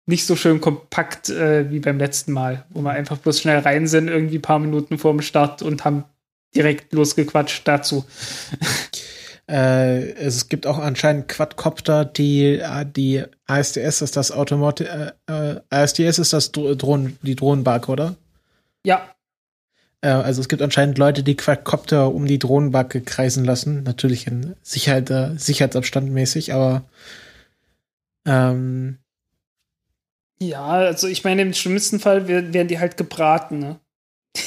nicht 0.06 0.26
so 0.26 0.36
schön 0.36 0.60
kompakt 0.60 1.28
äh, 1.30 1.70
wie 1.70 1.80
beim 1.80 1.98
letzten 1.98 2.32
Mal, 2.32 2.64
wo 2.70 2.80
wir 2.80 2.92
einfach 2.92 3.18
bloß 3.18 3.40
schnell 3.40 3.58
rein 3.58 3.86
sind, 3.86 4.08
irgendwie 4.08 4.38
ein 4.38 4.42
paar 4.42 4.58
Minuten 4.58 4.98
vor 4.98 5.12
dem 5.12 5.22
Start 5.22 5.62
und 5.62 5.84
haben 5.84 6.04
direkt 6.54 6.92
losgequatscht 6.92 7.66
dazu. 7.66 8.04
Äh, 9.48 10.14
es 10.14 10.48
gibt 10.48 10.66
auch 10.66 10.78
anscheinend 10.78 11.28
Quadcopter, 11.28 12.04
die, 12.04 12.58
äh, 12.58 12.84
die 12.84 13.22
ASDS 13.46 14.02
ist 14.02 14.16
das 14.16 14.32
Automotive, 14.32 15.14
äh, 15.28 15.32
äh 15.32 15.60
ASDS 15.70 16.18
ist 16.18 16.32
das 16.32 16.50
Drohnen, 16.50 17.16
die 17.22 17.36
Drohnenbark, 17.36 17.88
oder? 17.88 18.16
Ja. 18.84 19.08
Äh, 20.00 20.08
also 20.08 20.40
es 20.40 20.48
gibt 20.48 20.62
anscheinend 20.62 20.98
Leute, 20.98 21.22
die 21.22 21.36
Quadcopter 21.36 22.12
um 22.12 22.26
die 22.26 22.38
Drohnenbarke 22.38 23.00
kreisen 23.00 23.44
lassen. 23.44 23.82
Natürlich 23.82 24.26
in 24.26 24.54
Sicherheit, 24.62 25.10
äh, 25.10 25.36
Sicherheitsabstand 25.36 26.10
mäßig, 26.10 26.52
aber 26.52 26.84
ähm, 28.26 28.98
ja, 30.38 30.66
also 30.66 31.06
ich 31.06 31.24
meine, 31.24 31.42
im 31.42 31.54
schlimmsten 31.54 31.98
Fall 32.00 32.28
werden 32.28 32.68
die 32.68 32.78
halt 32.78 32.96
gebraten, 32.96 33.58
ne? 33.58 33.80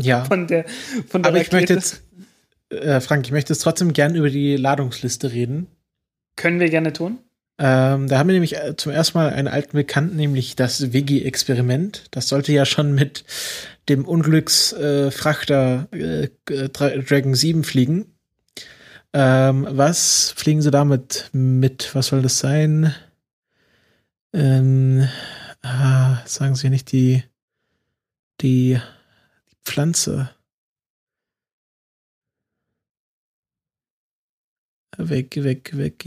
Ja. 0.00 0.24
Von 0.24 0.46
der, 0.46 0.64
von 1.08 1.24
der 1.24 1.32
Aber 1.32 1.40
ich 1.40 1.50
möchte 1.50 1.74
jetzt, 1.74 2.04
äh, 2.70 3.00
Frank, 3.00 3.26
ich 3.26 3.32
möchte 3.32 3.52
jetzt 3.52 3.62
trotzdem 3.62 3.92
gern 3.92 4.14
über 4.14 4.30
die 4.30 4.56
Ladungsliste 4.56 5.32
reden. 5.32 5.66
Können 6.36 6.60
wir 6.60 6.70
gerne 6.70 6.92
tun. 6.92 7.18
Ähm, 7.58 8.06
da 8.06 8.18
haben 8.18 8.28
wir 8.28 8.34
nämlich 8.34 8.54
äh, 8.56 8.76
zum 8.76 8.92
ersten 8.92 9.18
Mal 9.18 9.30
einen 9.30 9.48
alten 9.48 9.76
Bekannten, 9.76 10.14
nämlich 10.14 10.54
das 10.54 10.92
Vigi-Experiment. 10.92 12.04
Das 12.12 12.28
sollte 12.28 12.52
ja 12.52 12.64
schon 12.64 12.94
mit 12.94 13.24
dem 13.88 14.04
Unglücksfrachter 14.04 15.88
äh, 15.92 16.24
äh, 16.50 16.68
Dragon 16.68 17.34
7 17.34 17.64
fliegen. 17.64 18.14
Ähm, 19.12 19.66
was 19.70 20.32
fliegen 20.36 20.62
sie 20.62 20.70
damit 20.70 21.30
mit? 21.32 21.94
Was 21.94 22.08
soll 22.08 22.22
das 22.22 22.38
sein? 22.38 22.94
Ähm, 24.32 25.08
ah, 25.62 26.18
sagen 26.26 26.54
sie 26.54 26.70
nicht 26.70 26.92
die, 26.92 27.22
die 28.40 28.80
Pflanze. 29.64 30.30
Weg, 34.98 35.36
weg, 35.42 35.76
weg. 35.76 36.04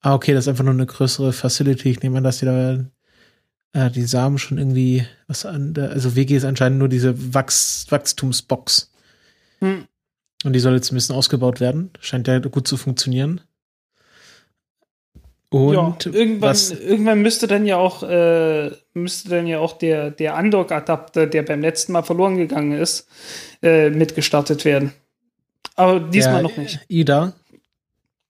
Ah, 0.00 0.14
okay, 0.14 0.32
das 0.32 0.44
ist 0.44 0.48
einfach 0.48 0.64
nur 0.64 0.72
eine 0.74 0.86
größere 0.86 1.32
Facility. 1.32 1.90
Ich 1.90 2.02
nehme 2.02 2.18
an, 2.18 2.24
dass 2.24 2.38
die 2.38 2.46
da 2.46 2.84
äh, 3.78 3.90
die 3.90 4.02
Samen 4.02 4.38
schon 4.38 4.58
irgendwie 4.58 5.06
was 5.26 5.46
an 5.46 5.74
der, 5.74 5.90
also 5.90 6.16
WG 6.16 6.36
ist 6.36 6.44
anscheinend 6.44 6.78
nur 6.78 6.88
diese 6.88 7.34
Wachs, 7.34 7.86
Wachstumsbox. 7.90 8.90
Hm. 9.60 9.86
Und 10.44 10.52
die 10.52 10.60
soll 10.60 10.74
jetzt 10.74 10.92
ein 10.92 10.94
bisschen 10.94 11.14
ausgebaut 11.14 11.60
werden. 11.60 11.90
Scheint 12.00 12.28
ja 12.28 12.38
gut 12.38 12.68
zu 12.68 12.76
funktionieren. 12.76 13.40
Und 15.50 16.04
ja, 16.04 16.12
irgendwann, 16.12 16.50
was, 16.50 16.70
irgendwann 16.70 17.22
müsste 17.22 17.46
dann 17.46 17.64
ja 17.64 17.78
auch, 17.78 18.02
äh, 18.02 18.70
müsste 18.92 19.30
dann 19.30 19.46
ja 19.46 19.58
auch 19.60 19.78
der, 19.78 20.10
der 20.10 20.36
Undock-Adapter, 20.36 21.26
der 21.26 21.42
beim 21.42 21.62
letzten 21.62 21.92
Mal 21.92 22.02
verloren 22.02 22.36
gegangen 22.36 22.72
ist, 22.72 23.08
äh, 23.62 23.88
mitgestartet 23.88 24.64
werden. 24.66 24.92
Aber 25.74 26.00
diesmal 26.00 26.42
noch 26.42 26.56
nicht. 26.56 26.80
IDA. 26.88 27.32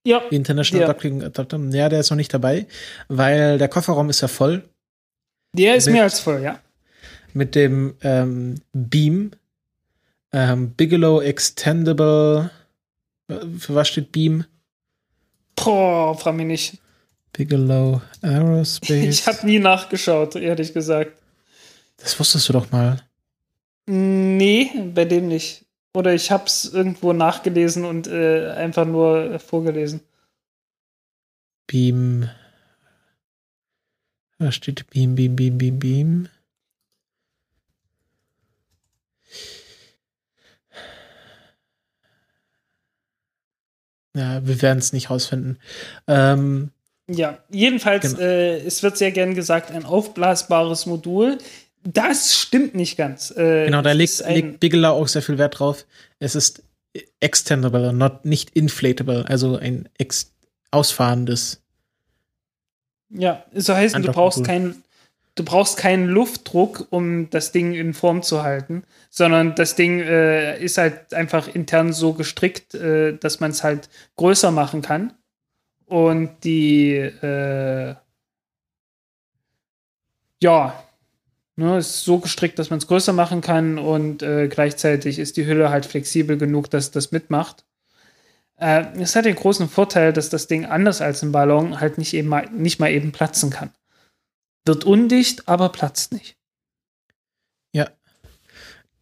Ja. 0.05 0.19
International 0.31 0.87
ja. 0.87 1.27
Adapter. 1.27 1.59
Ja, 1.71 1.89
der 1.89 2.01
ist 2.01 2.11
noch 2.11 2.17
nicht 2.17 2.33
dabei, 2.33 2.67
weil 3.09 3.59
der 3.59 3.69
Kofferraum 3.69 4.11
ist 4.11 4.21
ja 4.21 4.29
voll. 4.29 4.63
Der 5.53 5.77
ist 5.77 5.87
mit, 5.87 5.95
mehr 5.95 6.05
als 6.05 6.21
voll, 6.21 6.43
ja. 6.43 6.61
Mit 7.33 7.55
dem 7.55 7.95
ähm, 8.03 8.61
Beam. 8.73 9.33
Ähm, 10.33 10.73
Bigelow 10.73 11.21
Extendable. 11.21 12.51
Äh, 13.29 13.47
für 13.59 13.75
was 13.75 13.89
steht 13.89 14.13
Beam? 14.13 14.45
Boah, 15.57 16.17
frag 16.17 16.35
mich 16.35 16.47
nicht. 16.47 16.79
Bigelow 17.33 18.01
Aerospace. 18.23 18.91
Ich 18.91 19.27
habe 19.27 19.47
nie 19.47 19.59
nachgeschaut, 19.59 20.37
ehrlich 20.37 20.73
gesagt. 20.73 21.13
Das 21.99 22.19
wusstest 22.19 22.49
du 22.49 22.53
doch 22.53 22.71
mal. 22.71 23.03
Nee, 23.87 24.71
bei 24.95 25.05
dem 25.05 25.29
nicht. 25.29 25.65
Oder 25.95 26.15
ich 26.15 26.31
hab's 26.31 26.65
irgendwo 26.65 27.13
nachgelesen 27.13 27.85
und 27.85 28.07
äh, 28.07 28.51
einfach 28.51 28.85
nur 28.85 29.39
vorgelesen. 29.41 30.01
Beam. 31.67 32.29
Da 34.39 34.53
steht 34.53 34.89
Beam, 34.91 35.17
Beam, 35.17 35.35
Beam, 35.35 35.59
Beam, 35.59 35.79
Beam. 35.79 36.29
Ja, 44.15 44.47
wir 44.47 44.63
werden 44.63 44.79
es 44.79 44.93
nicht 44.93 45.11
rausfinden. 45.11 45.59
Ähm, 46.07 46.71
ja, 47.09 47.39
jedenfalls, 47.51 48.15
genau. 48.15 48.21
äh, 48.21 48.59
es 48.59 48.83
wird 48.83 48.97
sehr 48.97 49.13
gern 49.13 49.35
gesagt, 49.35 49.71
ein 49.71 49.85
aufblasbares 49.85 50.87
Modul. 50.87 51.39
Das 51.85 52.37
stimmt 52.37 52.75
nicht 52.75 52.97
ganz. 52.97 53.31
Äh, 53.37 53.67
genau, 53.67 53.83
da 53.83 53.93
legt, 53.93 54.23
legt 54.27 54.61
Bigelow 54.61 54.91
auch 54.91 55.09
sehr 55.09 55.23
viel 55.23 55.39
Wert 55.39 55.59
drauf. 55.59 55.87
Es 56.19 56.35
ist 56.35 56.63
extendable, 57.21 57.93
not, 57.93 58.25
nicht 58.25 58.51
inflatable, 58.51 59.25
also 59.29 59.57
ein 59.57 59.89
ausfahrendes. 60.71 61.63
Ja, 63.11 63.45
so 63.55 63.75
heißt, 63.75 63.97
du 63.97 64.13
brauchst 64.13 64.45
keinen 64.45 64.83
du 65.39 65.45
brauchst 65.45 65.77
keinen 65.77 66.09
Luftdruck, 66.09 66.89
um 66.91 67.31
das 67.31 67.53
Ding 67.53 67.73
in 67.73 67.95
Form 67.95 68.23
zu 68.23 68.43
halten, 68.43 68.83
sondern 69.09 69.55
das 69.55 69.77
Ding 69.77 70.01
äh, 70.01 70.61
ist 70.61 70.79
halt 70.79 71.15
einfach 71.15 71.49
intern 71.49 71.93
so 71.93 72.13
gestrickt, 72.13 72.75
äh, 72.75 73.17
dass 73.17 73.41
man 73.41 73.53
es 73.53 73.63
halt 73.63 73.89
größer 74.17 74.51
machen 74.51 74.83
kann. 74.83 75.13
Und 75.87 76.45
die, 76.45 76.95
äh, 76.97 77.95
ja, 80.43 80.85
ne, 81.57 81.79
ist 81.79 82.05
so 82.05 82.19
gestrickt, 82.19 82.59
dass 82.59 82.71
man 82.71 82.79
es 82.79 82.87
größer 82.87 83.13
machen 83.13 83.41
kann 83.41 83.79
und 83.79 84.23
äh, 84.23 84.49
gleichzeitig 84.49 85.19
ist 85.19 85.37
die 85.37 85.47
Hülle 85.47 85.71
halt 85.71 85.87
flexibel 85.87 86.37
genug, 86.37 86.71
dass 86.71 86.91
das 86.91 87.13
mitmacht. 87.13 87.65
Äh, 88.59 88.87
es 88.99 89.15
hat 89.15 89.25
den 89.25 89.37
großen 89.37 89.69
Vorteil, 89.69 90.13
dass 90.13 90.31
das 90.31 90.49
Ding 90.49 90.67
anders 90.67 91.01
als 91.01 91.23
ein 91.23 91.33
Ballon 91.33 91.81
halt 91.81 91.97
nicht, 91.99 92.15
eben 92.15 92.29
mal, 92.29 92.49
nicht 92.51 92.81
mal 92.81 92.91
eben 92.91 93.13
platzen 93.13 93.51
kann. 93.51 93.71
Wird 94.65 94.85
undicht, 94.85 95.49
aber 95.49 95.71
platzt 95.71 96.13
nicht. 96.13 96.37
Ja. 97.73 97.89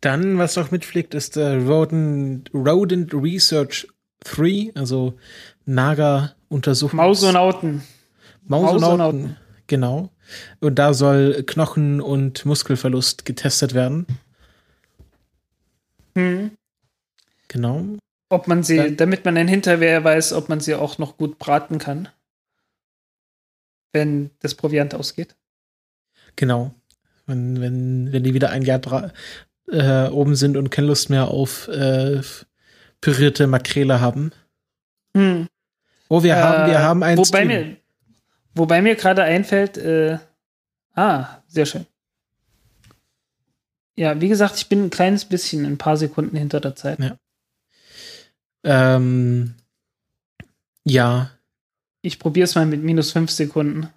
Dann, 0.00 0.38
was 0.38 0.56
noch 0.56 0.70
mitfliegt, 0.70 1.14
ist 1.14 1.36
der 1.36 1.58
Rodent, 1.66 2.50
Rodent 2.52 3.14
Research 3.14 3.88
3, 4.24 4.72
also 4.74 5.18
Naga 5.64 6.34
Untersuchung. 6.48 6.98
Mausonauten. 6.98 7.82
Mausonauten. 8.44 8.80
Mausonauten. 8.80 9.36
Genau. 9.66 10.10
Und 10.60 10.78
da 10.78 10.94
soll 10.94 11.42
Knochen- 11.44 12.00
und 12.00 12.44
Muskelverlust 12.44 13.24
getestet 13.24 13.74
werden. 13.74 14.06
Hm. 16.14 16.52
Genau. 17.48 17.96
Ob 18.28 18.48
man 18.48 18.62
sie, 18.62 18.76
Dann, 18.76 18.96
damit 18.96 19.24
man 19.24 19.36
ein 19.36 19.48
Hinterwehr 19.48 20.02
weiß, 20.02 20.32
ob 20.32 20.48
man 20.48 20.60
sie 20.60 20.74
auch 20.74 20.98
noch 20.98 21.16
gut 21.16 21.38
braten 21.38 21.78
kann. 21.78 22.08
Wenn 23.92 24.30
das 24.40 24.54
Proviant 24.54 24.94
ausgeht. 24.94 25.36
Genau. 26.34 26.74
Wenn, 27.26 27.60
wenn, 27.60 28.12
wenn 28.12 28.24
die 28.24 28.34
wieder 28.34 28.50
ein 28.50 28.62
Jahr 28.62 29.12
äh, 29.68 30.08
oben 30.08 30.34
sind 30.36 30.56
und 30.56 30.70
keine 30.70 30.88
Lust 30.88 31.10
mehr 31.10 31.28
auf 31.28 31.68
äh, 31.68 32.20
pürierte 33.00 33.46
Makrele 33.46 34.00
haben. 34.00 34.32
Hm. 35.16 35.48
Oh, 36.08 36.22
wir 36.22 36.34
äh, 36.34 36.36
haben, 36.36 36.70
wir 36.70 36.78
haben 36.80 37.02
ein 37.02 37.18
wobei 37.18 37.44
mir, 37.44 37.76
wobei 38.54 38.82
mir 38.82 38.94
gerade 38.94 39.22
einfällt, 39.22 39.76
äh, 39.76 40.18
ah, 40.94 41.42
sehr 41.48 41.66
schön. 41.66 41.86
Ja, 43.96 44.20
wie 44.20 44.28
gesagt, 44.28 44.56
ich 44.56 44.68
bin 44.68 44.84
ein 44.84 44.90
kleines 44.90 45.24
bisschen, 45.24 45.64
ein 45.64 45.78
paar 45.78 45.96
Sekunden 45.96 46.36
hinter 46.36 46.60
der 46.60 46.76
Zeit. 46.76 46.98
Ja. 46.98 47.16
Ähm, 48.66 49.55
ja. 50.84 51.30
Ich 52.02 52.18
probiere 52.18 52.44
es 52.44 52.55
mal 52.55 52.66
mit 52.66 52.82
minus 52.82 53.12
fünf 53.12 53.30
Sekunden. 53.30 53.88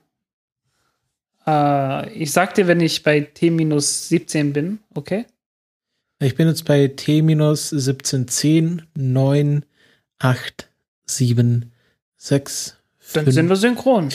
Äh, 1.46 2.14
ich 2.14 2.32
sag 2.32 2.54
dir, 2.54 2.68
wenn 2.68 2.80
ich 2.80 3.04
bei 3.04 3.22
T 3.22 3.50
minus 3.50 4.08
17 4.10 4.54
bin, 4.54 4.80
okay? 4.94 5.26
Ich 6.20 6.36
bin 6.36 6.48
jetzt 6.48 6.66
bei 6.66 6.88
T 6.88 7.22
minus 7.22 7.74
1710, 7.74 8.84
9, 8.96 9.66
8, 10.20 10.70
7, 11.06 11.72
sechs. 12.18 12.78
Dann 13.14 13.24
fünf, 13.24 13.34
sind 13.34 13.50
wir 13.50 13.56
synchron. 13.56 14.10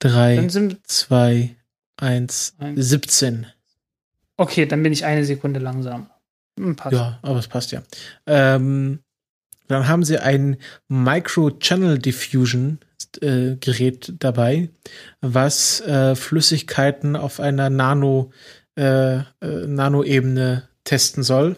Drei, 0.00 0.36
dann 0.36 0.50
sind 0.50 0.86
zwei, 0.86 1.54
eins, 1.96 2.54
eins, 2.58 2.88
17. 2.88 3.46
Okay, 4.36 4.66
dann 4.66 4.82
bin 4.82 4.92
ich 4.92 5.04
eine 5.04 5.24
Sekunde 5.24 5.60
langsam. 5.60 6.08
Hm, 6.58 6.74
passt. 6.74 6.94
Ja, 6.94 7.18
aber 7.22 7.38
es 7.38 7.48
passt 7.48 7.70
ja. 7.72 7.82
Ähm, 8.26 9.00
dann 9.70 9.86
haben 9.88 10.04
sie 10.04 10.18
ein 10.18 10.56
Micro-Channel 10.88 11.98
Diffusion 11.98 12.78
äh, 13.20 13.56
Gerät 13.56 14.12
dabei, 14.18 14.68
was 15.20 15.80
äh, 15.82 16.14
Flüssigkeiten 16.14 17.16
auf 17.16 17.40
einer 17.40 17.70
Nano, 17.70 18.32
äh, 18.76 19.18
äh 19.18 19.22
Nano-Ebene 19.40 20.68
testen 20.84 21.22
soll. 21.22 21.56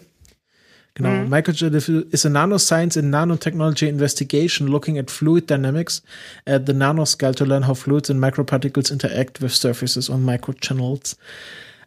Genau. 0.94 1.08
Mhm. 1.08 1.30
Microchip 1.30 1.72
is 2.12 2.26
a 2.26 2.28
nanoscience 2.28 2.98
and 2.98 3.10
nanotechnology 3.14 3.88
investigation 3.88 4.68
looking 4.68 4.98
at 4.98 5.10
fluid 5.10 5.46
dynamics 5.46 6.02
at 6.44 6.66
the 6.66 6.74
nanoscale 6.74 7.34
to 7.34 7.46
learn 7.46 7.66
how 7.66 7.72
fluids 7.72 8.10
and 8.10 8.20
microparticles 8.20 8.92
interact 8.92 9.40
with 9.40 9.54
surfaces 9.54 10.10
on 10.10 10.22
microchannels 10.22 11.16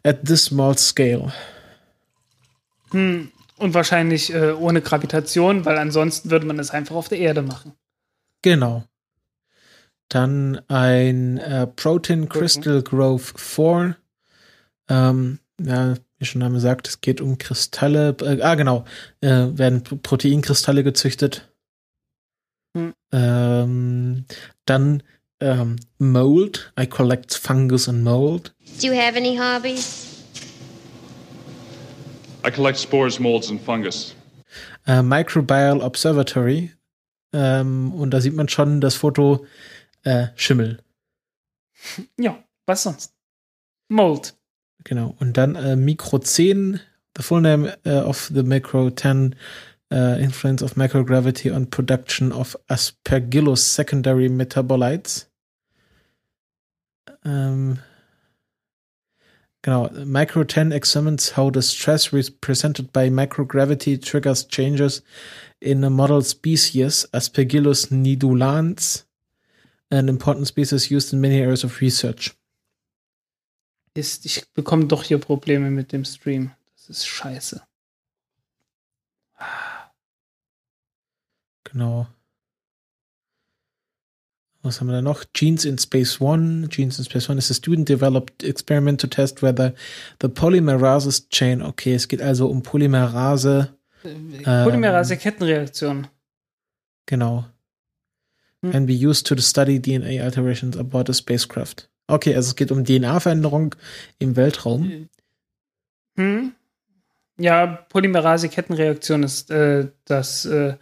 at 0.04 0.24
this 0.24 0.42
small 0.42 0.74
scale. 0.74 1.30
Und 3.58 3.74
wahrscheinlich 3.74 4.32
äh, 4.34 4.52
ohne 4.52 4.82
Gravitation, 4.82 5.64
weil 5.64 5.78
ansonsten 5.78 6.30
würde 6.30 6.46
man 6.46 6.58
es 6.58 6.70
einfach 6.70 6.94
auf 6.94 7.08
der 7.08 7.18
Erde 7.18 7.42
machen. 7.42 7.72
Genau. 8.42 8.84
Dann 10.08 10.60
ein 10.68 11.38
äh, 11.38 11.66
Protein 11.66 12.28
Crystal 12.28 12.82
Growth 12.82 13.34
4. 13.36 13.96
Ähm, 14.88 15.38
ja, 15.60 15.94
wie 16.18 16.24
schon 16.24 16.40
der 16.40 16.48
Name 16.48 16.60
sagt, 16.60 16.88
es 16.88 17.00
geht 17.00 17.20
um 17.20 17.38
Kristalle. 17.38 18.16
Äh, 18.20 18.42
ah, 18.42 18.54
genau. 18.54 18.84
Äh, 19.20 19.48
werden 19.52 19.82
Proteinkristalle 19.82 20.84
gezüchtet. 20.84 21.50
Hm. 22.76 22.94
Ähm, 23.12 24.24
dann 24.64 25.02
ähm, 25.40 25.76
Mold. 25.98 26.72
I 26.78 26.86
collect 26.86 27.34
fungus 27.34 27.88
and 27.88 28.04
mold. 28.04 28.54
Do 28.80 28.86
you 28.86 28.94
have 28.94 29.16
any 29.16 29.36
hobbies? 29.36 30.05
I 32.46 32.50
collect 32.50 32.78
spores, 32.78 33.18
molds, 33.18 33.50
and 33.50 33.60
fungus. 33.60 34.14
Äh, 34.86 35.02
Microbial 35.02 35.80
Observatory. 35.80 36.72
Ähm, 37.32 37.92
und 37.92 38.10
da 38.10 38.20
sieht 38.20 38.34
man 38.34 38.48
schon 38.48 38.80
das 38.80 38.94
Foto 38.94 39.46
äh, 40.04 40.28
Schimmel. 40.36 40.82
Ja, 42.18 42.38
was 42.66 42.84
sonst? 42.84 43.12
Mold. 43.88 44.34
Genau. 44.84 45.14
Und 45.18 45.36
dann 45.36 45.56
äh, 45.56 45.76
Micro 45.76 46.18
10, 46.18 46.80
the 47.16 47.22
full 47.22 47.40
name 47.40 47.76
äh, 47.84 47.98
of 47.98 48.30
the 48.32 48.42
Micro 48.42 48.90
10 48.90 49.34
äh, 49.92 50.22
Influence 50.22 50.62
of 50.62 50.76
Microgravity 50.76 51.50
on 51.50 51.68
Production 51.68 52.32
of 52.32 52.56
Aspergillus 52.68 53.74
Secondary 53.74 54.28
Metabolites. 54.28 55.30
Ähm, 57.24 57.80
genau. 59.66 59.90
Micro 60.04 60.44
10 60.44 60.72
examines 60.72 61.36
how 61.36 61.50
the 61.50 61.60
stress 61.60 62.12
represented 62.12 62.92
by 62.92 63.10
microgravity 63.10 64.00
triggers 64.00 64.46
changes 64.46 65.02
in 65.60 65.84
a 65.84 65.90
model 65.90 66.22
species, 66.22 67.06
Aspergillus 67.12 67.90
nidulans, 67.90 69.04
an 69.90 70.08
important 70.08 70.46
species 70.46 70.90
used 70.90 71.12
in 71.12 71.20
many 71.20 71.40
areas 71.40 71.64
of 71.64 71.80
research. 71.80 72.34
Ist, 73.94 74.24
ich 74.26 74.44
bekomme 74.54 74.86
doch 74.86 75.02
hier 75.02 75.18
Probleme 75.18 75.70
mit 75.70 75.92
dem 75.92 76.04
Stream. 76.04 76.52
Das 76.76 76.90
ist 76.90 77.06
scheiße. 77.06 77.62
Genau. 81.64 82.06
Was 84.66 84.80
haben 84.80 84.88
wir 84.88 84.94
da 84.94 85.02
noch? 85.02 85.24
Genes 85.32 85.64
in 85.64 85.78
Space 85.78 86.20
One. 86.20 86.66
Genes 86.68 86.98
in 86.98 87.04
Space 87.04 87.30
One 87.30 87.38
is 87.38 87.48
a 87.50 87.54
student-developed 87.54 88.42
experiment 88.42 89.00
to 89.00 89.06
test 89.06 89.42
whether 89.42 89.74
the 90.20 90.28
polymerase 90.28 91.28
chain, 91.30 91.62
okay, 91.62 91.94
es 91.94 92.08
geht 92.08 92.20
also 92.20 92.48
um 92.48 92.62
Polymerase, 92.62 93.68
Polymerase-Kettenreaktion. 94.02 96.08
genau, 97.06 97.46
Hm. 98.62 98.72
can 98.72 98.86
be 98.86 98.94
used 98.94 99.26
to 99.26 99.36
study 99.40 99.78
DNA 99.78 100.20
alterations 100.20 100.76
aboard 100.76 101.08
a 101.10 101.14
spacecraft. 101.14 101.88
Okay, 102.08 102.34
also 102.34 102.48
es 102.48 102.56
geht 102.56 102.72
um 102.72 102.84
DNA-Veränderung 102.84 103.74
im 104.18 104.34
Weltraum. 104.36 105.08
Hm? 106.16 106.52
Ja, 107.38 107.66
Polymerase-Kettenreaktion 107.90 109.22
ist 109.22 109.50
äh, 109.50 109.88
das, 110.06 110.46
äh, 110.46 110.76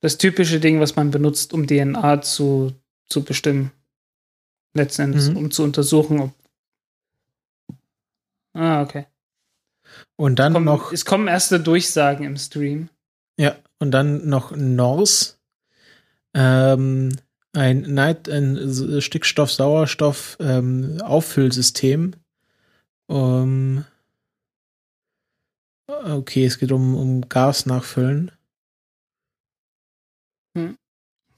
das 0.00 0.18
typische 0.18 0.58
Ding, 0.60 0.80
was 0.80 0.96
man 0.96 1.10
benutzt, 1.12 1.52
um 1.52 1.66
DNA 1.66 2.22
zu, 2.22 2.72
zu 3.12 3.22
bestimmen. 3.22 3.70
Letzten 4.74 5.02
Endes, 5.02 5.28
Mhm. 5.28 5.36
um 5.36 5.50
zu 5.50 5.62
untersuchen, 5.62 6.20
ob. 6.20 6.32
Ah, 8.54 8.82
okay. 8.82 9.06
Und 10.16 10.38
dann 10.38 10.54
Komm, 10.54 10.64
noch, 10.64 10.92
es 10.92 11.04
kommen 11.04 11.28
erste 11.28 11.60
Durchsagen 11.60 12.24
im 12.26 12.36
Stream. 12.36 12.88
ja, 13.38 13.56
und 13.78 13.90
dann 13.90 14.28
noch 14.28 14.54
Norse. 14.56 15.34
Ähm, 16.34 17.10
ein, 17.52 17.82
Night, 17.82 18.28
ein 18.28 18.56
S- 18.56 19.04
Stickstoff-Sauerstoff 19.04 20.38
ähm, 20.40 20.98
Auffüllsystem. 21.02 22.14
Um, 23.08 23.84
okay, 25.86 26.46
es 26.46 26.58
geht 26.58 26.72
um, 26.72 26.94
um 26.94 27.28
Gas 27.28 27.66
nachfüllen. 27.66 28.30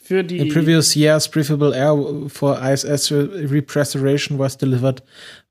Für 0.04 0.22
die. 0.22 0.36
In 0.38 0.48
previous 0.50 0.94
years, 0.94 1.26
breathable 1.30 1.74
air 1.74 2.28
for 2.28 2.60
ISS 2.60 3.10
repressuration 3.10 4.38
was 4.38 4.58
delivered 4.58 5.02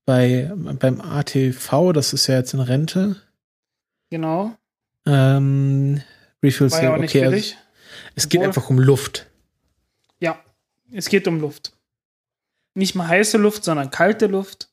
bei, 0.06 0.52
beim 0.56 1.02
ATV, 1.02 1.92
das 1.92 2.14
ist 2.14 2.28
ja 2.28 2.36
jetzt 2.36 2.54
in 2.54 2.60
Rente. 2.60 3.16
Genau. 4.12 4.56
Ähm, 5.08 6.02
Refill 6.44 6.70
War 6.72 6.84
ja 6.84 6.94
auch 6.94 6.98
nicht 6.98 7.16
okay, 7.16 7.26
also 7.26 7.56
es 8.14 8.30
geht 8.30 8.40
Obwohl- 8.42 8.48
einfach 8.48 8.70
um 8.70 8.78
Luft. 8.78 9.28
Ja, 10.20 10.40
es 10.92 11.10
geht 11.10 11.28
um 11.28 11.40
Luft. 11.40 11.74
Nicht 12.76 12.94
mal 12.94 13.08
heiße 13.08 13.40
Luft, 13.40 13.64
sondern 13.64 13.90
kalte 13.90 14.28
Luft. 14.28 14.70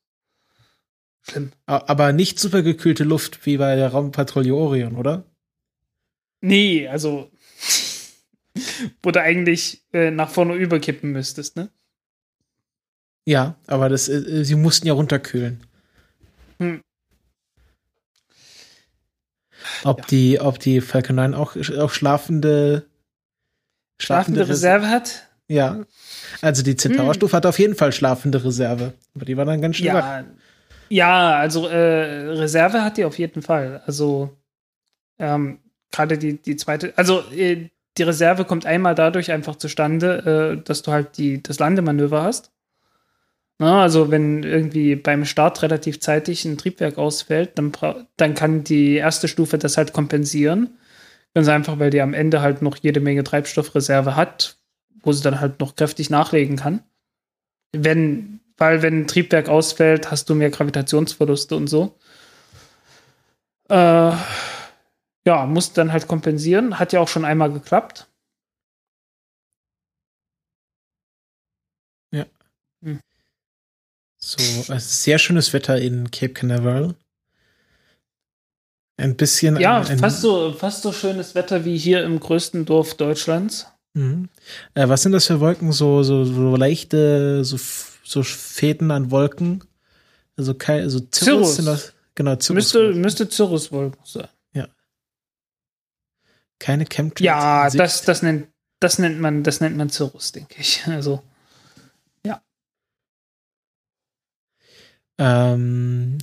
Schlimm. 1.23 1.52
Aber 1.65 2.12
nicht 2.12 2.39
supergekühlte 2.39 3.05
Luft 3.05 3.47
wie 3.47 3.57
bei 3.57 3.77
der 3.77 3.89
Raumpatrouille 3.89 4.55
Orion, 4.55 4.97
oder? 4.97 5.24
Nee, 6.43 6.86
also. 6.86 7.31
Wo 9.02 9.11
du 9.11 9.20
eigentlich 9.20 9.82
äh, 9.93 10.11
nach 10.11 10.31
vorne 10.31 10.55
überkippen 10.55 11.12
müsstest, 11.12 11.57
ne? 11.57 11.70
Ja, 13.27 13.57
aber 13.66 13.89
das, 13.89 14.09
äh, 14.09 14.44
sie 14.44 14.55
mussten 14.55 14.86
ja 14.86 14.93
runterkühlen. 14.94 15.61
Hm. 16.59 16.81
Ob 19.85 20.07
die, 20.07 20.40
ob 20.40 20.59
die 20.59 20.81
Falcon 20.81 21.16
9 21.16 21.35
auch, 21.35 21.57
auch 21.78 21.90
schlafende, 21.90 22.86
Schlafende 24.01 24.40
Res- 24.43 24.48
Reserve 24.51 24.89
hat? 24.89 25.27
Ja. 25.48 25.85
Also 26.40 26.62
die 26.62 26.77
Centaur-Stufe 26.77 27.36
hat 27.36 27.44
auf 27.44 27.59
jeden 27.59 27.74
Fall 27.74 27.93
schlafende 27.93 28.43
Reserve. 28.44 28.94
Aber 29.15 29.24
die 29.24 29.36
war 29.36 29.44
dann 29.44 29.61
ganz 29.61 29.77
schön 29.77 29.89
wach. 29.89 30.05
Ja. 30.05 30.24
Ja, 30.93 31.36
also 31.39 31.69
äh, 31.69 31.77
Reserve 32.31 32.82
hat 32.82 32.97
die 32.97 33.05
auf 33.05 33.19
jeden 33.19 33.43
Fall. 33.43 33.81
Also 33.86 34.36
ähm, 35.19 35.61
gerade 35.93 36.19
die, 36.19 36.40
die 36.43 36.57
zweite, 36.57 36.93
also 36.97 37.20
äh, 37.31 37.69
die 38.01 38.05
Reserve 38.05 38.47
kommt 38.47 38.64
einmal 38.64 38.94
dadurch 38.94 39.31
einfach 39.31 39.56
zustande, 39.56 40.56
äh, 40.59 40.64
dass 40.64 40.81
du 40.81 40.90
halt 40.90 41.18
die, 41.18 41.43
das 41.43 41.59
Landemanöver 41.59 42.22
hast. 42.22 42.51
Na, 43.59 43.82
also 43.82 44.10
wenn 44.10 44.43
irgendwie 44.43 44.97
beim 44.97 45.27
Start 45.27 45.60
relativ 45.60 46.01
zeitig 46.01 46.47
ein 46.47 46.56
Triebwerk 46.56 46.97
ausfällt, 46.97 47.59
dann, 47.59 47.72
dann 48.16 48.35
kann 48.35 48.64
die 48.64 48.94
erste 48.94 49.28
Stufe 49.28 49.59
das 49.59 49.77
halt 49.77 49.93
kompensieren. 49.93 50.78
Ganz 51.35 51.48
einfach, 51.48 51.78
weil 51.78 51.90
die 51.90 52.01
am 52.01 52.14
Ende 52.14 52.40
halt 52.40 52.62
noch 52.62 52.78
jede 52.78 53.01
Menge 53.01 53.22
Treibstoffreserve 53.22 54.16
hat, 54.16 54.56
wo 55.02 55.12
sie 55.12 55.22
dann 55.22 55.40
halt 55.40 55.60
noch 55.60 55.77
kräftig 55.77 56.09
nachlegen 56.09 56.56
kann. 56.56 56.82
Wenn, 57.72 58.40
weil 58.56 58.81
wenn 58.81 59.02
ein 59.02 59.06
Triebwerk 59.09 59.51
ausfällt, 59.51 60.10
hast 60.10 60.31
du 60.31 60.35
mehr 60.35 60.48
Gravitationsverluste 60.48 61.55
und 61.55 61.66
so. 61.66 61.98
Äh, 63.68 64.12
ja, 65.26 65.47
muss 65.47 65.72
dann 65.72 65.92
halt 65.92 66.09
kompensieren. 66.09 66.78
Hat 66.78 66.92
ja 66.92 67.01
auch 67.01 67.09
schon 67.09 67.24
einmal 67.24 67.52
geklappt. 67.52 68.06
So, 74.20 74.72
also 74.72 74.74
sehr 74.78 75.18
schönes 75.18 75.52
Wetter 75.55 75.80
in 75.80 76.10
Cape 76.10 76.34
Canaveral. 76.34 76.94
Ein 78.98 79.16
bisschen. 79.16 79.59
Ja, 79.59 79.80
ein, 79.80 79.86
ein, 79.86 79.98
fast 79.98 80.20
so, 80.20 80.52
fast 80.52 80.82
so 80.82 80.92
schönes 80.92 81.34
Wetter 81.34 81.64
wie 81.64 81.78
hier 81.78 82.05
im 82.05 82.20
größten 82.20 82.66
Dorf 82.66 82.94
Deutschlands. 82.94 83.66
Mhm. 83.94 84.28
Äh, 84.74 84.88
was 84.88 85.02
sind 85.02 85.12
das 85.12 85.26
für 85.26 85.40
Wolken? 85.40 85.72
So, 85.72 86.02
so, 86.02 86.24
so 86.24 86.55
leichte, 86.55 87.44
so, 87.44 87.59
so 88.05 88.22
Fäden 88.22 88.90
an 88.90 89.10
Wolken? 89.10 89.64
Also 90.36 90.52
kein, 90.52 90.82
also 90.82 90.98
Cirrus. 90.98 91.24
Cirrus. 91.24 91.56
Sind 91.56 91.64
das, 91.66 91.94
genau, 92.14 92.32
Cirrus. 92.38 92.55
Müsste, 92.55 92.92
müsste 92.92 93.30
Cirruswolken 93.30 94.01
sein. 94.05 94.28
Keine 96.61 96.85
Chemtrails. 96.85 97.27
Ja, 97.27 97.69
Sicht. 97.69 97.81
das, 97.81 98.03
das, 98.03 98.23
nennt, 98.23 98.47
das, 98.78 99.01
nennt 99.01 99.19
man, 99.20 99.43
das 99.43 99.61
nennt 99.61 99.77
man 99.77 99.91
Cirrus, 99.91 100.31
denke 100.31 100.55
ich. 100.59 100.82
Also, 100.87 101.24
Ähm, 105.20 106.16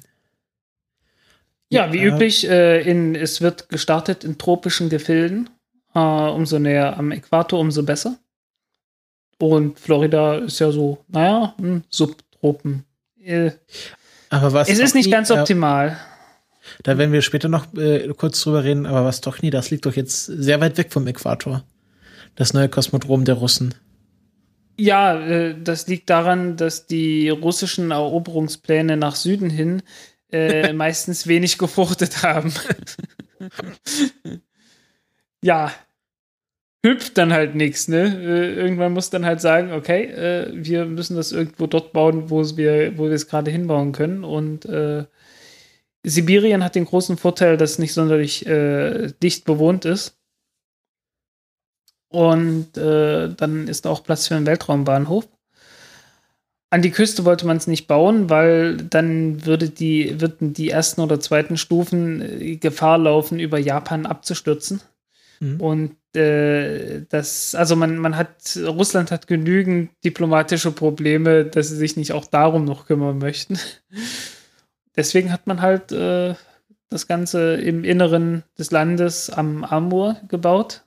ja, 1.70 1.94
wie 1.94 2.00
Ja. 2.00 2.04
üblich, 2.06 2.50
äh, 2.50 2.82
in, 2.82 3.14
es 3.14 3.42
wird 3.42 3.70
gestartet 3.70 4.24
in 4.24 4.38
tropischen 4.38 4.90
Gefilden. 4.90 5.50
Äh, 5.94 6.00
umso 6.00 6.58
näher 6.58 6.98
am 6.98 7.12
Äquator, 7.12 7.60
umso 7.60 7.84
besser. 7.84 8.18
Und 9.40 9.80
Florida 9.80 10.38
ist 10.38 10.60
ja 10.60 10.72
so, 10.72 11.04
naja, 11.08 11.54
hm, 11.60 11.84
Subtropen. 11.90 12.86
Äh, 13.24 13.52
aber 14.30 14.52
was 14.54 14.68
es 14.68 14.80
ist 14.80 14.96
nicht 14.96 15.12
ganz 15.12 15.30
äh, 15.30 15.34
optimal. 15.34 15.98
Da 16.84 16.98
werden 16.98 17.11
wir 17.11 17.22
später 17.22 17.49
noch 17.49 17.73
äh, 17.76 18.07
kurz 18.15 18.41
drüber 18.41 18.64
reden, 18.64 18.85
aber 18.85 19.06
was 19.06 19.22
doch 19.22 19.41
nie, 19.41 19.49
das 19.49 19.69
liegt 19.69 19.85
doch 19.85 19.95
jetzt 19.95 20.26
sehr 20.26 20.60
weit 20.61 20.77
weg 20.77 20.91
vom 20.91 21.07
Äquator. 21.07 21.64
Das 22.35 22.53
neue 22.53 22.69
Kosmodrom 22.69 23.26
der 23.26 23.35
Russen. 23.35 23.73
Ja, 24.80 25.19
äh, 25.19 25.56
das 25.61 25.88
liegt 25.88 26.10
daran, 26.10 26.56
dass 26.56 26.85
die 26.85 27.30
russischen 27.30 27.91
Eroberungspläne 27.91 28.95
nach 28.95 29.15
Süden 29.15 29.49
hin 29.49 29.81
äh, 30.31 30.72
meistens 30.73 31.27
wenig 31.27 31.57
gefruchtet 31.57 32.23
haben. 32.23 32.53
ja, 35.41 35.72
hüpft 36.85 37.18
dann 37.18 37.34
halt 37.34 37.56
nichts, 37.56 37.88
ne? 37.88 38.03
Äh, 38.03 38.53
irgendwann 38.53 38.94
muss 38.94 39.10
dann 39.10 39.26
halt 39.26 39.41
sagen, 39.41 39.72
okay, 39.72 40.03
äh, 40.06 40.52
wir 40.53 40.85
müssen 40.85 41.15
das 41.15 41.31
irgendwo 41.31 41.68
dort 41.68 41.91
bauen, 41.94 42.30
wo 42.30 42.44
wir, 42.57 42.98
wo 42.98 43.06
wir 43.06 43.11
es 43.14 43.27
gerade 43.27 43.52
hinbauen 43.52 43.91
können. 43.91 44.23
Und 44.23 44.65
äh, 44.65 45.06
Sibirien 46.08 46.64
hat 46.64 46.76
den 46.76 46.86
großen 46.86 47.18
Vorteil, 47.18 47.58
dass 47.58 47.72
es 47.72 47.80
nicht 47.80 47.94
sonderlich 47.94 48.46
äh, 48.46 49.12
dicht 49.22 49.46
bewohnt 49.46 49.86
ist. 49.86 50.18
Und 52.10 52.78
äh, 52.78 53.30
dann 53.30 53.68
ist 53.68 53.86
auch 53.86 54.04
Platz 54.04 54.28
für 54.28 54.36
einen 54.36 54.46
Weltraumbahnhof. 54.46 55.28
An 56.70 56.82
die 56.82 56.92
Küste 56.92 57.26
wollte 57.26 57.46
man 57.46 57.58
es 57.58 57.68
nicht 57.68 57.88
bauen, 57.88 58.30
weil 58.30 58.78
dann 58.78 59.46
würde 59.46 59.70
die, 59.70 60.20
würden 60.20 60.54
die 60.54 60.70
ersten 60.70 61.02
oder 61.02 61.20
zweiten 61.20 61.58
Stufen 61.58 62.22
äh, 62.22 62.56
Gefahr 62.56 62.98
laufen, 62.98 63.40
über 63.40 63.58
Japan 63.58 64.06
abzustürzen. 64.06 64.82
Mhm. 65.40 65.62
Und 65.62 66.16
äh, 66.16 67.06
das, 67.10 67.56
also 67.56 67.76
man, 67.76 67.98
man 67.98 68.16
hat, 68.16 68.58
Russland 68.66 69.12
hat 69.12 69.28
genügend 69.28 69.92
diplomatische 70.04 70.72
Probleme, 70.72 71.46
dass 71.46 71.70
sie 71.70 71.78
sich 71.78 71.98
nicht 71.98 72.14
auch 72.14 72.26
darum 72.26 72.66
noch 72.66 72.86
kümmern 72.86 73.18
möchten. 73.18 73.60
Deswegen 74.98 75.32
hat 75.32 75.48
man 75.48 75.61
halt 75.61 75.91
äh, 75.91 76.34
das 76.90 77.07
Ganze 77.07 77.56
im 77.56 77.84
Inneren 77.84 78.44
des 78.57 78.72
Landes 78.72 79.30
am 79.30 79.64
Amur 79.64 80.18
gebaut. 80.28 80.84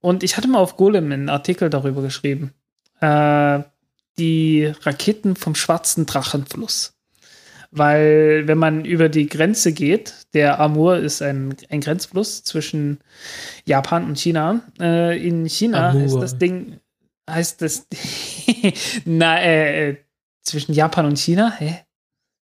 Und 0.00 0.22
ich 0.22 0.36
hatte 0.36 0.46
mal 0.46 0.58
auf 0.58 0.76
Golem 0.76 1.10
einen 1.10 1.28
Artikel 1.28 1.70
darüber 1.70 2.02
geschrieben. 2.02 2.52
Äh, 3.00 3.60
die 4.18 4.72
Raketen 4.82 5.36
vom 5.36 5.54
schwarzen 5.54 6.06
Drachenfluss. 6.06 6.94
Weil, 7.70 8.46
wenn 8.46 8.58
man 8.58 8.84
über 8.84 9.08
die 9.08 9.26
Grenze 9.26 9.72
geht, 9.72 10.26
der 10.34 10.58
Amur 10.58 10.96
ist 10.98 11.20
ein, 11.22 11.54
ein 11.68 11.80
Grenzfluss 11.80 12.42
zwischen 12.42 13.00
Japan 13.64 14.04
und 14.04 14.18
China. 14.18 14.62
Äh, 14.80 15.26
in 15.26 15.46
China 15.46 15.90
Amur. 15.90 16.04
ist 16.04 16.14
das 16.14 16.38
Ding, 16.38 16.80
heißt 17.28 17.60
das, 17.62 17.86
na, 19.04 19.40
äh, 19.40 19.90
äh, 19.90 19.96
zwischen 20.42 20.72
Japan 20.72 21.06
und 21.06 21.18
China? 21.18 21.52
Hä? 21.58 21.80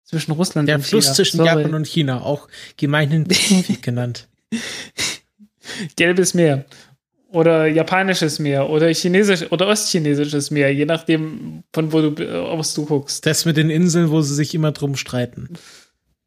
Zwischen 0.07 0.31
Russland 0.31 0.69
der 0.69 0.77
und 0.77 0.85
China. 0.85 0.99
Der 0.99 1.01
Fluss 1.03 1.15
zwischen 1.15 1.37
Sorry. 1.37 1.49
Japan 1.49 1.73
und 1.73 1.85
China, 1.85 2.21
auch 2.21 2.47
gemeinhin 2.77 3.27
Pazifik 3.27 3.81
genannt. 3.81 4.27
Gelbes 5.97 6.33
Meer 6.33 6.65
oder 7.29 7.67
japanisches 7.67 8.39
Meer 8.39 8.69
oder 8.69 8.87
chinesisch 8.87 9.51
oder 9.51 9.67
ostchinesisches 9.67 10.49
Meer, 10.49 10.73
je 10.73 10.85
nachdem, 10.85 11.63
von 11.73 11.91
wo 11.91 12.09
du 12.09 12.41
aus 12.41 12.73
du 12.73 12.85
guckst. 12.85 13.25
Das 13.25 13.43
mit 13.43 13.57
den 13.57 13.69
Inseln, 13.69 14.09
wo 14.09 14.21
sie 14.21 14.33
sich 14.33 14.55
immer 14.55 14.71
drum 14.71 14.95
streiten. 14.95 15.49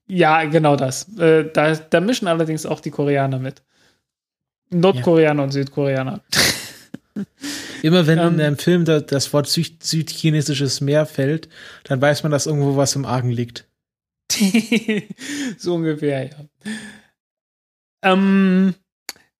Ja, 0.06 0.44
genau 0.44 0.76
das. 0.76 1.06
Äh, 1.18 1.46
da, 1.50 1.74
da 1.74 2.00
mischen 2.00 2.28
allerdings 2.28 2.66
auch 2.66 2.80
die 2.80 2.90
Koreaner 2.90 3.38
mit. 3.38 3.62
Nordkoreaner 4.68 5.40
ja. 5.40 5.44
und 5.44 5.52
Südkoreaner. 5.52 6.20
Immer 7.82 8.06
wenn 8.06 8.18
ähm, 8.18 8.34
in 8.34 8.40
einem 8.40 8.58
Film 8.58 8.84
da, 8.84 9.00
das 9.00 9.32
Wort 9.32 9.46
Süd 9.46 9.82
südchinesisches 9.82 10.80
Meer 10.80 11.06
fällt, 11.06 11.48
dann 11.84 12.00
weiß 12.00 12.22
man, 12.22 12.30
dass 12.30 12.46
irgendwo 12.46 12.76
was 12.76 12.94
im 12.94 13.04
Argen 13.04 13.30
liegt. 13.30 13.66
so 15.58 15.74
ungefähr, 15.74 16.24
ja. 16.24 16.72
Ähm, 18.02 18.74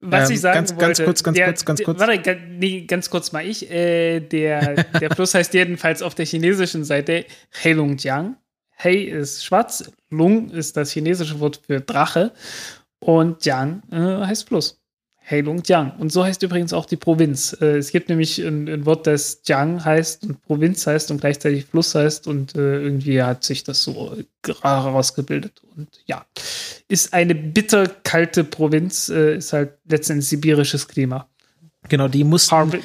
was 0.00 0.30
ähm, 0.30 0.34
ich 0.34 0.40
sagen 0.40 0.54
ganz, 0.54 0.70
wollte, 0.70 0.84
ganz 0.84 0.98
kurz, 1.04 1.22
ganz 1.22 1.36
der, 1.36 1.46
kurz, 1.46 1.64
ganz 1.64 1.82
kurz. 1.82 2.00
Warte, 2.00 2.40
nee, 2.48 2.82
ganz 2.82 3.10
kurz 3.10 3.32
mal 3.32 3.46
ich. 3.46 3.70
Äh, 3.70 4.20
der, 4.20 4.84
der 4.84 5.10
Fluss 5.14 5.34
heißt 5.34 5.52
jedenfalls 5.54 6.02
auf 6.02 6.14
der 6.14 6.26
chinesischen 6.26 6.84
Seite 6.84 7.26
Heilongjiang. 7.62 8.36
Hei 8.82 8.94
ist 8.94 9.44
schwarz, 9.44 9.92
Lung 10.08 10.50
ist 10.50 10.76
das 10.76 10.90
chinesische 10.90 11.38
Wort 11.38 11.60
für 11.66 11.82
Drache 11.82 12.32
und 12.98 13.44
Jiang 13.44 13.82
äh, 13.92 14.26
heißt 14.26 14.48
Fluss. 14.48 14.79
Heilongjiang. 15.30 15.92
Und 15.98 16.12
so 16.12 16.24
heißt 16.24 16.42
übrigens 16.42 16.72
auch 16.72 16.86
die 16.86 16.96
Provinz. 16.96 17.56
Äh, 17.60 17.78
es 17.78 17.92
gibt 17.92 18.08
nämlich 18.08 18.38
ein, 18.38 18.68
ein, 18.68 18.86
Wort, 18.86 19.06
das 19.06 19.42
Jiang 19.44 19.84
heißt 19.84 20.24
und 20.24 20.42
Provinz 20.42 20.86
heißt 20.86 21.10
und 21.10 21.20
gleichzeitig 21.20 21.66
Fluss 21.66 21.94
heißt 21.94 22.26
und 22.26 22.54
äh, 22.56 22.80
irgendwie 22.80 23.22
hat 23.22 23.44
sich 23.44 23.64
das 23.64 23.82
so 23.82 24.16
herausgebildet. 24.62 25.62
Und 25.76 25.88
ja, 26.06 26.24
ist 26.88 27.14
eine 27.14 27.34
bitterkalte 27.34 28.44
Provinz, 28.44 29.08
äh, 29.08 29.36
ist 29.36 29.52
halt 29.52 29.74
letztendlich 29.88 30.28
sibirisches 30.28 30.88
Klima. 30.88 31.28
Genau, 31.88 32.08
die 32.08 32.24
mussten. 32.24 32.50
Harvey. 32.50 32.80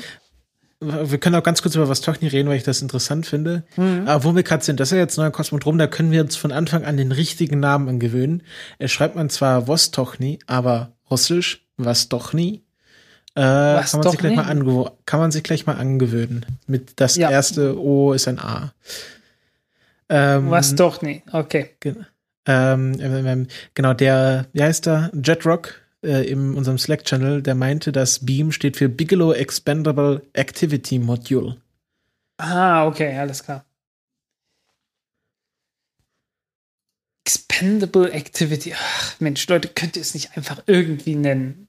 Wir 0.81 1.17
können 1.17 1.35
auch 1.35 1.43
ganz 1.43 1.61
kurz 1.61 1.75
über 1.75 1.89
was 1.89 2.01
Tochni 2.01 2.27
reden, 2.27 2.49
weil 2.49 2.57
ich 2.57 2.63
das 2.63 2.81
interessant 2.81 3.25
finde. 3.25 3.63
Mhm. 3.77 4.03
Aber 4.07 4.23
wo 4.23 4.35
wir 4.35 4.43
gerade 4.43 4.63
sind, 4.63 4.79
das 4.79 4.89
ist 4.89 4.95
ja 4.95 4.99
jetzt 4.99 5.17
neuer 5.17 5.31
Kosmodrom, 5.31 5.77
da 5.77 5.87
können 5.87 6.11
wir 6.11 6.21
uns 6.21 6.35
von 6.35 6.51
Anfang 6.51 6.83
an 6.83 6.97
den 6.97 7.11
richtigen 7.11 7.59
Namen 7.59 7.87
angewöhnen. 7.87 8.43
Er 8.77 8.89
schreibt 8.89 9.15
man 9.15 9.29
zwar 9.29 9.67
Vostochni, 9.67 10.39
aber 10.47 10.93
russisch 11.09 11.64
was 11.77 12.09
doch 12.09 12.33
nie. 12.33 12.63
Äh, 13.35 13.41
was 13.41 13.91
kann, 13.91 14.01
man 14.01 14.11
sich 14.11 14.19
gleich 14.19 14.35
mal 14.35 14.91
kann 15.05 15.19
man 15.19 15.31
sich 15.31 15.43
gleich 15.43 15.65
mal 15.65 15.75
angewöhnen. 15.75 16.45
Mit 16.67 16.99
das 16.99 17.17
ja. 17.17 17.29
erste 17.29 17.79
O 17.79 18.13
ist 18.13 18.27
ein 18.27 18.39
A. 18.39 18.73
Ähm, 20.07 20.49
was 20.49 20.75
doch 20.75 21.01
nie, 21.01 21.23
okay. 21.31 21.71
Ge 21.79 21.95
ähm, 22.47 22.95
ähm, 22.99 23.25
ähm, 23.25 23.47
genau, 23.73 23.93
der, 23.93 24.45
wie 24.53 24.61
heißt 24.61 24.85
der? 24.85 25.11
Jetrock 25.13 25.81
äh, 26.03 26.29
in 26.29 26.53
unserem 26.53 26.77
Slack-Channel, 26.77 27.41
der 27.41 27.55
meinte, 27.55 27.91
dass 27.91 28.23
Beam 28.23 28.51
steht 28.51 28.77
für 28.77 28.87
Bigelow 28.87 29.33
Expandable 29.33 30.21
Activity 30.33 30.99
Module. 30.99 31.57
Ah, 32.37 32.85
okay, 32.85 33.17
alles 33.17 33.43
klar. 33.43 33.65
Expendable 37.25 38.11
Activity. 38.11 38.75
Ach, 38.77 39.19
Mensch, 39.19 39.47
Leute, 39.47 39.69
könnt 39.69 39.95
ihr 39.95 40.03
es 40.03 40.13
nicht 40.13 40.37
einfach 40.37 40.61
irgendwie 40.67 41.15
nennen? 41.15 41.64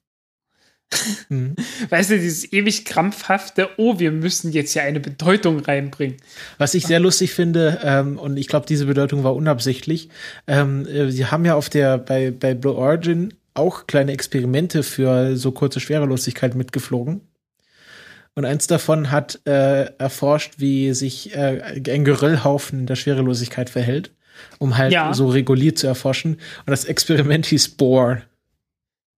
Hm. 1.28 1.54
Weißt 1.90 2.10
du, 2.10 2.18
dieses 2.18 2.52
ewig 2.52 2.84
krampfhafte, 2.84 3.68
oh, 3.76 3.98
wir 3.98 4.12
müssen 4.12 4.52
jetzt 4.52 4.74
ja 4.74 4.82
eine 4.82 5.00
Bedeutung 5.00 5.60
reinbringen. 5.60 6.16
Was 6.58 6.74
ich 6.74 6.86
sehr 6.86 7.00
lustig 7.00 7.32
finde, 7.32 7.80
ähm, 7.82 8.18
und 8.18 8.36
ich 8.36 8.48
glaube, 8.48 8.66
diese 8.66 8.86
Bedeutung 8.86 9.24
war 9.24 9.34
unabsichtlich, 9.34 10.08
ähm, 10.46 10.86
äh, 10.86 11.10
sie 11.10 11.26
haben 11.26 11.44
ja 11.44 11.54
auf 11.54 11.68
der, 11.68 11.98
bei, 11.98 12.30
bei 12.30 12.54
Blue 12.54 12.76
Origin 12.76 13.34
auch 13.54 13.86
kleine 13.86 14.12
Experimente 14.12 14.82
für 14.82 15.36
so 15.36 15.50
kurze 15.50 15.80
Schwerelosigkeit 15.80 16.54
mitgeflogen. 16.54 17.22
Und 18.34 18.44
eins 18.44 18.66
davon 18.66 19.10
hat 19.10 19.40
äh, 19.46 19.86
erforscht, 19.96 20.54
wie 20.58 20.92
sich 20.92 21.34
äh, 21.34 21.62
ein 21.88 22.04
Geröllhaufen 22.04 22.80
in 22.80 22.86
der 22.86 22.96
Schwerelosigkeit 22.96 23.70
verhält 23.70 24.10
um 24.58 24.76
halt 24.76 24.92
ja. 24.92 25.12
so 25.14 25.28
reguliert 25.28 25.78
zu 25.78 25.86
erforschen. 25.86 26.34
Und 26.34 26.70
das 26.70 26.84
Experiment 26.84 27.46
hieß 27.46 27.70
Bohr. 27.70 28.22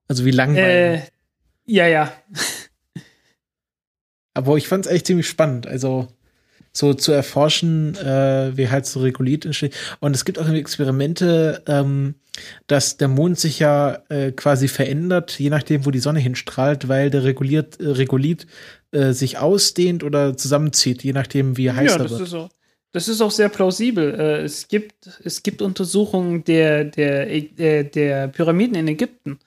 Also 0.09 0.24
wie 0.24 0.31
langweilig. 0.31 1.03
Äh, 1.03 1.03
ja, 1.69 1.86
ja. 1.86 2.12
Aber 4.35 4.57
ich 4.57 4.69
fand 4.69 4.86
es 4.86 4.93
echt 4.93 5.07
ziemlich 5.07 5.28
spannend. 5.28 5.66
Also 5.66 6.09
so 6.73 6.95
zu 6.95 7.12
erforschen, 7.12 7.97
äh, 7.97 8.57
wie 8.57 8.69
halt 8.69 8.86
so 8.86 9.01
reguliert 9.01 9.45
entsteht. 9.45 9.74
Und 10.01 10.15
es 10.15 10.24
gibt 10.24 10.39
auch 10.39 10.49
Experimente, 10.49 11.62
ähm, 11.66 12.15
dass 12.66 12.97
der 12.97 13.09
Mond 13.09 13.39
sich 13.39 13.59
ja 13.59 14.03
äh, 14.09 14.32
quasi 14.32 14.69
verändert, 14.69 15.39
je 15.39 15.51
nachdem, 15.51 15.86
wo 15.86 15.90
die 15.90 15.99
Sonne 15.99 16.20
hinstrahlt, 16.20 16.89
weil 16.89 17.11
der 17.11 17.24
reguliert, 17.24 17.81
äh, 17.81 17.89
Regulit 17.89 18.47
äh, 18.93 19.12
sich 19.12 19.39
ausdehnt 19.39 20.05
oder 20.05 20.36
zusammenzieht, 20.36 21.03
je 21.03 21.12
nachdem, 21.12 21.57
wie 21.57 21.73
heiß 21.73 21.90
ja, 21.90 21.99
er 21.99 22.11
wird. 22.11 22.20
Ist 22.20 22.31
so. 22.31 22.49
Das 22.93 23.07
ist 23.07 23.20
auch 23.20 23.31
sehr 23.31 23.49
plausibel. 23.49 24.15
Äh, 24.15 24.43
es, 24.43 24.69
gibt, 24.69 24.95
es 25.24 25.43
gibt 25.43 25.61
Untersuchungen 25.61 26.45
der, 26.45 26.85
der, 26.85 27.31
äh, 27.31 27.85
der 27.85 28.28
Pyramiden 28.28 28.77
in 28.77 28.89
Ägypten, 28.89 29.39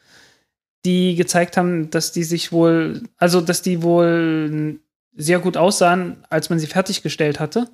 die 0.85 1.15
gezeigt 1.15 1.57
haben, 1.57 1.89
dass 1.89 2.11
die 2.11 2.23
sich 2.23 2.51
wohl, 2.51 3.03
also 3.17 3.41
dass 3.41 3.61
die 3.61 3.83
wohl 3.83 4.79
sehr 5.15 5.39
gut 5.39 5.57
aussahen, 5.57 6.23
als 6.29 6.49
man 6.49 6.59
sie 6.59 6.67
fertiggestellt 6.67 7.39
hatte 7.39 7.69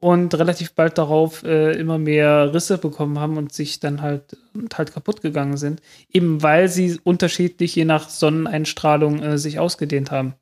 und 0.00 0.34
relativ 0.34 0.74
bald 0.74 0.96
darauf 0.98 1.42
äh, 1.42 1.72
immer 1.72 1.98
mehr 1.98 2.54
Risse 2.54 2.78
bekommen 2.78 3.18
haben 3.18 3.36
und 3.36 3.52
sich 3.52 3.80
dann 3.80 4.00
halt, 4.00 4.36
halt 4.74 4.92
kaputt 4.92 5.22
gegangen 5.22 5.56
sind, 5.56 5.82
eben 6.12 6.42
weil 6.42 6.68
sie 6.68 6.98
unterschiedlich 7.02 7.74
je 7.74 7.84
nach 7.84 8.08
Sonneneinstrahlung 8.08 9.22
äh, 9.22 9.38
sich 9.38 9.58
ausgedehnt 9.58 10.10
haben. 10.10 10.34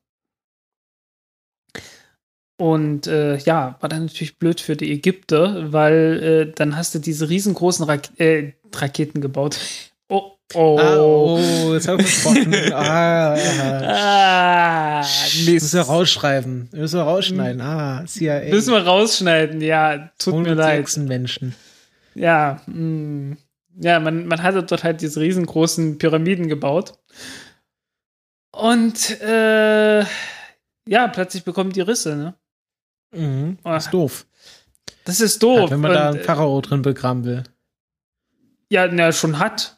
Und 2.58 3.06
äh, 3.06 3.36
ja, 3.38 3.76
war 3.80 3.88
dann 3.88 4.06
natürlich 4.06 4.38
blöd 4.38 4.60
für 4.60 4.76
die 4.76 4.90
Ägypter, 4.90 5.72
weil 5.72 6.22
äh, 6.48 6.52
dann 6.54 6.76
hast 6.76 6.94
du 6.94 6.98
diese 6.98 7.28
riesengroßen 7.28 7.84
Ra 7.84 7.98
äh, 8.16 8.52
Raketen 8.74 9.20
gebaut. 9.20 9.58
Oh. 10.54 10.78
Ah, 10.78 10.96
oh, 10.98 11.74
jetzt 11.74 11.88
habe 11.88 12.02
ich 12.02 12.08
versprochen. 12.08 12.54
ah, 12.72 13.34
ah, 13.34 15.00
Mist. 15.00 15.48
Müssen 15.48 15.78
wir 15.78 15.82
rausschreiben. 15.82 16.68
Müssen 16.72 16.98
wir 16.98 17.02
rausschneiden. 17.02 17.60
Ah, 17.60 18.04
CIA. 18.06 18.50
Müssen 18.50 18.72
wir 18.72 18.86
rausschneiden, 18.86 19.60
ja. 19.60 20.10
Tut 20.18 20.36
mir 20.36 20.54
leid. 20.54 20.96
Menschen. 20.98 21.54
Ja, 22.14 22.62
mh. 22.66 22.74
Hm. 22.74 23.36
ja, 23.80 23.98
man, 24.00 24.26
man 24.26 24.42
hatte 24.42 24.62
dort 24.62 24.84
halt 24.84 25.00
diese 25.00 25.20
riesengroßen 25.20 25.98
Pyramiden 25.98 26.48
gebaut. 26.48 26.94
Und 28.52 29.20
äh, 29.20 30.00
ja, 30.88 31.08
plötzlich 31.08 31.44
bekommen 31.44 31.72
die 31.72 31.82
Risse, 31.82 32.16
ne? 32.16 32.34
Mhm. 33.12 33.58
Ah. 33.64 33.76
Ist 33.76 33.90
doof. 33.92 34.26
Das 35.04 35.20
ist 35.20 35.42
doof. 35.42 35.58
Ja, 35.58 35.70
wenn 35.70 35.80
man 35.80 35.92
da 35.92 36.08
Und, 36.08 36.16
einen 36.16 36.24
Pharao 36.24 36.60
drin 36.60 36.82
begraben 36.82 37.24
will. 37.24 37.42
ja, 38.70 38.88
na, 38.88 39.12
schon 39.12 39.38
hat. 39.38 39.75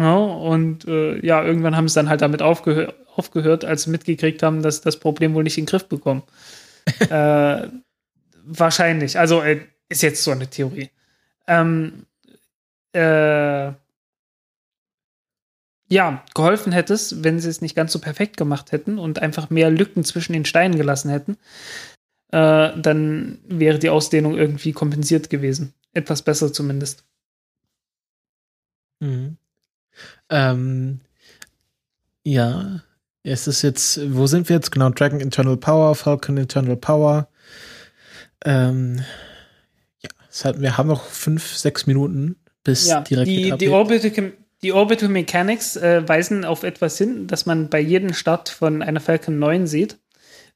Ja, 0.00 0.14
und 0.16 0.88
äh, 0.88 1.24
ja, 1.24 1.44
irgendwann 1.44 1.76
haben 1.76 1.86
sie 1.86 1.94
dann 1.94 2.08
halt 2.08 2.22
damit 2.22 2.40
aufgehör 2.40 2.94
aufgehört, 3.16 3.66
als 3.66 3.82
sie 3.82 3.90
mitgekriegt 3.90 4.42
haben, 4.42 4.62
dass 4.62 4.80
das 4.80 4.98
Problem 4.98 5.34
wohl 5.34 5.42
nicht 5.42 5.58
in 5.58 5.64
den 5.64 5.70
Griff 5.70 5.86
bekommen. 5.88 6.22
äh, 7.10 7.68
wahrscheinlich. 8.44 9.18
Also 9.18 9.42
äh, 9.42 9.60
ist 9.90 10.02
jetzt 10.02 10.24
so 10.24 10.30
eine 10.30 10.48
Theorie. 10.48 10.88
Ähm, 11.46 12.06
äh, 12.94 13.72
ja, 15.88 16.24
geholfen 16.34 16.72
hätte 16.72 16.94
es, 16.94 17.22
wenn 17.22 17.40
sie 17.40 17.50
es 17.50 17.60
nicht 17.60 17.74
ganz 17.74 17.92
so 17.92 17.98
perfekt 17.98 18.38
gemacht 18.38 18.72
hätten 18.72 18.98
und 18.98 19.18
einfach 19.20 19.50
mehr 19.50 19.70
Lücken 19.70 20.04
zwischen 20.04 20.32
den 20.32 20.46
Steinen 20.46 20.78
gelassen 20.78 21.10
hätten. 21.10 21.36
Äh, 22.28 22.72
dann 22.80 23.40
wäre 23.48 23.78
die 23.78 23.90
Ausdehnung 23.90 24.38
irgendwie 24.38 24.72
kompensiert 24.72 25.28
gewesen. 25.28 25.74
Etwas 25.92 26.22
besser 26.22 26.52
zumindest. 26.54 27.04
Mhm. 29.00 29.36
Ähm, 30.30 31.00
ja, 32.22 32.80
es 33.22 33.46
ist 33.46 33.62
jetzt, 33.62 34.00
wo 34.14 34.26
sind 34.26 34.48
wir 34.48 34.56
jetzt? 34.56 34.70
Genau, 34.70 34.90
Dragon 34.90 35.20
Internal 35.20 35.56
Power, 35.56 35.94
Falcon 35.94 36.36
Internal 36.36 36.76
Power. 36.76 37.28
Ähm, 38.44 39.02
ja, 40.00 40.10
hat, 40.44 40.60
wir 40.60 40.78
haben 40.78 40.88
noch 40.88 41.04
fünf, 41.04 41.54
sechs 41.56 41.86
Minuten 41.86 42.36
bis 42.64 42.86
Ja, 42.86 43.02
die 43.02 43.14
Rakete 43.14 43.56
die, 43.56 43.58
die. 43.58 43.68
Orbital, 43.68 44.32
die 44.62 44.72
Orbital 44.72 45.08
Mechanics 45.08 45.76
äh, 45.76 46.06
weisen 46.08 46.44
auf 46.44 46.62
etwas 46.62 46.96
hin, 46.96 47.26
das 47.26 47.46
man 47.46 47.68
bei 47.68 47.80
jedem 47.80 48.14
Start 48.14 48.48
von 48.48 48.82
einer 48.82 49.00
Falcon 49.00 49.38
9 49.38 49.66
sieht. 49.66 49.98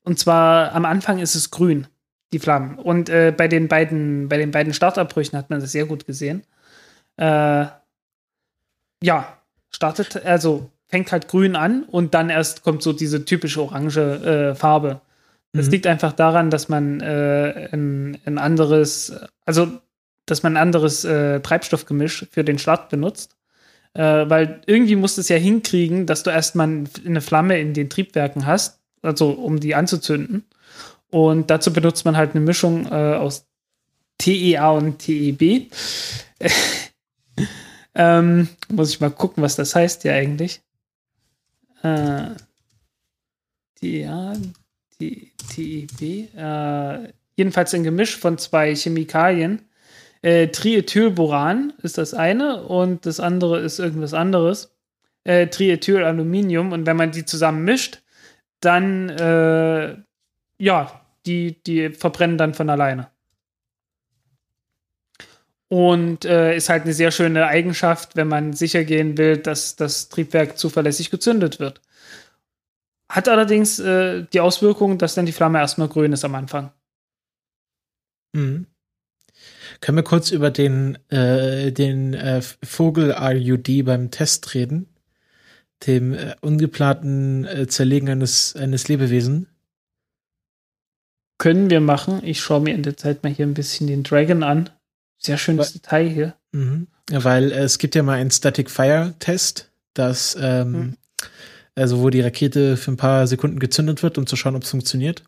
Und 0.02 0.18
zwar 0.18 0.72
am 0.74 0.84
Anfang 0.84 1.18
ist 1.18 1.34
es 1.34 1.51
grün, 1.51 1.86
die 2.32 2.38
Flammen. 2.38 2.78
Und 2.78 3.09
äh, 3.09 3.32
bei, 3.36 3.48
den 3.48 3.68
beiden, 3.68 4.28
bei 4.28 4.36
den 4.36 4.51
beiden 4.51 4.74
Startabbrüchen 4.74 5.38
hat 5.38 5.51
man 5.51 5.60
das 5.60 5.72
sehr 5.72 5.86
gut 5.86 6.06
gesehen. 6.06 6.44
Äh, 7.16 7.66
ja, 9.02 9.38
startet, 9.74 10.24
also 10.24 10.70
fängt 10.88 11.10
halt 11.12 11.28
grün 11.28 11.56
an 11.56 11.82
und 11.84 12.14
dann 12.14 12.30
erst 12.30 12.62
kommt 12.62 12.82
so 12.82 12.92
diese 12.92 13.24
typische 13.24 13.62
orange 13.62 13.98
äh, 13.98 14.55
Farbe. 14.55 15.01
Das 15.52 15.66
Mhm. 15.66 15.72
liegt 15.72 15.86
einfach 15.86 16.12
daran, 16.12 16.51
dass 16.51 16.68
man 16.68 17.01
äh, 17.01 17.68
ein, 17.72 18.18
ein 18.24 18.38
anderes, 18.38 19.12
also 19.44 19.68
dass 20.26 20.42
man 20.42 20.56
ein 20.56 20.62
anderes 20.62 21.05
äh, 21.05 21.40
Treibstoffgemisch 21.40 22.26
für 22.30 22.44
den 22.44 22.59
Start 22.59 22.88
benutzt. 22.88 23.36
Äh, 23.94 24.28
weil 24.28 24.60
irgendwie 24.66 24.96
musst 24.96 25.16
du 25.16 25.20
es 25.20 25.28
ja 25.28 25.36
hinkriegen, 25.36 26.06
dass 26.06 26.22
du 26.24 26.30
erstmal 26.30 26.84
eine 27.06 27.20
Flamme 27.20 27.60
in 27.60 27.74
den 27.74 27.90
Triebwerken 27.90 28.46
hast, 28.46 28.80
also 29.02 29.30
um 29.30 29.60
die 29.60 29.74
anzuzünden. 29.74 30.44
Und 31.10 31.51
dazu 31.51 31.72
benutzt 31.72 32.05
man 32.05 32.16
halt 32.16 32.34
eine 32.34 32.44
Mischung 32.44 32.86
äh, 32.86 33.14
aus 33.14 33.46
TEA 34.18 34.70
und 34.70 34.98
TEB. 34.98 35.70
ähm, 37.95 38.49
muss 38.69 38.91
ich 38.91 39.01
mal 39.01 39.11
gucken, 39.11 39.43
was 39.43 39.57
das 39.57 39.75
heißt 39.75 40.05
ja 40.05 40.12
eigentlich. 40.15 40.61
Äh, 41.83 42.31
TEA, 43.77 44.35
T- 44.99 45.33
TEB. 45.51 46.35
Äh, 46.37 47.12
jedenfalls 47.37 47.75
ein 47.75 47.85
Gemisch 47.85 48.16
von 48.16 48.39
zwei 48.39 48.75
Chemikalien. 48.75 49.62
Äh, 50.23 50.49
Triethylboran 50.49 51.75
ist 51.83 51.99
das 51.99 52.15
eine 52.15 52.62
und 52.62 53.05
das 53.05 53.21
andere 53.21 53.61
ist 53.61 53.79
irgendwas 53.79 54.15
anderes. 54.15 54.75
Äh, 55.25 55.49
Triethylaluminium. 55.49 56.73
Und 56.73 56.87
wenn 56.87 56.97
man 56.97 57.12
die 57.12 57.25
zusammen 57.25 57.65
mischt, 57.65 58.03
dann, 58.61 59.11
äh, 59.11 59.97
ja, 60.59 61.01
die, 61.27 61.62
die 61.62 61.91
verbrennen 61.91 62.39
dann 62.39 62.55
von 62.55 62.71
alleine. 62.71 63.11
Und 65.74 66.24
äh, 66.24 66.55
ist 66.56 66.68
halt 66.68 66.84
eine 66.84 66.92
sehr 66.92 67.10
schöne 67.10 67.48
Eigenschaft, 67.48 68.14
wenn 68.14 68.28
man 68.28 68.52
sicher 68.52 68.84
gehen 68.84 69.18
will, 69.18 69.38
dass 69.38 69.74
das 69.74 70.09
Triebwerk 70.09 70.56
zuverlässig 70.56 71.10
gezündet 71.10 71.59
wird. 71.59 71.80
Hat 73.09 73.28
allerdings 73.28 73.80
äh, 73.80 74.24
die 74.32 74.38
Auswirkung, 74.38 74.98
dass 74.98 75.16
dann 75.16 75.26
die 75.26 75.32
Flamme 75.32 75.59
erstmal 75.59 75.88
grün 75.88 76.12
ist 76.12 76.24
am 76.24 76.36
Anfang. 76.36 76.70
Mhm. 78.34 78.66
Können 79.80 79.98
wir 79.98 80.05
kurz 80.05 80.30
über 80.30 80.52
den, 80.52 80.96
äh, 81.10 81.72
den 81.72 82.14
äh, 82.14 82.40
Vogel-RUD 82.40 83.84
beim 83.84 84.12
Test 84.12 84.55
reden? 84.55 84.86
Dem 85.88 86.14
äh, 86.14 86.36
ungeplanten 86.40 87.46
äh, 87.46 87.66
Zerlegen 87.66 88.09
eines, 88.09 88.55
eines 88.55 88.86
Lebewesen? 88.86 89.48
Können 91.38 91.68
wir 91.68 91.80
machen. 91.80 92.20
Ich 92.22 92.40
schaue 92.40 92.60
mir 92.60 92.76
in 92.76 92.84
der 92.84 92.96
Zeit 92.96 93.24
mal 93.24 93.32
hier 93.32 93.44
ein 93.44 93.55
bisschen 93.55 93.88
den 93.88 94.05
Dragon 94.05 94.44
an. 94.44 94.70
Sehr 95.24 95.38
schönes 95.38 95.68
Wa- 95.68 95.72
Detail 95.78 96.09
hier. 96.09 96.34
Mhm. 96.52 96.86
Weil 97.10 97.52
äh, 97.52 97.60
es 97.62 97.78
gibt 97.78 97.94
ja 97.94 98.02
mal 98.02 98.18
einen 98.18 98.30
Static 98.30 98.70
Fire 98.70 99.14
Test, 99.18 99.70
das 99.94 100.36
ähm, 100.40 100.70
Mhm. 100.72 100.96
also 101.74 102.01
wo 102.01 102.10
die 102.10 102.20
Rakete 102.20 102.76
für 102.76 102.92
ein 102.92 102.96
paar 102.96 103.26
Sekunden 103.26 103.59
gezündet 103.59 104.02
wird, 104.02 104.18
um 104.18 104.26
zu 104.26 104.36
schauen, 104.36 104.56
ob 104.56 104.62
es 104.62 104.70
funktioniert. 104.70 105.22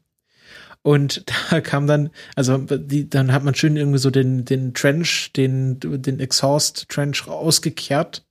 Und 0.82 1.24
da 1.50 1.60
kam 1.60 1.86
dann, 1.86 2.10
also 2.36 2.58
die, 2.58 3.08
dann 3.10 3.32
hat 3.32 3.42
man 3.44 3.54
schön 3.54 3.76
irgendwie 3.76 3.98
so 3.98 4.10
den, 4.10 4.44
den 4.44 4.72
Trench, 4.74 5.32
den, 5.34 5.78
den 5.80 6.20
Exhaust 6.20 6.88
Trench 6.88 7.26
ausgekehrt. 7.28 8.24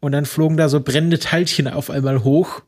Und 0.00 0.12
dann 0.12 0.26
flogen 0.26 0.56
da 0.56 0.68
so 0.68 0.80
brennende 0.80 1.18
Teilchen 1.18 1.68
auf 1.68 1.88
einmal 1.90 2.24
hoch. 2.24 2.62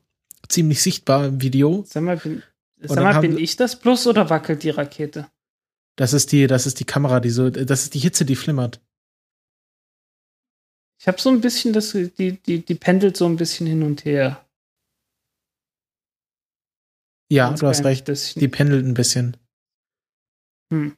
Ziemlich 0.49 0.81
sichtbar 0.81 1.27
im 1.27 1.43
Video. 1.43 1.85
Sag 1.87 2.03
mal, 2.05 2.17
bin, 2.17 2.43
sag 2.81 3.03
mal, 3.03 3.15
haben 3.15 3.29
bin 3.31 3.39
ich 3.39 3.57
das 3.57 3.77
bloß 3.77 4.07
oder 4.07 4.31
wackelt 4.31 4.63
die 4.63 4.71
Rakete? 4.71 5.27
Das 5.97 6.13
ist 6.13 6.33
die, 6.33 6.47
das 6.47 6.67
ist 6.67 6.79
die 6.81 6.85
Kamera, 6.85 7.21
die 7.21 7.31
so, 7.31 7.51
das 7.51 7.85
ist 7.85 7.95
die 7.95 7.99
Hitze, 7.99 8.25
die 8.25 8.37
flimmert. 8.37 8.81
Ich 11.01 11.09
habe 11.09 11.21
so 11.21 11.31
ein 11.31 11.41
bisschen 11.41 11.73
das, 11.73 11.93
die, 11.93 12.11
die, 12.41 12.65
die 12.65 12.75
pendelt 12.75 13.17
so 13.17 13.27
ein 13.27 13.37
bisschen 13.37 13.67
hin 13.67 13.83
und 13.83 14.05
her. 14.05 14.47
Ja, 17.31 17.49
Ganz 17.49 17.61
du 17.61 17.67
hast 17.67 17.85
recht. 17.85 18.05
bisschen. 18.07 18.41
Die 18.41 18.49
pendelt 18.49 18.85
ein 18.87 18.95
bisschen. 18.95 19.37
Hm. 20.73 20.97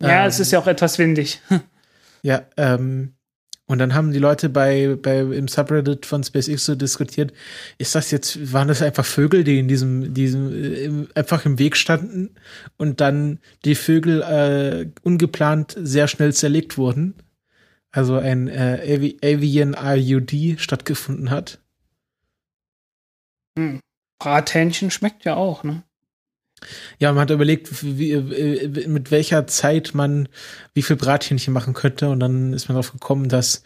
Ja, 0.00 0.22
Ähm, 0.22 0.28
es 0.28 0.40
ist 0.40 0.52
ja 0.52 0.58
auch 0.58 0.66
etwas 0.66 0.98
windig. 0.98 1.40
Ja, 2.24 2.48
ähm, 2.56 3.14
und 3.68 3.78
dann 3.78 3.94
haben 3.94 4.12
die 4.12 4.18
Leute 4.18 4.48
bei, 4.48 4.96
bei 5.00 5.20
im 5.20 5.46
Subreddit 5.46 6.06
von 6.06 6.24
SpaceX 6.24 6.64
so 6.64 6.74
diskutiert, 6.74 7.34
ist 7.76 7.94
das 7.94 8.10
jetzt, 8.10 8.52
waren 8.52 8.66
das 8.66 8.80
einfach 8.80 9.04
Vögel, 9.04 9.44
die 9.44 9.58
in 9.58 9.68
diesem, 9.68 10.14
diesem, 10.14 10.50
äh, 10.50 10.84
im, 10.84 11.08
einfach 11.14 11.44
im 11.44 11.58
Weg 11.58 11.76
standen 11.76 12.34
und 12.78 13.02
dann 13.02 13.40
die 13.66 13.74
Vögel 13.74 14.22
äh, 14.22 14.90
ungeplant 15.02 15.76
sehr 15.78 16.08
schnell 16.08 16.32
zerlegt 16.32 16.78
wurden? 16.78 17.14
Also 17.90 18.16
ein 18.16 18.48
äh, 18.48 18.80
Avi 18.82 19.18
Avian 19.22 19.74
RUD 19.74 20.58
stattgefunden 20.58 21.30
hat. 21.30 21.60
Hm. 23.58 23.80
Brathähnchen 24.18 24.90
schmeckt 24.90 25.26
ja 25.26 25.36
auch, 25.36 25.62
ne? 25.62 25.82
Ja, 26.98 27.12
man 27.12 27.22
hat 27.22 27.30
überlegt, 27.30 27.68
wie, 27.82 28.12
äh, 28.12 28.88
mit 28.88 29.10
welcher 29.10 29.46
Zeit 29.46 29.94
man 29.94 30.28
wie 30.74 30.82
viel 30.82 30.96
Brathähnchen 30.96 31.54
machen 31.54 31.74
könnte 31.74 32.08
und 32.08 32.20
dann 32.20 32.52
ist 32.52 32.68
man 32.68 32.74
darauf 32.74 32.92
gekommen, 32.92 33.28
dass 33.28 33.62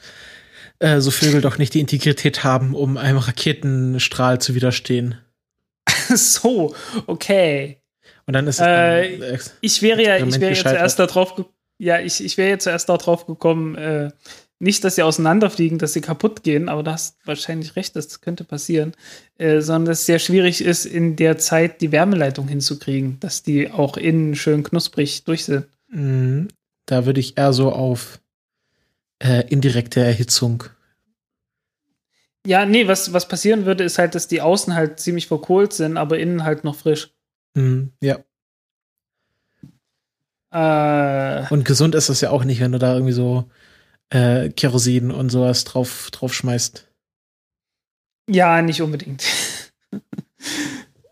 äh, 0.79 1.01
so 1.01 1.11
Vögel 1.11 1.41
doch 1.41 1.59
nicht 1.59 1.75
die 1.75 1.81
Integrität 1.81 2.45
haben, 2.45 2.75
um 2.75 2.97
einem 2.97 3.19
Raketenstrahl 3.19 4.41
zu 4.41 4.55
widerstehen. 4.55 5.17
so, 6.09 6.75
okay. 7.07 7.79
Und 8.27 8.35
dann 8.35 8.47
ist 8.47 8.61
es 8.61 8.67
Äh, 8.67 9.19
dann, 9.19 9.41
Ich 9.61 9.83
wäre 9.83 10.03
ja, 10.03 10.17
ich 10.19 10.41
wäre 10.41 10.55
ja 10.55 10.63
zuerst 10.63 10.99
darauf 10.99 11.35
ja, 11.79 11.99
ich, 11.99 12.23
ich 12.23 12.39
wäre 12.39 12.51
ja 12.51 12.59
zuerst 12.59 12.89
darauf 12.89 13.27
gekommen, 13.27 13.75
äh, 13.75 14.11
nicht, 14.63 14.85
dass 14.85 14.95
sie 14.95 15.03
auseinanderfliegen, 15.03 15.79
dass 15.79 15.93
sie 15.93 16.01
kaputt 16.01 16.43
gehen, 16.45 16.69
aber 16.69 16.83
du 16.83 16.93
hast 16.93 17.17
wahrscheinlich 17.27 17.75
recht, 17.75 17.97
das 17.97 18.21
könnte 18.21 18.45
passieren, 18.45 18.93
äh, 19.39 19.61
sondern 19.61 19.87
dass 19.87 20.01
es 20.01 20.07
sehr 20.07 20.21
schwierig 20.21 20.63
ist, 20.63 20.85
in 20.87 21.17
der 21.17 21.37
Zeit 21.39 21.81
die 21.81 21.91
Wärmeleitung 21.91 22.47
hinzukriegen, 22.47 23.19
dass 23.21 23.43
die 23.43 23.71
auch 23.71 23.97
innen 23.97 24.37
schön 24.37 24.63
knusprig 24.63 25.25
durch 25.25 25.45
sind. 25.45 25.67
mh, 25.89 26.49
da 26.87 27.07
würde 27.07 27.21
ich 27.21 27.37
eher 27.39 27.53
so 27.53 27.73
auf 27.73 28.21
äh, 29.19 29.47
indirekte 29.49 30.01
Erhitzung. 30.01 30.65
Ja, 32.47 32.67
nee, 32.67 32.89
was, 32.89 33.13
was 33.13 33.29
passieren 33.29 33.67
würde, 33.67 33.85
ist 33.85 33.99
halt, 33.99 34.15
dass 34.15 34.27
die 34.29 34.41
außen 34.41 34.75
halt 34.75 34.99
ziemlich 34.99 35.29
verkohlt 35.29 35.73
sind, 35.73 35.97
aber 35.97 36.19
innen 36.19 36.45
halt 36.45 36.65
noch 36.65 36.75
frisch. 36.77 37.13
Mh, 37.55 37.89
ja. 38.01 38.19
Äh, 40.53 41.47
Und 41.53 41.65
gesund 41.65 41.95
ist 41.95 42.09
das 42.09 42.21
ja 42.21 42.31
auch 42.31 42.45
nicht, 42.45 42.61
wenn 42.61 42.73
du 42.73 42.79
da 42.79 42.95
irgendwie 42.95 43.13
so 43.13 43.51
äh, 44.13 44.51
Kerosin 44.51 45.11
und 45.11 45.31
sowas 45.31 45.65
drauf, 45.65 46.09
drauf 46.13 46.35
schmeißt. 46.35 46.87
ja, 48.29 48.63
nicht 48.63 48.83
unbedingt. 48.83 49.25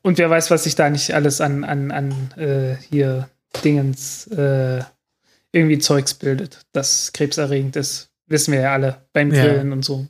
Und 0.02 0.16
wer 0.16 0.30
weiß, 0.30 0.50
was 0.50 0.64
sich 0.64 0.74
da 0.76 0.88
nicht 0.88 1.12
alles 1.14 1.42
an, 1.42 1.62
an, 1.62 1.90
an 1.90 2.32
äh, 2.36 2.76
hier 2.90 3.28
Dingens 3.62 4.26
äh, 4.28 4.82
irgendwie 5.52 5.78
Zeugs 5.78 6.14
bildet, 6.14 6.64
das 6.72 7.12
krebserregend 7.12 7.76
ist. 7.76 8.10
Wissen 8.26 8.52
wir 8.52 8.60
ja 8.60 8.72
alle 8.72 9.04
beim 9.12 9.30
Ja. 9.30 9.42
Grillen 9.44 9.72
und 9.72 9.84
so. 9.84 10.06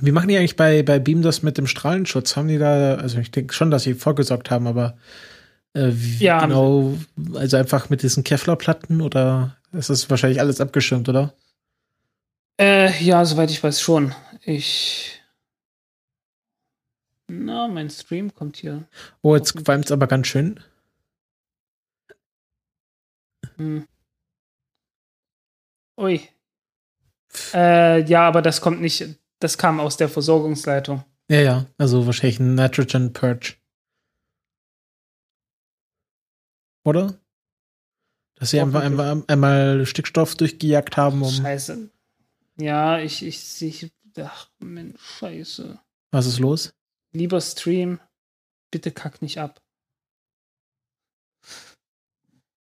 Wie 0.00 0.12
machen 0.12 0.28
die 0.28 0.36
eigentlich 0.36 0.56
bei, 0.56 0.82
bei 0.82 0.98
Beam 0.98 1.22
das 1.22 1.42
mit 1.42 1.58
dem 1.58 1.66
Strahlenschutz? 1.66 2.36
Haben 2.36 2.48
die 2.48 2.58
da, 2.58 2.94
also 2.96 3.18
ich 3.18 3.30
denke 3.30 3.54
schon, 3.54 3.70
dass 3.70 3.82
sie 3.84 3.94
vorgesorgt 3.94 4.50
haben, 4.50 4.66
aber 4.66 4.96
äh, 5.72 5.88
wie 5.92 6.22
Ja, 6.24 6.40
genau, 6.40 6.94
also 7.34 7.56
einfach 7.56 7.88
mit 7.88 8.02
diesen 8.02 8.22
Kevlarplatten 8.22 9.00
oder 9.00 9.55
ist 9.76 9.90
das 9.90 10.08
wahrscheinlich 10.10 10.40
alles 10.40 10.60
abgeschirmt, 10.60 11.08
oder? 11.08 11.34
Äh, 12.58 13.02
ja, 13.02 13.24
soweit 13.24 13.50
ich 13.50 13.62
weiß 13.62 13.80
schon. 13.80 14.14
Ich. 14.42 15.20
Na, 17.28 17.68
mein 17.68 17.90
Stream 17.90 18.34
kommt 18.34 18.56
hier. 18.56 18.88
Oh, 19.22 19.34
jetzt 19.36 19.54
qualmt 19.64 19.86
es 19.86 19.92
aber 19.92 20.06
ganz 20.06 20.28
schön. 20.28 20.60
Hm. 23.56 23.86
Ui. 25.98 26.28
Äh, 27.52 28.02
ja, 28.04 28.26
aber 28.26 28.42
das 28.42 28.60
kommt 28.60 28.80
nicht. 28.80 29.18
Das 29.40 29.58
kam 29.58 29.80
aus 29.80 29.96
der 29.96 30.08
Versorgungsleitung. 30.08 31.04
Ja, 31.28 31.40
ja, 31.40 31.66
also 31.76 32.06
wahrscheinlich 32.06 32.38
ein 32.38 32.54
Nitrogen 32.54 33.12
Purge. 33.12 33.54
Oder? 36.84 37.18
Dass 38.36 38.50
sie 38.50 38.60
einfach 38.60 38.82
einmal, 38.82 39.24
einmal 39.26 39.86
Stickstoff 39.86 40.34
durchgejagt 40.34 40.96
haben, 40.96 41.22
um. 41.22 41.30
Scheiße. 41.30 41.90
Ja, 42.58 42.98
ich, 42.98 43.24
ich 43.24 43.40
sehe. 43.40 43.90
Ach, 44.18 44.48
Mensch, 44.58 45.00
Scheiße. 45.00 45.78
Was 46.10 46.26
ist 46.26 46.38
los? 46.38 46.74
Lieber 47.12 47.40
Stream, 47.40 47.98
bitte 48.70 48.92
kack 48.92 49.22
nicht 49.22 49.38
ab. 49.38 49.62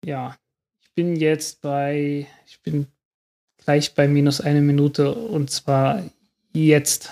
Ja, 0.05 0.37
ich 0.81 0.91
bin 0.93 1.15
jetzt 1.15 1.61
bei, 1.61 2.27
ich 2.45 2.61
bin 2.61 2.87
gleich 3.57 3.95
bei 3.95 4.07
minus 4.07 4.41
eine 4.41 4.61
Minute 4.61 5.13
und 5.13 5.49
zwar 5.49 6.03
jetzt. 6.51 7.11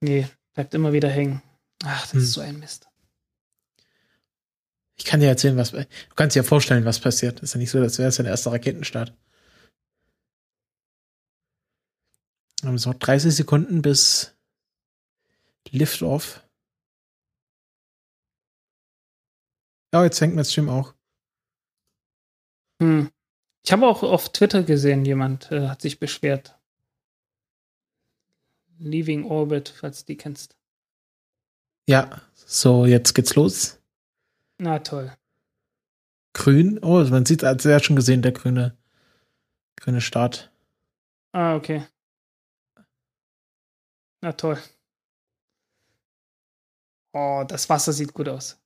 Nee, 0.00 0.26
bleibt 0.54 0.74
immer 0.74 0.92
wieder 0.92 1.08
hängen. 1.10 1.42
Ach, 1.84 2.02
das 2.02 2.12
Hm. 2.12 2.20
ist 2.20 2.32
so 2.32 2.40
ein 2.40 2.58
Mist. 2.58 2.88
Ich 4.96 5.04
kann 5.04 5.20
dir 5.20 5.28
erzählen, 5.28 5.56
was. 5.56 5.70
Du 5.70 5.86
kannst 6.16 6.34
dir 6.34 6.40
ja 6.40 6.44
vorstellen, 6.44 6.84
was 6.84 6.98
passiert. 6.98 7.40
Ist 7.40 7.54
ja 7.54 7.58
nicht 7.58 7.70
so, 7.70 7.78
als 7.78 7.98
wäre 7.98 8.08
es 8.08 8.16
ja 8.18 8.24
der 8.24 8.32
erste 8.32 8.50
Raketenstart. 8.50 9.16
Wir 12.60 12.68
haben 12.68 12.76
jetzt 12.76 12.86
noch 12.86 12.94
30 12.94 13.34
Sekunden 13.34 13.80
bis 13.82 14.36
Liftoff. 15.70 16.42
Ja, 19.94 20.02
jetzt 20.04 20.20
hängt 20.20 20.34
mein 20.34 20.44
Stream 20.44 20.68
auch. 20.68 20.94
Hm. 22.82 23.10
Ich 23.64 23.72
habe 23.72 23.86
auch 23.86 24.02
auf 24.02 24.30
Twitter 24.32 24.64
gesehen, 24.64 25.04
jemand 25.04 25.52
äh, 25.52 25.68
hat 25.68 25.80
sich 25.80 26.00
beschwert. 26.00 26.58
Leaving 28.78 29.24
Orbit, 29.24 29.68
falls 29.68 30.04
du 30.04 30.12
die 30.12 30.16
kennst. 30.16 30.57
Ja, 31.88 32.20
so, 32.34 32.84
jetzt 32.84 33.14
geht's 33.14 33.34
los. 33.34 33.80
Na 34.58 34.78
toll. 34.80 35.10
Grün. 36.34 36.78
Oh, 36.82 37.02
man 37.04 37.24
sieht, 37.24 37.42
hat 37.42 37.64
ja 37.64 37.80
schon 37.80 37.96
gesehen, 37.96 38.20
der 38.20 38.32
grüne, 38.32 38.76
grüne 39.76 40.02
Start. 40.02 40.52
Ah, 41.32 41.56
okay. 41.56 41.86
Na 44.20 44.32
toll. 44.32 44.58
Oh, 47.14 47.44
das 47.48 47.70
Wasser 47.70 47.94
sieht 47.94 48.12
gut 48.12 48.28
aus. 48.28 48.60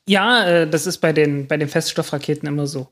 Ja, 0.08 0.46
äh, 0.46 0.70
das 0.70 0.88
ist 0.88 0.98
bei 0.98 1.14
den, 1.14 1.48
bei 1.48 1.58
den 1.58 1.68
Feststoffraketen 1.68 2.48
immer 2.48 2.68
so. 2.68 2.90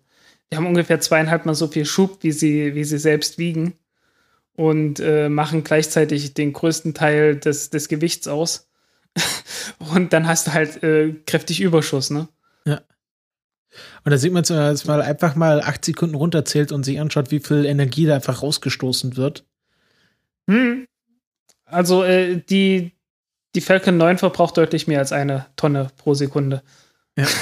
Die 0.52 0.58
haben 0.58 0.68
ungefähr 0.68 1.00
zweieinhalb 1.00 1.46
Mal 1.46 1.56
so 1.56 1.68
viel 1.68 1.86
Schub, 1.86 2.20
wie 2.22 2.32
sie, 2.32 2.76
wie 2.76 2.84
sie 2.84 3.00
selbst 3.00 3.38
wiegen. 3.38 3.74
Und 4.54 5.00
äh, 5.00 5.30
machen 5.30 5.64
gleichzeitig 5.64 6.34
den 6.34 6.54
größten 6.54 6.94
Teil 6.94 7.36
des, 7.36 7.70
des 7.70 7.90
Gewichts 7.90 8.28
aus. 8.28 8.70
und 9.94 10.14
dann 10.14 10.28
hast 10.28 10.48
du 10.48 10.54
halt 10.54 10.82
äh, 10.84 11.14
kräftig 11.26 11.62
Überschuss, 11.62 12.10
ne? 12.10 12.28
Und 12.68 14.12
da 14.12 14.18
sieht 14.18 14.34
man 14.34 14.44
dass 14.44 14.86
man 14.86 15.02
einfach 15.02 15.36
mal 15.36 15.62
acht 15.62 15.86
Sekunden 15.86 16.16
runterzählt 16.16 16.72
und 16.72 16.84
sich 16.84 17.00
anschaut, 17.00 17.32
wie 17.32 17.40
viel 17.40 17.66
Energie 17.66 18.06
da 18.06 18.16
einfach 18.16 18.42
rausgestoßen 18.42 19.18
wird. 19.18 19.46
Hm. 20.50 20.88
Also 21.66 22.04
äh, 22.04 22.38
die, 22.38 22.94
die 23.56 23.62
Falcon 23.62 23.98
9 23.98 24.18
verbraucht 24.18 24.58
deutlich 24.58 24.88
mehr 24.88 25.00
als 25.00 25.12
eine 25.12 25.48
Tonne 25.56 25.92
pro 25.98 26.14
Sekunde. 26.14 26.64
Ja. 27.18 27.28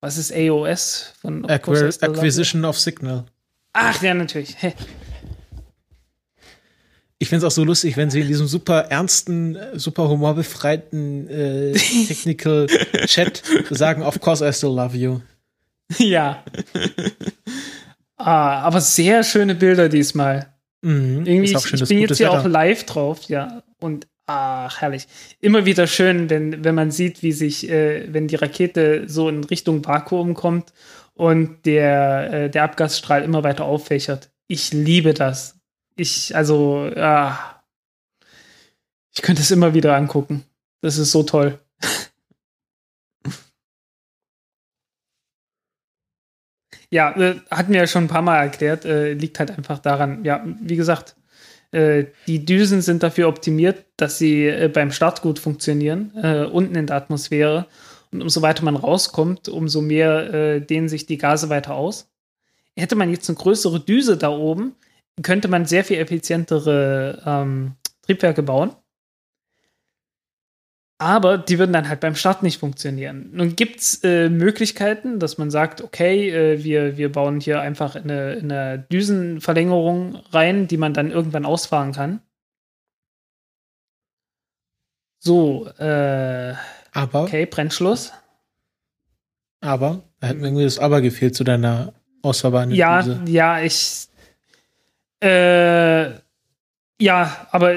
Was 0.00 0.16
ist 0.18 0.32
AOS 0.32 1.14
von 1.20 1.42
Level? 1.42 1.90
Acquisition 2.00 2.64
of 2.64 2.78
Signal. 2.78 3.26
Ach 3.72 4.00
ja, 4.02 4.14
natürlich. 4.14 4.56
Ich 7.18 7.28
finde 7.28 7.46
es 7.46 7.52
auch 7.52 7.54
so 7.54 7.64
lustig, 7.64 7.96
wenn 7.96 8.10
sie 8.10 8.20
in 8.20 8.28
diesem 8.28 8.46
super 8.46 8.86
ernsten, 8.90 9.56
äh, 9.56 9.78
super 9.78 10.08
humorbefreiten 10.08 11.28
äh, 11.28 11.72
Technical 12.08 12.66
Chat 13.06 13.42
sagen, 13.70 14.02
of 14.02 14.20
course 14.20 14.46
I 14.46 14.52
still 14.52 14.74
love 14.74 14.96
you. 14.96 15.20
ja. 15.98 16.44
ah, 18.16 18.60
aber 18.60 18.80
sehr 18.80 19.22
schöne 19.24 19.54
Bilder 19.54 19.88
diesmal. 19.88 20.52
Mhm. 20.82 21.24
Irgendwie, 21.26 21.52
ich, 21.52 21.58
schön, 21.58 21.74
ich 21.74 21.80
das 21.80 21.88
bin 21.88 21.98
jetzt 22.00 22.18
hier 22.18 22.30
auch 22.30 22.44
live 22.44 22.84
drauf, 22.84 23.22
ja. 23.28 23.62
Und 23.80 24.06
ach, 24.26 24.80
herrlich. 24.80 25.06
Immer 25.40 25.64
wieder 25.64 25.86
schön, 25.86 26.28
wenn, 26.28 26.64
wenn 26.64 26.74
man 26.74 26.90
sieht, 26.90 27.22
wie 27.22 27.32
sich, 27.32 27.68
äh, 27.70 28.12
wenn 28.12 28.28
die 28.28 28.36
Rakete 28.36 29.04
so 29.08 29.28
in 29.28 29.42
Richtung 29.44 29.84
Vakuum 29.84 30.34
kommt 30.34 30.72
und 31.14 31.64
der, 31.64 32.32
äh, 32.32 32.50
der 32.50 32.64
Abgasstrahl 32.64 33.22
immer 33.22 33.42
weiter 33.42 33.64
auffächert. 33.64 34.30
Ich 34.48 34.72
liebe 34.72 35.14
das. 35.14 35.55
Ich, 35.96 36.36
also, 36.36 36.90
ah, 36.96 37.62
ich 39.14 39.22
könnte 39.22 39.42
es 39.42 39.50
immer 39.50 39.74
wieder 39.74 39.96
angucken. 39.96 40.44
Das 40.82 40.98
ist 40.98 41.12
so 41.12 41.22
toll. 41.22 41.58
Ja, 46.88 47.10
äh, 47.16 47.40
hatten 47.50 47.72
wir 47.72 47.80
ja 47.80 47.86
schon 47.88 48.04
ein 48.04 48.08
paar 48.08 48.22
Mal 48.22 48.36
erklärt, 48.36 48.84
äh, 48.84 49.12
liegt 49.12 49.40
halt 49.40 49.50
einfach 49.50 49.80
daran, 49.80 50.24
ja, 50.24 50.46
wie 50.60 50.76
gesagt, 50.76 51.16
äh, 51.72 52.06
die 52.26 52.44
Düsen 52.44 52.80
sind 52.80 53.02
dafür 53.02 53.28
optimiert, 53.28 53.84
dass 53.96 54.18
sie 54.18 54.46
äh, 54.46 54.68
beim 54.72 54.92
Start 54.92 55.20
gut 55.20 55.38
funktionieren, 55.38 56.12
äh, 56.16 56.44
unten 56.44 56.74
in 56.74 56.86
der 56.86 56.96
Atmosphäre. 56.96 57.66
Und 58.12 58.22
umso 58.22 58.40
weiter 58.40 58.64
man 58.64 58.76
rauskommt, 58.76 59.48
umso 59.48 59.82
mehr 59.82 60.60
dehnen 60.60 60.88
sich 60.88 61.06
die 61.06 61.18
Gase 61.18 61.48
weiter 61.50 61.74
aus. 61.74 62.08
Hätte 62.76 62.94
man 62.94 63.10
jetzt 63.10 63.28
eine 63.28 63.36
größere 63.36 63.80
Düse 63.80 64.16
da 64.16 64.30
oben, 64.30 64.76
könnte 65.22 65.48
man 65.48 65.64
sehr 65.66 65.84
viel 65.84 65.98
effizientere 65.98 67.22
ähm, 67.24 67.76
Triebwerke 68.02 68.42
bauen. 68.42 68.72
Aber 70.98 71.36
die 71.36 71.58
würden 71.58 71.74
dann 71.74 71.88
halt 71.90 72.00
beim 72.00 72.14
Start 72.14 72.42
nicht 72.42 72.58
funktionieren. 72.58 73.28
Nun 73.34 73.54
gibt 73.54 73.80
es 73.80 74.02
äh, 74.02 74.30
Möglichkeiten, 74.30 75.18
dass 75.18 75.36
man 75.36 75.50
sagt, 75.50 75.82
okay, 75.82 76.30
äh, 76.30 76.64
wir, 76.64 76.96
wir 76.96 77.12
bauen 77.12 77.38
hier 77.40 77.60
einfach 77.60 77.96
eine, 77.96 78.38
eine 78.42 78.86
Düsenverlängerung 78.90 80.16
rein, 80.32 80.68
die 80.68 80.78
man 80.78 80.94
dann 80.94 81.10
irgendwann 81.10 81.44
ausfahren 81.44 81.92
kann. 81.92 82.20
So, 85.18 85.66
äh, 85.78 86.54
Aber, 86.92 87.22
okay, 87.24 87.46
Brennschluss. 87.46 88.12
aber, 89.60 90.02
da 90.20 90.28
hat 90.28 90.36
mir 90.36 90.46
irgendwie 90.46 90.64
das 90.64 90.78
Aber 90.78 91.00
gefehlt 91.00 91.34
zu 91.34 91.44
deiner 91.44 91.92
ausfahrbaren 92.22 92.70
Ja, 92.70 93.02
Düse. 93.02 93.20
ja, 93.26 93.60
ich. 93.60 94.08
Äh, 95.22 96.10
ja, 97.00 97.48
aber 97.50 97.76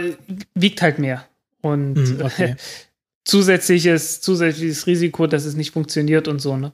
wiegt 0.53 0.82
halt 0.82 0.99
mehr. 0.99 1.26
Und 1.61 1.94
Mhm, 1.94 2.22
okay. 2.22 2.56
zusätzliches, 3.26 4.22
zusätzliches 4.22 4.88
Risiko, 4.88 5.28
dass 5.28 5.45
es 5.45 5.56
nicht 5.56 5.72
funktioniert 5.72 6.28
und 6.28 6.40
so, 6.40 6.57
ne? 6.57 6.74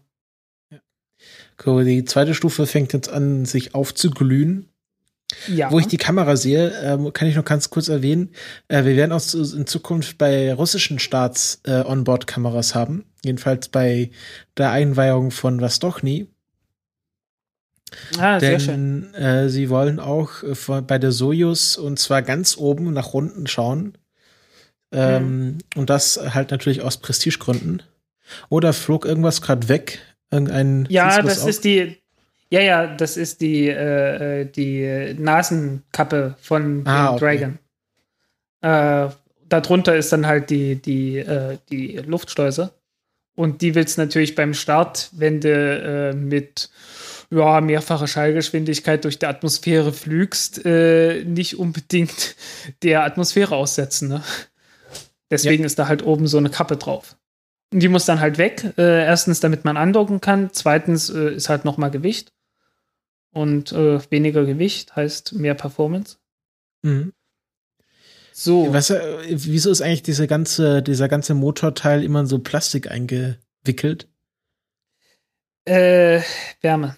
Cool. 1.65 1.85
Die 1.85 2.03
zweite 2.03 2.33
Stufe 2.33 2.65
fängt 2.65 2.93
jetzt 2.93 3.09
an, 3.09 3.45
sich 3.45 3.75
aufzuglühen. 3.75 4.69
Ja. 5.47 5.71
Wo 5.71 5.79
ich 5.79 5.87
die 5.87 5.97
Kamera 5.97 6.35
sehe, 6.35 6.71
ähm, 6.83 7.11
kann 7.11 7.27
ich 7.27 7.35
noch 7.35 7.45
ganz 7.45 7.69
kurz 7.69 7.87
erwähnen, 7.87 8.29
äh, 8.67 8.85
wir 8.85 8.95
werden 8.95 9.11
auch 9.11 9.33
in 9.33 9.65
Zukunft 9.65 10.17
bei 10.17 10.53
russischen 10.53 10.99
Staats 10.99 11.61
äh, 11.65 11.81
Onboard-Kameras 11.81 12.75
haben. 12.75 13.05
Jedenfalls 13.23 13.69
bei 13.69 14.11
der 14.57 14.71
Einweihung 14.71 15.31
von 15.31 15.59
Vostochny. 15.59 16.27
Ah, 18.19 18.39
sehr 18.39 18.59
schön. 18.59 19.11
Denn 19.13 19.21
äh, 19.21 19.49
sie 19.49 19.69
wollen 19.69 19.99
auch 19.99 20.43
äh, 20.43 20.81
bei 20.81 20.97
der 20.97 21.11
Sojus 21.11 21.77
und 21.77 21.99
zwar 21.99 22.21
ganz 22.21 22.57
oben 22.57 22.93
nach 22.93 23.13
unten 23.13 23.47
schauen. 23.47 23.97
Ähm, 24.91 25.57
Und 25.75 25.89
das 25.89 26.19
halt 26.33 26.51
natürlich 26.51 26.81
aus 26.81 26.97
Prestigegründen. 26.97 27.83
Oder 28.49 28.73
flog 28.73 29.05
irgendwas 29.05 29.41
gerade 29.41 29.67
weg? 29.69 29.99
Irgendein 30.31 30.87
Ja, 30.89 31.19
du 31.21 31.27
das 31.27 31.41
auch? 31.43 31.47
ist 31.47 31.63
die. 31.63 31.97
Ja, 32.51 32.61
ja, 32.61 32.95
das 32.95 33.17
ist 33.17 33.41
die, 33.41 33.67
äh, 33.67 34.41
äh, 34.41 34.45
die 34.45 35.15
Nasenkappe 35.19 36.35
von 36.39 36.83
Ah, 36.85 37.13
okay. 37.13 37.19
Dragon. 37.19 37.59
Äh, 38.61 39.11
darunter 39.49 39.95
ist 39.95 40.11
dann 40.13 40.27
halt 40.27 40.49
die, 40.49 40.75
die, 40.75 41.17
äh, 41.17 41.57
die 41.69 41.97
Luftschleuse. 41.97 42.71
Und 43.35 43.61
die 43.61 43.75
willst 43.75 43.97
natürlich 43.97 44.35
beim 44.35 44.53
Start, 44.53 45.09
wenn 45.11 45.41
du 45.41 46.13
mit 46.15 46.69
ja, 47.31 47.61
mehrfacher 47.61 48.07
Schallgeschwindigkeit 48.07 49.03
durch 49.03 49.19
die 49.19 49.25
Atmosphäre 49.25 49.91
flügst, 49.91 50.65
äh, 50.65 51.23
nicht 51.23 51.57
unbedingt 51.57 52.35
der 52.83 53.03
Atmosphäre 53.03 53.55
aussetzen. 53.55 54.09
Ne? 54.09 54.23
Deswegen 55.31 55.63
ist 55.63 55.79
da 55.79 55.87
halt 55.87 56.03
oben 56.03 56.27
so 56.27 56.37
eine 56.37 56.49
Kappe 56.49 56.77
drauf. 56.77 57.17
Und 57.73 57.79
die 57.81 57.87
muss 57.87 58.05
dann 58.05 58.19
halt 58.19 58.37
weg. 58.37 58.73
Äh, 58.77 59.05
erstens, 59.05 59.39
damit 59.39 59.65
man 59.65 59.75
andocken 59.75 60.21
kann. 60.21 60.49
Zweitens 60.53 61.09
äh, 61.09 61.33
ist 61.33 61.49
halt 61.49 61.65
noch 61.65 61.77
mal 61.77 61.89
Gewicht. 61.89 62.31
Und 63.31 63.71
äh, 63.73 63.99
weniger 64.11 64.45
Gewicht 64.45 64.95
heißt 64.95 65.33
mehr 65.33 65.55
Performance. 65.55 66.17
Mhm. 66.83 67.11
So. 68.31 68.73
Was, 68.73 68.91
äh, 68.91 69.01
wieso 69.27 69.71
ist 69.71 69.81
eigentlich 69.81 70.03
diese 70.03 70.27
ganze, 70.27 70.81
dieser 70.81 71.09
ganze 71.09 71.33
Motorteil 71.33 72.03
immer 72.03 72.21
in 72.21 72.27
so 72.27 72.39
Plastik 72.39 72.89
eingewickelt? 72.89 74.07
Äh, 75.65 76.21
Wärme. 76.61 76.95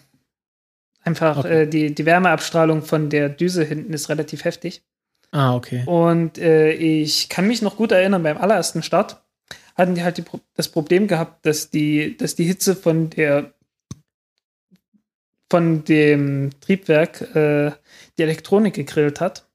Einfach 1.07 1.39
Okay. 1.39 1.63
äh, 1.63 1.67
die, 1.67 1.95
die 1.95 2.05
Wärmeabstrahlung 2.05 2.83
von 2.83 3.09
der 3.09 3.29
Düse 3.29 3.63
hinten 3.63 3.93
ist 3.93 4.09
relativ 4.09 4.43
heftig. 4.43 4.83
Ah, 5.31 5.55
okay. 5.55 5.83
Und 5.85 6.37
äh, 6.37 6.71
ich 6.71 7.29
kann 7.29 7.47
mich 7.47 7.61
noch 7.61 7.77
gut 7.77 7.91
erinnern, 7.91 8.23
beim 8.23 8.37
allerersten 8.37 8.83
Start 8.83 9.21
hatten 9.75 9.95
die 9.95 10.03
halt 10.03 10.17
die, 10.17 10.23
das 10.55 10.69
Problem 10.69 11.07
gehabt, 11.07 11.45
dass 11.45 11.69
die, 11.69 12.17
dass 12.17 12.35
die 12.35 12.45
Hitze 12.45 12.75
von 12.75 13.09
der 13.09 13.53
von 15.49 15.85
dem 15.85 16.49
Triebwerk 16.59 17.21
äh, 17.35 17.71
die 18.17 18.23
Elektronik 18.23 18.73
gegrillt 18.73 19.21
hat. 19.21 19.46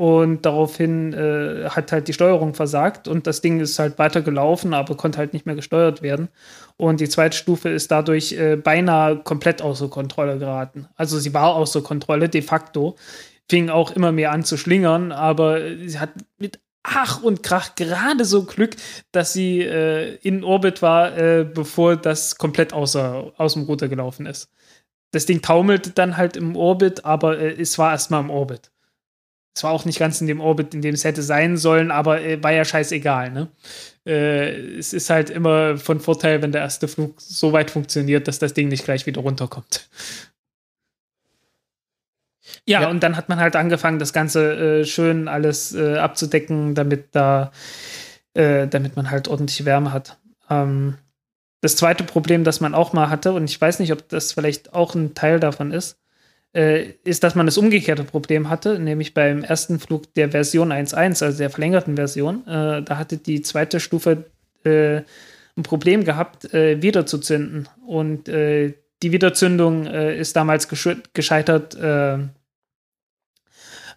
Und 0.00 0.46
daraufhin 0.46 1.12
äh, 1.12 1.68
hat 1.68 1.92
halt 1.92 2.08
die 2.08 2.14
Steuerung 2.14 2.54
versagt 2.54 3.06
und 3.06 3.26
das 3.26 3.42
Ding 3.42 3.60
ist 3.60 3.78
halt 3.78 3.98
weiter 3.98 4.22
gelaufen, 4.22 4.72
aber 4.72 4.96
konnte 4.96 5.18
halt 5.18 5.34
nicht 5.34 5.44
mehr 5.44 5.56
gesteuert 5.56 6.00
werden. 6.00 6.30
Und 6.78 7.00
die 7.00 7.08
zweite 7.10 7.36
Stufe 7.36 7.68
ist 7.68 7.90
dadurch 7.90 8.32
äh, 8.32 8.56
beinahe 8.56 9.18
komplett 9.18 9.60
außer 9.60 9.88
Kontrolle 9.88 10.38
geraten. 10.38 10.88
Also 10.96 11.18
sie 11.18 11.34
war 11.34 11.54
außer 11.54 11.82
Kontrolle 11.82 12.30
de 12.30 12.40
facto, 12.40 12.96
fing 13.50 13.68
auch 13.68 13.90
immer 13.90 14.10
mehr 14.10 14.32
an 14.32 14.42
zu 14.42 14.56
schlingern, 14.56 15.12
aber 15.12 15.60
sie 15.84 15.98
hat 15.98 16.12
mit 16.38 16.60
Ach 16.82 17.22
und 17.22 17.42
Krach 17.42 17.74
gerade 17.74 18.24
so 18.24 18.44
Glück, 18.44 18.76
dass 19.12 19.34
sie 19.34 19.60
äh, 19.60 20.14
in 20.22 20.44
Orbit 20.44 20.80
war, 20.80 21.14
äh, 21.14 21.44
bevor 21.44 21.96
das 21.96 22.36
komplett 22.36 22.72
außer, 22.72 23.32
aus 23.36 23.52
dem 23.52 23.64
Ruder 23.64 23.88
gelaufen 23.88 24.24
ist. 24.24 24.48
Das 25.10 25.26
Ding 25.26 25.42
taumelte 25.42 25.90
dann 25.90 26.16
halt 26.16 26.38
im 26.38 26.56
Orbit, 26.56 27.04
aber 27.04 27.38
äh, 27.38 27.60
es 27.60 27.76
war 27.76 27.92
erstmal 27.92 28.22
im 28.22 28.30
Orbit. 28.30 28.70
Es 29.54 29.64
war 29.64 29.72
auch 29.72 29.84
nicht 29.84 29.98
ganz 29.98 30.20
in 30.20 30.26
dem 30.28 30.40
Orbit, 30.40 30.74
in 30.74 30.82
dem 30.82 30.94
es 30.94 31.04
hätte 31.04 31.22
sein 31.22 31.56
sollen, 31.56 31.90
aber 31.90 32.22
äh, 32.22 32.42
war 32.42 32.52
ja 32.52 32.64
scheißegal, 32.64 33.30
ne? 33.30 33.48
Äh, 34.06 34.50
es 34.78 34.92
ist 34.92 35.10
halt 35.10 35.28
immer 35.28 35.76
von 35.76 36.00
Vorteil, 36.00 36.40
wenn 36.40 36.52
der 36.52 36.62
erste 36.62 36.86
Flug 36.88 37.20
so 37.20 37.52
weit 37.52 37.70
funktioniert, 37.70 38.28
dass 38.28 38.38
das 38.38 38.54
Ding 38.54 38.68
nicht 38.68 38.84
gleich 38.84 39.06
wieder 39.06 39.20
runterkommt. 39.20 39.88
Ja, 42.66 42.82
Ja. 42.82 42.88
und 42.90 43.02
dann 43.02 43.16
hat 43.16 43.28
man 43.28 43.38
halt 43.40 43.56
angefangen, 43.56 43.98
das 43.98 44.12
Ganze 44.12 44.80
äh, 44.80 44.84
schön 44.84 45.28
alles 45.28 45.74
äh, 45.74 45.98
abzudecken, 45.98 46.74
damit 46.74 47.08
da, 47.14 47.52
äh, 48.34 48.66
damit 48.66 48.96
man 48.96 49.10
halt 49.10 49.28
ordentliche 49.28 49.64
Wärme 49.64 49.92
hat. 49.92 50.18
Ähm, 50.48 50.96
das 51.60 51.76
zweite 51.76 52.04
Problem, 52.04 52.44
das 52.44 52.60
man 52.60 52.74
auch 52.74 52.92
mal 52.92 53.10
hatte, 53.10 53.32
und 53.32 53.44
ich 53.50 53.60
weiß 53.60 53.80
nicht, 53.80 53.92
ob 53.92 54.08
das 54.08 54.32
vielleicht 54.32 54.72
auch 54.74 54.94
ein 54.94 55.14
Teil 55.14 55.38
davon 55.40 55.72
ist, 55.72 55.98
ist, 56.52 57.22
dass 57.22 57.34
man 57.34 57.46
das 57.46 57.58
umgekehrte 57.58 58.04
Problem 58.04 58.50
hatte, 58.50 58.78
nämlich 58.78 59.14
beim 59.14 59.44
ersten 59.44 59.78
Flug 59.78 60.12
der 60.14 60.30
Version 60.30 60.72
1.1, 60.72 61.24
also 61.24 61.38
der 61.38 61.50
verlängerten 61.50 61.96
Version. 61.96 62.46
Äh, 62.46 62.82
da 62.82 62.98
hatte 62.98 63.18
die 63.18 63.42
zweite 63.42 63.78
Stufe 63.78 64.24
äh, 64.64 65.02
ein 65.56 65.62
Problem 65.62 66.04
gehabt, 66.04 66.52
äh, 66.52 66.82
wiederzuzünden. 66.82 67.68
Und 67.86 68.28
äh, 68.28 68.74
die 69.02 69.12
Wiederzündung 69.12 69.86
äh, 69.86 70.18
ist 70.18 70.34
damals 70.36 70.68
gesche- 70.68 71.02
gescheitert, 71.14 71.74
äh, 71.76 72.18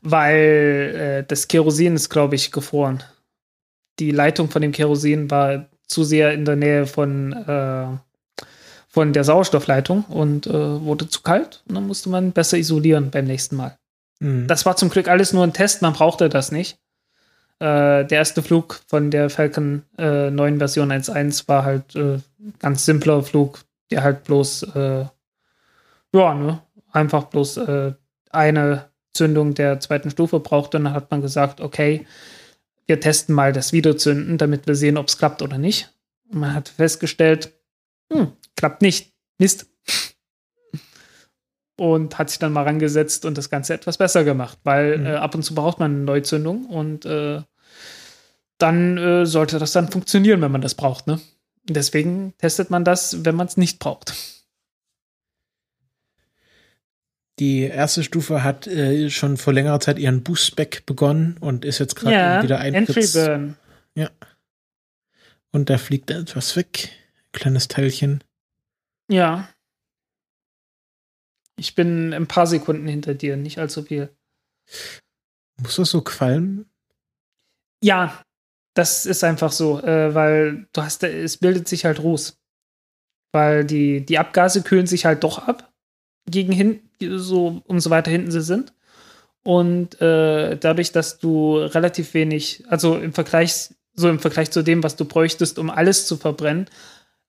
weil 0.02 0.96
äh, 0.96 1.24
das 1.28 1.48
Kerosin 1.48 1.96
ist, 1.96 2.10
glaube 2.10 2.36
ich, 2.36 2.52
gefroren. 2.52 3.04
Die 4.00 4.12
Leitung 4.12 4.50
von 4.50 4.62
dem 4.62 4.72
Kerosin 4.72 5.32
war 5.32 5.70
zu 5.88 6.04
sehr 6.04 6.34
in 6.34 6.46
der 6.46 6.56
Nähe 6.56 6.86
von, 6.86 7.34
äh, 7.34 7.98
von 8.94 9.12
der 9.12 9.24
Sauerstoffleitung 9.24 10.04
und 10.04 10.46
äh, 10.46 10.54
wurde 10.54 11.10
zu 11.10 11.24
kalt. 11.24 11.64
Und 11.68 11.74
dann 11.74 11.88
musste 11.88 12.10
man 12.10 12.32
besser 12.32 12.60
isolieren 12.60 13.10
beim 13.10 13.26
nächsten 13.26 13.56
Mal. 13.56 13.76
Mhm. 14.20 14.48
Das 14.48 14.68
war 14.68 14.76
zum 14.76 14.90
Glück 14.90 15.08
alles 15.08 15.34
nur 15.34 15.44
ein 15.44 15.52
Test, 15.52 15.82
man 15.82 15.94
brauchte 15.94 16.30
das 16.30 16.52
nicht. 16.52 16.78
Äh, 17.58 18.06
der 18.06 18.20
erste 18.20 18.44
Flug 18.44 18.82
von 18.88 19.10
der 19.10 19.32
Falcon 19.32 19.82
äh, 19.98 20.30
9 20.30 20.60
Version 20.60 20.92
1.1 20.92 21.48
war 21.48 21.66
halt 21.66 21.96
äh, 21.96 22.20
ganz 22.60 22.86
simpler 22.86 23.24
Flug, 23.24 23.66
der 23.90 24.04
halt 24.04 24.26
bloß, 24.26 24.62
äh, 24.76 25.06
ja, 26.14 26.34
ne, 26.36 26.62
einfach 26.92 27.24
bloß 27.24 27.58
äh, 27.58 27.94
eine 28.30 28.92
Zündung 29.16 29.56
der 29.56 29.80
zweiten 29.80 30.12
Stufe 30.12 30.40
brauchte. 30.40 30.78
Und 30.78 30.84
dann 30.84 30.94
hat 30.94 31.10
man 31.10 31.24
gesagt, 31.24 31.62
okay, 31.62 32.06
wir 32.86 33.00
testen 33.00 33.34
mal 33.34 33.54
das 33.54 33.74
Wiederzünden, 33.74 34.38
damit 34.38 34.68
wir 34.68 34.76
sehen, 34.76 35.00
ob 35.00 35.08
es 35.08 35.18
klappt 35.18 35.42
oder 35.42 35.58
nicht. 35.58 35.92
Und 36.30 36.42
man 36.42 36.54
hat 36.54 36.70
festgestellt, 36.70 37.54
hm, 38.14 38.32
klappt 38.56 38.82
nicht. 38.82 39.12
Mist. 39.40 39.68
Und 41.76 42.18
hat 42.20 42.30
sich 42.30 42.40
dann 42.40 42.54
mal 42.54 42.64
rangesetzt 42.64 43.26
und 43.26 43.38
das 43.38 43.50
Ganze 43.50 43.74
etwas 43.74 43.98
besser 43.98 44.24
gemacht, 44.24 44.60
weil 44.64 45.00
Mhm. 45.00 45.06
äh, 45.08 45.16
ab 45.16 45.34
und 45.36 45.44
zu 45.44 45.56
braucht 45.56 45.80
man 45.80 45.92
eine 45.96 46.04
Neuzündung 46.04 46.66
und 46.68 47.06
äh, 47.06 47.42
dann 48.60 48.98
äh, 48.98 49.26
sollte 49.26 49.58
das 49.60 49.72
dann 49.72 49.90
funktionieren, 49.90 50.42
wenn 50.42 50.52
man 50.52 50.62
das 50.62 50.76
braucht. 50.76 51.08
Ne? 51.08 51.20
Deswegen 51.64 52.34
testet 52.38 52.70
man 52.70 52.86
das, 52.86 53.26
wenn 53.26 53.36
man 53.36 53.48
es 53.48 53.58
nicht 53.58 53.80
braucht. 53.80 54.14
Die 57.40 57.62
erste 57.62 58.04
Stufe 58.04 58.44
hat 58.44 58.68
äh, 58.68 59.10
schon 59.10 59.38
vor 59.38 59.54
längerer 59.54 59.80
Zeit 59.80 59.98
ihren 59.98 60.22
Boostback 60.24 60.86
begonnen 60.86 61.38
und 61.40 61.66
ist 61.66 61.80
jetzt 61.80 61.96
gerade 61.96 62.44
wieder 62.44 62.60
Entry 62.60 62.78
Eintritts. 62.78 63.14
Burn. 63.14 63.58
Und 65.52 65.70
da 65.70 65.78
fliegt 65.78 66.10
etwas 66.10 66.56
weg. 66.56 66.90
Kleines 67.34 67.68
Teilchen. 67.68 68.24
Ja. 69.10 69.50
Ich 71.58 71.76
bin 71.76 72.14
ein 72.14 72.28
paar 72.28 72.48
Sekunden 72.48 72.88
hinter 72.88 73.14
dir, 73.14 73.38
nicht 73.38 73.60
allzu 73.60 73.84
viel. 73.84 74.16
Muss 75.62 75.76
das 75.76 75.92
so 75.92 76.02
qualmen? 76.02 76.70
Ja, 77.84 78.24
das 78.76 79.06
ist 79.06 79.24
einfach 79.24 79.52
so, 79.52 79.80
äh, 79.82 80.16
weil 80.16 80.68
du 80.74 80.82
hast, 80.82 81.04
es 81.04 81.38
bildet 81.38 81.68
sich 81.68 81.86
halt 81.86 82.00
Ruß. 82.00 82.40
Weil 83.32 83.66
die, 83.66 84.06
die 84.06 84.18
Abgase 84.18 84.64
kühlen 84.64 84.88
sich 84.88 85.06
halt 85.06 85.24
doch 85.24 85.40
ab, 85.40 85.72
gegen 86.30 86.54
hinten, 86.54 87.20
so, 87.20 87.62
umso 87.66 87.90
weiter 87.90 88.12
hinten 88.12 88.32
sie 88.32 88.42
sind. 88.42 88.74
Und 89.44 90.00
äh, 90.02 90.58
dadurch, 90.58 90.92
dass 90.92 91.18
du 91.18 91.58
relativ 91.58 92.14
wenig, 92.14 92.64
also 92.68 92.98
im 92.98 93.14
Vergleich, 93.14 93.74
so 93.94 94.10
im 94.10 94.20
Vergleich 94.20 94.52
zu 94.52 94.64
dem, 94.64 94.84
was 94.84 94.96
du 94.96 95.06
bräuchtest, 95.06 95.60
um 95.60 95.70
alles 95.70 96.08
zu 96.08 96.18
verbrennen, 96.18 96.70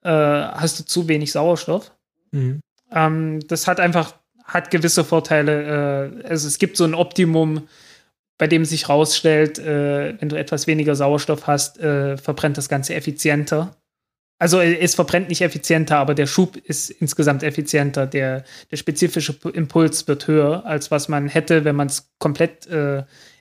äh, 0.05 0.10
hast 0.10 0.78
du 0.78 0.85
zu 0.85 1.09
wenig 1.09 1.32
Sauerstoff. 1.32 1.93
Mhm. 2.31 2.60
Ähm, 2.93 3.40
das 3.48 3.66
hat 3.66 3.81
einfach, 3.81 4.14
hat 4.44 4.70
gewisse 4.70 5.05
Vorteile. 5.05 6.20
Äh, 6.22 6.28
also 6.28 6.47
es 6.47 6.59
gibt 6.59 6.76
so 6.76 6.85
ein 6.85 6.94
Optimum, 6.94 7.66
bei 8.39 8.47
dem 8.47 8.64
sich 8.64 8.89
rausstellt, 8.89 9.59
äh, 9.59 10.20
wenn 10.20 10.28
du 10.28 10.36
etwas 10.36 10.66
weniger 10.66 10.94
Sauerstoff 10.94 11.47
hast, 11.47 11.78
äh, 11.78 12.16
verbrennt 12.16 12.59
das 12.59 12.68
Ganze 12.68 12.94
effizienter. 12.94 13.76
Also 14.39 14.60
äh, 14.60 14.76
es 14.78 14.94
verbrennt 14.94 15.28
nicht 15.28 15.40
effizienter, 15.40 15.98
aber 15.98 16.14
der 16.14 16.26
Schub 16.26 16.56
ist 16.56 16.90
insgesamt 16.90 17.43
effizienter. 17.43 18.06
Der, 18.06 18.44
der 18.70 18.76
spezifische 18.76 19.36
Impuls 19.52 20.09
wird 20.09 20.26
höher, 20.26 20.66
als 20.66 20.90
was 20.90 21.09
man 21.09 21.28
hätte, 21.28 21.64
wenn 21.64 21.76
man 21.76 21.86
es 21.86 22.10
komplett 22.18 22.68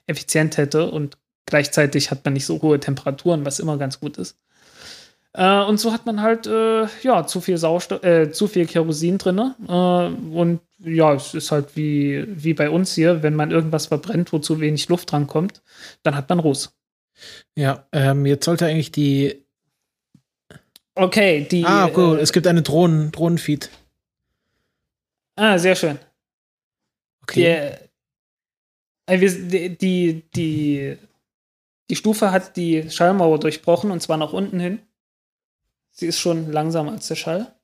effizient 0.06 0.58
hätte. 0.58 0.90
Und 0.92 1.18
gleichzeitig 1.46 2.12
hat 2.12 2.24
man 2.24 2.34
nicht 2.34 2.46
so 2.46 2.62
hohe 2.62 2.80
Temperaturen, 2.80 3.46
was 3.46 3.60
immer 3.60 3.78
ganz 3.78 4.00
gut 4.00 4.18
ist. 4.18 4.38
Äh, 5.34 5.64
und 5.64 5.80
so 5.80 5.92
hat 5.92 6.06
man 6.06 6.22
halt 6.22 6.46
äh, 6.46 6.86
ja 7.02 7.26
zu 7.26 7.42
viel 7.42 7.58
Sauerstoff, 7.58 8.04
äh, 8.04 8.32
zu 8.32 8.48
viel 8.48 8.68
Kerosin 8.68 9.18
drin. 9.18 9.40
Äh, 9.68 9.72
und 9.72 10.62
ja, 10.80 11.14
es 11.14 11.34
ist 11.34 11.52
halt 11.52 11.76
wie, 11.76 12.26
wie 12.28 12.54
bei 12.54 12.70
uns 12.70 12.94
hier, 12.94 13.24
wenn 13.24 13.36
man 13.36 13.52
irgendwas 13.52 13.88
verbrennt, 13.88 14.32
wo 14.32 14.40
zu 14.40 14.60
wenig 14.60 14.90
Luft 14.90 15.12
drankommt, 15.12 15.62
dann 16.04 16.16
hat 16.16 16.30
man 16.30 16.40
Ruß. 16.40 16.76
Ja, 17.56 17.88
ähm, 17.92 18.26
jetzt 18.26 18.46
sollte 18.46 18.68
eigentlich 18.68 18.92
die. 18.92 19.44
Okay, 20.96 21.48
die. 21.50 21.66
Ah, 21.66 21.88
gut, 21.90 22.20
äh, 22.20 22.22
es 22.22 22.32
gibt 22.32 22.46
eine 22.46 22.62
Drohnen, 22.62 23.12
Drohnenfeed. 23.12 23.70
ah, 25.36 25.58
sehr 25.58 25.76
schön. 25.76 25.98
Okay. 27.24 27.78
Äh, 29.08 29.18
die, 29.18 29.78
die, 29.78 30.24
die, 30.36 30.98
die 31.90 31.96
Stufe 31.96 32.32
hat 32.32 32.56
die 32.56 32.90
Schallmauer 32.90 33.40
durchbrochen 33.40 33.90
und 33.90 34.02
zwar 34.02 34.18
nach 34.18 34.34
unten 34.34 34.60
hin. 34.60 34.80
Sie 35.94 36.08
ist 36.08 36.20
schon 36.20 36.52
langsamer 36.52 36.92
als 36.92 37.08
der 37.08 37.16
Schall. 37.16 37.56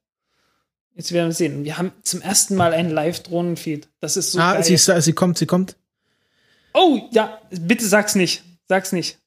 Jetzt 0.96 1.12
werden 1.12 1.28
wir 1.30 1.34
sehen. 1.34 1.64
Wir 1.64 1.78
haben 1.78 1.92
zum 2.04 2.22
ersten 2.22 2.56
Mal 2.56 2.74
einen 2.74 2.92
Live-Drohnenfeed. 2.92 3.90
Das 4.00 4.18
ist 4.18 4.32
so 4.32 4.40
ah, 4.40 4.54
geil. 4.54 4.64
sie, 4.64 4.76
ist, 4.76 4.86
sie 4.86 5.14
kommt, 5.14 5.38
sie 5.38 5.46
kommt. 5.46 5.76
oh, 6.74 7.10
ja, 7.12 7.42
bitte 7.50 7.86
sag's 7.88 8.16
nicht. 8.16 8.44
Sag's 8.68 8.92
nicht. 8.92 9.18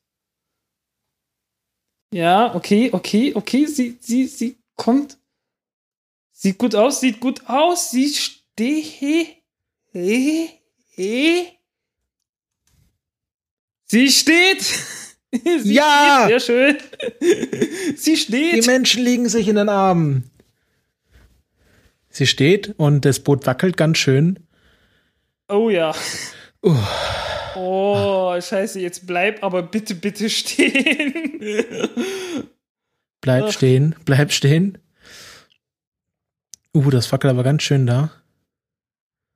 Ja, 2.13 2.55
okay, 2.55 2.91
okay, 2.93 3.35
okay. 3.35 3.67
Sie, 3.67 3.99
sie, 4.01 4.27
sie 4.27 4.59
kommt. 4.77 5.19
Sieht 6.31 6.59
gut 6.59 6.75
aus, 6.75 7.01
sieht 7.01 7.21
gut 7.21 7.49
aus. 7.49 7.91
Sie 7.91 8.09
steht. 8.15 9.39
Sie 13.87 14.11
steht. 14.11 14.65
Sie 15.63 15.75
Ja! 15.75 16.27
Sehr 16.29 16.41
schön. 16.41 16.79
Sie 17.97 18.13
Die 18.13 18.17
steht. 18.17 18.67
Menschen 18.67 19.05
liegen 19.05 19.29
sich 19.29 19.49
in 19.49 19.57
den 19.57 19.69
Armen. 19.69 20.31
Sie 22.11 22.27
steht 22.27 22.75
und 22.77 23.05
das 23.05 23.21
Boot 23.21 23.47
wackelt 23.47 23.77
ganz 23.77 23.99
schön. 23.99 24.39
Oh 25.49 25.71
ja. 25.71 25.95
Uh. 26.63 26.77
Oh, 27.55 28.39
scheiße, 28.39 28.81
jetzt 28.81 29.07
bleib 29.07 29.43
aber 29.43 29.63
bitte, 29.63 29.95
bitte 29.95 30.29
stehen. 30.31 31.65
Bleib 33.21 33.45
Ach. 33.45 33.53
stehen, 33.53 33.95
bleib 34.05 34.33
stehen. 34.33 34.79
Uh, 36.75 36.91
das 36.91 37.11
wackelt 37.13 37.31
aber 37.31 37.43
ganz 37.43 37.63
schön 37.63 37.87
da. 37.87 38.11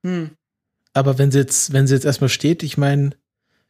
Hm. 0.05 0.31
Aber 0.93 1.19
wenn 1.19 1.31
sie 1.31 1.39
jetzt, 1.39 1.73
wenn 1.73 1.87
sie 1.87 1.95
jetzt 1.95 2.07
erstmal 2.07 2.31
steht, 2.31 2.63
ich 2.63 2.79
meine, 2.79 3.11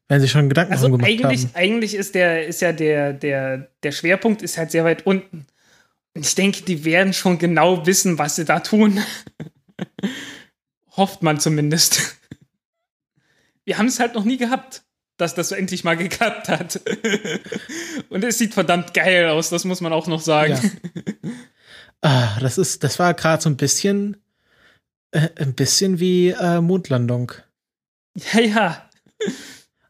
wenn 0.09 0.21
sie 0.21 0.29
schon 0.29 0.49
Gedanken 0.49 0.73
Also 0.73 0.91
gemacht 0.91 1.09
eigentlich, 1.09 1.45
haben. 1.45 1.55
eigentlich 1.55 1.95
ist 1.95 2.15
der, 2.15 2.47
ist 2.47 2.61
ja 2.61 2.73
der, 2.73 3.13
der, 3.13 3.71
der 3.83 3.93
Schwerpunkt 3.93 4.43
ist 4.43 4.57
halt 4.59 4.71
sehr 4.71 4.85
weit 4.85 5.07
unten. 5.07 5.47
Und 6.15 6.25
ich 6.25 6.35
denke, 6.35 6.63
die 6.63 6.85
werden 6.85 7.13
schon 7.13 7.39
genau 7.39 7.87
wissen, 7.87 8.19
was 8.19 8.37
sie 8.37 8.45
da 8.45 8.61
tun. 8.61 9.01
Hofft 10.97 11.23
man 11.23 11.41
zumindest. 11.41 12.17
Wir 13.65 13.79
haben 13.79 13.87
es 13.87 14.01
halt 14.01 14.15
noch 14.15 14.25
nie 14.25 14.39
gehabt, 14.39 14.85
dass 15.17 15.35
das 15.35 15.49
so 15.51 15.55
endlich 15.55 15.85
mal 15.85 15.97
geklappt 15.97 16.49
hat. 16.49 16.81
Und 18.09 18.25
es 18.25 18.39
sieht 18.39 18.55
verdammt 18.55 18.95
geil 18.95 19.29
aus, 19.29 19.51
das 19.51 19.65
muss 19.65 19.81
man 19.81 19.93
auch 19.93 20.07
noch 20.07 20.21
sagen. 20.21 20.59
Ja. 21.23 21.31
Ah, 22.03 22.39
das 22.41 22.59
ist, 22.59 22.85
das 22.85 22.99
war 22.99 23.15
gerade 23.15 23.43
so 23.43 23.49
ein 23.49 23.57
bisschen, 23.57 24.19
äh, 25.13 25.31
ein 25.37 25.55
bisschen 25.55 25.99
wie 25.99 26.29
äh, 26.29 26.61
Mondlandung. 26.61 27.33
Ja, 28.15 28.41
ja. 28.41 28.91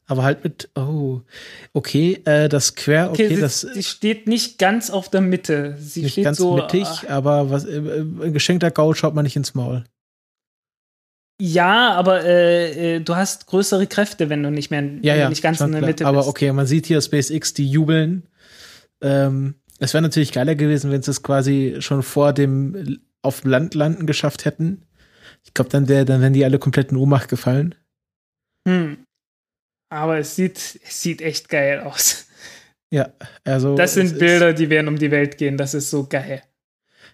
Aber 0.09 0.23
halt 0.23 0.45
mit, 0.45 0.71
oh, 0.77 1.23
okay, 1.73 2.21
äh, 2.27 2.49
das 2.49 2.77
quer, 2.77 3.11
okay, 3.11 3.27
Okay, 3.27 3.35
sie, 3.35 3.41
das 3.41 3.61
sie 3.63 3.83
steht 3.83 4.29
nicht 4.29 4.57
ganz 4.59 4.89
auf 4.91 5.11
der 5.11 5.21
Mitte. 5.21 5.77
Sie 5.81 6.03
nicht 6.03 6.13
steht 6.13 6.25
ganz 6.25 6.39
so. 6.39 6.55
mittig, 6.55 6.87
ah, 6.87 7.17
aber 7.17 7.51
was, 7.51 7.65
äh, 7.65 7.79
äh, 7.79 8.31
geschenkter 8.31 8.71
Gaul 8.71 8.95
schaut 8.95 9.15
man 9.15 9.25
nicht 9.25 9.35
ins 9.37 9.55
Maul. 9.55 9.85
Ja, 11.41 11.93
aber 11.95 12.25
äh, 12.25 12.97
äh, 12.97 13.01
du 13.01 13.15
hast 13.17 13.47
größere 13.47 13.87
Kräfte, 13.87 14.31
wenn 14.31 14.43
du 14.43 14.51
nicht 14.51 14.71
mehr 14.71 14.83
Ja, 15.03 15.15
ja, 15.17 15.29
nicht 15.29 15.43
ganz 15.43 15.61
in 15.61 15.73
der 15.73 15.81
klar. 15.81 15.89
Mitte 15.91 16.07
Aber 16.07 16.19
bist. 16.19 16.29
okay, 16.31 16.51
man 16.53 16.67
sieht 16.67 16.87
hier 16.87 17.01
SpaceX, 17.01 17.53
die 17.53 17.69
jubeln. 17.69 18.27
Ähm, 19.03 19.57
es 19.79 19.93
wäre 19.93 20.03
natürlich 20.03 20.33
geiler 20.33 20.55
gewesen, 20.55 20.91
wenn 20.91 21.03
sie 21.03 21.11
es 21.11 21.23
quasi 21.23 21.77
schon 21.81 22.03
vor 22.03 22.33
dem 22.33 23.01
auf 23.21 23.45
Land 23.45 23.75
landen 23.75 24.07
geschafft 24.07 24.45
hätten. 24.47 24.83
Ich 25.45 25.53
glaube, 25.53 25.69
dann, 25.71 25.89
wär- 25.89 26.05
dann 26.07 26.23
wären 26.23 26.33
die 26.33 26.45
alle 26.45 26.59
komplett 26.59 26.91
in 26.93 26.97
Ohnmacht 26.97 27.29
gefallen. 27.29 27.75
Hm. 28.67 28.99
Aber 29.89 30.19
es 30.19 30.37
sieht, 30.37 30.57
es 30.57 31.03
sieht 31.03 31.23
echt 31.23 31.49
geil 31.49 31.81
aus. 31.81 32.27
Ja, 32.91 33.13
also. 33.45 33.75
Das 33.77 33.95
sind 33.95 34.19
Bilder, 34.19 34.53
die 34.53 34.71
werden 34.71 34.89
um 34.89 34.99
die 34.99 35.11
Welt 35.11 35.39
gehen. 35.39 35.57
Das 35.57 35.75
ist 35.75 35.91
so 35.91 36.07
geil. 36.07 36.43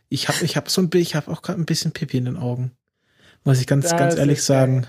Ich 0.09 0.29
habe 0.29 0.45
ich 0.45 0.57
hab 0.57 0.69
so 0.69 0.83
ein 0.83 0.91
Bild, 0.91 1.03
ich 1.03 1.15
habe 1.15 1.31
auch 1.31 1.43
gerade 1.43 1.61
ein 1.61 1.67
bisschen 1.67 1.93
Pipi 1.93 2.19
in 2.19 2.27
den 2.27 2.37
Augen. 2.37 2.73
Muss 3.45 3.61
ich 3.61 3.67
ganz, 3.67 3.89
Das 3.89 3.99
ganz 3.99 4.17
ehrlich 4.17 4.43
sagen. 4.43 4.87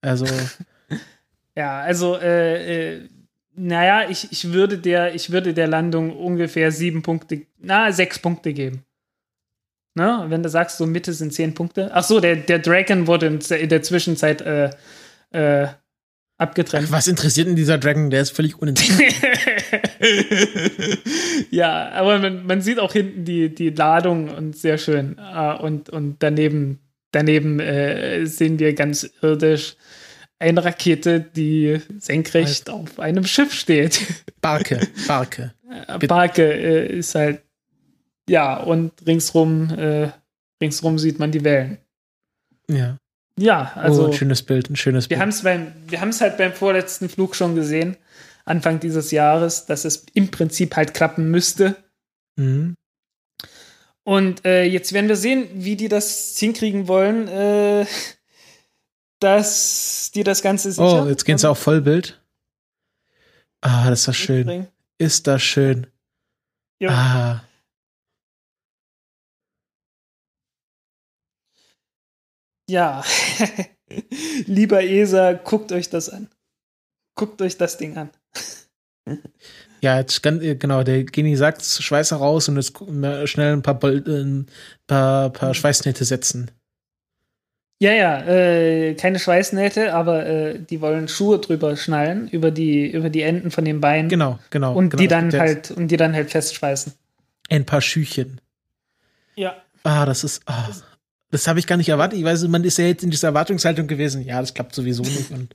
Also, 0.00 0.26
Ja, 1.56 1.80
also, 1.80 2.16
äh, 2.16 2.94
äh, 2.94 3.08
naja, 3.54 4.08
ich, 4.08 4.32
ich, 4.32 4.52
würde 4.52 4.78
der, 4.78 5.14
ich 5.14 5.30
würde 5.30 5.52
der 5.52 5.66
Landung 5.66 6.16
ungefähr 6.16 6.72
sieben 6.72 7.02
Punkte, 7.02 7.42
na, 7.58 7.92
sechs 7.92 8.18
Punkte 8.18 8.54
geben. 8.54 8.84
Ne? 9.94 10.24
Wenn 10.28 10.42
du 10.42 10.48
sagst, 10.48 10.78
so 10.78 10.86
Mitte 10.86 11.12
sind 11.12 11.34
zehn 11.34 11.52
Punkte. 11.52 11.90
Ach 11.92 12.02
so, 12.02 12.20
der, 12.20 12.36
der 12.36 12.60
Dragon 12.60 13.06
wurde 13.06 13.26
in 13.26 13.40
in 13.40 13.68
der 13.68 13.82
Zwischenzeit 13.82 14.40
äh, 14.40 14.70
äh, 15.32 15.68
abgetrennt. 16.42 16.92
was 16.92 17.08
interessiert 17.08 17.48
denn 17.48 17.56
dieser 17.56 17.78
Dragon? 17.78 18.10
Der 18.10 18.22
ist 18.22 18.36
völlig 18.36 18.60
uninteressant. 18.60 19.00
ja, 21.50 21.90
aber 21.90 22.18
man, 22.18 22.46
man 22.46 22.60
sieht 22.60 22.78
auch 22.78 22.92
hinten 22.92 23.24
die, 23.24 23.54
die 23.54 23.70
Ladung 23.70 24.28
und 24.28 24.56
sehr 24.56 24.78
schön. 24.78 25.18
Ah, 25.18 25.54
Und, 25.54 25.88
und 25.88 26.16
daneben, 26.20 26.78
daneben 27.12 27.60
äh, 27.60 28.26
sehen 28.26 28.58
wir 28.58 28.74
ganz 28.74 29.10
irdisch 29.22 29.76
eine 30.38 30.64
Rakete, 30.64 31.20
die 31.20 31.80
senkrecht 31.98 32.68
auf 32.68 32.98
einem 32.98 33.24
Schiff 33.24 33.52
steht. 33.52 34.00
Barke, 34.40 34.80
Barke. 35.06 35.54
Bitte. 35.94 36.06
Barke 36.08 36.52
äh, 36.52 36.98
ist 36.98 37.14
halt, 37.14 37.42
ja, 38.28 38.56
und 38.56 38.92
ringsrum, 39.06 39.70
äh, 39.70 40.08
ringsrum 40.60 40.98
sieht 40.98 41.18
man 41.18 41.30
die 41.30 41.44
Wellen. 41.44 41.78
Ja. 42.68 42.96
Ja, 43.38 43.72
also 43.74 44.04
oh, 44.04 44.06
ein 44.06 44.12
schönes 44.12 44.42
Bild, 44.42 44.68
ein 44.68 44.76
schönes 44.76 45.04
wir 45.04 45.16
Bild. 45.16 45.20
haben 45.20 45.28
es 45.30 45.42
beim, 45.42 45.72
wir 45.88 46.00
haben 46.00 46.10
es 46.10 46.20
halt 46.20 46.36
beim 46.36 46.52
vorletzten 46.52 47.08
Flug 47.08 47.34
schon 47.34 47.54
gesehen, 47.54 47.96
Anfang 48.44 48.80
dieses 48.80 49.10
Jahres, 49.10 49.66
dass 49.66 49.84
es 49.84 50.04
im 50.14 50.30
Prinzip 50.30 50.76
halt 50.76 50.94
klappen 50.94 51.30
müsste. 51.30 51.76
Mhm. 52.36 52.74
Und 54.04 54.44
äh, 54.44 54.64
jetzt 54.64 54.92
werden 54.92 55.08
wir 55.08 55.16
sehen, 55.16 55.48
wie 55.52 55.76
die 55.76 55.88
das 55.88 56.36
hinkriegen 56.36 56.88
wollen, 56.88 57.28
äh, 57.28 57.86
dass 59.20 60.10
die 60.14 60.24
das 60.24 60.42
Ganze 60.42 60.72
sicher 60.72 61.04
Oh, 61.04 61.08
jetzt 61.08 61.24
gehen 61.24 61.38
sie 61.38 61.48
auf 61.48 61.58
Vollbild. 61.58 62.20
Ah, 63.60 63.88
das 63.88 64.00
ist 64.00 64.08
das 64.08 64.16
schön. 64.16 64.66
Ist 64.98 65.26
das 65.28 65.42
schön. 65.42 65.86
Ja. 66.80 66.90
Ah. 66.90 67.44
Ja. 72.72 73.02
Lieber 74.46 74.82
ESA, 74.82 75.34
guckt 75.34 75.70
euch 75.72 75.90
das 75.90 76.08
an. 76.08 76.28
Guckt 77.14 77.42
euch 77.42 77.58
das 77.58 77.76
Ding 77.76 77.96
an. 77.96 78.10
Ja, 79.80 79.98
jetzt 79.98 80.22
ganz, 80.22 80.42
äh, 80.42 80.54
genau, 80.56 80.82
der 80.82 81.04
Genie 81.04 81.36
sagt, 81.36 81.62
Schweißer 81.64 82.16
raus 82.16 82.48
und 82.48 82.56
jetzt 82.56 82.72
schnell 83.28 83.52
ein 83.52 83.62
paar, 83.62 83.78
Bol- 83.78 84.04
äh, 84.08 84.22
ein 84.22 84.46
paar, 84.86 85.28
Mhm. 85.28 85.32
paar 85.34 85.54
Schweißnähte 85.54 86.04
setzen. 86.04 86.50
Ja, 87.80 87.92
ja, 87.92 88.22
äh, 88.22 88.94
keine 88.94 89.18
Schweißnähte, 89.18 89.92
aber 89.92 90.24
äh, 90.24 90.58
die 90.60 90.80
wollen 90.80 91.08
Schuhe 91.08 91.40
drüber 91.40 91.76
schnallen, 91.76 92.28
über 92.28 92.52
die, 92.52 92.88
über 92.90 93.10
die 93.10 93.22
Enden 93.22 93.50
von 93.50 93.64
den 93.64 93.80
Beinen. 93.80 94.08
Genau, 94.08 94.38
genau. 94.50 94.72
Und 94.74 94.90
genau. 94.90 95.00
die 95.00 95.08
dann 95.08 95.32
halt, 95.32 95.72
und 95.72 95.88
die 95.88 95.96
dann 95.96 96.14
halt 96.14 96.30
festschweißen. 96.30 96.92
Ein 97.50 97.66
paar 97.66 97.80
Schüchen. 97.80 98.40
Ja. 99.34 99.56
Ah, 99.82 100.06
das 100.06 100.22
ist, 100.22 100.42
ah, 100.46 100.64
das 100.68 100.84
habe 101.48 101.58
ich 101.58 101.66
gar 101.66 101.76
nicht 101.76 101.88
erwartet. 101.88 102.18
Ich 102.18 102.24
weiß, 102.24 102.46
man 102.48 102.62
ist 102.62 102.78
ja 102.78 102.84
jetzt 102.84 103.02
in 103.02 103.10
dieser 103.10 103.28
Erwartungshaltung 103.28 103.86
gewesen. 103.86 104.24
Ja, 104.24 104.40
das 104.40 104.52
klappt 104.52 104.74
sowieso 104.74 105.02
nicht 105.02 105.30
und 105.30 105.54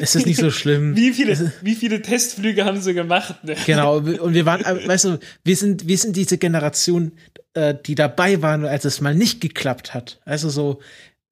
es 0.00 0.14
ist 0.14 0.26
nicht 0.26 0.38
so 0.38 0.50
schlimm. 0.50 0.96
Wie 0.96 1.12
viele, 1.12 1.52
wie 1.60 1.74
viele 1.74 2.00
Testflüge 2.00 2.64
haben 2.64 2.80
sie 2.80 2.94
gemacht? 2.94 3.44
Ne? 3.44 3.54
Genau, 3.66 3.96
und 3.98 4.34
wir 4.34 4.46
waren, 4.46 4.64
äh, 4.64 4.88
weißt 4.88 5.04
du, 5.04 5.18
wir 5.44 5.56
sind, 5.56 5.86
wir 5.86 5.98
sind 5.98 6.16
diese 6.16 6.38
Generation, 6.38 7.12
äh, 7.54 7.74
die 7.86 7.94
dabei 7.94 8.40
waren, 8.42 8.64
als 8.64 8.84
es 8.84 9.00
mal 9.00 9.14
nicht 9.14 9.40
geklappt 9.40 9.92
hat. 9.92 10.20
Also 10.24 10.48
so, 10.48 10.80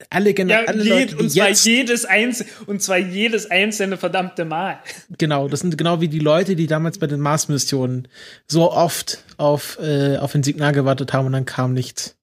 alle, 0.09 0.33
Gener 0.33 0.63
Ja, 0.63 0.65
alle 0.67 0.83
jed, 0.83 0.91
Leute, 0.91 1.17
die 1.17 1.23
und 1.23 1.31
zwar 1.31 1.49
jetzt, 1.49 1.65
jedes 1.65 2.05
einzelne, 2.05 2.51
und 2.67 2.83
zwar 2.83 2.99
jedes 2.99 3.51
einzelne 3.51 3.97
verdammte 3.97 4.45
Mal. 4.45 4.79
genau, 5.19 5.49
das 5.49 5.61
sind 5.61 5.77
genau 5.77 6.01
wie 6.01 6.09
die 6.09 6.21
Leute, 6.21 6.57
die 6.57 6.67
damals 6.67 6.99
bei 6.99 7.07
den 7.07 7.21
Mars-Missionen 7.21 8.09
so 8.47 8.73
oft 8.73 9.25
auf, 9.37 9.79
äh, 9.81 10.17
auf 10.17 10.35
ein 10.35 10.43
Signal 10.43 10.73
gewartet 10.73 11.13
haben 11.13 11.27
und 11.27 11.33
dann 11.33 11.45
kam 11.45 11.75
nichts. 11.75 12.17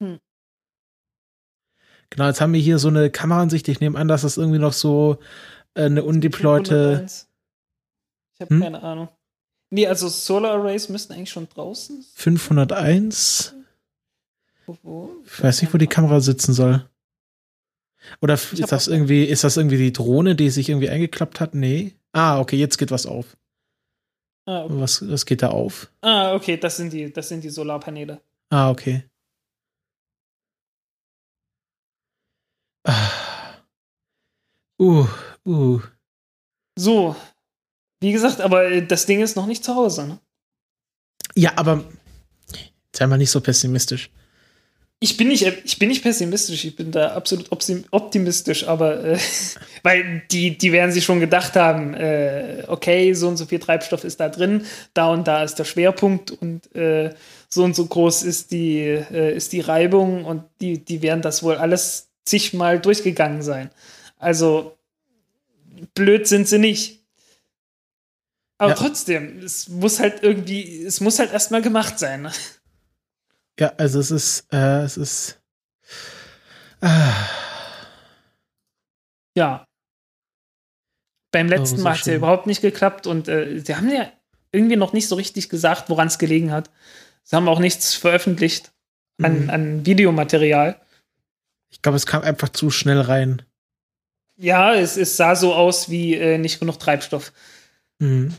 Hm. 0.00 0.18
Genau, 2.10 2.26
jetzt 2.26 2.40
haben 2.40 2.52
wir 2.52 2.60
hier 2.60 2.78
so 2.78 2.88
eine 2.88 3.10
Kameraansicht. 3.10 3.68
Ich 3.68 3.80
nehme 3.80 3.98
an, 3.98 4.08
dass 4.08 4.22
das 4.22 4.36
irgendwie 4.36 4.58
noch 4.58 4.72
so 4.72 5.18
äh, 5.74 5.84
eine 5.84 6.02
undeployte. 6.04 6.68
501. 7.06 7.28
Ich 8.34 8.40
habe 8.40 8.54
Hm? 8.54 8.60
keine 8.62 8.82
Ahnung. 8.82 9.08
Nee, 9.70 9.86
also 9.86 10.08
Solar 10.08 10.54
Arrays 10.54 10.88
müssten 10.88 11.12
eigentlich 11.12 11.30
schon 11.30 11.48
draußen. 11.48 12.04
501. 12.14 13.54
Wo, 14.66 14.76
wo? 14.82 15.10
Ich 15.24 15.42
weiß 15.42 15.62
nicht, 15.62 15.72
wo 15.72 15.78
die 15.78 15.86
Kamera 15.86 16.20
sitzen 16.20 16.52
soll. 16.52 16.84
Oder 18.20 18.34
ist 18.34 18.72
das 18.72 18.88
irgendwie, 18.88 19.24
ist 19.24 19.44
das 19.44 19.56
irgendwie 19.56 19.76
die 19.76 19.92
Drohne, 19.92 20.34
die 20.34 20.50
sich 20.50 20.68
irgendwie 20.68 20.88
eingeklappt 20.88 21.38
hat? 21.38 21.54
Nee. 21.54 21.94
Ah, 22.12 22.40
okay, 22.40 22.56
jetzt 22.56 22.78
geht 22.78 22.90
was 22.90 23.06
auf. 23.06 23.36
Ah, 24.46 24.64
okay. 24.64 24.74
Was, 24.78 25.08
was 25.08 25.26
geht 25.26 25.42
da 25.42 25.50
auf? 25.50 25.90
ah, 26.00 26.34
okay, 26.34 26.56
das 26.56 26.76
sind 26.78 26.92
die, 26.92 27.12
das 27.12 27.28
sind 27.28 27.44
die 27.44 27.50
Solarpaneele. 27.50 28.20
Ah, 28.48 28.70
okay. 28.70 29.04
Uh, 34.80 35.06
uh. 35.46 35.80
So. 36.74 37.14
Wie 38.00 38.12
gesagt, 38.12 38.40
aber 38.40 38.80
das 38.80 39.04
Ding 39.04 39.20
ist 39.20 39.36
noch 39.36 39.44
nicht 39.46 39.62
zu 39.62 39.74
Hause, 39.74 40.06
ne? 40.06 40.18
Ja, 41.34 41.52
aber 41.56 41.84
sei 42.96 43.06
mal 43.06 43.18
nicht 43.18 43.30
so 43.30 43.42
pessimistisch. 43.42 44.10
Ich 45.02 45.16
bin 45.16 45.28
nicht, 45.28 45.46
ich 45.64 45.78
bin 45.78 45.88
nicht 45.88 46.02
pessimistisch, 46.02 46.64
ich 46.64 46.76
bin 46.76 46.92
da 46.92 47.14
absolut 47.14 47.48
optim- 47.50 47.84
optimistisch, 47.90 48.66
aber 48.66 49.02
äh, 49.04 49.18
weil 49.82 50.22
die, 50.30 50.58
die 50.58 50.72
werden 50.72 50.92
sich 50.92 51.04
schon 51.04 51.20
gedacht 51.20 51.56
haben, 51.56 51.94
äh, 51.94 52.64
okay, 52.66 53.14
so 53.14 53.28
und 53.28 53.38
so 53.38 53.46
viel 53.46 53.58
Treibstoff 53.60 54.04
ist 54.04 54.20
da 54.20 54.28
drin, 54.28 54.66
da 54.92 55.08
und 55.08 55.26
da 55.26 55.42
ist 55.42 55.54
der 55.58 55.64
Schwerpunkt 55.64 56.30
und 56.30 56.74
äh, 56.74 57.14
so 57.48 57.64
und 57.64 57.74
so 57.74 57.86
groß 57.86 58.22
ist 58.24 58.50
die, 58.52 58.80
äh, 58.80 59.34
ist 59.34 59.52
die 59.52 59.60
Reibung 59.60 60.26
und 60.26 60.44
die, 60.60 60.84
die 60.84 61.00
werden 61.00 61.22
das 61.22 61.42
wohl 61.42 61.56
alles 61.56 62.09
zigmal 62.24 62.78
durchgegangen 62.80 63.42
sein. 63.42 63.70
Also 64.18 64.78
blöd 65.94 66.26
sind 66.28 66.48
sie 66.48 66.58
nicht. 66.58 67.00
Aber 68.58 68.70
Ja. 68.72 68.76
trotzdem, 68.76 69.38
es 69.38 69.68
muss 69.68 69.98
halt 70.00 70.22
irgendwie, 70.22 70.84
es 70.84 71.00
muss 71.00 71.18
halt 71.18 71.32
erstmal 71.32 71.62
gemacht 71.62 71.98
sein. 71.98 72.22
Ne? 72.22 72.32
Ja, 73.58 73.72
also 73.78 74.00
es 74.00 74.10
ist, 74.10 74.46
äh, 74.52 74.82
es 74.82 74.96
ist. 74.96 75.40
Ah. 76.82 77.12
Ja. 79.36 79.64
Beim 81.32 81.48
letzten 81.48 81.76
Oh, 81.76 81.78
so 81.78 81.84
Mal 81.84 81.92
hat 81.92 82.00
es 82.00 82.06
ja 82.06 82.14
überhaupt 82.16 82.46
nicht 82.46 82.60
geklappt 82.60 83.06
und 83.06 83.28
äh, 83.28 83.60
sie 83.60 83.76
haben 83.76 83.90
ja 83.90 84.10
irgendwie 84.52 84.76
noch 84.76 84.92
nicht 84.92 85.08
so 85.08 85.14
richtig 85.14 85.48
gesagt, 85.48 85.88
woran 85.88 86.08
es 86.08 86.18
gelegen 86.18 86.50
hat. 86.52 86.70
Sie 87.22 87.36
haben 87.36 87.48
auch 87.48 87.60
nichts 87.60 87.94
veröffentlicht 87.94 88.72
an, 89.22 89.44
Mhm. 89.44 89.50
an 89.50 89.86
Videomaterial. 89.86 90.80
Ich 91.70 91.82
glaube, 91.82 91.96
es 91.96 92.06
kam 92.06 92.22
einfach 92.22 92.48
zu 92.48 92.70
schnell 92.70 93.00
rein. 93.00 93.42
Ja, 94.36 94.74
es, 94.74 94.96
es 94.96 95.16
sah 95.16 95.36
so 95.36 95.54
aus 95.54 95.90
wie 95.90 96.14
äh, 96.14 96.38
nicht 96.38 96.60
genug 96.60 96.78
Treibstoff. 96.78 97.32
Mhm. 97.98 98.34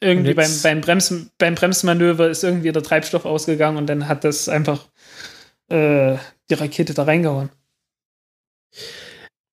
Irgendwie 0.00 0.34
beim, 0.34 0.50
beim, 0.62 0.80
Bremsen, 0.80 1.30
beim 1.38 1.54
Bremsmanöver 1.54 2.28
ist 2.28 2.42
irgendwie 2.42 2.72
der 2.72 2.82
Treibstoff 2.82 3.26
ausgegangen 3.26 3.76
und 3.76 3.86
dann 3.86 4.08
hat 4.08 4.24
das 4.24 4.48
einfach 4.48 4.88
äh, 5.68 6.16
die 6.48 6.54
Rakete 6.54 6.94
da 6.94 7.04
reingehauen. 7.04 7.50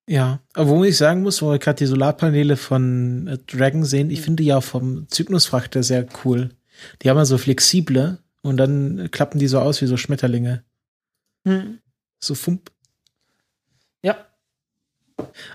Ja, 0.09 0.39
aber 0.53 0.69
wo 0.69 0.83
ich 0.85 0.95
sagen 0.95 1.21
muss, 1.21 1.41
wo 1.41 1.51
wir 1.51 1.59
gerade 1.59 1.79
die 1.79 1.85
Solarpaneele 1.85 2.55
von 2.55 3.27
äh, 3.27 3.37
Dragon 3.39 3.83
sehen, 3.83 4.09
ich 4.09 4.21
finde 4.21 4.43
die 4.43 4.47
ja 4.47 4.61
vom 4.61 5.07
Cygnus-Frachter 5.09 5.83
sehr 5.83 6.07
cool. 6.23 6.51
Die 7.01 7.09
haben 7.09 7.17
ja 7.17 7.25
so 7.25 7.37
flexible 7.37 8.19
und 8.41 8.57
dann 8.57 9.09
klappen 9.11 9.39
die 9.39 9.47
so 9.47 9.59
aus 9.59 9.81
wie 9.81 9.87
so 9.87 9.97
Schmetterlinge. 9.97 10.63
Hm. 11.45 11.79
So 12.19 12.35
fump. 12.35 12.71
Ja. 14.01 14.17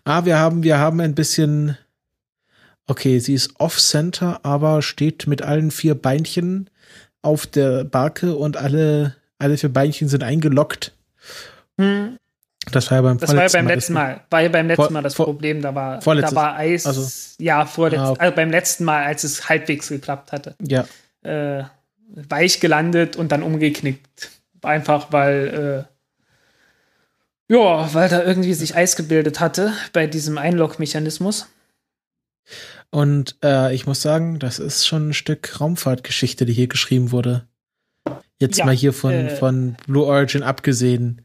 Ah, 0.04 0.24
wir 0.24 0.38
haben, 0.38 0.62
wir 0.62 0.78
haben 0.78 1.00
ein 1.00 1.14
bisschen. 1.14 1.76
Okay, 2.86 3.20
sie 3.20 3.34
ist 3.34 3.58
off-center, 3.60 4.40
aber 4.44 4.82
steht 4.82 5.26
mit 5.26 5.42
allen 5.42 5.70
vier 5.70 5.94
Beinchen 5.94 6.68
auf 7.22 7.46
der 7.46 7.84
Barke 7.84 8.34
und 8.34 8.56
alle, 8.56 9.14
alle 9.38 9.56
vier 9.56 9.72
Beinchen 9.72 10.08
sind 10.08 10.24
eingeloggt. 10.24 10.92
Hm. 11.78 12.16
Das 12.70 12.90
war 12.90 12.98
ja 12.98 13.02
beim 13.02 13.18
Das 13.18 13.34
war 13.34 13.42
ja 13.42 13.48
beim 13.52 13.64
Mal. 13.64 13.74
letzten 13.74 13.92
Mal. 13.92 14.20
War 14.30 14.40
ja 14.42 14.48
beim 14.48 14.66
letzten 14.68 14.82
Vor- 14.82 14.92
Mal 14.92 15.02
das 15.02 15.14
vor- 15.14 15.26
Problem. 15.26 15.62
Da 15.62 15.74
war, 15.74 15.98
da 16.00 16.34
war 16.34 16.56
Eis. 16.56 16.86
also- 16.86 17.08
ja, 17.38 17.64
vorletztes. 17.66 18.08
Ah, 18.08 18.10
okay. 18.12 18.20
Also 18.20 18.36
beim 18.36 18.50
letzten 18.50 18.84
Mal, 18.84 19.04
als 19.04 19.24
es 19.24 19.48
halbwegs 19.48 19.88
geklappt 19.88 20.32
hatte. 20.32 20.54
Ja, 20.60 20.84
Äh, 21.22 21.64
weich 22.08 22.58
gelandet 22.60 23.14
und 23.16 23.30
dann 23.32 23.42
umgeknickt. 23.44 24.30
Einfach 24.62 25.12
weil. 25.12 25.86
Ja, 27.52 27.92
weil 27.92 28.08
da 28.08 28.22
irgendwie 28.24 28.54
sich 28.54 28.74
Eis 28.76 28.96
gebildet 28.96 29.38
hatte 29.40 29.74
bei 29.92 30.06
diesem 30.06 30.38
Einlog-Mechanismus. 30.38 31.48
Und 32.90 33.36
äh, 33.44 33.74
ich 33.74 33.86
muss 33.86 34.00
sagen, 34.00 34.38
das 34.38 34.58
ist 34.58 34.86
schon 34.86 35.10
ein 35.10 35.14
Stück 35.14 35.60
Raumfahrtgeschichte, 35.60 36.46
die 36.46 36.54
hier 36.54 36.66
geschrieben 36.68 37.12
wurde. 37.12 37.46
Jetzt 38.38 38.58
Ja, 38.58 38.64
mal 38.64 38.74
hier 38.74 38.92
von, 38.94 39.12
äh, 39.12 39.30
von 39.30 39.76
Blue 39.86 40.04
Origin 40.06 40.42
abgesehen. 40.42 41.22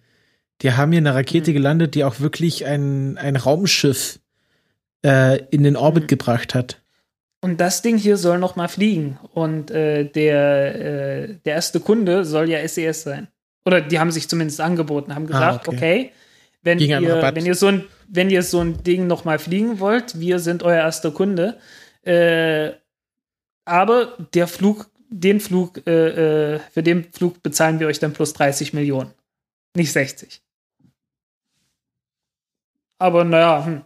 Die 0.62 0.74
haben 0.74 0.92
hier 0.92 1.00
eine 1.00 1.16
Rakete 1.16 1.52
Mhm. 1.52 1.56
gelandet, 1.56 1.96
die 1.96 2.04
auch 2.04 2.20
wirklich 2.20 2.66
ein, 2.66 3.18
ein 3.18 3.36
Raumschiff 3.38 4.20
äh, 5.06 5.46
in 5.52 5.64
den 5.64 5.78
Orbit 5.78 6.04
Mhm. 6.04 6.08
gebracht 6.08 6.54
hat. 6.56 6.82
Und 7.42 7.62
das 7.62 7.82
Ding 7.84 7.98
hier 7.98 8.18
soll 8.18 8.40
noch 8.40 8.56
mal 8.58 8.68
fliegen. 8.68 9.18
Und 9.34 9.72
äh, 9.72 10.04
der, 10.04 10.76
äh, 10.76 11.36
der 11.46 11.54
erste 11.56 11.80
Kunde 11.80 12.26
soll 12.26 12.50
ja 12.50 12.60
SES 12.68 13.04
sein. 13.04 13.28
Oder 13.68 13.82
die 13.82 14.00
haben 14.00 14.12
sich 14.12 14.30
zumindest 14.30 14.62
angeboten, 14.62 15.14
haben 15.14 15.28
gesagt, 15.28 15.68
Ah, 15.68 15.70
okay. 15.70 15.76
okay, 15.76 16.12
wenn, 16.62 16.80
ihr, 16.80 17.02
wenn, 17.36 17.46
ihr 17.46 17.54
so 17.54 17.68
ein, 17.68 17.84
wenn 18.08 18.30
ihr 18.30 18.42
so 18.42 18.62
ein 18.62 18.82
Ding 18.82 19.08
noch 19.08 19.26
mal 19.26 19.40
fliegen 19.40 19.82
wollt, 19.82 20.22
wir 20.22 20.40
sind 20.40 20.64
euer 20.64 20.78
erster 20.78 21.12
Kunde. 21.12 21.58
Äh, 22.04 22.72
aber 23.66 24.16
der 24.34 24.48
Flug, 24.48 24.90
den 25.10 25.42
Flug, 25.42 25.86
äh, 25.86 26.54
äh, 26.56 26.60
für 26.72 26.82
den 26.82 27.12
Flug 27.12 27.44
bezahlen 27.44 27.82
wir 27.82 27.88
euch 27.88 28.00
dann 28.00 28.14
plus 28.14 28.32
30 28.32 28.72
Millionen. 28.72 29.12
Nicht 29.76 29.92
60. 29.92 30.42
Aber 33.00 33.26
naja, 33.26 33.66
hm. 33.66 33.82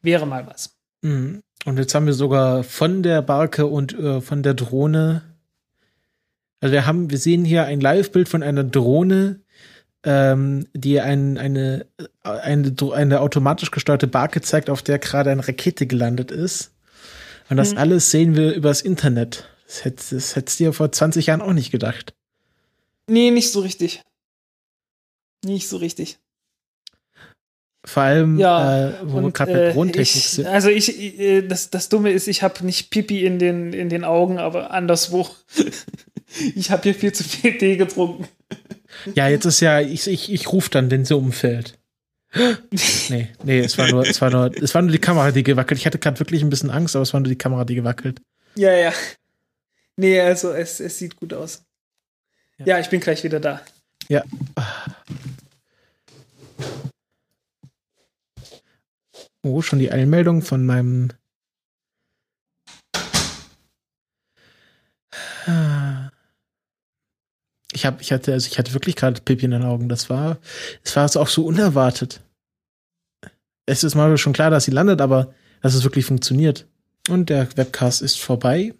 wäre 0.00 0.28
mal 0.28 0.46
was. 0.46 0.76
Mhm. 1.02 1.40
Und 1.64 1.76
jetzt 1.76 1.92
haben 1.92 2.06
wir 2.06 2.12
sogar 2.12 2.62
von 2.62 3.02
der 3.02 3.20
Barke 3.20 3.66
und 3.66 3.98
äh, 3.98 4.20
von 4.20 4.44
der 4.44 4.54
Drohne. 4.54 5.33
Also 6.60 6.72
wir 6.72 6.86
haben, 6.86 7.10
wir 7.10 7.18
sehen 7.18 7.44
hier 7.44 7.64
ein 7.64 7.80
Live-Bild 7.80 8.28
von 8.28 8.42
einer 8.42 8.64
Drohne, 8.64 9.40
ähm, 10.02 10.66
die 10.74 11.00
ein, 11.00 11.38
eine, 11.38 11.86
äh, 11.98 12.28
eine, 12.28 12.74
eine 12.92 13.20
automatisch 13.20 13.70
gesteuerte 13.70 14.06
Barke 14.06 14.40
zeigt, 14.40 14.70
auf 14.70 14.82
der 14.82 14.98
gerade 14.98 15.30
eine 15.30 15.46
Rakete 15.46 15.86
gelandet 15.86 16.30
ist. 16.30 16.72
Und 17.50 17.56
das 17.58 17.72
Mhm. 17.72 17.78
alles 17.78 18.10
sehen 18.10 18.36
wir 18.36 18.54
übers 18.54 18.80
Internet. 18.82 19.48
Das 19.66 19.84
hättest, 19.84 20.12
das 20.12 20.36
hättest 20.36 20.60
du 20.60 20.64
dir 20.64 20.72
vor 20.72 20.90
20 20.92 21.26
Jahren 21.26 21.42
auch 21.42 21.52
nicht 21.52 21.70
gedacht. 21.70 22.14
Nee, 23.08 23.30
nicht 23.30 23.50
so 23.52 23.60
richtig. 23.60 24.02
Nicht 25.44 25.68
so 25.68 25.76
richtig. 25.76 26.18
Vor 27.86 28.02
allem, 28.02 28.38
Ja, 28.38 28.88
äh, 28.88 28.92
wo 29.04 29.16
wir 29.18 29.24
und, 29.24 29.34
gerade 29.34 29.52
bei 29.52 29.58
äh, 29.58 29.72
Drohnentechnik 29.74 30.24
ich, 30.24 30.30
sind. 30.30 30.46
Also 30.46 30.70
ich, 30.70 31.18
äh, 31.20 31.42
das, 31.42 31.68
das 31.68 31.90
Dumme 31.90 32.12
ist, 32.12 32.28
ich 32.28 32.42
habe 32.42 32.64
nicht 32.64 32.88
Pipi 32.88 33.26
in 33.26 33.38
den, 33.38 33.74
in 33.74 33.90
den 33.90 34.04
Augen, 34.04 34.38
aber 34.38 34.70
anderswo. 34.70 35.28
ich 36.54 36.70
habe 36.70 36.82
hier 36.82 36.94
viel 36.94 37.12
zu 37.12 37.24
viel 37.24 37.58
Tee 37.58 37.76
getrunken. 37.76 38.28
Ja, 39.14 39.28
jetzt 39.28 39.44
ist 39.44 39.60
ja, 39.60 39.80
ich, 39.80 40.06
ich, 40.06 40.32
ich 40.32 40.52
rufe 40.52 40.70
dann, 40.70 40.90
wenn 40.90 41.04
sie 41.04 41.16
umfällt. 41.16 41.78
Nee, 43.10 43.28
nee, 43.44 43.60
es 43.60 43.78
war 43.78 43.88
nur, 43.88 44.06
es 44.06 44.20
war 44.20 44.30
nur, 44.30 44.50
es 44.60 44.74
war 44.74 44.82
nur 44.82 44.90
die 44.90 44.98
Kamera, 44.98 45.30
die 45.30 45.44
gewackelt. 45.44 45.78
Ich 45.78 45.86
hatte 45.86 45.98
gerade 45.98 46.18
wirklich 46.18 46.42
ein 46.42 46.50
bisschen 46.50 46.70
Angst, 46.70 46.96
aber 46.96 47.04
es 47.04 47.12
war 47.12 47.20
nur 47.20 47.28
die 47.28 47.38
Kamera, 47.38 47.64
die 47.64 47.76
gewackelt. 47.76 48.20
Ja, 48.56 48.72
ja. 48.72 48.92
Nee, 49.96 50.20
also 50.20 50.52
es, 50.52 50.80
es 50.80 50.98
sieht 50.98 51.16
gut 51.16 51.32
aus. 51.32 51.64
Ja. 52.58 52.66
Ja. 52.66 52.80
ich 52.80 52.88
bin 52.88 53.00
gleich 53.00 53.22
wieder 53.22 53.38
da. 53.38 53.62
Ja. 54.08 54.24
Oh, 59.42 59.62
schon 59.62 59.78
die 59.78 59.92
Einmeldung 59.92 60.42
von 60.42 60.64
meinem. 60.64 61.12
Ich 67.74 67.84
habe, 67.84 68.00
ich 68.00 68.12
hatte, 68.12 68.32
also 68.32 68.46
ich 68.48 68.56
hatte 68.58 68.72
wirklich 68.72 68.94
gerade 68.94 69.20
Pipi 69.20 69.44
in 69.44 69.50
den 69.50 69.64
Augen. 69.64 69.88
Das 69.88 70.08
war, 70.08 70.38
es 70.84 70.94
war 70.94 71.02
also 71.02 71.20
auch 71.20 71.26
so 71.28 71.44
unerwartet. 71.44 72.20
Es 73.66 73.82
ist 73.82 73.94
mal 73.96 74.16
schon 74.16 74.32
klar, 74.32 74.50
dass 74.50 74.64
sie 74.64 74.70
landet, 74.70 75.00
aber 75.00 75.34
dass 75.60 75.74
es 75.74 75.82
wirklich 75.82 76.04
funktioniert. 76.06 76.66
Und 77.08 77.30
der 77.30 77.48
Webcast 77.56 78.00
ist 78.00 78.18
vorbei. 78.20 78.74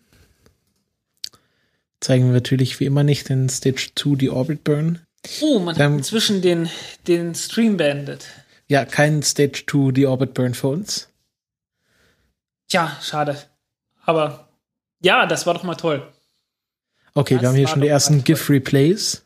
Zeigen 2.01 2.27
wir 2.27 2.33
natürlich 2.33 2.79
wie 2.81 2.85
immer 2.85 3.03
nicht 3.03 3.31
in 3.31 3.49
Stage 3.49 3.91
2 3.97 4.15
die 4.17 4.31
Orbit 4.31 4.63
Burn. 4.63 5.01
Oh, 5.41 5.59
man 5.59 5.75
Dann- 5.75 5.93
hat 5.93 5.99
inzwischen 5.99 6.41
den, 6.43 6.69
den 7.09 7.35
Stream 7.35 7.77
beendet. 7.77 8.27
Ja, 8.69 8.85
kein 8.85 9.23
Stage 9.23 9.65
2 9.67 9.91
die 9.93 10.07
Orbit 10.07 10.35
Burn 10.35 10.55
für 10.55 10.69
uns. 10.69 11.09
Tja, 12.69 12.97
schade. 13.03 13.43
Aber 14.05 14.49
ja, 15.01 15.27
das 15.27 15.47
war 15.47 15.55
doch 15.55 15.65
mal 15.65 15.75
toll. 15.75 16.07
Okay, 17.15 17.35
Das 17.35 17.43
wir 17.43 17.49
haben 17.49 17.57
hier 17.57 17.69
schon 17.69 17.81
die 17.81 17.89
ersten. 17.89 18.25
GIF-Replays. 18.25 19.25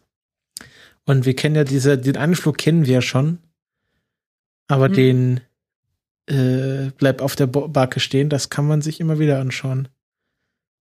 Und 1.07 1.25
wir 1.25 1.35
kennen 1.35 1.55
ja 1.57 1.65
diese, 1.65 1.97
den 1.99 2.17
Anflug 2.19 2.59
kennen 2.59 2.85
wir 2.87 2.95
ja 2.95 3.03
schon. 3.03 3.39
Aber 4.69 4.87
Hm. 4.89 4.93
den 4.95 5.41
äh, 6.31 6.91
bleib 6.99 7.23
auf 7.23 7.35
der 7.37 7.47
Barke 7.47 8.01
stehen, 8.01 8.29
das 8.29 8.51
kann 8.51 8.67
man 8.67 8.83
sich 8.83 9.01
immer 9.01 9.19
wieder 9.19 9.41
anschauen. 9.41 9.89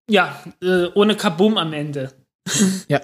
Ja, 0.10 0.44
äh, 0.62 0.88
ohne 0.94 1.16
Kaboom 1.16 1.58
am 1.58 1.72
Ende. 1.74 2.12
Ja. 2.90 3.02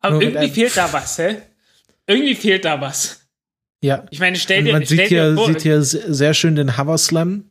Aber 0.00 0.14
Nur 0.14 0.22
irgendwie 0.22 0.48
fehlt 0.48 0.76
da 0.76 0.92
was, 0.92 1.18
hä? 1.18 1.42
Irgendwie 2.06 2.34
fehlt 2.36 2.64
da 2.64 2.80
was. 2.80 3.28
Ja. 3.82 4.06
Ich 4.10 4.18
meine, 4.20 4.36
stell 4.36 4.60
Und 4.60 4.64
dir, 4.66 4.72
man 4.72 4.84
stell 4.86 4.98
sieht 4.98 5.08
hier, 5.08 5.34
vor, 5.34 5.46
sieht 5.48 5.62
hier 5.62 5.82
se- 5.82 6.14
sehr 6.14 6.34
schön 6.34 6.54
den 6.56 6.78
Hover 6.78 6.98
Slam, 6.98 7.50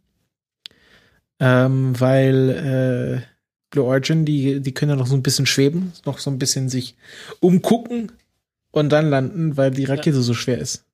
ähm, 1.39 1.99
weil 1.99 3.23
äh, 3.25 3.38
Blue 3.69 3.85
Origin, 3.85 4.25
die, 4.25 4.61
die 4.61 4.73
können 4.73 4.91
ja 4.91 4.95
noch 4.95 5.07
so 5.07 5.15
ein 5.15 5.23
bisschen 5.23 5.45
schweben, 5.45 5.93
noch 6.05 6.19
so 6.19 6.29
ein 6.31 6.39
bisschen 6.39 6.69
sich 6.69 6.95
umgucken 7.39 8.11
und 8.71 8.89
dann 8.89 9.09
landen, 9.09 9.57
weil 9.57 9.71
die 9.71 9.85
Rakete 9.85 10.21
so 10.21 10.33
schwer 10.33 10.57
ist. 10.57 10.85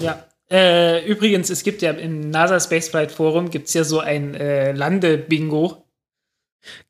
Ja. 0.00 0.26
Äh, 0.50 1.06
übrigens, 1.06 1.48
es 1.48 1.62
gibt 1.62 1.80
ja 1.80 1.92
im 1.92 2.28
NASA 2.28 2.60
Spaceflight 2.60 3.10
Forum 3.10 3.48
gibt's 3.50 3.72
ja 3.72 3.84
so 3.84 4.00
ein 4.00 4.34
äh, 4.34 4.72
Lande-Bingo. 4.72 5.86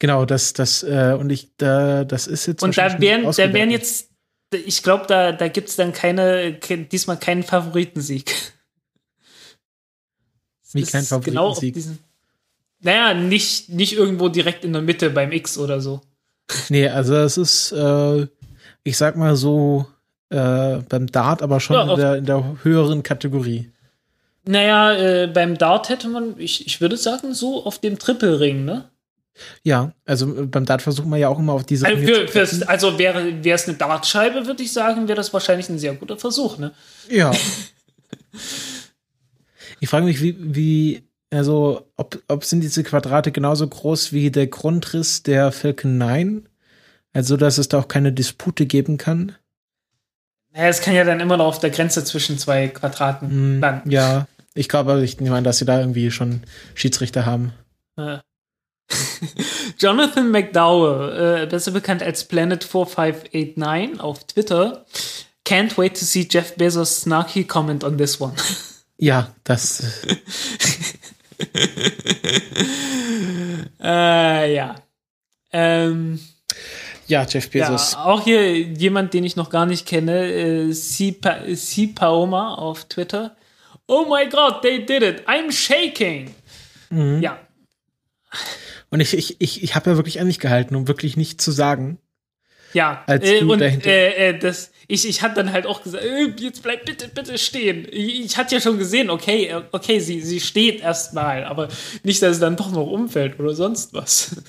Genau, 0.00 0.24
das, 0.24 0.52
das, 0.52 0.82
äh, 0.82 1.16
und 1.18 1.30
ich, 1.30 1.56
da, 1.56 2.04
das 2.04 2.26
ist 2.26 2.46
jetzt. 2.46 2.62
Und 2.62 2.76
da 2.76 3.00
wären, 3.00 3.22
da 3.22 3.52
wären 3.52 3.70
jetzt, 3.70 4.10
ich 4.52 4.82
glaube, 4.82 5.06
da, 5.06 5.30
da 5.32 5.48
gibt's 5.48 5.76
dann 5.76 5.92
keine, 5.92 6.58
ke- 6.58 6.78
diesmal 6.84 7.18
keinen 7.18 7.42
Favoritensieg. 7.44 8.34
Wie 10.72 10.82
Es 10.82 10.90
kein 10.90 11.04
Genau 11.04 11.20
Favoritensieg? 11.54 11.74
diesen, 11.74 11.98
naja, 12.82 13.14
nicht, 13.14 13.68
nicht 13.68 13.94
irgendwo 13.94 14.28
direkt 14.28 14.64
in 14.64 14.72
der 14.72 14.82
Mitte 14.82 15.10
beim 15.10 15.32
X 15.32 15.59
oder 15.59 15.80
so. 15.80 16.00
Nee, 16.68 16.88
also 16.88 17.14
es 17.16 17.38
ist, 17.38 17.72
äh, 17.72 18.26
ich 18.84 18.96
sag 18.96 19.16
mal 19.16 19.36
so, 19.36 19.86
äh, 20.30 20.78
beim 20.88 21.06
Dart, 21.06 21.42
aber 21.42 21.60
schon 21.60 21.76
Ja, 21.76 21.90
in, 21.90 21.96
der, 21.98 22.16
in 22.16 22.24
der 22.26 22.56
höheren 22.62 23.02
Kategorie. 23.02 23.70
Naja, 24.44 24.94
äh, 24.94 25.26
beim 25.28 25.56
Dart 25.56 25.88
hätte 25.88 26.09
man, 26.09 26.34
ich, 26.38 26.66
ich 26.66 26.80
würde 26.80 26.96
sagen, 26.96 27.32
so 27.32 27.64
auf 27.64 27.78
dem 27.78 27.98
Trippelring, 27.98 28.64
ne? 28.64 28.90
Ja, 29.62 29.92
also 30.04 30.34
äh, 30.36 30.46
beim 30.46 30.64
Dart 30.64 30.82
versucht 30.82 31.06
man 31.06 31.20
ja 31.20 31.28
auch 31.28 31.38
immer 31.38 31.52
auf 31.52 31.64
diese. 31.64 31.86
Also, 31.86 32.04
für, 32.04 32.28
fürs, 32.28 32.62
also 32.62 32.98
wäre 32.98 33.44
wäre 33.44 33.54
es 33.54 33.68
eine 33.68 33.76
Dartscheibe, 33.76 34.46
würde 34.46 34.62
ich 34.62 34.72
sagen, 34.72 35.09
wäre 35.09 35.16
das 35.16 35.32
wahrscheinlich 35.32 35.68
ein 35.68 35.78
sehr 35.78 35.94
guter 35.94 36.18
Versuch, 36.18 36.59
ne? 36.59 36.72
Ja. 37.09 37.30
Ich 39.80 39.88
frage 39.88 40.06
mich, 40.06 40.22
wie, 40.22 40.36
wie, 40.38 41.02
also, 41.32 41.90
ob, 41.96 42.22
ob 42.28 42.44
sind 42.44 42.60
diese 42.60 42.82
Quadrate 42.84 43.32
genauso 43.32 43.66
groß 43.66 44.12
wie 44.12 44.30
der 44.30 44.46
Grundriss 44.46 45.22
der 45.22 45.50
Falcon 45.52 45.98
9? 45.98 46.48
Also, 47.12 47.36
dass 47.36 47.59
es 47.59 47.68
da 47.68 47.78
auch 47.80 47.88
keine 47.88 48.12
Dispute 48.12 48.66
geben 48.66 48.98
kann? 48.98 49.32
Naja, 50.52 50.68
es 50.68 50.82
kann 50.82 50.94
ja 50.94 51.04
dann 51.04 51.20
immer 51.20 51.36
noch 51.38 51.46
auf 51.46 51.59
der 51.59 51.70
Grenze 51.70 52.04
zwischen 52.04 52.38
zwei 52.38 52.68
Quadraten 52.68 53.30
Hm, 53.30 53.60
landen. 53.60 53.90
ja, 53.90 54.26
ich 54.54 54.68
glaube, 54.68 55.02
ich 55.02 55.18
an, 55.20 55.44
dass 55.44 55.59
sie 55.59 55.64
da 55.64 55.80
irgendwie 55.80 56.10
schon 56.10 56.42
Schiedsrichter 56.74 57.24
haben. 57.24 57.52
Jonathan 59.78 60.30
McDowell, 60.30 61.42
äh, 61.42 61.46
besser 61.46 61.70
bekannt 61.70 62.02
als 62.02 62.28
Planet4589 62.28 63.98
auf 64.00 64.24
Twitter, 64.26 64.84
can't 65.46 65.78
wait 65.78 65.98
to 65.98 66.04
see 66.04 66.26
Jeff 66.30 66.54
Bezos' 66.56 67.00
snarky 67.02 67.44
comment 67.44 67.84
on 67.84 67.96
this 67.96 68.20
one. 68.20 68.34
Ja, 68.98 69.34
das, 69.44 69.82
äh, 73.82 74.54
ja. 74.54 74.74
Ähm, 75.52 76.18
ja, 77.06 77.26
Jeff 77.28 77.50
Bezos. 77.50 77.92
Ja, 77.92 78.04
auch 78.04 78.22
hier 78.24 78.59
jemand, 78.59 79.12
den 79.14 79.24
ich 79.24 79.36
noch 79.36 79.50
gar 79.50 79.66
nicht 79.66 79.86
kenne, 79.86 80.32
äh, 80.32 80.72
C. 80.72 81.12
Pa 81.12 81.40
C. 81.54 81.88
Paoma 81.88 82.54
auf 82.54 82.84
Twitter. 82.86 83.36
Oh 83.86 84.06
my 84.09 84.28
God, 84.28 84.62
they 84.62 84.84
did 84.84 85.02
it. 85.02 85.26
I'm 85.28 85.52
shaking. 85.52 86.34
Mhm. 86.90 87.20
Ja, 87.22 87.38
Und 88.90 89.00
ich, 89.00 89.14
ich, 89.14 89.40
ich, 89.40 89.62
ich 89.62 89.74
habe 89.74 89.90
ja 89.90 89.96
wirklich 89.96 90.20
an 90.20 90.26
mich 90.26 90.38
gehalten, 90.38 90.74
um 90.76 90.88
wirklich 90.88 91.16
nichts 91.16 91.44
zu 91.44 91.50
sagen. 91.50 91.98
ja. 92.72 93.02
Als 93.06 93.28
äh, 93.28 93.40
du 93.40 93.52
und 93.52 93.60
dahinter- 93.60 93.90
äh, 93.90 94.28
äh, 94.30 94.38
das, 94.38 94.71
ich, 94.88 95.06
ich 95.06 95.22
hatte 95.22 95.36
dann 95.36 95.52
halt 95.52 95.66
auch 95.66 95.82
gesagt, 95.82 96.04
äh, 96.04 96.32
jetzt 96.38 96.62
bleib 96.62 96.84
bitte, 96.84 97.09
bitte 97.09 97.38
stehen. 97.38 97.86
Ich, 97.90 98.20
ich 98.24 98.36
hatte 98.36 98.54
ja 98.54 98.60
schon 98.60 98.78
gesehen, 98.78 99.10
okay, 99.10 99.46
äh, 99.46 99.62
okay, 99.72 100.00
sie, 100.00 100.20
sie 100.20 100.40
steht 100.40 100.80
erstmal, 100.80 101.44
aber 101.44 101.68
nicht, 102.02 102.22
dass 102.22 102.32
es 102.32 102.40
dann 102.40 102.56
doch 102.56 102.70
noch 102.70 102.86
umfällt 102.86 103.38
oder 103.38 103.54
sonst 103.54 103.94
was. 103.94 104.36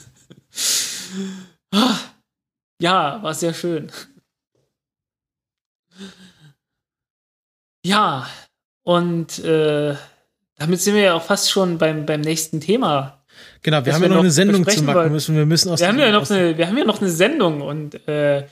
Ah, 1.76 1.97
ja, 2.80 3.23
war 3.23 3.34
sehr 3.34 3.51
schön. 3.55 3.91
Ja, 7.84 8.30
und 8.84 9.39
äh, 9.39 9.95
damit 10.57 10.81
sind 10.81 10.95
wir 10.95 11.01
ja 11.01 11.14
auch 11.15 11.23
fast 11.23 11.49
schon 11.49 11.77
beim, 11.77 12.05
beim 12.05 12.22
nächsten 12.22 12.61
Thema. 12.61 13.23
Genau, 13.61 13.85
wir 13.85 13.93
haben 13.93 14.03
ja 14.03 14.10
noch 14.10 14.15
noch 14.15 14.22
eine 14.22 14.31
Sendung 14.31 14.68
zu 14.68 14.84
machen 14.84 15.11
müssen. 15.11 15.35
Wir 15.35 15.45
müssen 15.45 15.72
aus 15.72 15.80
Wir 15.80 15.88
haben 15.88 15.99
ja 15.99 16.11
noch 16.11 16.30
eine, 16.30 16.57
wir 16.57 16.68
haben 16.68 16.77
ja 16.77 16.85
noch 16.85 17.01
eine 17.01 17.10
Sendung 17.10 17.61
und 17.61 18.07
äh, 18.07 18.45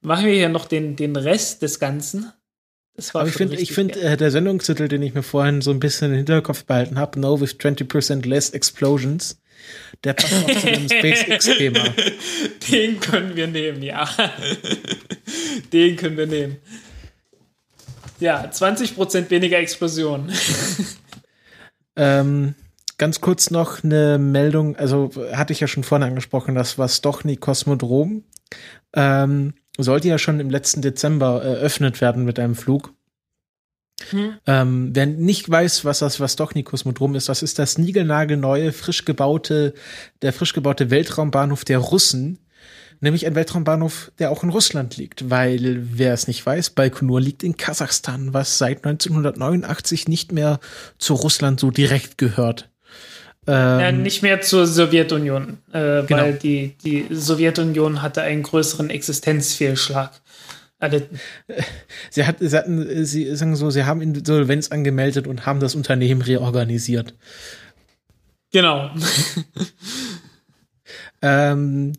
machen 0.00 0.26
wir 0.26 0.34
hier 0.34 0.48
noch 0.48 0.66
den, 0.66 0.96
den 0.96 1.16
Rest 1.16 1.62
des 1.62 1.78
Ganzen. 1.78 2.32
Das 2.94 3.12
war 3.14 3.22
Aber 3.22 3.28
ich 3.28 3.72
finde, 3.72 3.94
geil. 3.94 4.12
äh, 4.12 4.16
der 4.16 4.30
Sendungstitel, 4.30 4.88
den 4.88 5.02
ich 5.02 5.12
mir 5.12 5.22
vorhin 5.22 5.60
so 5.60 5.70
ein 5.70 5.80
bisschen 5.80 6.10
im 6.12 6.16
Hinterkopf 6.16 6.64
behalten 6.64 6.98
habe, 6.98 7.20
No 7.20 7.38
with 7.40 7.56
20% 7.60 8.26
less 8.26 8.50
explosions, 8.50 9.38
der 10.02 10.14
passt 10.14 10.32
auch 10.32 10.60
zu 10.60 10.66
dem 10.66 10.88
SpaceX-Thema. 10.88 11.84
Den 12.70 13.00
können 13.00 13.36
wir 13.36 13.46
nehmen, 13.46 13.82
ja. 13.82 14.08
Den 15.72 15.96
können 15.96 16.16
wir 16.16 16.26
nehmen. 16.26 16.56
Ja, 18.18 18.46
20% 18.46 19.30
weniger 19.30 19.58
Explosionen. 19.58 20.32
Ähm, 21.98 22.54
ganz 22.98 23.22
kurz 23.22 23.50
noch 23.50 23.82
eine 23.82 24.18
Meldung, 24.18 24.76
also 24.76 25.10
hatte 25.32 25.54
ich 25.54 25.60
ja 25.60 25.66
schon 25.66 25.82
vorhin 25.82 26.06
angesprochen, 26.06 26.54
das 26.54 26.76
war 26.76 26.88
Stochny 26.90 27.36
Kosmodrom. 27.36 28.24
Ähm, 28.94 29.54
sollte 29.78 30.08
ja 30.08 30.18
schon 30.18 30.40
im 30.40 30.50
letzten 30.50 30.82
Dezember 30.82 31.42
eröffnet 31.42 32.00
werden 32.00 32.24
mit 32.24 32.38
einem 32.38 32.54
Flug. 32.54 32.92
Hm. 34.10 34.34
Ähm, 34.46 34.90
wer 34.94 35.06
nicht 35.06 35.48
weiß, 35.48 35.84
was 35.84 36.00
das 36.00 36.20
was 36.20 36.34
Stochny 36.34 36.62
Kosmodrom 36.62 37.14
ist, 37.14 37.28
das 37.28 37.42
ist 37.42 37.58
das 37.58 37.78
niegelnagelneue, 37.78 38.72
frisch 38.72 39.04
gebaute, 39.04 39.74
der 40.22 40.32
frisch 40.32 40.52
gebaute 40.52 40.90
Weltraumbahnhof 40.90 41.64
der 41.64 41.78
Russen. 41.78 42.38
Nämlich 43.00 43.26
ein 43.26 43.34
Weltraumbahnhof, 43.34 44.10
der 44.18 44.30
auch 44.30 44.42
in 44.42 44.48
Russland 44.48 44.96
liegt, 44.96 45.28
weil, 45.28 45.86
wer 45.92 46.14
es 46.14 46.28
nicht 46.28 46.44
weiß, 46.44 46.70
Baikonur 46.70 47.20
liegt 47.20 47.42
in 47.42 47.58
Kasachstan, 47.58 48.32
was 48.32 48.56
seit 48.56 48.86
1989 48.86 50.08
nicht 50.08 50.32
mehr 50.32 50.60
zu 50.98 51.12
Russland 51.12 51.60
so 51.60 51.70
direkt 51.70 52.16
gehört. 52.16 52.70
Ähm, 53.46 53.80
Ja, 53.80 53.92
nicht 53.92 54.22
mehr 54.22 54.40
zur 54.40 54.66
Sowjetunion, 54.66 55.58
äh, 55.72 56.02
Genau. 56.04 56.22
weil 56.22 56.32
die, 56.34 56.74
die 56.84 57.06
Sowjetunion 57.10 58.02
hatte 58.02 58.22
einen 58.22 58.42
größeren 58.42 58.90
Existenzfehlschlag. 58.90 60.10
erlitten. 60.78 61.18
sie, 62.10 62.26
hat, 62.26 62.36
sie 62.40 62.56
hatten, 62.56 63.04
sie 63.06 63.34
sagen 63.34 63.56
so, 63.56 63.70
sie 63.70 63.84
haben 63.84 64.02
Insolvenz 64.02 64.70
angemeldet 64.70 65.26
und 65.26 65.46
haben 65.46 65.58
das 65.60 65.74
Unternehmen 65.74 66.20
reorganisiert. 66.22 67.14
Genau. 68.52 68.90
Ähm, 71.22 71.94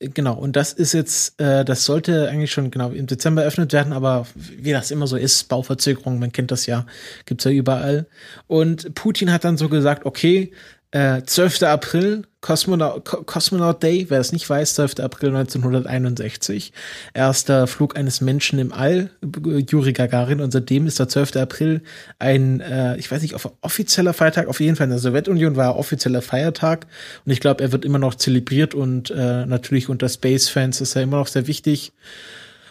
genau, 0.00 0.34
und 0.34 0.56
das 0.56 0.72
ist 0.72 0.92
jetzt, 0.92 1.40
äh, 1.40 1.64
das 1.64 1.84
sollte 1.84 2.28
eigentlich 2.28 2.50
schon 2.50 2.70
genau 2.70 2.90
im 2.90 3.06
Dezember 3.06 3.42
eröffnet 3.42 3.72
werden, 3.72 3.92
aber 3.92 4.26
wie 4.34 4.72
das 4.72 4.90
immer 4.90 5.06
so 5.06 5.16
ist, 5.16 5.48
Bauverzögerung, 5.48 6.18
man 6.18 6.32
kennt 6.32 6.50
das 6.50 6.66
ja, 6.66 6.86
gibt's 7.26 7.44
ja 7.44 7.50
überall. 7.50 8.06
Und 8.46 8.94
Putin 8.94 9.32
hat 9.32 9.44
dann 9.44 9.58
so 9.58 9.68
gesagt, 9.68 10.06
okay, 10.06 10.52
äh, 10.90 11.22
12. 11.22 11.62
April, 11.64 12.24
Cosmonaut, 12.40 13.04
Co- 13.04 13.22
Cosmonaut 13.22 13.82
Day, 13.82 14.06
wer 14.08 14.18
es 14.20 14.32
nicht 14.32 14.48
weiß, 14.48 14.74
12. 14.74 15.00
April 15.00 15.28
1961, 15.30 16.72
erster 17.12 17.66
Flug 17.66 17.96
eines 17.96 18.20
Menschen 18.20 18.58
im 18.58 18.72
All, 18.72 19.10
Juri 19.68 19.92
Gagarin, 19.92 20.40
und 20.40 20.50
seitdem 20.50 20.86
ist 20.86 20.98
der 20.98 21.08
12. 21.08 21.36
April 21.36 21.82
ein, 22.18 22.60
äh, 22.60 22.96
ich 22.96 23.10
weiß 23.10 23.22
nicht, 23.22 23.36
offizieller 23.60 24.12
Feiertag, 24.14 24.48
auf 24.48 24.60
jeden 24.60 24.76
Fall 24.76 24.84
in 24.84 24.90
der 24.90 24.98
Sowjetunion 24.98 25.56
war 25.56 25.66
er 25.66 25.76
offizieller 25.76 26.22
Feiertag 26.22 26.86
und 27.26 27.32
ich 27.32 27.40
glaube, 27.40 27.62
er 27.62 27.72
wird 27.72 27.84
immer 27.84 27.98
noch 27.98 28.14
zelebriert 28.14 28.74
und 28.74 29.10
äh, 29.10 29.44
natürlich 29.44 29.88
unter 29.88 30.08
Space-Fans 30.08 30.80
ist 30.80 30.96
er 30.96 31.02
immer 31.02 31.18
noch 31.18 31.26
sehr 31.28 31.46
wichtig. 31.46 31.92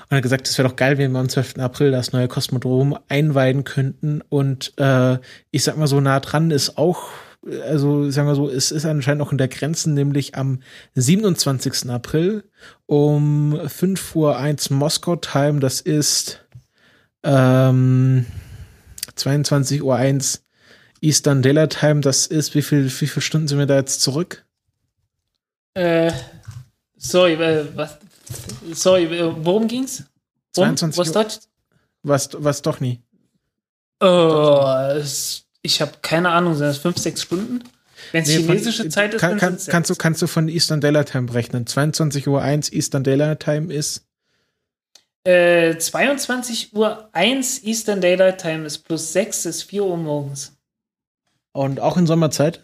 Und 0.03 0.15
er 0.15 0.17
hat 0.17 0.23
gesagt, 0.23 0.47
es 0.47 0.57
wäre 0.57 0.67
doch 0.67 0.75
geil, 0.75 0.97
wenn 0.97 1.11
wir 1.11 1.19
am 1.19 1.29
12. 1.29 1.59
April 1.59 1.91
das 1.91 2.13
neue 2.13 2.27
Kosmodrom 2.27 2.97
einweiden 3.09 3.63
könnten. 3.63 4.23
Und 4.27 4.73
äh, 4.79 5.19
ich 5.51 5.63
sag 5.63 5.77
mal, 5.77 5.85
so 5.85 6.01
nah 6.01 6.19
dran 6.19 6.49
ist 6.49 6.79
auch, 6.79 7.09
also 7.45 8.09
sagen 8.09 8.27
wir 8.27 8.35
so, 8.35 8.49
es 8.49 8.71
ist 8.71 8.85
anscheinend 8.85 9.21
auch 9.21 9.31
in 9.31 9.37
der 9.37 9.47
Grenzen, 9.47 9.93
nämlich 9.93 10.35
am 10.35 10.61
27. 10.95 11.89
April 11.89 12.43
um 12.85 13.59
5 13.67 14.15
Uhr 14.15 14.37
1 14.37 14.69
Moskau-Time. 14.71 15.59
Das 15.59 15.79
ist 15.81 16.45
ähm, 17.23 18.25
22 19.15 19.81
Uhr 19.83 19.95
1 19.95 20.43
Eastern 21.01 21.41
Daylight 21.41 21.79
Time. 21.79 22.01
Das 22.01 22.27
ist, 22.27 22.55
wie 22.55 22.61
viel, 22.61 22.85
wie 22.85 23.07
viele 23.07 23.21
Stunden 23.21 23.47
sind 23.47 23.57
wir 23.57 23.65
da 23.65 23.75
jetzt 23.75 24.01
zurück? 24.01 24.45
Äh, 25.75 26.11
sorry, 26.97 27.33
äh, 27.33 27.65
was? 27.75 27.97
Sorry, 28.73 29.05
äh, 29.05 29.33
worum 29.37 29.67
ging's? 29.67 30.03
Worum? 30.55 30.75
22 30.75 30.99
Was 30.99 31.15
Uhr. 31.15 31.41
Was, 32.03 32.29
was 32.33 32.61
doch 32.61 32.79
nie. 32.79 33.01
Oh, 34.01 34.63
es, 34.95 35.45
ich 35.61 35.81
habe 35.81 35.91
keine 36.01 36.29
Ahnung, 36.29 36.53
sind 36.55 36.67
das 36.67 36.77
fünf, 36.77 36.97
sechs 36.97 37.21
Stunden? 37.21 37.63
Wenn 38.11 38.23
es 38.23 38.29
Nee, 38.29 38.37
von- 38.37 38.45
chinesische 38.47 38.87
Zeit 38.89 39.13
ist, 39.13 39.19
kann, 39.21 39.37
kann, 39.37 39.57
kannst, 39.67 39.89
du, 39.89 39.95
kannst 39.95 40.21
du 40.21 40.27
von 40.27 40.47
Eastern 40.47 40.79
Daylight 40.81 41.11
Time 41.11 41.33
rechnen. 41.33 41.67
22 41.67 42.27
Uhr 42.27 42.41
1 42.41 42.71
Eastern 42.71 43.03
Daylight 43.03 43.41
Time 43.41 43.73
ist. 43.73 44.05
Äh, 45.25 45.77
22 45.77 46.73
Uhr 46.73 47.09
1 47.11 47.63
Eastern 47.63 47.99
Daylight 47.99 48.39
Time 48.41 48.65
ist 48.65 48.79
plus 48.79 49.11
6 49.13 49.45
ist 49.45 49.63
4 49.63 49.83
Uhr 49.83 49.97
morgens. 49.97 50.53
Und 51.51 51.79
auch 51.81 51.97
in 51.97 52.07
Sommerzeit? 52.07 52.61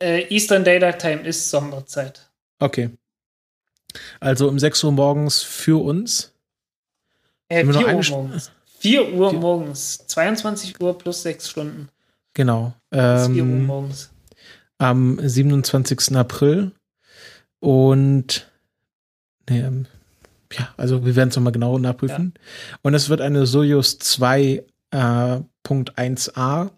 Äh, 0.00 0.22
Eastern 0.32 0.64
Daylight 0.64 1.00
Time 1.00 1.22
ist 1.26 1.50
Sommerzeit. 1.50 2.30
Okay. 2.60 2.90
Also 4.20 4.48
um 4.48 4.58
6 4.58 4.82
Uhr 4.84 4.92
morgens 4.92 5.42
für 5.42 5.82
uns. 5.82 6.32
Äh, 7.48 7.60
Haben 7.60 7.68
wir 7.68 7.72
noch 7.74 7.80
4 7.80 7.88
eine 7.88 7.96
Uhr 7.98 8.02
St- 8.04 8.10
morgens. 8.10 8.52
4 8.82 9.12
Uhr 9.14 9.32
morgens. 9.32 10.04
22 10.08 10.80
Uhr 10.80 10.98
plus 10.98 11.22
6 11.22 11.48
Stunden. 11.48 11.88
Genau. 12.34 12.74
Ist 12.90 12.98
4 13.00 13.04
Uhr 13.04 13.36
Ähm, 13.38 13.66
morgens. 13.66 14.10
am 14.78 15.18
27. 15.20 16.16
April. 16.16 16.72
Und 17.60 18.50
nee, 19.48 19.60
ähm, 19.60 19.86
ja, 20.52 20.68
also 20.76 21.06
wir 21.06 21.14
werden 21.14 21.28
es 21.28 21.36
nochmal 21.36 21.52
genau 21.52 21.78
nachprüfen. 21.78 22.34
Und 22.82 22.94
es 22.94 23.08
wird 23.08 23.20
eine 23.20 23.46
Soyuz 23.46 23.98
2 23.98 24.64
äh, 24.90 25.40
Punkt 25.62 25.96
1a. 25.96 26.70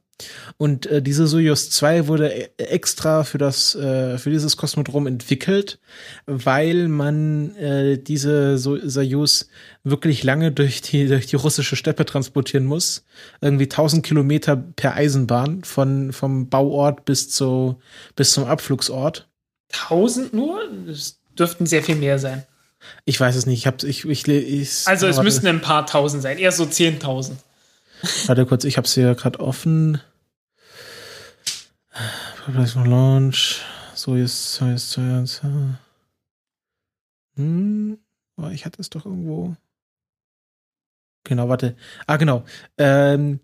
Und 0.57 0.87
äh, 0.87 1.03
diese 1.03 1.27
Soyuz 1.27 1.71
2 1.71 2.07
wurde 2.07 2.33
e- 2.33 2.51
extra 2.57 3.25
für 3.25 3.39
das 3.39 3.75
äh, 3.75 4.19
für 4.19 4.31
dieses 4.31 4.57
Kosmodrom 4.57 5.07
entwickelt, 5.07 5.79
weil 6.27 6.89
man 6.89 7.55
äh, 7.57 7.99
diese 7.99 8.59
so 8.59 8.77
Soyuz 8.89 9.49
wirklich 9.83 10.23
lange 10.23 10.53
durch 10.53 10.83
die 10.83 11.09
durch 11.09 11.27
die 11.27 11.37
russische 11.37 11.77
Steppe 11.77 12.05
transportieren 12.05 12.65
muss, 12.65 13.05
irgendwie 13.41 13.65
1000 13.65 14.07
Kilometer 14.07 14.57
per 14.57 14.95
Eisenbahn 14.95 15.65
von 15.65 16.13
vom 16.13 16.49
Bauort 16.49 17.05
bis 17.05 17.31
zu 17.31 17.81
bis 18.15 18.33
zum 18.33 18.45
Abflugsort. 18.45 19.29
1000 19.73 20.33
nur? 20.33 20.61
Das 20.87 21.19
dürften 21.37 21.67
sehr 21.67 21.83
viel 21.83 21.97
mehr 21.97 22.19
sein. 22.19 22.45
Ich 23.05 23.19
weiß 23.19 23.35
es 23.35 23.47
nicht. 23.47 23.61
Ich 23.61 23.67
hab's, 23.67 23.83
ich, 23.83 24.05
ich, 24.05 24.29
ich 24.29 24.87
Also 24.87 25.07
es 25.07 25.21
müssten 25.23 25.47
ein 25.47 25.61
paar 25.61 25.87
Tausend 25.87 26.23
sein. 26.23 26.39
Eher 26.39 26.53
so 26.53 26.65
10.000. 26.65 27.33
Warte 28.27 28.47
kurz, 28.47 28.65
ich 28.65 28.77
hab's 28.77 28.95
hier 28.95 29.15
gerade 29.15 29.41
offen. 29.41 30.01
Preparation 32.45 32.87
Launch. 32.87 33.61
So 33.95 34.17
jetzt, 34.17 34.55
so 34.55 34.67
jetzt, 34.67 34.91
so 34.91 35.01
jetzt. 35.01 35.43
Hm, 37.37 37.99
oh, 38.37 38.49
ich 38.49 38.65
hatte 38.65 38.81
es 38.81 38.91
doch 38.91 39.07
irgendwo. 39.07 39.57
Genau, 41.25 41.49
warte. 41.49 41.77
Ah, 42.07 42.17
genau. 42.17 42.45
Ähm, 42.77 43.41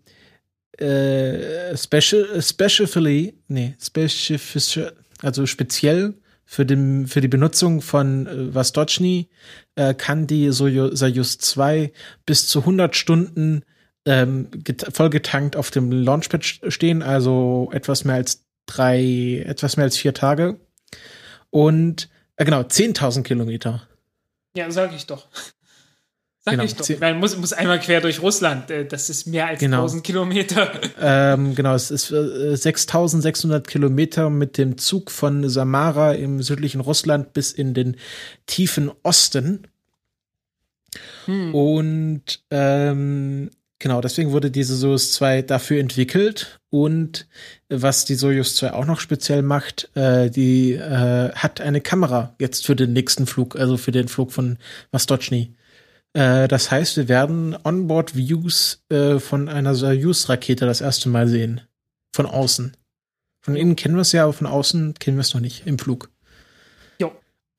äh, 0.77 1.75
special, 1.77 2.41
specially, 2.41 3.37
nee, 3.47 3.75
specific, 3.81 4.93
also 5.21 5.45
speziell 5.45 6.13
für, 6.45 6.65
den, 6.65 7.07
für 7.07 7.21
die 7.21 7.27
Benutzung 7.27 7.81
von 7.81 8.27
äh, 8.27 8.53
Vostochny 8.53 9.29
äh, 9.75 9.93
kann 9.93 10.27
die 10.27 10.49
Soyo- 10.51 10.95
Soyuz 10.95 11.37
2 11.39 11.91
bis 12.25 12.47
zu 12.47 12.59
100 12.59 12.95
Stunden 12.95 13.63
ähm, 14.05 14.49
get- 14.51 14.87
vollgetankt 14.95 15.55
auf 15.55 15.71
dem 15.71 15.91
Launchpad 15.91 16.41
st- 16.43 16.71
stehen, 16.71 17.01
also 17.03 17.69
etwas 17.73 18.03
mehr 18.03 18.15
als 18.15 18.45
drei, 18.65 19.43
etwas 19.45 19.77
mehr 19.77 19.85
als 19.85 19.97
vier 19.97 20.13
Tage. 20.13 20.59
Und 21.49 22.09
äh, 22.37 22.45
genau, 22.45 22.61
10.000 22.61 23.23
Kilometer. 23.23 23.87
Ja, 24.55 24.69
sag 24.71 24.93
ich 24.95 25.05
doch. 25.05 25.27
Sag 26.43 26.53
Genau, 26.53 26.63
ich 26.63 26.75
doch. 26.75 26.89
Man 26.99 27.19
muss, 27.19 27.37
muss 27.37 27.53
einmal 27.53 27.79
quer 27.79 28.01
durch 28.01 28.21
Russland. 28.21 28.71
Äh, 28.71 28.85
Das 28.85 29.11
ist 29.11 29.27
mehr 29.27 29.45
als 29.47 29.59
Genau. 29.59 29.81
1000 29.81 30.03
Kilometer. 30.03 30.71
Ähm, 30.99 31.53
genau, 31.53 31.75
es 31.75 31.91
ist 31.91 32.09
äh, 32.11 32.55
6600 32.55 33.67
Kilometer 33.67 34.31
mit 34.31 34.57
dem 34.57 34.79
Zug 34.79 35.11
von 35.11 35.47
Samara 35.49 36.13
im 36.13 36.41
südlichen 36.41 36.81
Russland 36.81 37.33
bis 37.33 37.51
in 37.51 37.75
den 37.75 37.95
tiefen 38.47 38.91
Osten. 39.03 39.67
Hm. 41.25 41.53
Und 41.53 42.43
ähm, 42.49 43.51
genau, 43.81 43.99
deswegen 43.99 44.31
wurde 44.31 44.49
diese 44.49 44.75
Soyuz 44.75 45.11
2 45.13 45.41
dafür 45.41 45.79
entwickelt. 45.81 46.59
Und 46.69 47.27
was 47.67 48.05
die 48.05 48.15
Soyuz 48.15 48.55
2 48.55 48.73
auch 48.73 48.85
noch 48.85 49.01
speziell 49.01 49.41
macht, 49.41 49.89
äh, 49.95 50.29
die 50.29 50.73
äh, 50.73 51.31
hat 51.33 51.59
eine 51.59 51.81
Kamera 51.81 52.35
jetzt 52.39 52.65
für 52.65 52.75
den 52.75 52.93
nächsten 52.93 53.25
Flug, 53.25 53.57
also 53.57 53.75
für 53.75 53.91
den 53.91 54.07
Flug 54.07 54.31
von 54.31 54.57
Vostochny. 54.91 55.55
Äh, 56.13 56.47
das 56.47 56.71
heißt, 56.71 56.95
wir 56.95 57.09
werden 57.09 57.57
Onboard-Views 57.61 58.85
äh, 58.89 59.19
von 59.19 59.49
einer 59.49 59.75
Soyuz-Rakete 59.75 60.65
das 60.65 60.79
erste 60.79 61.09
Mal 61.09 61.27
sehen. 61.27 61.61
Von 62.13 62.25
außen. 62.25 62.77
Von 63.41 63.55
innen 63.55 63.75
kennen 63.75 63.95
wir 63.95 64.01
es 64.01 64.11
ja, 64.11 64.23
aber 64.23 64.33
von 64.33 64.47
außen 64.47 64.93
kennen 64.95 65.17
wir 65.17 65.21
es 65.21 65.33
noch 65.33 65.41
nicht 65.41 65.65
im 65.65 65.79
Flug. 65.79 66.11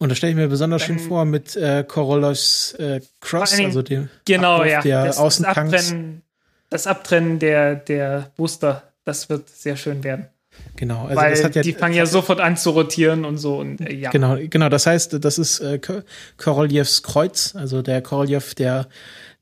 Und 0.02 0.08
das 0.08 0.18
stelle 0.18 0.32
ich 0.32 0.36
mir 0.36 0.48
besonders 0.48 0.82
schön 0.82 0.96
Dann- 0.96 1.06
vor 1.06 1.24
mit 1.24 1.54
äh, 1.54 1.84
Korolovs 1.86 2.74
äh, 2.74 3.00
Cross, 3.20 3.50
Dingen- 3.52 3.66
also 3.66 3.82
dem 3.82 4.08
Genau, 4.24 4.64
ja. 4.64 4.80
der 4.82 5.04
das, 5.06 5.16
das, 5.16 5.24
Außentanks. 5.24 5.74
Abtrennen, 5.74 6.22
das 6.70 6.86
Abtrennen 6.88 7.38
der, 7.38 7.76
der 7.76 8.32
Booster, 8.36 8.82
das 9.04 9.28
wird 9.28 9.48
sehr 9.48 9.76
schön 9.76 10.02
werden. 10.02 10.26
Genau, 10.74 11.04
also 11.04 11.14
Weil 11.20 11.30
das 11.30 11.44
hat 11.44 11.54
ja 11.54 11.62
die 11.62 11.72
fangen 11.72 11.94
ja 11.94 12.04
sofort 12.06 12.40
an 12.40 12.56
zu 12.56 12.70
rotieren 12.70 13.24
und 13.24 13.38
so. 13.38 13.58
Und 13.60 13.80
äh, 13.80 13.94
ja. 13.94 14.10
Genau, 14.10 14.36
genau. 14.50 14.68
Das 14.68 14.86
heißt, 14.86 15.24
das 15.24 15.38
ist 15.38 15.60
äh, 15.60 15.78
Ko- 15.78 16.02
Koroljevs 16.36 17.04
Kreuz, 17.04 17.54
also 17.54 17.80
der 17.80 18.02
Koroljew, 18.02 18.42
der 18.58 18.88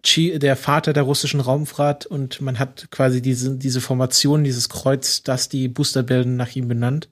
der 0.05 0.57
Vater 0.57 0.93
der 0.93 1.03
russischen 1.05 1.41
Raumfahrt, 1.41 2.05
und 2.07 2.41
man 2.43 2.59
hat 2.59 2.89
quasi 2.91 3.23
diese 3.23 3.57
diese 3.57 3.81
Formation, 3.81 4.45
dieses 4.45 4.69
Kreuz, 4.69 5.23
das 5.23 5.49
die 5.49 5.69
Booster 5.69 6.03
bilden, 6.03 6.37
nach 6.37 6.55
ihm 6.55 6.69
benannt. 6.69 7.09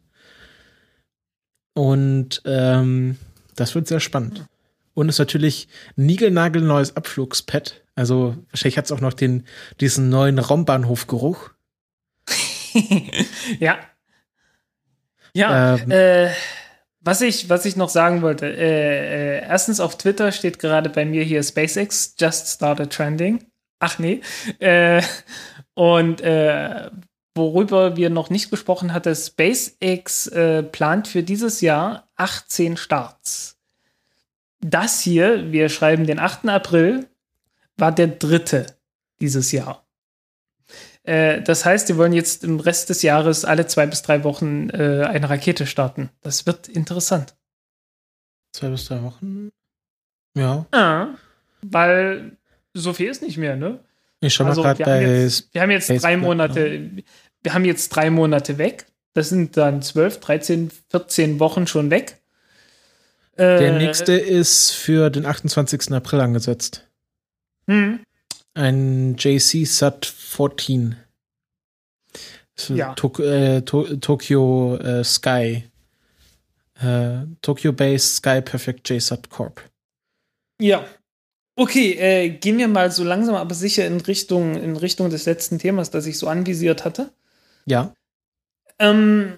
Und 1.75 2.43
ähm, 2.45 3.16
das 3.60 3.74
wird 3.74 3.89
sehr 3.89 4.01
spannend. 4.01 4.47
Und 4.94 5.09
ist 5.09 5.18
natürlich 5.18 5.68
ein 5.97 6.06
niegelnagelneues 6.06 6.97
Abflugspad. 6.97 7.82
Also 7.94 8.36
wahrscheinlich 8.51 8.78
hat 8.78 8.86
es 8.86 8.93
auch 8.93 9.01
noch 9.01 9.12
den 9.12 9.44
diesen 9.80 10.09
neuen 10.09 10.39
Raumbahnhofgeruch. 10.39 11.51
ja. 13.60 13.78
Ja, 15.35 15.76
Ähm. 15.76 15.90
äh, 15.90 16.30
was 17.01 17.20
ich, 17.20 17.48
was 17.48 17.64
ich 17.64 17.76
noch 17.76 17.89
sagen 17.89 18.22
wollte, 18.22 18.47
äh, 18.47 19.39
äh, 19.39 19.43
erstens 19.43 19.78
auf 19.80 19.97
Twitter 19.97 20.32
steht 20.32 20.59
gerade 20.59 20.90
bei 20.90 21.05
mir 21.05 21.22
hier 21.22 21.43
SpaceX 21.43 22.14
just 22.18 22.48
started 22.48 22.93
trending. 22.93 23.44
Ach 23.78 23.98
nee. 23.98 24.20
Äh, 24.59 25.02
und 25.74 26.20
äh, 26.20 26.90
worüber 27.36 27.97
wir 27.97 28.10
noch 28.10 28.30
nicht 28.30 28.51
gesprochen 28.51 28.93
hatten, 28.93 29.14
SpaceX 29.14 30.26
äh, 30.26 30.62
plant 30.64 31.06
für 31.06 31.22
dieses 31.22 31.60
Jahr 31.60 32.07
18 32.19 32.77
Starts. 32.77 33.57
Das 34.61 35.01
hier, 35.01 35.53
wir 35.53 35.69
schreiben 35.69 36.07
den 36.07 36.19
8. 36.19 36.49
April, 36.49 37.09
war 37.77 37.93
der 37.93 38.09
dritte 38.09 38.66
dieses 39.20 39.53
Jahr. 39.53 39.86
Äh, 41.05 41.43
das 41.43 41.65
heißt, 41.65 41.89
die 41.89 41.97
wollen 41.97 42.12
jetzt 42.12 42.45
im 42.45 42.61
Rest 42.61 42.90
des 42.90 43.03
Jahres 43.03 43.45
alle 43.45 43.66
zwei 43.66 43.86
bis 43.86 44.03
drei 44.03 44.24
Wochen 44.24 44.69
äh, 44.70 45.05
eine 45.09 45.31
Rakete 45.31 45.66
starten. 45.66 46.11
Das 46.20 46.45
wird 46.45 46.69
interessant. 46.69 47.36
Zwei 48.53 48.69
bis 48.69 48.86
drei 48.86 49.03
Wochen. 49.03 49.51
Ja. 50.36 50.66
Ja, 50.74 51.15
weil 51.62 52.36
so 52.74 52.93
viel 52.93 53.09
ist 53.09 53.23
nicht 53.23 53.39
mehr, 53.39 53.57
ne? 53.57 53.81
Ich 54.20 54.35
schau 54.35 54.45
Also, 54.45 54.62
mal 54.62 54.74
gerade 54.74 54.78
wir 54.81 54.86
haben 54.86 55.05
bei 55.05 55.23
jetzt, 55.23 55.55
wir 55.55 55.62
haben 55.62 55.70
jetzt 55.70 55.89
drei 55.89 55.99
Facebook, 55.99 56.23
Monate, 56.27 56.90
wir 57.43 57.55
haben 57.55 57.65
jetzt 57.65 57.89
drei 57.90 58.11
Monate 58.11 58.59
weg. 58.59 58.86
Das 59.14 59.28
sind 59.30 59.56
dann 59.56 59.82
12, 59.82 60.20
13, 60.20 60.70
14 60.90 61.40
Wochen 61.40 61.66
schon 61.66 61.90
weg. 61.90 62.20
Äh, 63.36 63.59
Der 63.59 63.72
nächste 63.78 64.12
ist 64.14 64.70
für 64.72 65.10
den 65.10 65.26
28. 65.26 65.93
April 65.93 66.20
angesetzt. 66.20 66.86
Hm, 67.66 68.01
Ein 68.55 69.16
JC 69.18 69.64
Sat 69.66 70.06
14. 70.06 70.97
Das 72.55 72.70
ist 72.70 72.76
Ja. 72.76 72.94
Tok 72.94 73.20
äh, 73.20 73.60
to 73.62 73.97
Tokyo 73.97 74.76
äh, 74.76 75.05
Sky. 75.05 75.64
Äh, 76.80 77.18
Tokyo 77.43 77.72
Based 77.72 78.16
Sky 78.16 78.40
Perfect 78.40 78.89
JSAT 78.89 79.30
Corp. 79.30 79.62
ja. 80.60 80.85
Okay, 81.60 81.94
äh, 81.94 82.28
gehen 82.28 82.56
wir 82.59 82.68
mal 82.68 82.93
so 82.93 83.02
langsam 83.02 83.35
aber 83.35 83.52
sicher 83.52 83.85
in 83.85 84.01
Richtung, 84.01 84.55
in 84.55 84.76
Richtung 84.76 85.10
des 85.10 85.26
letzten 85.26 85.59
Themas, 85.59 85.90
das 85.90 86.06
ich 86.06 86.16
so 86.16 86.28
anvisiert 86.28 86.85
hatte. 86.85 87.10
Ja. 87.66 87.93
Ähm, 88.78 89.34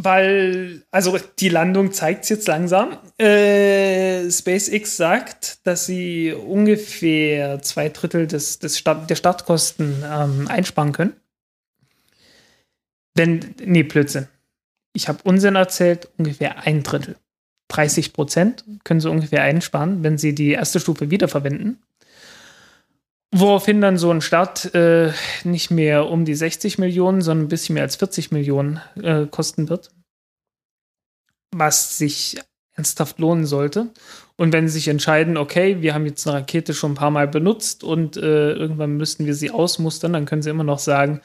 weil, 0.00 0.84
also 0.92 1.18
die 1.40 1.48
Landung 1.48 1.92
zeigt 1.92 2.22
es 2.22 2.28
jetzt 2.30 2.46
langsam. 2.46 2.98
Äh, 3.18 4.30
SpaceX 4.30 4.96
sagt, 4.96 5.66
dass 5.66 5.86
sie 5.86 6.32
ungefähr 6.32 7.60
zwei 7.62 7.88
Drittel 7.88 8.28
des, 8.28 8.60
des 8.60 8.78
Start, 8.78 9.10
der 9.10 9.16
Startkosten 9.16 10.04
ähm, 10.08 10.46
einsparen 10.46 10.92
können. 10.92 11.16
Wenn, 13.14 13.54
nee, 13.64 13.82
Blödsinn. 13.82 14.28
Ich 14.92 15.08
habe 15.08 15.18
Unsinn 15.24 15.56
erzählt, 15.56 16.08
ungefähr 16.16 16.60
ein 16.64 16.84
Drittel. 16.84 17.16
30 17.68 18.12
Prozent 18.12 18.64
können 18.84 19.00
sie 19.00 19.10
ungefähr 19.10 19.42
einsparen, 19.42 20.04
wenn 20.04 20.16
sie 20.16 20.34
die 20.34 20.52
erste 20.52 20.78
Stufe 20.78 21.10
wiederverwenden. 21.10 21.82
Woraufhin 23.34 23.80
dann 23.80 23.98
so 23.98 24.10
ein 24.10 24.22
Start 24.22 24.74
äh, 24.74 25.12
nicht 25.44 25.70
mehr 25.70 26.08
um 26.08 26.24
die 26.24 26.34
60 26.34 26.78
Millionen, 26.78 27.20
sondern 27.20 27.46
ein 27.46 27.48
bisschen 27.48 27.74
mehr 27.74 27.82
als 27.82 27.96
40 27.96 28.32
Millionen 28.32 28.80
äh, 29.02 29.26
kosten 29.26 29.68
wird. 29.68 29.90
Was 31.54 31.98
sich 31.98 32.38
ernsthaft 32.78 33.18
lohnen 33.18 33.44
sollte. 33.44 33.90
Und 34.36 34.52
wenn 34.52 34.68
sie 34.68 34.74
sich 34.74 34.88
entscheiden, 34.88 35.36
okay, 35.36 35.82
wir 35.82 35.94
haben 35.94 36.06
jetzt 36.06 36.26
eine 36.26 36.38
Rakete 36.38 36.72
schon 36.72 36.92
ein 36.92 36.94
paar 36.94 37.10
Mal 37.10 37.26
benutzt 37.26 37.82
und 37.82 38.16
äh, 38.16 38.52
irgendwann 38.52 38.96
müssten 38.96 39.26
wir 39.26 39.34
sie 39.34 39.50
ausmustern, 39.50 40.12
dann 40.12 40.26
können 40.26 40.42
sie 40.42 40.50
immer 40.50 40.64
noch 40.64 40.78
sagen, 40.78 41.20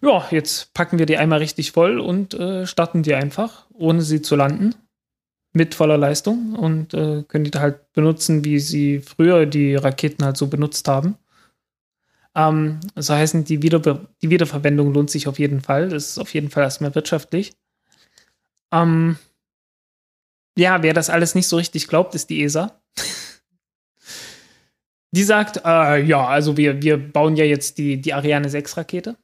ja, 0.00 0.24
jetzt 0.30 0.72
packen 0.72 1.00
wir 1.00 1.06
die 1.06 1.16
einmal 1.16 1.40
richtig 1.40 1.72
voll 1.72 1.98
und 1.98 2.34
äh, 2.34 2.66
starten 2.66 3.02
die 3.02 3.14
einfach, 3.14 3.66
ohne 3.74 4.02
sie 4.02 4.22
zu 4.22 4.36
landen. 4.36 4.74
Mit 5.54 5.74
voller 5.74 5.98
Leistung 5.98 6.54
und 6.54 6.94
äh, 6.94 7.24
können 7.28 7.44
die 7.44 7.58
halt 7.58 7.92
benutzen, 7.92 8.42
wie 8.44 8.58
sie 8.58 9.00
früher 9.00 9.44
die 9.44 9.74
Raketen 9.74 10.24
halt 10.24 10.38
so 10.38 10.46
benutzt 10.46 10.88
haben. 10.88 11.16
Ähm, 12.34 12.80
so 12.96 13.14
heißen, 13.14 13.44
die, 13.44 13.62
Wiederbe 13.62 14.08
die 14.22 14.30
Wiederverwendung 14.30 14.92
lohnt 14.92 15.10
sich 15.10 15.28
auf 15.28 15.38
jeden 15.38 15.60
Fall. 15.60 15.88
Das 15.88 16.10
ist 16.10 16.18
auf 16.18 16.32
jeden 16.34 16.50
Fall 16.50 16.62
erstmal 16.62 16.94
wirtschaftlich. 16.94 17.52
Ähm, 18.72 19.18
ja, 20.56 20.82
wer 20.82 20.94
das 20.94 21.10
alles 21.10 21.34
nicht 21.34 21.48
so 21.48 21.56
richtig 21.56 21.88
glaubt, 21.88 22.14
ist 22.14 22.30
die 22.30 22.42
ESA. 22.42 22.80
die 25.12 25.24
sagt, 25.24 25.58
äh, 25.64 26.02
ja, 26.02 26.26
also 26.26 26.56
wir, 26.56 26.82
wir 26.82 26.96
bauen 26.96 27.36
ja 27.36 27.44
jetzt 27.44 27.78
die, 27.78 28.00
die 28.00 28.14
Ariane 28.14 28.48
6 28.48 28.76
Rakete. 28.76 29.16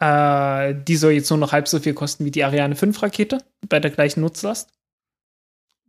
Äh, 0.00 0.74
die 0.86 0.96
soll 0.96 1.12
jetzt 1.12 1.30
nur 1.30 1.38
noch 1.38 1.52
halb 1.52 1.68
so 1.68 1.80
viel 1.80 1.94
kosten 1.94 2.24
wie 2.24 2.30
die 2.30 2.44
Ariane 2.44 2.76
5 2.76 3.02
Rakete 3.02 3.38
bei 3.68 3.80
der 3.80 3.90
gleichen 3.90 4.20
Nutzlast. 4.20 4.70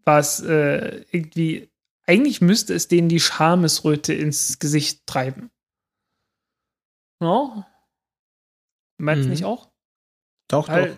Was 0.05 0.41
äh, 0.41 1.03
irgendwie, 1.11 1.69
eigentlich 2.05 2.41
müsste 2.41 2.73
es 2.73 2.87
denen 2.87 3.09
die 3.09 3.19
Schamesröte 3.19 4.13
ins 4.13 4.59
Gesicht 4.59 5.05
treiben. 5.05 5.51
No? 7.19 7.65
Meinst 8.97 9.23
du 9.23 9.25
Mhm. 9.27 9.31
nicht 9.31 9.45
auch? 9.45 9.69
Doch, 10.49 10.67
Weil, 10.69 10.89
doch. 10.89 10.97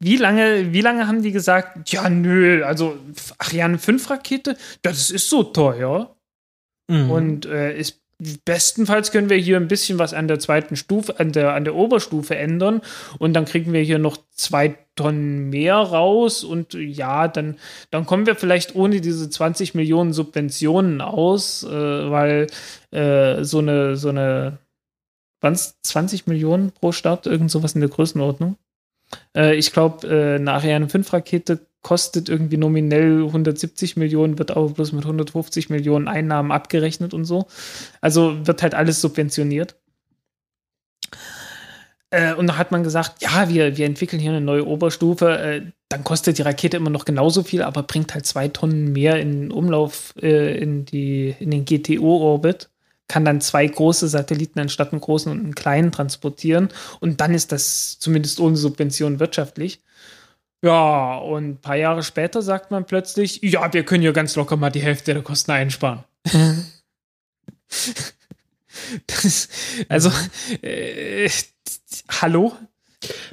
wie 0.00 0.16
lange, 0.16 0.72
wie 0.72 0.80
lange 0.80 1.06
haben 1.06 1.22
die 1.22 1.32
gesagt, 1.32 1.90
ja, 1.90 2.08
nö, 2.08 2.64
also 2.64 2.98
Ariane 3.38 3.78
5 3.78 4.08
Rakete, 4.10 4.56
das 4.82 5.10
ist 5.10 5.28
so 5.28 5.42
teuer. 5.42 6.16
Mhm. 6.88 7.10
Und 7.10 7.46
äh, 7.46 7.76
ist, 7.76 8.00
bestenfalls 8.44 9.12
können 9.12 9.28
wir 9.28 9.36
hier 9.36 9.56
ein 9.58 9.68
bisschen 9.68 9.98
was 9.98 10.14
an 10.14 10.26
der 10.28 10.38
zweiten 10.38 10.76
Stufe, 10.76 11.18
an 11.20 11.32
der, 11.32 11.52
an 11.54 11.64
der 11.64 11.74
Oberstufe 11.74 12.36
ändern. 12.36 12.80
Und 13.18 13.34
dann 13.34 13.44
kriegen 13.44 13.72
wir 13.72 13.82
hier 13.82 13.98
noch 13.98 14.16
zwei 14.32 14.76
Tonnen 14.96 15.50
mehr 15.50 15.76
raus. 15.76 16.44
Und 16.44 16.74
ja, 16.74 17.28
dann, 17.28 17.58
dann 17.90 18.06
kommen 18.06 18.26
wir 18.26 18.34
vielleicht 18.36 18.74
ohne 18.74 19.00
diese 19.00 19.28
20 19.28 19.74
Millionen 19.74 20.12
Subventionen 20.12 21.00
aus, 21.00 21.62
äh, 21.64 21.68
weil 22.10 22.46
äh, 22.92 23.44
so 23.44 23.58
eine, 23.58 23.96
so 23.96 24.08
eine, 24.08 24.58
waren's 25.40 25.76
20 25.82 26.26
Millionen 26.26 26.72
pro 26.72 26.92
Start, 26.92 27.26
irgend 27.26 27.50
sowas 27.50 27.74
in 27.74 27.80
der 27.80 27.90
Größenordnung. 27.90 28.56
Äh, 29.36 29.56
ich 29.56 29.72
glaube, 29.72 30.06
äh, 30.06 30.36
eine 30.36 30.52
Ariane 30.52 30.88
5 30.88 31.12
Rakete 31.12 31.66
kostet 31.82 32.28
irgendwie 32.28 32.56
nominell 32.56 33.24
170 33.24 33.96
Millionen, 33.96 34.38
wird 34.38 34.50
aber 34.50 34.68
bloß 34.68 34.92
mit 34.92 35.04
150 35.04 35.70
Millionen 35.70 36.08
Einnahmen 36.08 36.52
abgerechnet 36.52 37.14
und 37.14 37.24
so. 37.24 37.46
Also 38.00 38.46
wird 38.46 38.62
halt 38.62 38.74
alles 38.74 39.00
subventioniert. 39.00 39.76
Äh, 42.10 42.34
und 42.34 42.46
da 42.46 42.56
hat 42.56 42.72
man 42.72 42.82
gesagt, 42.82 43.22
ja, 43.22 43.48
wir, 43.48 43.76
wir 43.76 43.86
entwickeln 43.86 44.20
hier 44.20 44.30
eine 44.30 44.40
neue 44.40 44.66
Oberstufe. 44.66 45.38
Äh, 45.38 45.62
dann 45.88 46.04
kostet 46.04 46.38
die 46.38 46.42
Rakete 46.42 46.76
immer 46.76 46.90
noch 46.90 47.04
genauso 47.04 47.42
viel, 47.42 47.62
aber 47.62 47.82
bringt 47.82 48.14
halt 48.14 48.26
zwei 48.26 48.48
Tonnen 48.48 48.92
mehr 48.92 49.20
in 49.20 49.50
Umlauf 49.50 50.14
äh, 50.20 50.58
in, 50.58 50.84
die, 50.84 51.34
in 51.38 51.50
den 51.50 51.64
GTO-Orbit. 51.64 52.70
Kann 53.08 53.24
dann 53.24 53.40
zwei 53.40 53.66
große 53.66 54.06
Satelliten 54.08 54.60
anstatt 54.60 54.92
einen 54.92 55.00
großen 55.00 55.32
und 55.32 55.40
einen 55.40 55.54
kleinen 55.54 55.92
transportieren. 55.92 56.68
Und 57.00 57.20
dann 57.20 57.34
ist 57.34 57.52
das 57.52 57.98
zumindest 57.98 58.38
ohne 58.38 58.56
Subvention 58.56 59.18
wirtschaftlich. 59.18 59.80
Ja, 60.62 61.16
und 61.16 61.48
ein 61.50 61.60
paar 61.60 61.76
Jahre 61.76 62.02
später 62.02 62.42
sagt 62.42 62.70
man 62.70 62.84
plötzlich, 62.84 63.40
ja, 63.42 63.72
wir 63.72 63.84
können 63.84 64.02
ja 64.02 64.12
ganz 64.12 64.34
locker 64.36 64.56
mal 64.56 64.70
die 64.70 64.82
Hälfte 64.82 65.14
der 65.14 65.22
Kosten 65.22 65.52
einsparen. 65.52 66.04
ist, 69.24 69.50
also, 69.88 70.10
äh, 70.62 71.30
hallo? 72.20 72.56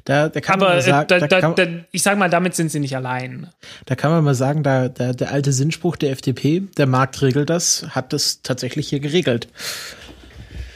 Da, 0.06 0.30
da 0.30 0.40
kann 0.40 0.62
Aber 0.62 0.68
man 0.68 0.76
mal 0.76 0.80
äh, 0.80 0.84
sagen, 0.84 1.08
da, 1.08 1.20
da, 1.20 1.52
da, 1.52 1.68
ich 1.92 2.04
sag 2.04 2.18
mal, 2.18 2.30
damit 2.30 2.54
sind 2.54 2.70
sie 2.70 2.80
nicht 2.80 2.96
allein. 2.96 3.50
da 3.88 3.96
kann 3.96 4.12
man 4.12 4.24
mal 4.24 4.36
sagen, 4.36 4.62
da, 4.62 4.88
da, 4.88 5.14
der 5.14 5.32
alte 5.32 5.52
Sinnspruch 5.52 5.96
der 5.96 6.12
FDP, 6.12 6.62
der 6.78 6.86
Markt 6.86 7.22
regelt 7.24 7.50
das, 7.50 7.88
hat 7.90 8.14
das 8.14 8.44
tatsächlich 8.44 8.88
hier 8.88 9.00
geregelt. 9.00 9.48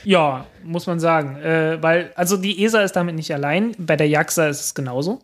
Ja, 0.04 0.48
muss 0.64 0.88
man 0.88 1.00
sagen. 1.00 1.36
Äh, 1.38 1.78
weil, 1.82 2.12
also 2.16 2.38
die 2.38 2.64
ESA 2.64 2.82
ist 2.82 2.96
damit 2.96 3.16
nicht 3.16 3.32
allein. 3.32 3.76
Bei 3.78 3.96
der 3.96 4.08
JAXA 4.08 4.48
ist 4.48 4.62
es 4.62 4.74
genauso. 4.74 5.20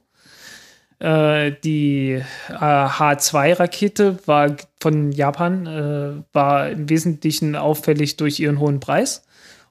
Äh, 1.00 1.54
die 1.64 2.22
äh, 2.50 2.54
H2-Rakete 2.54 4.20
war 4.28 4.56
von 4.80 5.12
Japan, 5.12 5.66
äh, 5.66 6.24
war 6.34 6.70
im 6.70 6.90
Wesentlichen 6.90 7.56
auffällig 7.56 8.18
durch 8.18 8.40
ihren 8.40 8.60
hohen 8.60 8.80
Preis. 8.80 9.24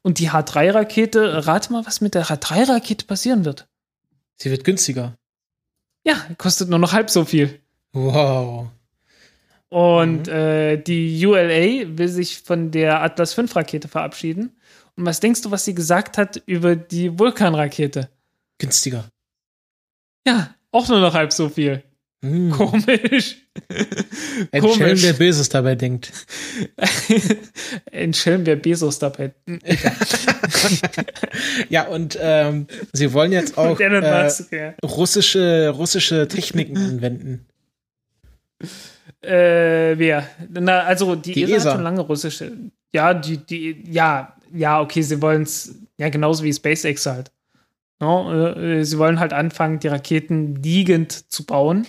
Und 0.02 0.18
die 0.18 0.30
H3-Rakete, 0.30 1.46
rate 1.46 1.72
mal, 1.72 1.86
was 1.86 2.00
mit 2.00 2.14
der 2.14 2.26
H3-Rakete 2.26 3.06
passieren 3.06 3.44
wird. 3.44 3.68
Sie 4.36 4.50
wird 4.50 4.64
günstiger. 4.64 5.16
Ja, 6.04 6.26
kostet 6.38 6.68
nur 6.68 6.78
noch 6.78 6.92
halb 6.92 7.10
so 7.10 7.24
viel. 7.24 7.60
Wow. 7.92 8.68
Und 9.68 10.28
äh, 10.28 10.76
die 10.76 11.26
ULA 11.26 11.96
will 11.98 12.08
sich 12.08 12.40
von 12.42 12.70
der 12.70 13.02
Atlas 13.02 13.34
V-Rakete 13.34 13.88
verabschieden. 13.88 14.56
Und 14.96 15.06
was 15.06 15.20
denkst 15.20 15.42
du, 15.42 15.50
was 15.50 15.64
sie 15.64 15.74
gesagt 15.74 16.18
hat 16.18 16.42
über 16.46 16.76
die 16.76 17.18
Vulkan-Rakete? 17.18 18.08
Günstiger. 18.58 19.08
Ja, 20.26 20.54
auch 20.70 20.88
nur 20.88 21.00
noch 21.00 21.14
halb 21.14 21.32
so 21.32 21.48
viel. 21.48 21.82
Hm. 22.24 22.50
Komisch. 22.52 23.36
Ein 24.50 24.60
Komisch. 24.62 24.76
Schelm, 24.78 25.00
der 25.02 25.12
Böses 25.12 25.50
dabei 25.50 25.74
denkt. 25.74 26.10
Ein 27.92 28.14
Schelm, 28.14 28.46
wer 28.46 28.56
Bezos 28.56 28.98
dabei. 28.98 29.34
Ja, 31.68 31.86
und 31.88 32.18
ähm, 32.18 32.66
sie 32.94 33.12
wollen 33.12 33.32
jetzt 33.32 33.58
auch 33.58 33.78
äh, 33.78 34.74
russische, 34.82 35.68
russische 35.68 36.26
Techniken 36.26 36.76
anwenden. 36.78 37.44
Äh, 39.20 39.98
wer? 39.98 40.26
Na, 40.48 40.80
also 40.84 41.16
die, 41.16 41.32
Die 41.32 41.42
ESA, 41.42 41.56
ESA. 41.56 41.68
hat 41.68 41.76
schon 41.76 41.84
lange 41.84 42.00
russische. 42.00 42.52
Ja, 42.94 43.12
die, 43.12 43.36
die, 43.36 43.84
ja, 43.90 44.34
ja, 44.50 44.80
okay, 44.80 45.02
sie 45.02 45.20
wollen 45.20 45.42
es, 45.42 45.74
ja, 45.98 46.08
genauso 46.08 46.42
wie 46.42 46.54
SpaceX 46.54 47.04
halt. 47.04 47.30
No, 48.00 48.32
äh, 48.32 48.82
sie 48.82 48.96
wollen 48.96 49.20
halt 49.20 49.34
anfangen, 49.34 49.78
die 49.78 49.88
Raketen 49.88 50.56
liegend 50.56 51.30
zu 51.30 51.44
bauen. 51.44 51.86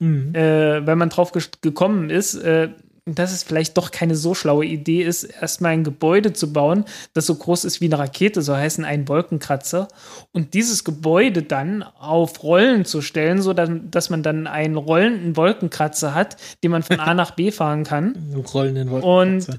Mhm. 0.00 0.34
äh, 0.34 0.86
wenn 0.86 0.98
man 0.98 1.08
drauf 1.10 1.32
gekommen 1.60 2.10
ist, 2.10 2.34
äh, 2.34 2.68
dass 3.10 3.32
es 3.32 3.42
vielleicht 3.42 3.78
doch 3.78 3.90
keine 3.90 4.14
so 4.14 4.34
schlaue 4.34 4.66
Idee 4.66 5.02
ist, 5.02 5.24
erstmal 5.24 5.72
ein 5.72 5.82
Gebäude 5.82 6.34
zu 6.34 6.52
bauen, 6.52 6.84
das 7.14 7.24
so 7.24 7.34
groß 7.36 7.64
ist 7.64 7.80
wie 7.80 7.86
eine 7.86 7.98
Rakete, 7.98 8.42
so 8.42 8.54
heißen 8.54 8.84
ein 8.84 9.08
Wolkenkratzer, 9.08 9.88
und 10.32 10.52
dieses 10.52 10.84
Gebäude 10.84 11.42
dann 11.42 11.82
auf 11.82 12.42
Rollen 12.42 12.84
zu 12.84 13.00
stellen, 13.00 13.40
so 13.40 13.54
dann, 13.54 13.90
dass 13.90 14.10
man 14.10 14.22
dann 14.22 14.46
einen 14.46 14.76
rollenden 14.76 15.36
Wolkenkratzer 15.38 16.14
hat, 16.14 16.36
den 16.62 16.70
man 16.70 16.82
von 16.82 17.00
A 17.00 17.14
nach 17.14 17.30
B 17.30 17.50
fahren 17.50 17.84
kann. 17.84 18.14
Rollenden 18.52 18.88
Und 18.90 19.02
Wolkenkratzer. 19.02 19.58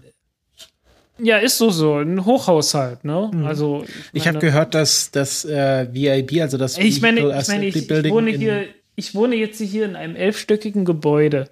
ja, 1.18 1.38
ist 1.38 1.57
so 1.57 1.72
so, 1.72 1.95
ein 1.98 2.24
Hochhaushalt, 2.26 3.03
ne? 3.03 3.32
Also 3.45 3.84
Ich 4.14 4.28
habe 4.28 4.38
meine- 4.38 4.48
gehört, 4.52 4.76
dass 4.76 5.10
das 5.10 5.44
äh, 5.45 5.88
VIB, 5.91 6.41
also 6.44 6.57
das 6.60 6.78
ich 6.78 7.02
meine, 7.02 7.22
Vehicle 7.22 7.40
ich, 7.41 7.48
meine 7.48 7.66
ich, 7.66 7.76
ich, 7.90 8.11
wohne 8.11 8.30
hier, 8.30 8.66
ich 8.99 9.15
wohne 9.15 9.35
jetzt 9.35 9.59
hier 9.59 9.85
in 9.85 9.95
einem 9.95 10.15
elfstöckigen 10.15 10.85
Gebäude. 10.85 11.49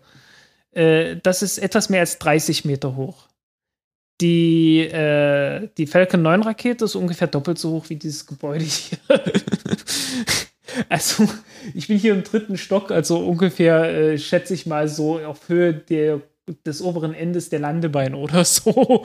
Äh, 0.71 1.15
das 1.23 1.41
ist 1.41 1.57
etwas 1.57 1.89
mehr 1.89 2.01
als 2.01 2.19
30 2.19 2.65
Meter 2.65 2.95
hoch. 2.95 3.27
Die, 4.19 4.79
äh, 4.79 5.69
die 5.77 5.87
Falcon 5.87 6.21
9 6.21 6.43
Rakete 6.43 6.85
ist 6.85 6.95
ungefähr 6.95 7.27
doppelt 7.27 7.57
so 7.57 7.71
hoch 7.71 7.89
wie 7.89 7.95
dieses 7.95 8.25
Gebäude 8.25 8.65
hier. 8.65 8.97
also, 10.89 11.27
ich 11.73 11.87
bin 11.87 11.97
hier 11.97 12.13
im 12.13 12.23
dritten 12.23 12.57
Stock, 12.57 12.91
also 12.91 13.19
ungefähr, 13.19 13.83
äh, 13.83 14.17
schätze 14.17 14.53
ich 14.53 14.65
mal, 14.65 14.87
so 14.87 15.19
auf 15.19 15.47
Höhe 15.47 15.73
der, 15.73 16.21
des 16.65 16.81
oberen 16.81 17.13
Endes 17.13 17.49
der 17.49 17.59
Landebeine 17.59 18.17
oder 18.17 18.43
so. 18.43 19.03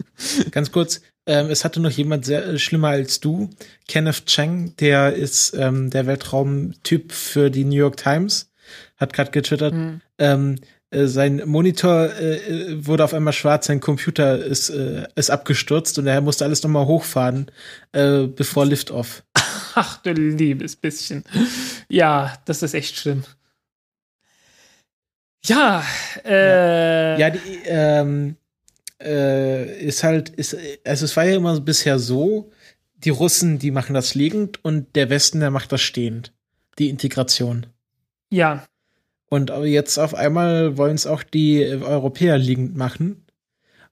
Ganz 0.50 0.72
kurz, 0.72 1.00
ähm, 1.26 1.46
es 1.50 1.64
hatte 1.64 1.80
noch 1.80 1.90
jemand 1.90 2.24
sehr 2.24 2.44
äh, 2.46 2.58
schlimmer 2.58 2.88
als 2.88 3.20
du, 3.20 3.50
Kenneth 3.88 4.26
Chang, 4.26 4.74
der 4.76 5.14
ist 5.14 5.54
ähm, 5.54 5.90
der 5.90 6.06
Weltraumtyp 6.06 7.12
für 7.12 7.50
die 7.50 7.64
New 7.64 7.76
York 7.76 7.96
Times, 7.96 8.50
hat 8.96 9.12
gerade 9.12 9.30
getwittert, 9.30 9.72
Hm. 9.72 10.00
ähm, 10.18 10.56
äh, 10.90 11.06
sein 11.06 11.42
Monitor 11.46 12.10
äh, 12.14 12.36
äh, 12.36 12.86
wurde 12.86 13.04
auf 13.04 13.14
einmal 13.14 13.32
schwarz, 13.32 13.66
sein 13.66 13.80
Computer 13.80 14.38
ist, 14.38 14.70
äh, 14.70 15.06
ist 15.16 15.30
abgestürzt 15.30 15.98
und 15.98 16.06
er 16.06 16.20
musste 16.20 16.44
alles 16.44 16.62
nochmal 16.62 16.86
hochfahren, 16.86 17.50
äh, 17.92 18.26
bevor 18.26 18.66
Liftoff. 18.66 19.24
Ach, 19.74 20.00
du 20.02 20.12
liebes 20.12 20.76
bisschen. 20.76 21.24
Ja, 21.88 22.34
das 22.44 22.62
ist 22.62 22.74
echt 22.74 22.96
schlimm. 22.96 23.24
Ja, 25.46 25.84
äh, 26.24 27.20
Ja, 27.20 27.30
die, 27.30 27.38
ähm, 27.66 28.36
äh, 29.04 29.78
ist 29.80 30.02
halt, 30.02 30.30
ist, 30.30 30.56
also 30.84 31.04
es 31.04 31.16
war 31.16 31.24
ja 31.24 31.36
immer 31.36 31.60
bisher 31.60 31.98
so, 31.98 32.50
die 32.96 33.10
Russen, 33.10 33.58
die 33.58 33.70
machen 33.70 33.94
das 33.94 34.14
liegend 34.14 34.64
und 34.64 34.96
der 34.96 35.10
Westen, 35.10 35.40
der 35.40 35.50
macht 35.50 35.72
das 35.72 35.82
stehend. 35.82 36.32
Die 36.78 36.88
Integration. 36.88 37.66
Ja, 38.30 38.64
Und 39.34 39.50
jetzt 39.64 39.98
auf 39.98 40.14
einmal 40.14 40.76
wollen 40.76 40.94
es 40.94 41.06
auch 41.06 41.24
die 41.24 41.64
Europäer 41.64 42.38
liegend 42.38 42.76
machen. 42.76 43.24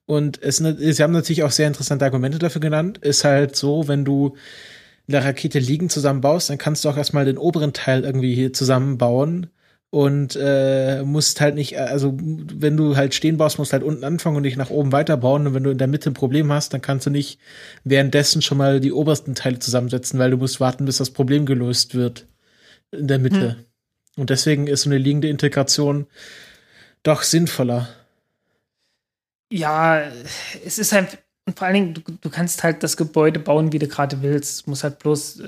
Und 0.05 0.41
es, 0.41 0.57
sie 0.57 1.03
haben 1.03 1.11
natürlich 1.11 1.43
auch 1.43 1.51
sehr 1.51 1.67
interessante 1.67 2.05
Argumente 2.05 2.39
dafür 2.39 2.61
genannt. 2.61 2.97
Ist 2.99 3.23
halt 3.25 3.55
so, 3.55 3.87
wenn 3.89 4.05
du 4.05 4.37
eine 5.07 5.23
Rakete 5.23 5.59
liegend 5.59 5.91
zusammenbaust, 5.91 6.49
dann 6.49 6.57
kannst 6.57 6.85
du 6.85 6.89
auch 6.89 6.95
erstmal 6.95 7.25
den 7.25 7.37
oberen 7.37 7.73
Teil 7.73 8.05
irgendwie 8.05 8.33
hier 8.33 8.53
zusammenbauen 8.53 9.49
und 9.93 10.35
äh, 10.41 11.03
musst 11.03 11.39
halt 11.39 11.53
nicht, 11.53 11.77
also 11.77 12.17
wenn 12.19 12.75
du 12.75 12.97
halt 12.97 13.13
stehen 13.13 13.37
baust, 13.37 13.59
musst 13.59 13.71
du 13.71 13.73
halt 13.73 13.83
unten 13.83 14.03
anfangen 14.03 14.35
und 14.35 14.41
dich 14.41 14.57
nach 14.57 14.71
oben 14.71 14.91
weiterbauen. 14.91 15.45
Und 15.45 15.53
wenn 15.53 15.63
du 15.63 15.69
in 15.69 15.77
der 15.77 15.85
Mitte 15.85 16.09
ein 16.09 16.15
Problem 16.15 16.51
hast, 16.51 16.73
dann 16.73 16.81
kannst 16.81 17.05
du 17.05 17.11
nicht 17.11 17.39
währenddessen 17.83 18.41
schon 18.41 18.57
mal 18.57 18.79
die 18.79 18.91
obersten 18.91 19.35
Teile 19.35 19.59
zusammensetzen, 19.59 20.17
weil 20.17 20.31
du 20.31 20.37
musst 20.37 20.59
warten, 20.59 20.85
bis 20.85 20.97
das 20.97 21.11
Problem 21.11 21.45
gelöst 21.45 21.93
wird 21.93 22.25
in 22.89 23.07
der 23.07 23.19
Mitte. 23.19 23.67
Und 24.17 24.31
deswegen 24.31 24.65
ist 24.65 24.81
so 24.81 24.89
eine 24.89 24.97
liegende 24.97 25.27
Integration 25.27 26.07
doch 27.03 27.21
sinnvoller. 27.21 27.87
ja, 29.51 30.01
es 30.65 30.79
ist 30.79 30.91
halt, 30.91 31.19
und 31.45 31.59
vor 31.59 31.67
allen 31.67 31.75
Dingen, 31.75 31.93
du, 31.93 32.01
du 32.19 32.29
kannst 32.31 32.63
halt 32.63 32.81
das 32.81 32.97
Gebäude 32.97 33.39
bauen, 33.39 33.71
wie 33.71 33.79
du 33.79 33.87
gerade 33.87 34.23
willst. 34.23 34.61
Es 34.61 34.65
muss 34.65 34.83
halt 34.83 34.97
bloß, 34.97 35.39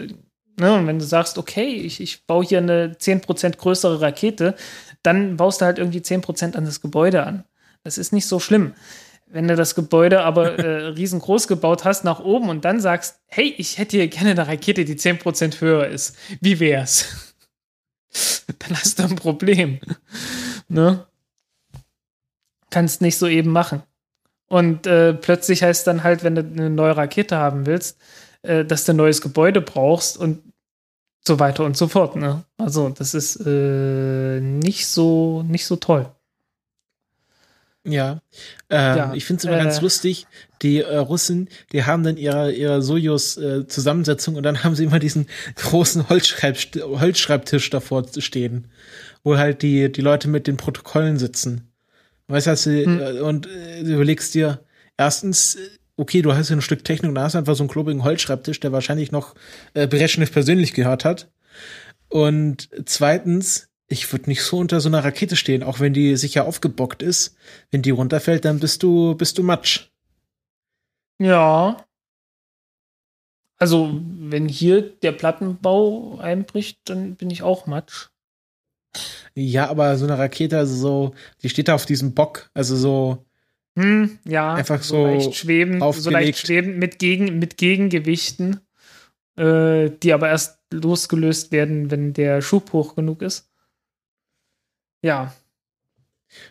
ne, 0.58 0.74
und 0.74 0.88
wenn 0.88 1.00
du 1.00 1.06
sagst, 1.06 1.38
okay, 1.38 1.68
ich, 1.68 2.02
ich 2.02 2.26
baue 2.26 2.46
hier 2.46 2.60
eine 2.60 2.94
10% 2.94 3.58
größere 3.58 4.02
Rakete, 4.02 4.56
dann 5.04 5.38
baust 5.38 5.62
du 5.62 5.66
halt 5.66 5.78
irgendwie 5.78 6.00
10% 6.00 6.56
an 6.56 6.66
das 6.66 6.82
Gebäude 6.82 7.24
an. 7.24 7.44
Das 7.84 7.98
ist 7.98 8.14
nicht 8.14 8.28
so 8.28 8.40
schlimm. 8.40 8.74
Wenn 9.28 9.48
du 9.48 9.56
das 9.56 9.76
Gebäude 9.76 10.24
aber 10.24 10.58
äh, 10.60 10.88
riesengroß 10.88 11.48
gebaut 11.48 11.86
hast 11.86 12.04
nach 12.04 12.20
oben 12.20 12.50
und 12.50 12.66
dann 12.66 12.80
sagst, 12.80 13.20
hey, 13.28 13.54
ich 13.58 13.78
hätte 13.78 13.98
hier 13.98 14.08
gerne 14.08 14.32
eine 14.32 14.48
Rakete, 14.48 14.86
die 14.86 14.96
10% 14.96 15.62
höher 15.62 15.88
ist. 15.88 16.16
Wie 16.42 16.60
wär's? 16.60 17.34
dann 18.60 18.78
hast 18.78 19.00
du 19.00 19.04
ein 19.04 19.16
Problem. 19.16 19.80
ne? 20.68 21.06
Kannst 22.70 23.02
nicht 23.02 23.18
so 23.18 23.28
eben 23.28 23.52
machen. 23.52 23.84
Und 24.48 24.86
äh, 24.86 25.14
plötzlich 25.14 25.64
heißt 25.64 25.88
dann 25.88 26.04
halt, 26.04 26.24
wenn 26.24 26.36
du 26.36 26.42
eine 26.42 26.70
neue 26.70 26.96
Rakete 26.96 27.38
haben 27.38 27.66
willst, 27.66 27.98
äh, 28.46 28.66
dass 28.66 28.86
du 28.86 28.94
ein 28.94 28.98
neues 28.98 29.22
Gebäude 29.22 29.62
brauchst 29.62 30.18
und 30.18 30.42
so 31.28 31.40
weiter 31.40 31.64
und 31.66 31.76
so 31.76 31.88
fort. 31.88 32.16
Ne? 32.16 32.44
Also 32.58 32.90
das 32.90 33.14
ist 33.14 33.38
äh, 33.46 34.40
nicht 34.40 34.88
so 34.88 35.44
nicht 35.44 35.66
so 35.66 35.76
toll. 35.76 36.08
Ja. 37.88 38.22
Ähm, 38.70 38.98
Ja, 38.98 39.14
ich 39.14 39.26
finde 39.26 39.40
es 39.40 39.46
immer 39.46 39.60
äh, 39.60 39.64
ganz 39.64 39.80
lustig, 39.82 40.26
die 40.64 40.82
äh, 40.82 40.98
Russen, 40.98 41.50
die 41.72 41.84
haben 41.84 42.04
dann 42.04 42.18
ihre, 42.18 42.52
ihre 42.52 42.82
Sojus-Zusammensetzung 42.82 44.36
und 44.36 44.44
dann 44.44 44.64
haben 44.64 44.76
sie 44.76 44.86
immer 44.86 44.98
diesen 45.00 45.28
großen 45.56 46.10
Holzschreibst 46.10 46.76
Holzschreibtisch 46.82 47.70
davor 47.70 48.06
stehen, 48.18 48.68
wo 49.24 49.38
halt 49.38 49.62
die, 49.62 49.92
die 49.92 50.02
Leute 50.02 50.28
mit 50.28 50.48
den 50.48 50.58
Protokollen 50.58 51.20
sitzen. 51.20 51.70
Weißt 52.28 52.48
du, 52.66 52.72
Hm. 52.86 53.00
äh, 53.00 53.20
und 53.20 53.46
äh, 53.46 53.84
du 53.84 53.94
überlegst 53.94 54.34
dir, 54.34 54.64
erstens, 54.98 55.56
äh, 55.56 55.60
okay, 55.98 56.22
du 56.22 56.34
hast 56.34 56.48
hier 56.48 56.58
ein 56.58 56.62
Stück 56.62 56.84
Technik 56.84 57.10
und 57.10 57.16
da 57.16 57.24
hast 57.24 57.34
du 57.34 57.40
einfach 57.40 57.56
so 57.56 57.64
einen 57.64 57.70
klobigen 57.70 58.04
Holzschreibtisch, 58.04 58.60
der 58.60 58.72
wahrscheinlich 58.72 59.12
noch 59.12 59.36
äh, 59.74 59.88
Brezhnev 59.88 60.32
persönlich 60.32 60.74
gehört 60.74 61.06
hat. 61.06 61.30
Und 62.10 62.70
zweitens, 62.86 63.70
ich 63.88 64.12
würde 64.12 64.30
nicht 64.30 64.44
so 64.44 64.58
unter 64.58 64.80
so 64.82 64.90
einer 64.90 65.04
Rakete 65.04 65.36
stehen, 65.36 65.64
auch 65.64 65.80
wenn 65.80 65.94
die 65.94 66.16
sicher 66.18 66.46
aufgebockt 66.46 67.02
ist. 67.02 67.36
Wenn 67.72 67.82
die 67.82 67.92
runterfällt, 67.92 68.46
dann 68.46 68.60
bist 68.60 68.84
du, 68.84 69.16
bist 69.16 69.38
du 69.38 69.44
Matsch. 69.44 69.90
Ja. 71.20 71.78
Also, 73.58 74.02
wenn 74.04 74.50
hier 74.50 74.82
der 74.82 75.14
Plattenbau 75.14 76.18
einbricht, 76.20 76.80
dann 76.86 77.16
bin 77.16 77.30
ich 77.30 77.42
auch 77.42 77.68
Matsch. 77.68 78.10
Ja, 79.34 79.70
aber 79.70 79.98
so 79.98 80.06
eine 80.06 80.18
Rakete, 80.18 80.58
also 80.58 80.76
so, 80.76 81.16
die 81.42 81.50
steht 81.50 81.68
da 81.68 81.76
auf 81.76 81.86
diesem 81.86 82.14
Bock, 82.14 82.50
also 82.54 82.76
so, 82.76 83.25
Hm, 83.78 84.20
ja. 84.26 84.54
Einfach 84.54 84.82
so 84.82 85.06
leicht 85.06 85.36
schwebend, 85.36 85.80
so 85.80 85.86
aufgelegt. 85.86 86.12
leicht 86.12 86.48
schwebend 86.48 86.78
mit, 86.78 87.00
Gegen, 87.00 87.40
mit 87.40 87.58
Gegengewichten, 87.58 88.62
äh, 89.38 89.90
die 89.90 90.14
aber 90.14 90.30
erst 90.30 90.60
losgelöst 90.72 91.52
werden, 91.52 91.92
wenn 91.92 92.14
der 92.14 92.42
Schub 92.42 92.72
hoch 92.74 92.96
genug 92.96 93.22
ist. 93.22 93.50
Ja. 95.02 95.34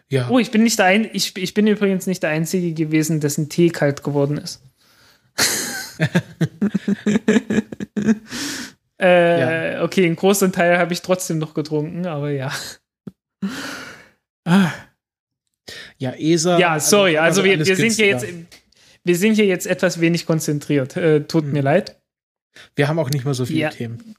ja. 0.09 0.29
Oh, 0.29 0.39
ich 0.39 0.51
bin 0.51 0.63
nicht 0.63 0.79
der 0.79 0.87
ein 0.87 1.09
ich, 1.13 1.37
ich 1.37 1.55
bin 1.55 1.67
übrigens 1.67 2.07
nicht 2.07 2.23
der 2.23 2.31
Einzige 2.31 2.73
gewesen, 2.73 3.21
dessen 3.21 3.49
Tee 3.49 3.71
kalt 3.71 4.05
geworden 4.05 4.39
ist. 4.39 4.63
äh, 8.99 9.81
Okay, 9.81 10.07
einen 10.07 10.17
großen 10.17 10.51
Teil 10.53 10.79
habe 10.79 10.93
ich 10.93 11.03
trotzdem 11.03 11.39
noch 11.39 11.53
getrunken, 11.53 12.07
aber 12.07 12.31
ja. 12.31 12.51
Ah. 14.45 14.73
Ja, 15.99 16.12
ESA. 16.12 16.59
Ja, 16.59 16.81
sorry, 16.81 17.16
also, 17.19 17.45
wir, 17.45 17.53
alles 17.53 17.69
wir 17.69 17.77
sind 17.77 17.93
hier 17.93 18.07
jetzt 18.07 18.27
wir 19.05 19.16
sind 19.16 19.35
hier 19.35 19.45
jetzt 19.47 19.66
etwas 19.66 20.01
wenig 20.01 20.27
konzentriert. 20.27 20.97
Äh, 20.97 21.25
tut 21.25 21.45
Hm. 21.45 21.53
mir 21.53 21.62
leid. 21.62 21.97
Wir 22.75 22.89
haben 22.89 22.99
auch 22.99 23.11
nicht 23.11 23.25
mehr 23.25 23.35
so 23.35 23.45
viele 23.45 23.61
Ja. 23.61 23.69
Themen. 23.71 24.16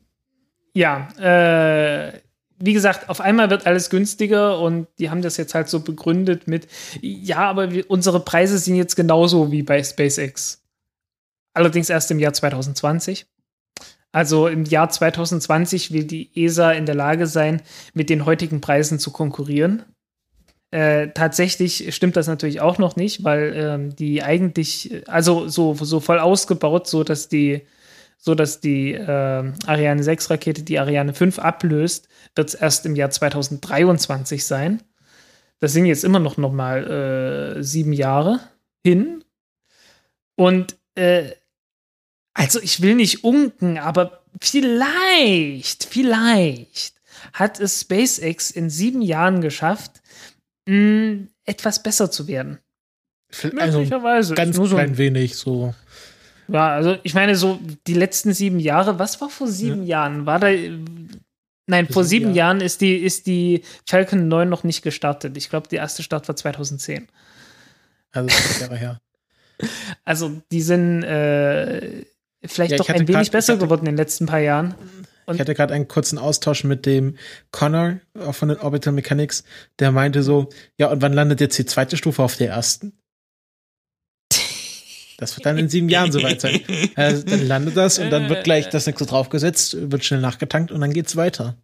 Ja, 0.73 1.07
äh, 1.19 2.19
wie 2.59 2.73
gesagt, 2.73 3.09
auf 3.09 3.19
einmal 3.21 3.49
wird 3.49 3.65
alles 3.65 3.89
günstiger 3.89 4.59
und 4.59 4.87
die 4.99 5.09
haben 5.09 5.21
das 5.21 5.37
jetzt 5.37 5.55
halt 5.55 5.69
so 5.69 5.79
begründet 5.81 6.47
mit, 6.47 6.67
ja, 7.01 7.37
aber 7.39 7.71
wir, 7.71 7.89
unsere 7.89 8.19
Preise 8.19 8.57
sind 8.57 8.75
jetzt 8.75 8.95
genauso 8.95 9.51
wie 9.51 9.63
bei 9.63 9.83
SpaceX. 9.83 10.61
Allerdings 11.53 11.89
erst 11.89 12.11
im 12.11 12.19
Jahr 12.19 12.33
2020. 12.33 13.25
Also 14.11 14.47
im 14.47 14.65
Jahr 14.65 14.89
2020 14.89 15.91
will 15.91 16.03
die 16.03 16.29
ESA 16.35 16.71
in 16.73 16.85
der 16.85 16.95
Lage 16.95 17.27
sein, 17.27 17.61
mit 17.93 18.09
den 18.09 18.25
heutigen 18.25 18.61
Preisen 18.61 18.99
zu 18.99 19.11
konkurrieren. 19.11 19.83
Äh, 20.75 21.13
tatsächlich 21.13 21.95
stimmt 21.95 22.17
das 22.17 22.27
natürlich 22.27 22.59
auch 22.59 22.79
noch 22.79 22.97
nicht, 22.97 23.23
weil 23.23 23.53
ähm, 23.55 23.95
die 23.95 24.23
eigentlich, 24.23 25.03
also 25.07 25.47
so, 25.47 25.73
so 25.73 26.01
voll 26.01 26.19
ausgebaut, 26.19 26.85
so 26.85 27.05
dass 27.05 27.29
die, 27.29 27.65
so 28.17 28.35
dass 28.35 28.59
die 28.59 28.91
äh, 28.91 29.53
Ariane 29.67 30.03
6 30.03 30.29
Rakete 30.29 30.63
die 30.63 30.77
Ariane 30.77 31.13
5 31.13 31.39
ablöst, 31.39 32.09
wird 32.35 32.49
es 32.49 32.55
erst 32.55 32.85
im 32.85 32.97
Jahr 32.97 33.09
2023 33.09 34.45
sein. 34.45 34.83
Das 35.61 35.71
sind 35.71 35.85
jetzt 35.85 36.03
immer 36.03 36.19
noch, 36.19 36.35
noch 36.35 36.51
mal 36.51 37.55
äh, 37.57 37.63
sieben 37.63 37.93
Jahre 37.93 38.41
hin. 38.83 39.23
Und 40.35 40.75
äh, 40.95 41.31
also 42.33 42.59
ich 42.59 42.81
will 42.81 42.95
nicht 42.95 43.23
unken, 43.23 43.77
aber 43.77 44.23
vielleicht, 44.41 45.85
vielleicht 45.85 46.95
hat 47.31 47.61
es 47.61 47.79
SpaceX 47.79 48.51
in 48.51 48.69
sieben 48.69 49.01
Jahren 49.01 49.39
geschafft, 49.39 50.01
mh, 50.65 51.27
etwas 51.45 51.81
besser 51.83 52.09
zu 52.11 52.27
werden. 52.27 52.59
Also 53.57 53.79
Möglicherweise. 53.79 54.35
ganz 54.35 54.57
Nur 54.57 54.67
so 54.67 54.77
ein 54.77 54.97
wenig 54.97 55.35
so. 55.35 55.73
ja, 56.47 56.69
also 56.69 56.97
ich 57.03 57.13
meine, 57.13 57.35
so 57.35 57.59
die 57.87 57.93
letzten 57.95 58.33
sieben 58.33 58.59
Jahre, 58.59 58.97
was 58.99 59.19
war 59.19 59.29
vor 59.29 59.47
sieben 59.47 59.83
Jahren? 59.83 60.25
War 60.25 60.39
da. 60.39 60.47
Nein, 61.67 61.87
vor 61.87 62.03
sieben 62.03 62.25
sieben 62.25 62.35
Jahren 62.35 62.61
ist 62.61 62.81
die, 62.81 62.95
ist 62.95 63.25
die 63.25 63.63
Falcon 63.87 64.27
9 64.27 64.47
noch 64.47 64.63
nicht 64.63 64.83
gestartet. 64.83 65.35
Ich 65.35 65.49
glaube, 65.49 65.67
der 65.67 65.79
erste 65.79 66.03
Start 66.03 66.27
war 66.27 66.35
2010. 66.35 67.07
Also 68.11 68.29
fünf 68.29 68.61
Jahre 68.61 68.77
her. 68.77 69.01
Also 70.03 70.41
die 70.51 70.61
sind 70.61 71.01
äh, 71.03 72.03
vielleicht 72.43 72.71
Ja, 72.71 72.77
doch 72.77 72.89
ein 72.89 73.07
wenig 73.07 73.13
grad- 73.27 73.31
besser 73.31 73.53
hatte- 73.53 73.63
geworden 73.65 73.81
in 73.87 73.93
den 73.93 73.97
letzten 73.97 74.25
paar 74.25 74.39
Jahren. 74.41 74.75
Und- 75.25 75.35
ich 75.35 75.41
hatte 75.41 75.53
gerade 75.55 75.73
einen 75.73 75.87
kurzen 75.87 76.17
Austausch 76.17 76.63
mit 76.63 76.85
dem 76.85 77.17
Connor 77.51 77.99
auch 78.19 78.35
von 78.35 78.49
den 78.49 78.57
Orbital 78.59 78.93
Mechanics, 78.93 79.43
der 79.79 79.91
meinte 79.91 80.23
so, 80.23 80.49
ja, 80.77 80.87
und 80.91 81.01
wann 81.01 81.13
landet 81.13 81.41
jetzt 81.41 81.57
die 81.57 81.65
zweite 81.65 81.97
Stufe 81.97 82.21
auf 82.23 82.37
der 82.37 82.49
ersten? 82.49 82.93
Das 85.17 85.37
wird 85.37 85.45
dann 85.45 85.57
in 85.57 85.69
sieben 85.69 85.87
Jahren 85.87 86.11
soweit 86.11 86.41
sein. 86.41 86.59
Also, 86.95 87.23
dann 87.25 87.47
landet 87.47 87.77
das 87.77 87.99
und 87.99 88.09
dann 88.09 88.27
wird 88.29 88.43
gleich 88.43 88.67
das 88.69 88.85
nächste 88.85 89.05
draufgesetzt, 89.05 89.91
wird 89.91 90.03
schnell 90.03 90.19
nachgetankt 90.19 90.71
und 90.71 90.81
dann 90.81 90.91
geht's 90.91 91.15
weiter. 91.15 91.55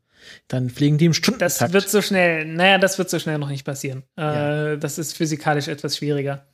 Dann 0.47 0.69
fliegen 0.69 0.97
die 0.97 1.05
im 1.05 1.11
Das 1.11 1.17
Stundentakt. 1.17 1.73
wird 1.73 1.89
so 1.89 2.01
schnell, 2.01 2.45
naja, 2.45 2.77
das 2.77 2.97
wird 2.97 3.09
so 3.09 3.19
schnell 3.19 3.37
noch 3.39 3.49
nicht 3.49 3.65
passieren. 3.65 4.03
Ja. 4.17 4.71
Äh, 4.73 4.77
das 4.77 4.97
ist 4.97 5.17
physikalisch 5.17 5.67
etwas 5.67 5.97
schwieriger. 5.97 6.45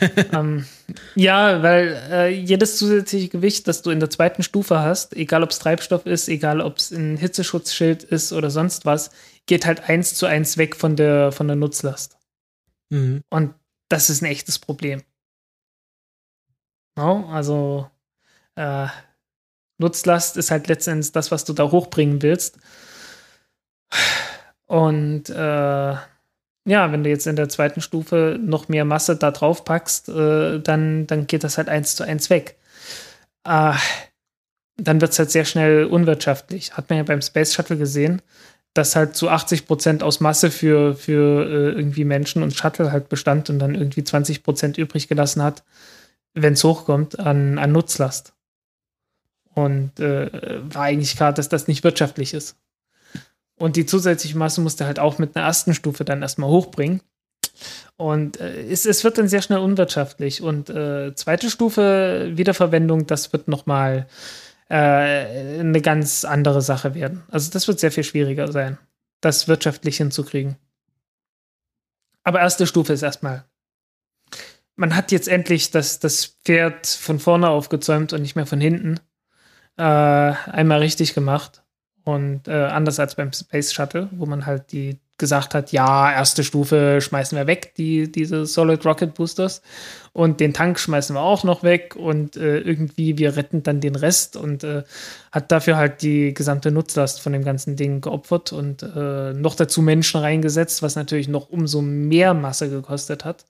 ähm, 0.32 0.66
ja, 1.14 1.62
weil 1.62 2.00
äh, 2.10 2.28
jedes 2.28 2.76
zusätzliche 2.76 3.28
Gewicht, 3.28 3.68
das 3.68 3.82
du 3.82 3.90
in 3.90 4.00
der 4.00 4.10
zweiten 4.10 4.42
Stufe 4.42 4.80
hast, 4.80 5.14
egal 5.16 5.42
ob 5.42 5.50
es 5.50 5.58
Treibstoff 5.58 6.06
ist, 6.06 6.28
egal 6.28 6.60
ob 6.60 6.78
es 6.78 6.90
ein 6.90 7.16
Hitzeschutzschild 7.16 8.04
ist 8.04 8.32
oder 8.32 8.50
sonst 8.50 8.86
was, 8.86 9.10
geht 9.46 9.66
halt 9.66 9.88
eins 9.88 10.14
zu 10.14 10.26
eins 10.26 10.56
weg 10.56 10.76
von 10.76 10.96
der, 10.96 11.32
von 11.32 11.46
der 11.46 11.56
Nutzlast. 11.56 12.16
mhm. 12.90 13.22
Und 13.30 13.54
das 13.88 14.08
ist 14.08 14.22
ein 14.22 14.26
echtes 14.26 14.58
Problem. 14.58 15.02
No? 16.96 17.28
Also 17.28 17.90
äh, 18.54 18.86
Nutzlast 19.78 20.36
ist 20.36 20.50
halt 20.50 20.68
letztendlich 20.68 21.12
das, 21.12 21.30
was 21.30 21.44
du 21.44 21.52
da 21.52 21.70
hochbringen 21.70 22.22
willst. 22.22 22.58
Und 24.66 25.28
äh, 25.28 25.96
ja, 26.64 26.92
wenn 26.92 27.02
du 27.02 27.10
jetzt 27.10 27.26
in 27.26 27.36
der 27.36 27.48
zweiten 27.48 27.80
Stufe 27.80 28.38
noch 28.40 28.68
mehr 28.68 28.84
Masse 28.84 29.16
da 29.16 29.30
drauf 29.30 29.64
packst, 29.64 30.08
äh, 30.08 30.60
dann, 30.60 31.06
dann 31.06 31.26
geht 31.26 31.44
das 31.44 31.58
halt 31.58 31.68
eins 31.68 31.96
zu 31.96 32.04
eins 32.04 32.30
weg. 32.30 32.56
Äh, 33.44 33.74
dann 34.76 35.00
wird 35.00 35.12
es 35.12 35.18
halt 35.18 35.30
sehr 35.30 35.44
schnell 35.44 35.84
unwirtschaftlich. 35.84 36.76
Hat 36.76 36.88
man 36.88 36.98
ja 36.98 37.02
beim 37.04 37.22
Space 37.22 37.54
Shuttle 37.54 37.76
gesehen, 37.76 38.22
dass 38.74 38.96
halt 38.96 39.16
zu 39.16 39.28
80 39.28 39.66
Prozent 39.66 40.02
aus 40.02 40.20
Masse 40.20 40.50
für, 40.50 40.94
für 40.94 41.46
äh, 41.46 41.72
irgendwie 41.72 42.04
Menschen 42.04 42.42
und 42.42 42.54
Shuttle 42.54 42.92
halt 42.92 43.08
bestand 43.08 43.50
und 43.50 43.58
dann 43.58 43.74
irgendwie 43.74 44.04
20 44.04 44.42
Prozent 44.42 44.78
übrig 44.78 45.08
gelassen 45.08 45.42
hat, 45.42 45.64
wenn 46.34 46.54
es 46.54 46.64
hochkommt, 46.64 47.18
an, 47.18 47.58
an 47.58 47.72
Nutzlast. 47.72 48.34
Und 49.54 50.00
äh, 50.00 50.30
war 50.72 50.84
eigentlich 50.84 51.16
klar, 51.16 51.32
dass 51.32 51.48
das 51.48 51.68
nicht 51.68 51.84
wirtschaftlich 51.84 52.32
ist. 52.32 52.56
Und 53.56 53.76
die 53.76 53.86
zusätzliche 53.86 54.36
Masse 54.36 54.60
musste 54.60 54.86
halt 54.86 54.98
auch 54.98 55.18
mit 55.18 55.36
einer 55.36 55.46
ersten 55.46 55.74
Stufe 55.74 56.04
dann 56.04 56.22
erstmal 56.22 56.50
hochbringen. 56.50 57.00
Und 57.96 58.40
äh, 58.40 58.62
es, 58.70 58.86
es 58.86 59.04
wird 59.04 59.18
dann 59.18 59.28
sehr 59.28 59.42
schnell 59.42 59.58
unwirtschaftlich. 59.58 60.42
Und 60.42 60.70
äh, 60.70 61.14
zweite 61.14 61.50
Stufe 61.50 62.32
Wiederverwendung, 62.34 63.06
das 63.06 63.32
wird 63.32 63.48
nochmal 63.48 64.06
äh, 64.68 65.60
eine 65.60 65.80
ganz 65.80 66.24
andere 66.24 66.62
Sache 66.62 66.94
werden. 66.94 67.22
Also 67.30 67.50
das 67.50 67.68
wird 67.68 67.78
sehr 67.78 67.92
viel 67.92 68.04
schwieriger 68.04 68.50
sein, 68.50 68.78
das 69.20 69.48
wirtschaftlich 69.48 69.98
hinzukriegen. 69.98 70.56
Aber 72.24 72.40
erste 72.40 72.66
Stufe 72.66 72.92
ist 72.92 73.02
erstmal. 73.02 73.44
Man 74.74 74.96
hat 74.96 75.12
jetzt 75.12 75.28
endlich 75.28 75.70
das, 75.70 76.00
das 76.00 76.24
Pferd 76.44 76.86
von 76.86 77.18
vorne 77.18 77.48
aufgezäumt 77.48 78.12
und 78.12 78.22
nicht 78.22 78.36
mehr 78.36 78.46
von 78.46 78.60
hinten. 78.60 78.98
Äh, 79.76 79.82
einmal 79.82 80.78
richtig 80.78 81.14
gemacht. 81.14 81.61
Und 82.04 82.48
äh, 82.48 82.52
anders 82.52 82.98
als 82.98 83.14
beim 83.14 83.32
Space 83.32 83.72
Shuttle, 83.72 84.08
wo 84.12 84.26
man 84.26 84.46
halt 84.46 84.72
die 84.72 84.98
gesagt 85.18 85.54
hat, 85.54 85.70
ja, 85.70 86.10
erste 86.12 86.42
Stufe 86.42 87.00
schmeißen 87.00 87.38
wir 87.38 87.46
weg, 87.46 87.74
die, 87.76 88.10
diese 88.10 88.44
Solid 88.44 88.84
Rocket 88.84 89.14
Boosters. 89.14 89.62
Und 90.12 90.40
den 90.40 90.52
Tank 90.52 90.80
schmeißen 90.80 91.14
wir 91.14 91.20
auch 91.20 91.44
noch 91.44 91.62
weg 91.62 91.94
und 91.94 92.36
äh, 92.36 92.58
irgendwie 92.58 93.18
wir 93.18 93.36
retten 93.36 93.62
dann 93.62 93.80
den 93.80 93.94
Rest 93.94 94.36
und 94.36 94.64
äh, 94.64 94.82
hat 95.30 95.52
dafür 95.52 95.76
halt 95.76 96.02
die 96.02 96.34
gesamte 96.34 96.72
Nutzlast 96.72 97.20
von 97.20 97.32
dem 97.32 97.44
ganzen 97.44 97.76
Ding 97.76 98.00
geopfert 98.00 98.52
und 98.52 98.82
äh, 98.82 99.32
noch 99.32 99.54
dazu 99.54 99.80
Menschen 99.80 100.20
reingesetzt, 100.20 100.82
was 100.82 100.96
natürlich 100.96 101.28
noch 101.28 101.50
umso 101.50 101.82
mehr 101.82 102.34
Masse 102.34 102.68
gekostet 102.68 103.24
hat. 103.24 103.46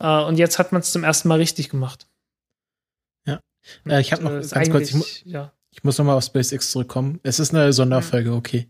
Äh, 0.00 0.22
und 0.24 0.36
jetzt 0.36 0.58
hat 0.58 0.72
man 0.72 0.82
es 0.82 0.92
zum 0.92 1.02
ersten 1.02 1.28
Mal 1.28 1.38
richtig 1.38 1.70
gemacht. 1.70 2.06
Ja. 3.24 3.40
Äh, 3.88 4.02
ich 4.02 4.12
habe 4.12 4.22
noch 4.22 4.50
ganz 4.50 4.70
kurz, 4.70 4.90
ich, 4.90 5.24
ja. 5.24 5.50
Ich 5.74 5.82
muss 5.84 5.98
noch 5.98 6.04
mal 6.04 6.14
auf 6.14 6.24
SpaceX 6.24 6.70
zurückkommen. 6.70 7.18
Es 7.24 7.38
ist 7.40 7.52
eine 7.54 7.72
Sonderfolge, 7.72 8.32
okay. 8.32 8.68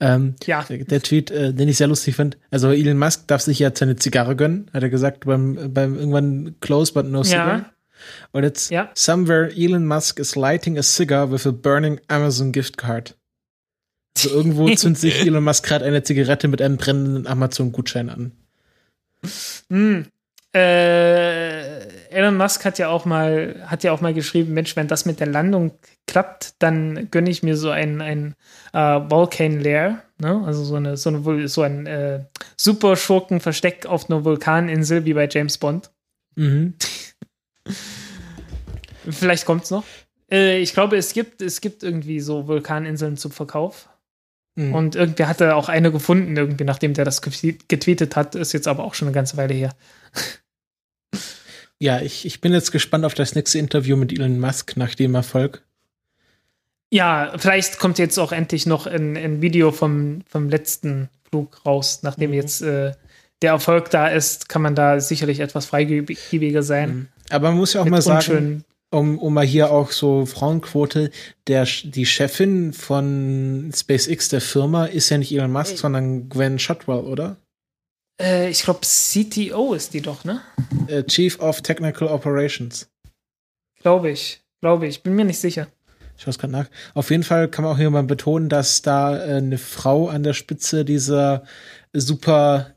Ähm, 0.00 0.34
Ja. 0.44 0.64
der, 0.68 1.00
Tweet, 1.00 1.30
äh, 1.30 1.54
den 1.54 1.68
ich 1.68 1.76
sehr 1.76 1.86
lustig 1.86 2.16
finde. 2.16 2.36
Also 2.50 2.70
Elon 2.70 2.98
Musk 2.98 3.26
darf 3.28 3.40
sich 3.40 3.58
jetzt 3.60 3.78
seine 3.78 3.96
Zigarre 3.96 4.34
gönnen, 4.36 4.70
hat 4.72 4.82
er 4.82 4.90
gesagt, 4.90 5.24
beim, 5.26 5.72
beim 5.72 5.96
irgendwann 5.96 6.56
close 6.60 6.92
but 6.92 7.06
no 7.06 7.22
cigar. 7.22 7.58
Ja. 7.58 7.72
Und 8.32 8.42
jetzt, 8.42 8.70
Ja. 8.70 8.90
somewhere 8.94 9.50
Elon 9.56 9.86
Musk 9.86 10.18
is 10.18 10.34
lighting 10.34 10.76
a 10.78 10.82
cigar 10.82 11.30
with 11.30 11.46
a 11.46 11.50
burning 11.52 12.00
Amazon 12.08 12.50
gift 12.52 12.76
card. 12.76 13.16
Also 14.16 14.30
irgendwo 14.30 14.68
zündet 14.74 15.00
sich 15.00 15.20
Elon 15.20 15.44
Musk 15.44 15.64
gerade 15.64 15.84
eine 15.84 16.02
Zigarette 16.02 16.48
mit 16.48 16.60
einem 16.60 16.76
brennenden 16.78 17.26
Amazon-Gutschein 17.26 18.10
an. 18.10 18.32
Hm. 19.70 20.06
Äh, 20.52 21.49
Elon 22.10 22.36
Musk 22.36 22.64
hat 22.64 22.78
ja 22.78 22.88
auch 22.88 23.04
mal 23.04 23.62
hat 23.66 23.84
ja 23.84 23.92
auch 23.92 24.00
mal 24.00 24.12
geschrieben, 24.14 24.52
Mensch, 24.54 24.76
wenn 24.76 24.88
das 24.88 25.04
mit 25.06 25.20
der 25.20 25.26
Landung 25.28 25.72
klappt, 26.06 26.54
dann 26.58 27.10
gönne 27.10 27.30
ich 27.30 27.42
mir 27.42 27.56
so 27.56 27.70
ein 27.70 28.00
ein 28.00 28.34
äh, 28.72 28.78
Volcan 28.78 29.60
Lair, 29.60 30.02
ne? 30.18 30.42
Also 30.44 30.64
so 30.64 30.74
eine 30.76 30.96
so 30.96 31.10
eine 31.10 31.48
so 31.48 31.62
ein 31.62 31.86
äh, 31.86 32.24
Super 32.56 32.96
Schurken 32.96 33.40
Versteck 33.40 33.86
auf 33.86 34.10
einer 34.10 34.24
Vulkaninsel 34.24 35.04
wie 35.04 35.14
bei 35.14 35.28
James 35.30 35.58
Bond. 35.58 35.90
Mhm. 36.36 36.74
Vielleicht 39.08 39.46
kommt's 39.46 39.70
noch. 39.70 39.84
Äh, 40.30 40.58
ich 40.60 40.72
glaube, 40.74 40.96
es 40.96 41.12
gibt 41.12 41.40
es 41.42 41.60
gibt 41.60 41.82
irgendwie 41.82 42.20
so 42.20 42.46
Vulkaninseln 42.46 43.16
zum 43.16 43.30
Verkauf. 43.30 43.88
Mhm. 44.56 44.74
Und 44.74 44.96
irgendwer 44.96 45.28
hatte 45.28 45.54
auch 45.54 45.68
eine 45.68 45.92
gefunden, 45.92 46.36
irgendwie, 46.36 46.64
nachdem 46.64 46.92
der 46.94 47.04
das 47.04 47.22
getwe- 47.22 47.60
getweetet 47.68 48.16
hat, 48.16 48.34
ist 48.34 48.52
jetzt 48.52 48.66
aber 48.68 48.82
auch 48.84 48.94
schon 48.94 49.06
eine 49.08 49.14
ganze 49.14 49.36
Weile 49.36 49.54
her. 49.54 49.74
Ja, 51.80 52.00
ich, 52.00 52.26
ich 52.26 52.40
bin 52.40 52.52
jetzt 52.52 52.72
gespannt 52.72 53.04
auf 53.04 53.14
das 53.14 53.34
nächste 53.34 53.58
Interview 53.58 53.96
mit 53.96 54.12
Elon 54.12 54.38
Musk 54.38 54.76
nach 54.76 54.94
dem 54.94 55.14
Erfolg. 55.14 55.62
Ja, 56.92 57.32
vielleicht 57.38 57.78
kommt 57.78 57.98
jetzt 57.98 58.18
auch 58.18 58.32
endlich 58.32 58.66
noch 58.66 58.86
ein, 58.86 59.16
ein 59.16 59.40
Video 59.40 59.72
vom, 59.72 60.20
vom 60.28 60.48
letzten 60.48 61.08
Flug 61.28 61.64
raus. 61.64 62.00
Nachdem 62.02 62.30
Mhm. 62.30 62.36
jetzt 62.36 62.60
äh, 62.62 62.92
der 63.40 63.52
Erfolg 63.52 63.90
da 63.90 64.08
ist, 64.08 64.48
kann 64.48 64.60
man 64.60 64.74
da 64.74 65.00
sicherlich 65.00 65.40
etwas 65.40 65.66
freigiebiger 65.66 66.62
sein. 66.62 67.08
Aber 67.30 67.48
man 67.48 67.58
muss 67.58 67.72
ja 67.72 67.80
auch 67.80 67.86
mal 67.86 68.02
sagen, 68.02 68.64
um, 68.90 69.18
um 69.18 69.32
mal 69.32 69.46
hier 69.46 69.70
auch 69.70 69.92
so 69.92 70.26
Frauenquote, 70.26 71.10
der, 71.46 71.66
die 71.84 72.04
Chefin 72.04 72.72
von 72.72 73.70
SpaceX, 73.74 74.28
der 74.28 74.40
Firma, 74.40 74.86
ist 74.86 75.08
ja 75.08 75.16
nicht 75.16 75.32
Elon 75.32 75.52
Musk, 75.52 75.78
sondern 75.78 76.28
Gwen 76.28 76.58
Shotwell, 76.58 77.04
oder? 77.04 77.36
Äh, 78.20 78.50
ich 78.50 78.62
glaube, 78.62 78.80
CTO 78.82 79.74
ist 79.74 79.94
die 79.94 80.02
doch, 80.02 80.24
ne? 80.24 80.42
Äh, 80.86 81.04
Chief 81.04 81.40
of 81.40 81.62
Technical 81.62 82.08
Operations. 82.08 82.88
Glaube 83.80 84.10
ich. 84.10 84.42
Glaube 84.60 84.86
ich. 84.86 85.02
Bin 85.02 85.14
mir 85.14 85.24
nicht 85.24 85.38
sicher. 85.38 85.68
Ich 86.16 86.24
schaue 86.24 86.32
es 86.32 86.38
gerade 86.38 86.52
nach. 86.52 86.66
Auf 86.92 87.10
jeden 87.10 87.22
Fall 87.22 87.48
kann 87.48 87.64
man 87.64 87.72
auch 87.74 87.78
hier 87.78 87.88
mal 87.88 88.02
betonen, 88.02 88.50
dass 88.50 88.82
da 88.82 89.16
äh, 89.16 89.36
eine 89.36 89.56
Frau 89.56 90.08
an 90.08 90.22
der 90.22 90.34
Spitze 90.34 90.84
dieser 90.84 91.44
super 91.94 92.74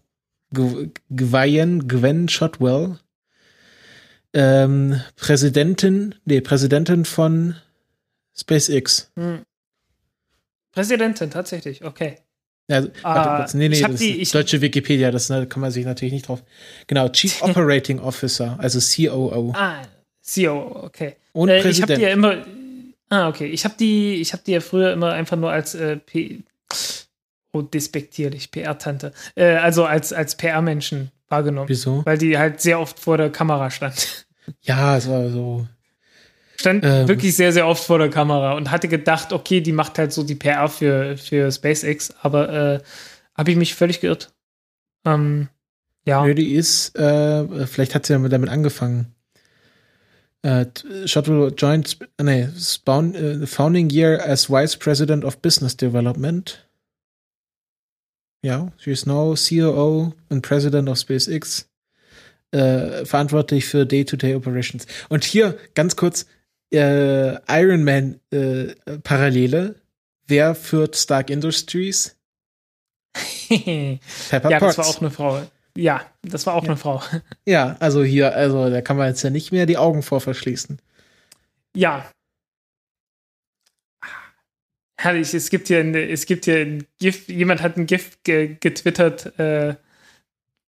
Gwen, 0.54 1.88
Gwen 1.88 2.30
Shotwell, 2.30 3.00
ähm, 4.34 5.02
Präsidentin, 5.16 6.16
nee, 6.26 6.42
Präsidentin 6.42 7.06
von 7.06 7.56
SpaceX. 8.36 9.12
Hm. 9.16 9.44
Präsidentin, 10.72 11.32
tatsächlich. 11.32 11.84
Okay. 11.84 12.18
Ja, 12.70 12.84
Ah, 13.04 13.38
kurz. 13.38 13.54
Nee, 13.54 13.68
nee, 13.70 13.82
das 13.82 13.96
die- 14.00 14.22
ist 14.22 14.34
deutsche 14.34 14.62
Wikipedia, 14.62 15.12
das 15.12 15.30
ne, 15.30 15.46
kann 15.48 15.60
man 15.62 15.72
sich 15.72 15.86
natürlich 15.86 16.14
nicht 16.14 16.28
drauf. 16.28 16.44
Genau, 16.88 17.10
Chief 17.10 17.42
Operating 17.42 18.00
Officer, 18.00 18.58
also 18.60 18.80
COO. 18.80 19.52
Ah, 19.56 19.82
CEO, 20.22 20.84
okay. 20.86 21.18
Und 21.34 21.50
äh, 21.50 21.58
ich 21.58 21.82
habe 21.82 21.94
Präsident. 21.94 21.98
die 22.00 22.04
ja 22.04 22.10
immer. 22.10 22.46
Ah, 23.10 23.28
okay. 23.28 23.48
Ich 23.48 23.66
habe 23.66 23.76
die, 23.78 24.16
ich 24.16 24.32
habe 24.34 24.44
die 24.46 24.54
ja 24.54 24.60
früher 24.62 24.94
immer 24.94 25.12
einfach 25.12 25.38
nur 25.38 25.52
als 25.52 25.76
äh, 25.76 25.98
P. 25.98 26.40
Oh, 27.56 27.62
despektierlich, 27.62 28.50
PR-Tante. 28.50 29.12
Äh, 29.36 29.56
also 29.58 29.86
als, 29.86 30.12
als 30.12 30.36
PR-Menschen 30.38 31.12
wahrgenommen. 31.30 31.70
Wieso? 31.70 32.04
Weil 32.06 32.18
die 32.18 32.36
halt 32.38 32.62
sehr 32.62 32.80
oft 32.80 32.98
vor 33.00 33.18
der 33.18 33.30
Kamera 33.30 33.70
stand. 33.70 34.26
Ja, 34.62 34.98
es 34.98 35.08
war 35.08 35.30
so. 35.30 35.66
Stand 36.64 36.86
Ähm. 36.86 37.08
wirklich 37.10 37.36
sehr, 37.36 37.52
sehr 37.52 37.68
oft 37.68 37.84
vor 37.84 37.98
der 38.00 38.10
Kamera 38.10 38.54
und 38.54 38.72
hatte 38.72 38.88
gedacht, 38.88 39.34
okay, 39.34 39.60
die 39.60 39.74
macht 39.74 39.98
halt 40.00 40.14
so 40.14 40.24
die 40.24 40.36
PR 40.36 40.70
für, 40.70 41.18
für 41.18 41.52
SpaceX, 41.52 42.14
aber 42.22 42.50
äh, 42.76 42.80
habe 43.38 43.52
ich 43.52 43.58
mich 43.58 43.76
völlig 43.76 44.00
geirrt. 44.00 44.32
Ähm, 45.06 45.50
ja. 46.06 46.24
Nö, 46.26 46.34
die 46.34 46.54
ist, 46.56 46.98
äh, 46.98 47.68
vielleicht 47.68 47.96
hat 47.96 48.06
sie 48.06 48.14
damit 48.30 48.50
angefangen. 48.50 49.08
T- 50.46 51.08
Shuttle 51.08 51.54
joined, 51.58 51.88
sp- 51.88 52.08
nee, 52.22 52.48
spawn, 52.58 53.14
äh, 53.16 53.46
founding 53.48 53.90
year 53.90 54.22
as 54.26 54.50
Vice 54.50 54.76
President 54.78 55.24
of 55.24 55.38
Business 55.40 55.76
Development. 55.78 56.66
Ja, 58.42 58.72
she 58.78 58.92
is 58.92 59.06
now 59.06 59.36
COO 59.36 60.14
and 60.30 60.42
President 60.46 60.90
of 60.90 60.98
SpaceX. 60.98 61.70
Äh, 62.52 63.06
verantwortlich 63.06 63.66
für 63.66 63.86
Day-to-Day 63.86 64.36
Operations. 64.36 64.86
Und 65.10 65.24
hier 65.24 65.58
ganz 65.76 65.96
kurz 65.96 66.26
äh, 66.74 67.38
Iron 67.48 67.84
Man 67.84 68.20
äh, 68.32 68.74
Parallele. 69.04 69.76
Wer 70.28 70.56
führt 70.56 70.96
Stark 70.96 71.30
Industries? 71.30 72.16
Pepper 73.50 74.50
ja, 74.50 74.60
Potts. 74.60 74.76
das 74.76 74.78
war 74.78 74.88
auch 74.88 75.02
eine 75.02 75.12
Frau. 75.12 75.42
Ja, 75.76 76.06
das 76.22 76.46
war 76.46 76.54
auch 76.56 76.64
eine 76.64 76.78
Frau. 76.78 77.02
Ja, 77.46 77.76
also 77.80 78.04
hier, 78.04 78.36
also 78.36 78.70
da 78.70 78.82
kann 78.82 78.98
man 78.98 79.08
jetzt 79.08 79.24
ja 79.24 79.30
nicht 79.30 79.52
mehr 79.52 79.66
die 79.66 79.78
Augen 79.78 80.04
vor 80.04 80.22
verschließen. 80.22 80.80
Ja. 81.76 82.10
Herrlich, 84.98 85.34
es 85.34 85.50
gibt 85.50 85.68
hier, 85.68 85.80
ein, 85.80 85.94
es 85.96 86.26
gibt 86.26 86.46
hier 86.46 86.60
ein 86.60 86.86
GIF, 87.00 87.28
jemand 87.28 87.62
hat 87.62 87.76
ein 87.76 87.86
GIF 87.86 88.24
ge 88.24 88.56
getwittert, 88.60 89.38
äh, 89.38 89.76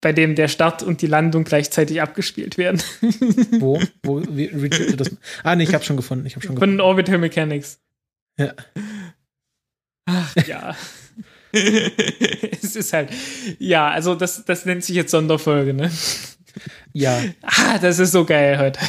bei 0.05 0.13
dem 0.13 0.35
der 0.35 0.49
Start 0.49 0.83
und 0.83 1.01
die 1.01 1.07
Landung 1.07 1.45
gleichzeitig 1.45 1.99
abgespielt 1.99 2.59
werden. 2.59 2.79
Wo? 3.59 3.81
Wo? 4.03 4.21
Wie, 4.29 4.45
retweetet 4.45 4.99
das? 5.01 5.09
Ah, 5.43 5.55
nee, 5.55 5.63
ich 5.63 5.73
habe 5.73 5.83
schon 5.83 5.97
gefunden. 5.97 6.27
Ich 6.27 6.35
habe 6.35 6.45
schon 6.45 6.49
Von 6.49 6.61
gefunden. 6.61 6.79
Orbital 6.79 7.17
Mechanics. 7.17 7.79
Ja. 8.37 8.53
Ach 10.05 10.35
ja. 10.45 10.75
es 11.51 12.75
ist 12.75 12.93
halt, 12.93 13.09
ja, 13.57 13.89
also 13.89 14.13
das, 14.13 14.45
das 14.45 14.65
nennt 14.67 14.83
sich 14.83 14.95
jetzt 14.95 15.09
Sonderfolge, 15.09 15.73
ne? 15.73 15.89
Ja, 16.93 17.19
Ah, 17.41 17.79
das 17.79 17.97
ist 17.97 18.11
so 18.11 18.25
geil 18.25 18.59
heute. 18.59 18.79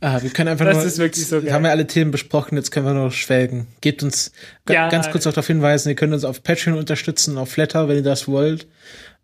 Ah, 0.00 0.20
wir 0.20 0.30
können 0.30 0.48
einfach 0.48 0.64
Das 0.64 0.78
nur, 0.78 0.84
ist 0.86 0.98
wirklich 0.98 1.28
so 1.28 1.36
wir 1.36 1.42
geil. 1.42 1.52
haben 1.52 1.64
ja 1.64 1.70
alle 1.70 1.86
Themen 1.86 2.10
besprochen, 2.10 2.56
jetzt 2.56 2.72
können 2.72 2.86
wir 2.86 2.94
nur 2.94 3.04
noch 3.04 3.12
schwelgen. 3.12 3.68
Gebt 3.82 4.02
uns 4.02 4.32
Ja. 4.68 4.88
ganz 4.88 5.12
kurz 5.12 5.28
auch 5.28 5.32
darauf 5.32 5.46
hinweisen, 5.46 5.90
ihr 5.90 5.94
könnt 5.94 6.12
uns 6.12 6.24
auf 6.24 6.42
Patreon 6.42 6.76
unterstützen, 6.76 7.38
auf 7.38 7.52
Flatter, 7.52 7.86
wenn 7.88 7.98
ihr 7.98 8.02
das 8.02 8.26
wollt. 8.26 8.66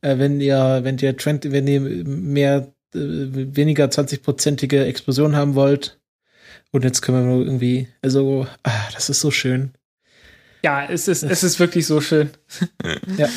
Äh, 0.02 0.18
wenn 0.18 0.40
ihr, 0.40 0.80
wenn 0.82 0.98
ihr 0.98 1.16
Trend, 1.16 1.50
wenn 1.50 1.66
ihr 1.66 1.80
mehr, 1.80 2.72
äh, 2.94 2.98
weniger 3.54 3.86
20-prozentige 3.86 4.84
Explosion 4.84 5.36
haben 5.36 5.54
wollt. 5.54 5.98
Und 6.72 6.84
jetzt 6.84 7.02
können 7.02 7.18
wir 7.26 7.34
nur 7.34 7.44
irgendwie, 7.44 7.88
also, 8.02 8.46
ah, 8.62 8.88
das 8.94 9.10
ist 9.10 9.20
so 9.20 9.30
schön. 9.30 9.72
Ja, 10.62 10.86
es 10.88 11.08
ist, 11.08 11.22
es 11.22 11.42
ist 11.42 11.58
wirklich 11.58 11.86
so 11.86 12.00
schön. 12.00 12.30
Ja. 13.16 13.28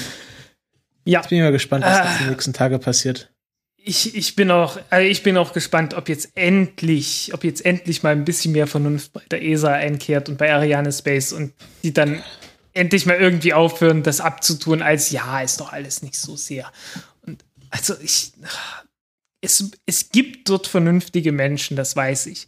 Ja, 1.06 1.20
Jetzt 1.20 1.30
bin 1.30 1.40
ich 1.40 1.44
mal 1.44 1.52
gespannt, 1.52 1.84
was 1.84 2.00
Ah. 2.00 2.10
jetzt 2.12 2.20
die 2.22 2.30
nächsten 2.30 2.54
Tage 2.54 2.80
passiert. 2.80 3.30
ich, 3.78 4.16
ich 4.16 4.36
bin 4.38 4.52
auch, 4.52 4.80
also 4.90 5.06
ich 5.08 5.22
bin 5.24 5.36
auch 5.36 5.52
gespannt, 5.52 5.94
ob 5.96 6.08
jetzt 6.10 6.30
endlich, 6.36 7.32
ob 7.34 7.44
jetzt 7.44 7.66
endlich 7.66 8.04
mal 8.04 8.12
ein 8.12 8.24
bisschen 8.24 8.54
mehr 8.54 8.68
Vernunft 8.68 9.12
bei 9.12 9.22
der 9.32 9.44
ESA 9.44 9.74
einkehrt 9.74 10.30
und 10.30 10.38
bei 10.38 10.54
Ariane 10.54 10.92
Space 10.94 11.34
und 11.34 11.54
die 11.84 11.92
dann 11.94 12.22
endlich 12.74 13.06
mal 13.06 13.18
irgendwie 13.18 13.54
aufhören, 13.54 14.04
das 14.04 14.22
abzutun, 14.22 14.82
als 14.82 15.12
ja, 15.12 15.42
ist 15.42 15.60
doch 15.60 15.72
alles 15.72 16.02
nicht 16.02 16.16
so 16.16 16.36
sehr. 16.36 16.72
Und 17.22 17.44
also 17.70 17.96
ich, 18.02 18.34
es, 19.42 19.72
es 19.86 20.10
gibt 20.10 20.50
dort 20.50 20.68
vernünftige 20.68 21.32
Menschen, 21.32 21.78
das 21.78 21.96
weiß 21.96 22.28
ich. 22.28 22.48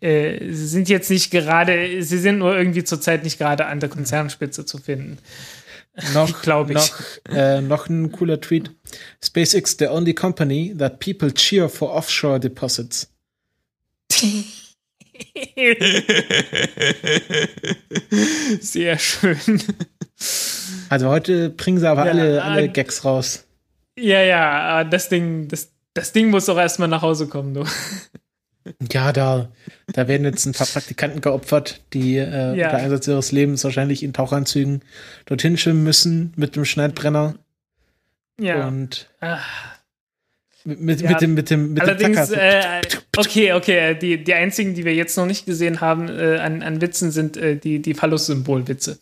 Äh, 0.00 0.52
sie 0.52 0.66
sind 0.66 0.88
jetzt 0.88 1.10
nicht 1.10 1.30
gerade, 1.30 2.02
sie 2.02 2.18
sind 2.18 2.38
nur 2.38 2.56
irgendwie 2.56 2.84
zurzeit 2.84 3.24
nicht 3.24 3.38
gerade 3.38 3.66
an 3.66 3.80
der 3.80 3.88
Konzernspitze 3.88 4.64
zu 4.64 4.78
finden. 4.78 5.18
Noch, 6.14 6.42
Glaub 6.42 6.70
ich. 6.70 6.76
Noch, 6.76 7.00
äh, 7.30 7.60
noch 7.60 7.88
ein 7.88 8.12
cooler 8.12 8.40
Tweet. 8.40 8.70
SpaceX, 9.24 9.76
the 9.78 9.88
only 9.88 10.14
company 10.14 10.74
that 10.76 11.00
people 11.00 11.32
cheer 11.32 11.68
for 11.68 11.94
offshore 11.94 12.38
deposits. 12.38 13.08
Sehr 18.60 18.98
schön. 18.98 19.38
Also 20.88 21.08
heute 21.08 21.50
bringen 21.50 21.78
sie 21.78 21.88
aber 21.88 22.06
Ja, 22.06 22.12
alle, 22.12 22.42
alle 22.42 22.62
äh, 22.64 22.68
Gags 22.68 23.04
raus. 23.04 23.44
Ja, 23.98 24.20
ja, 24.22 24.80
äh, 24.82 24.88
das 24.88 25.08
Ding, 25.08 25.48
das, 25.48 25.72
das 25.94 26.12
Ding 26.12 26.30
muss 26.30 26.48
auch 26.48 26.58
erstmal 26.58 26.88
nach 26.88 27.02
Hause 27.02 27.26
kommen, 27.28 27.54
du. 27.54 27.64
Ja, 28.90 29.12
da, 29.12 29.48
da 29.92 30.08
werden 30.08 30.24
jetzt 30.24 30.44
ein 30.44 30.52
paar 30.52 30.66
Praktikanten 30.66 31.20
geopfert, 31.20 31.80
die 31.92 32.16
äh, 32.16 32.56
Ja. 32.56 32.66
unter 32.66 32.78
Einsatz 32.78 33.06
ihres 33.06 33.30
Lebens 33.32 33.62
wahrscheinlich 33.62 34.02
in 34.02 34.12
Tauchanzügen 34.12 34.82
dorthin 35.26 35.56
schwimmen 35.56 35.84
müssen 35.84 36.32
mit 36.36 36.56
dem 36.56 36.64
Schneidbrenner 36.64 37.36
Ja. 38.40 38.66
und 38.66 39.08
Ah. 39.20 39.38
mit, 40.64 40.80
mit, 40.80 41.00
Ja. 41.00 41.10
mit 41.10 41.20
dem 41.20 41.34
mit 41.34 41.50
dem 41.50 41.72
mit 41.74 41.82
Allerdings, 41.82 42.28
dem 42.28 42.38
Tacker. 42.38 42.80
äh, 42.80 42.82
okay, 43.16 43.52
okay, 43.52 43.94
die, 43.98 44.22
die 44.22 44.34
einzigen, 44.34 44.74
die 44.74 44.84
wir 44.84 44.94
jetzt 44.94 45.16
noch 45.16 45.26
nicht 45.26 45.46
gesehen 45.46 45.80
haben 45.80 46.08
äh, 46.08 46.38
an, 46.38 46.62
an 46.62 46.80
Witzen, 46.80 47.10
sind 47.10 47.36
äh, 47.36 47.56
die, 47.56 47.80
die 47.80 47.94
Phallus-Symbol-Witze. 47.94 48.98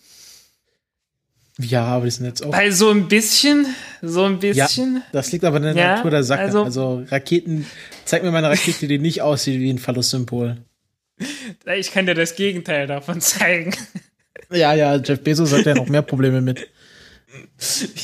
ja, 1.58 1.84
aber 1.84 2.04
die 2.06 2.10
sind 2.10 2.26
jetzt 2.26 2.44
auch. 2.44 2.52
Weil 2.52 2.72
so 2.72 2.90
ein 2.90 3.08
bisschen, 3.08 3.66
so 4.02 4.24
ein 4.24 4.38
bisschen, 4.38 5.02
Das 5.12 5.30
liegt 5.32 5.44
aber 5.44 5.58
in 5.58 5.62
der 5.64 5.74
Ja, 5.76 5.94
Natur 5.96 6.10
der 6.10 6.22
Sache. 6.24 6.40
also- 6.42 6.64
Also, 6.64 7.04
Raketen, 7.10 7.66
zeig 8.04 8.22
mir 8.22 8.30
mal 8.30 8.38
eine 8.38 8.50
Rakete, 8.50 8.86
die 8.88 8.98
nicht 8.98 9.22
aussieht 9.22 9.60
wie 9.60 9.70
ein 9.72 9.78
Phallus-Symbol. 9.78 10.56
ich 11.78 11.92
kann 11.92 12.06
dir 12.06 12.14
das 12.14 12.34
Gegenteil 12.36 12.86
davon 12.86 13.20
zeigen. 13.20 13.74
Ja, 14.50 14.74
ja, 14.74 14.96
Jeff 14.96 15.20
Bezos 15.24 15.52
hat 15.52 15.64
ja 15.64 15.74
noch 15.74 15.88
mehr 15.88 16.02
Probleme 16.02 16.40
mit. 16.40 16.68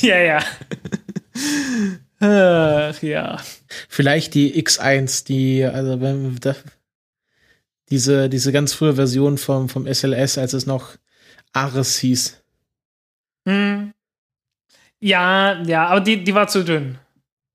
ja, 0.01 0.17
ja. 0.17 0.39
Ach, 2.21 3.01
ja. 3.01 3.41
Vielleicht 3.89 4.35
die 4.35 4.63
X1, 4.63 5.25
die, 5.25 5.65
also 5.65 6.01
wenn 6.01 6.35
da, 6.39 6.55
diese, 7.89 8.29
diese 8.29 8.51
ganz 8.51 8.73
frühe 8.73 8.95
Version 8.95 9.37
vom, 9.37 9.69
vom 9.69 9.91
SLS, 9.91 10.37
als 10.37 10.53
es 10.53 10.65
noch 10.65 10.97
Ares 11.51 11.97
hieß. 11.97 12.41
Hm. 13.47 13.91
Ja, 14.99 15.61
ja, 15.63 15.87
aber 15.87 16.01
die, 16.01 16.23
die 16.23 16.35
war 16.35 16.47
zu 16.47 16.63
dünn. 16.63 16.99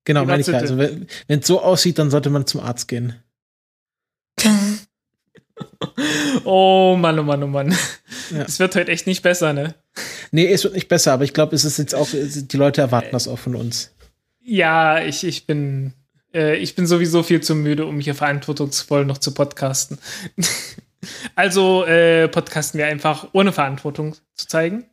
Genau, 0.05 0.23
Die 0.23 0.27
meine 0.27 0.41
ich 0.41 0.49
ja. 0.49 0.59
Also 0.59 0.77
wenn 0.77 1.07
es 1.29 1.47
so 1.47 1.63
aussieht, 1.63 1.99
dann 1.99 2.11
sollte 2.11 2.31
man 2.31 2.47
zum 2.47 2.61
Arzt 2.61 2.89
gehen. 2.89 3.15
Oh 6.45 6.97
Mann, 6.99 7.19
oh 7.19 7.23
Mann, 7.23 7.43
oh 7.43 7.47
Mann. 7.47 7.75
Ja. 8.31 8.43
Es 8.43 8.59
wird 8.59 8.77
heute 8.77 8.91
echt 8.91 9.07
nicht 9.07 9.23
besser, 9.23 9.55
ne? 9.55 9.75
Nee, 10.31 10.53
es 10.53 10.65
wird 10.65 10.75
nicht 10.75 10.89
besser, 10.89 11.13
aber 11.13 11.25
ich 11.25 11.33
glaube, 11.33 11.57
es 11.57 11.65
ist 11.65 11.79
jetzt 11.79 11.95
auch, 11.95 12.09
die 12.13 12.57
Leute 12.57 12.83
erwarten 12.83 13.09
das 13.13 13.27
auch 13.27 13.39
von 13.39 13.55
uns. 13.55 13.96
Ja, 14.47 15.03
ich, 15.03 15.25
ich 15.25 15.47
bin, 15.47 15.93
äh, 16.33 16.57
ich 16.57 16.77
bin 16.77 16.87
sowieso 16.87 17.25
viel 17.25 17.41
zu 17.41 17.57
müde, 17.57 17.85
um 17.85 17.99
hier 17.99 18.15
verantwortungsvoll 18.15 19.05
noch 19.05 19.19
zu 19.19 19.35
podcasten. 19.35 19.99
also 21.35 21.85
äh, 21.85 22.29
podcasten 22.29 22.79
wir 22.79 22.87
einfach 22.87 23.29
ohne 23.33 23.53
Verantwortung 23.53 24.15
zu 24.35 24.47
zeigen. 24.47 24.85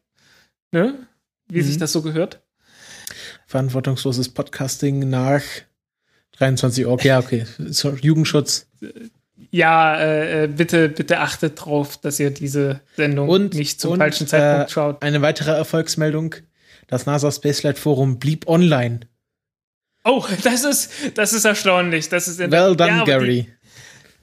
Ne? 0.71 0.95
Wie 1.47 1.61
Mhm. 1.61 1.65
sich 1.65 1.77
das 1.77 1.91
so 1.91 2.01
gehört. 2.01 2.41
Verantwortungsloses 3.45 4.29
Podcasting 4.29 5.07
nach 5.07 5.43
23 6.37 6.87
Uhr. 6.87 6.99
Ja, 7.03 7.19
okay. 7.19 7.45
Jugendschutz. 8.01 8.67
Ja, 9.51 9.95
äh, 9.99 10.45
äh, 10.45 10.47
bitte, 10.47 10.89
bitte 10.89 11.19
achtet 11.19 11.63
drauf, 11.63 11.97
dass 11.97 12.19
ihr 12.19 12.31
diese 12.31 12.81
Sendung 12.95 13.29
Und, 13.29 13.53
nicht 13.53 13.79
zum 13.79 13.91
und, 13.91 13.97
falschen 13.99 14.25
Zeitpunkt 14.25 14.71
äh, 14.71 14.73
schaut. 14.73 15.03
Eine 15.03 15.21
weitere 15.21 15.51
Erfolgsmeldung. 15.51 16.33
Das 16.87 17.05
NASA 17.05 17.31
Spaceflight 17.31 17.77
Forum 17.77 18.17
blieb 18.17 18.47
online. 18.47 19.01
Oh, 20.03 20.25
das 20.43 20.63
ist, 20.63 20.91
das 21.15 21.33
ist 21.33 21.45
erstaunlich. 21.45 22.09
Das 22.09 22.27
ist 22.27 22.39
Well 22.39 22.75
done, 22.75 22.89
ja, 22.89 23.03
Gary. 23.03 23.43
Die, 23.43 23.53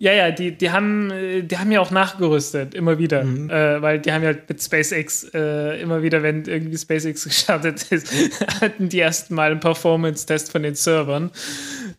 ja, 0.01 0.15
ja, 0.15 0.31
die, 0.31 0.57
die 0.57 0.71
haben, 0.71 1.11
äh, 1.11 1.43
die 1.43 1.59
haben 1.59 1.71
ja 1.71 1.81
auch 1.81 1.91
nachgerüstet, 1.91 2.75
immer 2.75 2.99
wieder. 2.99 3.23
Mhm. 3.23 3.51
Äh, 3.51 3.83
weil 3.83 3.99
die 4.01 4.11
haben 4.11 4.23
ja 4.23 4.33
mit 4.49 4.63
SpaceX 4.63 5.25
äh, 5.35 5.79
immer 5.81 6.03
wieder, 6.03 6.23
wenn 6.23 6.45
irgendwie 6.47 6.79
SpaceX 6.79 7.25
gestartet 7.29 7.93
ist, 7.93 8.11
hatten 8.63 8.89
die 8.89 8.99
erstmal 8.99 9.51
einen 9.51 9.61
Performance-Test 9.61 10.51
von 10.51 10.63
den 10.63 10.75
Servern. 10.75 11.31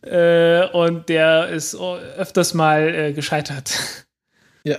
Äh, 0.02 0.66
und 0.72 1.08
der 1.08 1.48
ist 1.50 1.76
öfters 1.76 2.54
mal 2.54 2.92
äh, 2.92 3.12
gescheitert. 3.12 4.06
Ja. 4.64 4.78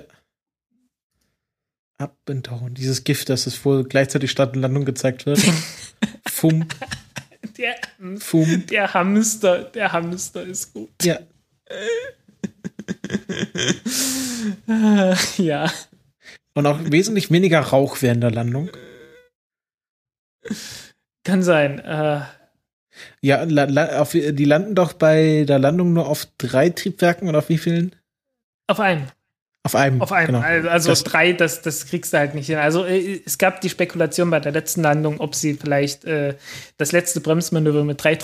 Down. 2.26 2.74
Dieses 2.74 3.06
Gift, 3.06 3.30
das 3.30 3.48
es 3.48 3.64
wohl 3.64 3.86
gleichzeitig 3.86 4.32
Start 4.32 4.58
und 4.58 4.62
Landung 4.62 4.84
gezeigt 4.84 5.26
wird. 5.26 5.40
Fum, 6.28 6.66
Der, 7.58 7.76
fum. 8.20 8.66
der 8.68 8.94
Hamster, 8.94 9.64
der 9.64 9.92
Hamster 9.92 10.44
ist 10.44 10.74
gut. 10.74 10.90
Ja. 11.04 11.20
ja. 15.38 15.72
Und 16.56 16.66
auch 16.68 16.80
wesentlich 16.84 17.32
weniger 17.32 17.60
Rauch 17.60 18.02
während 18.02 18.24
der 18.24 18.32
Landung. 18.32 18.70
Kann 21.24 21.44
sein. 21.44 21.80
Äh, 21.80 22.22
Ja, 23.22 23.44
la, 23.44 23.64
la, 23.66 24.00
auf, 24.02 24.12
die 24.12 24.46
landen 24.46 24.76
doch 24.76 24.94
bei 24.94 25.46
der 25.48 25.60
Landung 25.60 25.94
nur 25.94 26.08
auf 26.08 26.28
drei 26.38 26.70
Triebwerken 26.70 27.28
oder 27.28 27.40
auf 27.40 27.50
wie 27.50 27.58
vielen? 27.58 27.96
auf 28.68 28.80
einem. 28.80 29.08
Auf 29.66 29.76
einem. 29.76 30.02
Auf 30.02 30.12
einem. 30.12 30.28
Genau. 30.28 30.40
Also, 30.42 30.68
also 30.70 30.90
Das- 30.90 31.04
drei, 31.06 31.32
das, 31.32 31.62
das 31.62 31.86
kriegst 31.86 32.12
du 32.12 32.18
halt 32.18 32.36
nicht 32.36 32.48
hin. 32.48 32.58
Also 32.58 32.84
äh, 32.84 33.22
es 33.26 33.38
gab 33.38 33.62
die 33.62 33.70
Spekulation 33.70 34.30
bei 34.30 34.42
der 34.42 34.52
letzten 34.52 34.82
Landung, 34.82 35.22
ob 35.22 35.36
sie 35.36 35.54
vielleicht 35.54 36.04
äh, 36.04 36.36
das 36.78 36.92
letzte 36.92 37.22
Bremsmanöver 37.22 37.86
mit 37.86 38.04
drei, 38.04 38.18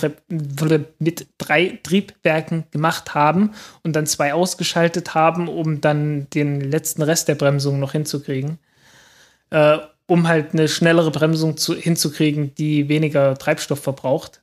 mit 0.99 1.27
drei 1.37 1.79
Triebwerken 1.81 2.65
gemacht 2.71 3.13
haben 3.13 3.51
und 3.83 3.95
dann 3.95 4.05
zwei 4.05 4.33
ausgeschaltet 4.33 5.15
haben, 5.15 5.47
um 5.47 5.79
dann 5.79 6.29
den 6.31 6.59
letzten 6.59 7.03
Rest 7.03 7.29
der 7.29 7.35
Bremsung 7.35 7.79
noch 7.79 7.93
hinzukriegen. 7.93 8.59
Äh, 9.51 9.77
um 10.07 10.27
halt 10.27 10.53
eine 10.53 10.67
schnellere 10.67 11.11
Bremsung 11.11 11.55
zu, 11.55 11.73
hinzukriegen, 11.75 12.53
die 12.55 12.89
weniger 12.89 13.37
Treibstoff 13.37 13.79
verbraucht. 13.79 14.41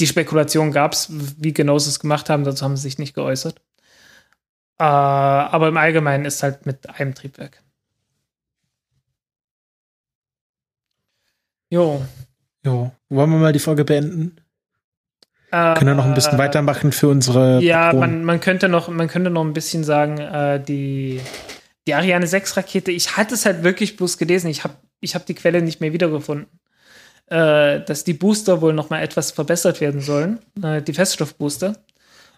Die 0.00 0.06
Spekulation 0.08 0.72
gab 0.72 0.94
es, 0.94 1.08
wie 1.38 1.52
genau 1.52 1.78
sie 1.78 1.90
es 1.90 2.00
gemacht 2.00 2.28
haben, 2.28 2.42
dazu 2.42 2.64
haben 2.64 2.76
sie 2.76 2.82
sich 2.82 2.98
nicht 2.98 3.14
geäußert. 3.14 3.60
Äh, 4.82 4.84
aber 4.84 5.68
im 5.68 5.76
Allgemeinen 5.76 6.24
ist 6.24 6.42
halt 6.42 6.66
mit 6.66 6.90
einem 6.90 7.14
Triebwerk. 7.14 7.62
Jo. 11.70 12.04
Jo. 12.64 12.90
Wollen 13.08 13.30
wir 13.30 13.38
mal 13.38 13.52
die 13.52 13.60
Folge 13.60 13.84
beenden? 13.84 14.36
Äh, 15.52 15.74
Können 15.74 15.90
wir 15.90 15.94
noch 15.94 16.04
ein 16.06 16.14
bisschen 16.14 16.36
weitermachen 16.38 16.90
für 16.90 17.06
unsere 17.06 17.60
Ja, 17.62 17.92
Patronen? 17.92 18.00
man, 18.00 18.24
man, 18.24 18.40
könnte 18.40 18.68
noch, 18.68 18.88
man 18.88 19.06
könnte 19.06 19.30
noch 19.30 19.44
ein 19.44 19.52
bisschen 19.52 19.84
sagen, 19.84 20.18
äh, 20.18 20.60
die, 20.60 21.20
die 21.86 21.94
Ariane 21.94 22.26
6 22.26 22.56
Rakete, 22.56 22.90
ich 22.90 23.16
hatte 23.16 23.34
es 23.34 23.46
halt 23.46 23.62
wirklich 23.62 23.96
bloß 23.96 24.18
gelesen, 24.18 24.48
ich 24.48 24.64
habe 24.64 24.74
ich 25.00 25.14
hab 25.14 25.26
die 25.26 25.34
Quelle 25.34 25.62
nicht 25.62 25.80
mehr 25.80 25.92
wiedergefunden, 25.92 26.48
äh, 27.26 27.80
dass 27.84 28.02
die 28.02 28.14
Booster 28.14 28.60
wohl 28.60 28.72
noch 28.72 28.90
mal 28.90 29.00
etwas 29.00 29.30
verbessert 29.30 29.80
werden 29.80 30.00
sollen, 30.00 30.40
äh, 30.60 30.82
die 30.82 30.92
Feststoffbooster, 30.94 31.76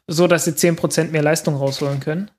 so 0.07 0.27
dass 0.27 0.45
sie 0.45 0.53
10% 0.53 1.11
mehr 1.11 1.23
Leistung 1.23 1.57
rausholen 1.57 2.01
können, 2.01 2.31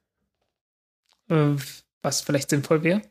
äh, 1.30 1.56
was 2.02 2.22
vielleicht 2.22 2.50
sinnvoll 2.50 2.84
wäre. 2.84 3.02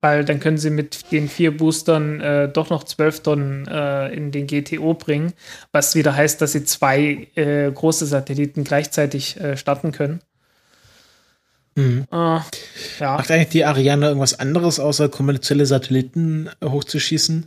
Weil 0.00 0.24
dann 0.24 0.40
können 0.40 0.58
sie 0.58 0.70
mit 0.70 1.12
den 1.12 1.28
vier 1.28 1.56
Boostern 1.56 2.20
äh, 2.20 2.48
doch 2.48 2.70
noch 2.70 2.82
12 2.82 3.22
Tonnen 3.22 3.66
äh, 3.68 4.08
in 4.12 4.32
den 4.32 4.48
GTO 4.48 4.94
bringen, 4.94 5.32
was 5.70 5.94
wieder 5.94 6.16
heißt, 6.16 6.40
dass 6.40 6.52
sie 6.52 6.64
zwei 6.64 7.28
äh, 7.36 7.70
große 7.70 8.06
Satelliten 8.06 8.64
gleichzeitig 8.64 9.38
äh, 9.40 9.56
starten 9.56 9.92
können. 9.92 10.20
Mhm. 11.76 12.06
Ja. 12.10 12.44
Macht 13.00 13.30
eigentlich 13.30 13.48
die 13.50 13.64
Ariane 13.64 14.06
irgendwas 14.06 14.38
anderes, 14.38 14.80
außer 14.80 15.08
kommerzielle 15.08 15.66
Satelliten 15.66 16.50
hochzuschießen? 16.62 17.46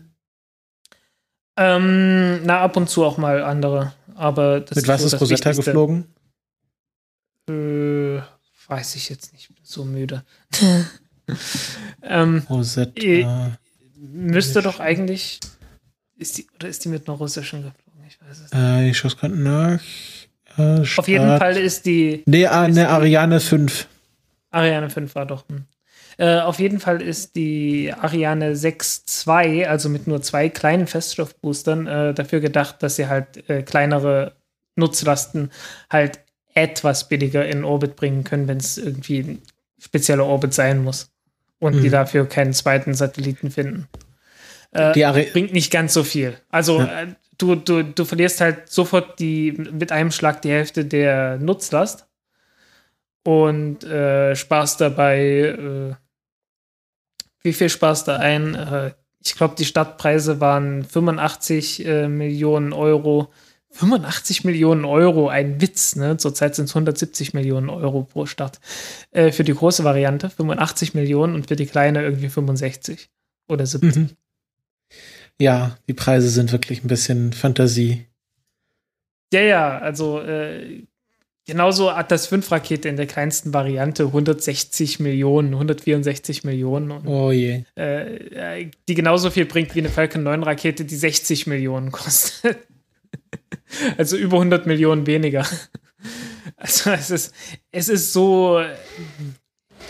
Ähm, 1.57 2.45
na, 2.45 2.61
ab 2.61 2.75
und 2.77 2.89
zu 2.89 3.03
auch 3.03 3.17
mal 3.17 3.43
andere. 3.43 3.93
Aber 4.15 4.61
das 4.61 4.77
Mit 4.77 4.87
was 4.87 5.01
so 5.01 5.07
ist 5.07 5.21
Rosetta 5.21 5.49
Wichtigste. 5.49 5.71
geflogen? 5.71 6.14
Äh, 7.49 8.21
weiß 8.67 8.95
ich 8.95 9.09
jetzt 9.09 9.33
nicht. 9.33 9.49
Ich 9.49 9.55
bin 9.55 9.63
so 9.63 9.85
müde. 9.85 10.23
ähm, 12.03 12.43
Rosetta. 12.49 13.01
Äh, 13.01 13.51
müsste 13.97 14.61
doch 14.61 14.79
eigentlich. 14.79 15.39
Ist 16.17 16.37
die, 16.37 16.47
oder 16.55 16.67
ist 16.67 16.83
die 16.85 16.89
mit 16.89 17.07
einer 17.07 17.17
russischen 17.17 17.63
geflogen? 17.63 18.05
Ich 18.07 18.21
weiß 18.21 18.39
es 18.39 18.51
nicht. 18.51 18.53
Äh, 18.53 18.89
ich 18.89 18.97
schaue 18.97 19.11
es 19.11 19.17
gerade 19.17 19.35
nach. 19.35 19.81
Äh, 20.57 20.81
Auf 20.97 21.07
jeden 21.07 21.37
Fall 21.37 21.57
ist 21.57 21.85
die. 21.85 22.23
Nee, 22.25 22.47
ah, 22.47 22.67
ne, 22.67 22.87
Ariane 22.87 23.39
5. 23.39 23.87
Ariane 24.51 24.89
5 24.89 25.15
war 25.15 25.25
doch. 25.25 25.47
Hm. 25.49 25.65
Äh, 26.17 26.39
auf 26.39 26.59
jeden 26.59 26.79
Fall 26.79 27.01
ist 27.01 27.35
die 27.35 27.93
Ariane 27.93 28.53
6.2, 28.53 29.65
also 29.65 29.89
mit 29.89 30.07
nur 30.07 30.21
zwei 30.21 30.47
kleinen 30.47 30.87
Feststoffboostern, 30.87 31.87
äh, 31.87 32.13
dafür 32.13 32.39
gedacht, 32.39 32.81
dass 32.81 32.95
sie 32.95 33.07
halt 33.07 33.49
äh, 33.49 33.63
kleinere 33.63 34.37
Nutzlasten 34.77 35.51
halt 35.89 36.19
etwas 36.55 37.07
billiger 37.07 37.45
in 37.47 37.63
Orbit 37.63 37.95
bringen 37.95 38.23
können, 38.23 38.47
wenn 38.47 38.57
es 38.57 38.77
irgendwie 38.79 39.19
ein 39.19 39.41
spezieller 39.79 40.25
Orbit 40.25 40.53
sein 40.53 40.83
muss. 40.83 41.11
Und 41.59 41.73
die 41.81 41.87
Mhm. 41.87 41.91
dafür 41.91 42.25
keinen 42.27 42.53
zweiten 42.53 42.93
Satelliten 42.95 43.49
finden. 43.51 43.87
Äh, 44.71 44.91
Die 44.93 45.29
bringt 45.31 45.53
nicht 45.53 45.71
ganz 45.71 45.93
so 45.93 46.03
viel. 46.03 46.37
Also 46.49 46.79
Ja. 46.79 47.01
äh, 47.03 47.07
du, 47.37 47.55
du, 47.55 47.83
du 47.83 48.03
verlierst 48.05 48.41
halt 48.41 48.69
sofort 48.69 49.19
die 49.19 49.51
mit 49.51 49.91
einem 49.91 50.11
Schlag 50.11 50.41
die 50.41 50.49
Hälfte 50.49 50.83
der 50.85 51.37
Nutzlast 51.37 52.07
und 53.23 53.83
äh, 53.83 54.35
sparst 54.35 54.81
dabei 54.81 55.19
äh, 55.19 55.93
wie 57.41 57.53
viel 57.53 57.69
sparst 57.69 58.07
du 58.07 58.17
ein? 58.19 58.55
Äh, 58.55 58.91
ich 59.23 59.35
glaube, 59.35 59.55
die 59.57 59.65
Startpreise 59.65 60.39
waren 60.41 60.83
85 60.83 61.85
äh, 61.85 62.07
Millionen 62.07 62.73
Euro. 62.73 63.31
85 63.75 64.43
Millionen 64.45 64.85
Euro, 64.85 65.27
ein 65.27 65.59
Witz, 65.61 65.95
ne? 65.95 66.17
Zurzeit 66.17 66.55
sind 66.55 66.65
es 66.65 66.71
170 66.71 67.33
Millionen 67.33 67.69
Euro 67.69 68.03
pro 68.03 68.25
Start. 68.25 68.59
Äh, 69.11 69.31
für 69.31 69.43
die 69.43 69.53
große 69.53 69.83
Variante 69.83 70.29
85 70.29 70.93
Millionen 70.93 71.35
und 71.35 71.47
für 71.47 71.55
die 71.55 71.65
kleine 71.65 72.01
irgendwie 72.01 72.29
65 72.29 73.09
oder 73.49 73.65
70. 73.65 73.95
Mhm. 73.95 74.09
Ja, 75.39 75.77
die 75.87 75.93
Preise 75.93 76.29
sind 76.29 76.51
wirklich 76.51 76.83
ein 76.83 76.87
bisschen 76.87 77.33
Fantasie. 77.33 78.05
Ja, 79.33 79.41
ja, 79.41 79.77
also 79.79 80.21
äh, 80.21 80.83
genauso 81.45 81.89
Atlas 81.89 82.27
5 82.27 82.49
Rakete 82.49 82.87
in 82.87 82.95
der 82.95 83.07
kleinsten 83.07 83.53
Variante 83.53 84.03
160 84.05 85.01
Millionen, 85.01 85.53
164 85.53 86.45
Millionen 86.45 86.91
und 86.91 87.07
Oh 87.07 87.31
je. 87.33 87.63
äh, 87.77 88.61
äh, 88.61 88.71
die 88.87 88.95
genauso 88.95 89.29
viel 89.31 89.45
bringt 89.45 89.75
wie 89.75 89.79
eine 89.79 89.89
Falcon 89.89 90.23
9 90.23 90.43
Rakete, 90.43 90.85
die 90.85 90.95
60 90.95 91.47
Millionen 91.47 91.91
kostet. 91.91 92.57
also 93.97 94.17
über 94.17 94.37
100 94.37 94.65
Millionen 94.67 95.07
weniger. 95.07 95.45
Also 96.57 96.91
es 96.91 97.09
ist, 97.09 97.33
es 97.71 97.89
ist 97.89 98.13
so 98.13 98.61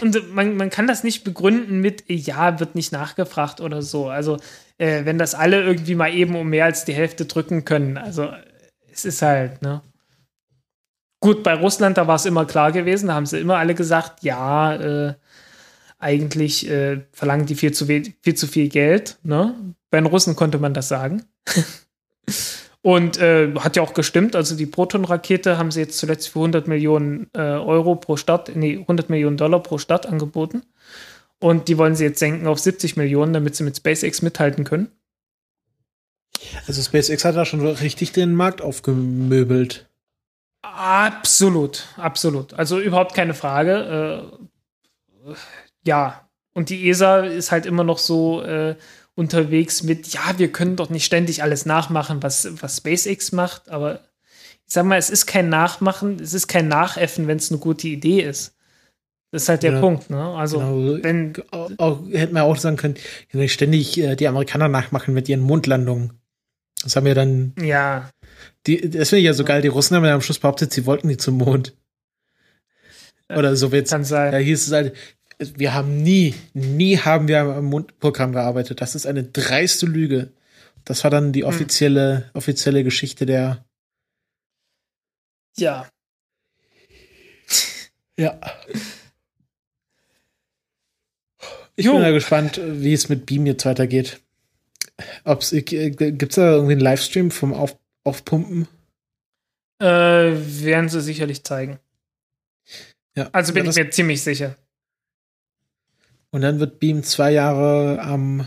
und 0.01 0.33
man, 0.33 0.57
man 0.57 0.69
kann 0.69 0.87
das 0.87 1.03
nicht 1.03 1.23
begründen 1.23 1.79
mit, 1.79 2.03
ja, 2.07 2.59
wird 2.59 2.75
nicht 2.75 2.91
nachgefragt 2.91 3.61
oder 3.61 3.81
so. 3.81 4.09
Also 4.09 4.37
äh, 4.77 5.05
wenn 5.05 5.17
das 5.17 5.35
alle 5.35 5.63
irgendwie 5.63 5.95
mal 5.95 6.13
eben 6.13 6.35
um 6.35 6.49
mehr 6.49 6.65
als 6.65 6.85
die 6.85 6.93
Hälfte 6.93 7.25
drücken 7.25 7.65
können, 7.65 7.97
also 7.97 8.29
es 8.91 9.05
ist 9.05 9.21
halt, 9.21 9.61
ne? 9.61 9.81
Gut, 11.21 11.43
bei 11.43 11.55
Russland, 11.55 11.97
da 11.97 12.07
war 12.07 12.17
es 12.17 12.25
immer 12.25 12.45
klar 12.45 12.71
gewesen, 12.71 13.07
da 13.07 13.15
haben 13.15 13.25
sie 13.25 13.39
immer 13.39 13.57
alle 13.57 13.73
gesagt, 13.73 14.21
ja, 14.23 14.75
äh, 14.75 15.13
eigentlich 15.97 16.69
äh, 16.69 17.01
verlangen 17.11 17.45
die 17.45 17.55
viel 17.55 17.71
zu, 17.71 17.85
viel 17.85 18.35
zu 18.35 18.47
viel 18.47 18.69
Geld. 18.69 19.17
Ne? 19.23 19.55
Bei 19.89 19.99
den 19.99 20.05
Russen 20.05 20.35
konnte 20.35 20.59
man 20.59 20.73
das 20.73 20.87
sagen. 20.87 21.23
Und 22.85 23.17
äh, 23.17 23.51
hat 23.55 23.75
ja 23.77 23.81
auch 23.81 23.95
gestimmt. 23.95 24.35
Also 24.35 24.55
die 24.55 24.67
Proton-Rakete 24.67 25.57
haben 25.57 25.71
sie 25.71 25.79
jetzt 25.79 25.97
zuletzt 25.97 26.29
für 26.29 26.37
100 26.37 26.67
Millionen 26.67 27.31
äh, 27.33 27.39
Euro 27.39 27.95
pro 27.95 28.15
Stadt, 28.15 28.51
nee, 28.53 28.77
100 28.77 29.09
Millionen 29.09 29.37
Dollar 29.37 29.63
pro 29.63 29.79
Stadt 29.79 30.05
angeboten. 30.05 30.61
Und 31.39 31.67
die 31.67 31.79
wollen 31.79 31.95
sie 31.95 32.03
jetzt 32.03 32.19
senken 32.19 32.45
auf 32.45 32.59
70 32.59 32.95
Millionen, 32.95 33.33
damit 33.33 33.55
sie 33.55 33.63
mit 33.63 33.75
SpaceX 33.75 34.21
mithalten 34.21 34.65
können. 34.65 34.91
Also 36.67 36.83
SpaceX 36.83 37.25
hat 37.25 37.35
da 37.35 37.43
schon 37.43 37.65
richtig 37.65 38.11
den 38.11 38.35
Markt 38.35 38.61
aufgemöbelt. 38.61 39.89
Absolut, 40.61 41.87
absolut. 41.97 42.53
Also 42.53 42.79
überhaupt 42.79 43.15
keine 43.15 43.33
Frage. 43.33 44.29
Äh, 45.25 45.33
ja, 45.87 46.29
und 46.53 46.69
die 46.69 46.87
ESA 46.87 47.21
ist 47.21 47.51
halt 47.51 47.65
immer 47.65 47.83
noch 47.83 47.97
so 47.97 48.43
äh, 48.43 48.75
unterwegs 49.15 49.83
mit, 49.83 50.07
ja, 50.09 50.37
wir 50.37 50.51
können 50.51 50.75
doch 50.75 50.89
nicht 50.89 51.05
ständig 51.05 51.41
alles 51.41 51.65
nachmachen, 51.65 52.21
was, 52.21 52.47
was 52.61 52.77
SpaceX 52.77 53.31
macht, 53.31 53.69
aber 53.69 54.01
ich 54.67 54.73
sag 54.73 54.85
mal, 54.85 54.97
es 54.97 55.09
ist 55.09 55.25
kein 55.25 55.49
Nachmachen, 55.49 56.19
es 56.19 56.33
ist 56.33 56.47
kein 56.47 56.67
Nachäffen, 56.67 57.27
wenn 57.27 57.37
es 57.37 57.51
eine 57.51 57.59
gute 57.59 57.87
Idee 57.87 58.21
ist. 58.21 58.55
Das 59.31 59.43
ist 59.43 59.49
halt 59.49 59.63
der 59.63 59.73
Ja, 59.73 59.79
Punkt, 59.79 60.09
ne? 60.09 60.33
Also, 60.35 60.59
genau. 60.59 61.03
wenn, 61.03 61.33
Auch, 61.51 61.71
auch, 61.77 62.01
hätten 62.11 62.33
wir 62.33 62.43
auch 62.43 62.57
sagen 62.57 62.77
können, 62.77 62.97
ständig 63.47 63.97
äh, 63.97 64.15
die 64.15 64.27
Amerikaner 64.27 64.67
nachmachen 64.67 65.13
mit 65.13 65.29
ihren 65.29 65.41
Mondlandungen. 65.41 66.13
Das 66.83 66.95
haben 66.95 67.07
ja 67.07 67.13
dann, 67.13 67.53
ja, 67.61 68.09
die, 68.67 68.89
das 68.89 69.09
finde 69.09 69.19
ich 69.21 69.25
ja 69.25 69.33
so 69.33 69.43
geil, 69.43 69.61
die 69.61 69.67
Russen 69.67 69.95
haben 69.95 70.05
ja 70.05 70.13
am 70.15 70.21
Schluss 70.21 70.39
behauptet, 70.39 70.73
sie 70.73 70.85
wollten 70.85 71.07
nicht 71.07 71.21
zum 71.21 71.37
Mond. 71.37 71.75
Oder 73.29 73.55
so 73.55 73.71
wird's. 73.71 73.91
kann 73.91 74.03
sein. 74.03 74.31
Da 74.31 74.37
hieß 74.37 74.67
es 74.67 74.73
halt, 74.73 74.95
wir 75.39 75.73
haben 75.73 76.01
nie, 76.01 76.33
nie 76.53 76.97
haben 76.97 77.27
wir 77.27 77.39
am 77.41 77.65
Mondprogramm 77.65 78.31
gearbeitet. 78.31 78.81
Das 78.81 78.95
ist 78.95 79.05
eine 79.05 79.23
dreiste 79.23 79.85
Lüge. 79.85 80.31
Das 80.85 81.03
war 81.03 81.11
dann 81.11 81.33
die 81.33 81.41
Hm. 81.43 81.49
offizielle, 81.49 82.29
offizielle 82.33 82.83
Geschichte 82.83 83.25
der. 83.25 83.65
Ja. 85.57 85.87
Ja. 88.17 88.39
Ich 91.75 91.85
Jo. 91.85 91.93
bin 91.93 92.01
ja 92.03 92.11
gespannt, 92.11 92.59
wie 92.63 92.93
es 92.93 93.09
mit 93.09 93.25
Beam 93.25 93.45
jetzt 93.45 93.65
weitergeht. 93.65 94.21
Ob's, 95.25 95.51
äh, 95.51 95.61
gibt's 95.61 96.35
da 96.35 96.51
irgendwie 96.53 96.73
einen 96.73 96.81
Livestream 96.81 97.31
vom 97.31 97.53
Auf, 97.53 97.77
Aufpumpen? 98.05 98.67
Äh, 99.81 99.85
werden 99.85 100.87
sie 100.87 101.01
sicherlich 101.01 101.43
zeigen. 101.43 101.79
Ja. 103.15 103.29
Also 103.33 103.53
bin 103.53 103.65
Ja, 103.65 103.71
ich 103.71 103.75
mir 103.77 103.89
ziemlich 103.89 104.21
sicher. 104.23 104.55
Und 106.35 106.41
dann 106.41 106.59
wird 106.59 106.79
Beam 106.79 107.01
zwei 107.01 107.31
Jahre 107.31 108.01
am 108.01 108.45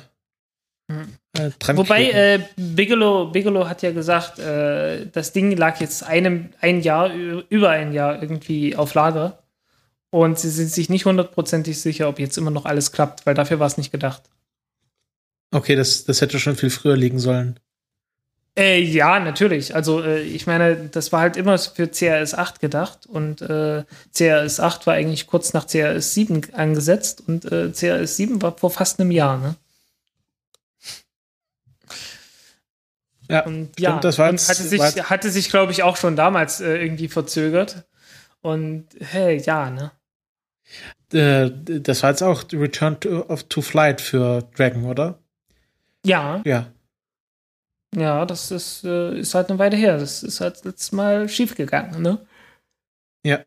Hm. 0.90 1.08
äh, 1.38 1.50
dran 1.58 1.78
Wobei, 1.78 2.10
äh, 2.10 2.40
Bigelow, 2.56 3.30
Bigelow 3.30 3.66
hat 3.66 3.80
ja 3.80 3.92
gesagt, 3.92 4.38
äh, 4.38 5.06
das 5.06 5.32
Ding 5.32 5.56
lag 5.56 5.80
jetzt 5.80 6.02
einem, 6.02 6.50
ein 6.60 6.82
Jahr, 6.82 7.10
über 7.14 7.70
ein 7.70 7.94
Jahr 7.94 8.20
irgendwie 8.20 8.76
auf 8.76 8.92
Lager. 8.92 9.42
Und 10.10 10.38
sie 10.38 10.50
sind 10.50 10.70
sich 10.70 10.90
nicht 10.90 11.06
hundertprozentig 11.06 11.80
sicher, 11.80 12.10
ob 12.10 12.18
jetzt 12.18 12.36
immer 12.36 12.50
noch 12.50 12.66
alles 12.66 12.92
klappt, 12.92 13.24
weil 13.24 13.34
dafür 13.34 13.58
war 13.58 13.66
es 13.66 13.78
nicht 13.78 13.90
gedacht. 13.90 14.22
Okay, 15.50 15.74
das, 15.74 16.04
das 16.04 16.20
hätte 16.20 16.38
schon 16.38 16.56
viel 16.56 16.68
früher 16.68 16.96
liegen 16.96 17.18
sollen. 17.18 17.58
Äh, 18.58 18.80
ja, 18.80 19.20
natürlich. 19.20 19.76
Also, 19.76 20.02
äh, 20.02 20.20
ich 20.22 20.48
meine, 20.48 20.88
das 20.88 21.12
war 21.12 21.20
halt 21.20 21.36
immer 21.36 21.56
für 21.58 21.86
CRS 21.88 22.34
8 22.34 22.58
gedacht 22.58 23.06
und 23.06 23.40
äh, 23.40 23.84
CRS 24.12 24.58
8 24.58 24.84
war 24.88 24.94
eigentlich 24.94 25.28
kurz 25.28 25.52
nach 25.52 25.68
CRS 25.68 26.14
7 26.14 26.52
angesetzt 26.54 27.22
und 27.28 27.44
äh, 27.44 27.70
CRS 27.70 28.16
7 28.16 28.42
war 28.42 28.56
vor 28.58 28.70
fast 28.70 28.98
einem 28.98 29.12
Jahr, 29.12 29.38
ne? 29.38 29.54
Ja, 33.30 33.44
Und 33.44 33.66
stimmt, 33.66 33.80
ja, 33.80 34.00
das 34.00 34.18
war 34.18 34.30
und 34.30 34.48
hatte 34.48 34.62
sich, 34.62 34.80
hatte 34.80 35.30
sich 35.30 35.50
glaube 35.50 35.70
ich, 35.70 35.84
auch 35.84 35.96
schon 35.96 36.16
damals 36.16 36.60
äh, 36.60 36.82
irgendwie 36.82 37.08
verzögert. 37.08 37.84
Und 38.40 38.86
hey, 38.98 39.36
ja, 39.36 39.70
ne? 39.70 39.92
äh, 41.12 41.80
das 41.80 42.02
war 42.02 42.10
jetzt 42.10 42.22
auch 42.22 42.42
Return 42.52 42.98
to, 42.98 43.24
of, 43.28 43.44
to 43.44 43.60
Flight 43.60 44.00
für 44.00 44.48
Dragon, 44.56 44.84
oder? 44.86 45.20
Ja, 46.04 46.40
Ja. 46.44 46.72
Ja, 47.94 48.26
das 48.26 48.50
ist, 48.50 48.84
äh, 48.84 49.18
ist 49.18 49.34
halt 49.34 49.50
eine 49.50 49.58
Weile 49.58 49.76
her. 49.76 49.98
Das 49.98 50.22
ist 50.22 50.40
halt 50.40 50.64
letztes 50.64 50.92
Mal 50.92 51.28
schiefgegangen, 51.28 52.02
ne? 52.02 52.26
Ja. 53.24 53.44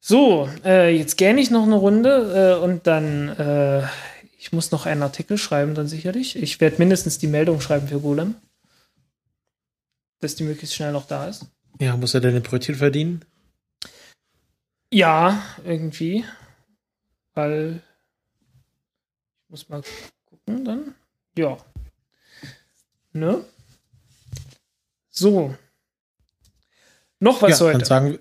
So, 0.00 0.48
äh, 0.64 0.96
jetzt 0.96 1.16
gähne 1.16 1.40
ich 1.40 1.50
noch 1.50 1.64
eine 1.64 1.74
Runde 1.74 2.58
äh, 2.60 2.62
und 2.62 2.86
dann, 2.86 3.28
äh, 3.30 3.82
ich 4.38 4.52
muss 4.52 4.70
noch 4.70 4.86
einen 4.86 5.02
Artikel 5.02 5.38
schreiben, 5.38 5.74
dann 5.74 5.88
sicherlich. 5.88 6.36
Ich 6.36 6.60
werde 6.60 6.78
mindestens 6.78 7.18
die 7.18 7.26
Meldung 7.26 7.60
schreiben 7.60 7.88
für 7.88 8.00
Golem. 8.00 8.36
Dass 10.20 10.36
die 10.36 10.44
möglichst 10.44 10.76
schnell 10.76 10.92
noch 10.92 11.06
da 11.06 11.28
ist. 11.28 11.46
Ja, 11.80 11.96
muss 11.96 12.14
er 12.14 12.20
deine 12.20 12.40
Brötchen 12.40 12.76
verdienen? 12.76 13.24
Ja, 14.92 15.42
irgendwie. 15.64 16.24
Weil. 17.34 17.82
Ich 19.42 19.50
muss 19.50 19.68
mal 19.68 19.82
gucken 20.24 20.64
dann. 20.64 20.94
Ja. 21.36 21.58
Ne? 23.16 23.40
So. 25.10 25.54
Noch 27.18 27.40
was 27.42 27.58
ja, 27.58 27.66
heute. 27.66 27.78
dann 27.78 27.86
sagen, 27.86 28.18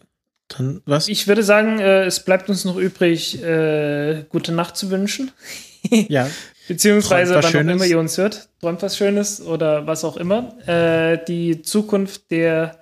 Dann 0.47 0.81
was? 0.85 1.07
Ich 1.07 1.27
würde 1.27 1.43
sagen, 1.43 1.79
äh, 1.79 2.05
es 2.05 2.23
bleibt 2.23 2.49
uns 2.49 2.65
noch 2.65 2.77
übrig, 2.77 3.41
äh, 3.43 4.23
gute 4.29 4.51
Nacht 4.53 4.77
zu 4.77 4.89
wünschen. 4.89 5.31
ja. 5.89 6.29
Beziehungsweise, 6.67 7.35
wann 7.35 7.45
auch 7.45 7.53
immer 7.53 7.85
ihr 7.85 7.99
uns 7.99 8.17
hört, 8.17 8.49
träumt 8.59 8.81
was 8.81 8.97
Schönes 8.97 9.41
oder 9.41 9.85
was 9.85 10.03
auch 10.03 10.17
immer. 10.17 10.57
Äh, 10.67 11.23
die 11.25 11.61
Zukunft 11.61 12.31
der 12.31 12.79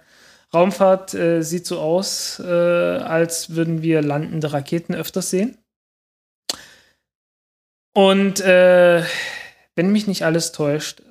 Raumfahrt 0.54 1.14
äh, 1.16 1.42
sieht 1.42 1.66
so 1.66 1.80
aus, 1.80 2.40
äh, 2.40 2.46
als 2.46 3.56
würden 3.56 3.82
wir 3.82 4.02
landende 4.02 4.54
Raketen 4.54 4.94
öfters 4.94 5.32
sehen. 5.32 5.58
Und 7.94 8.40
äh, 8.40 9.04
wenn 9.76 9.92
mich 9.92 10.08
nicht 10.08 10.24
alles 10.24 10.52
täuscht, 10.52 11.02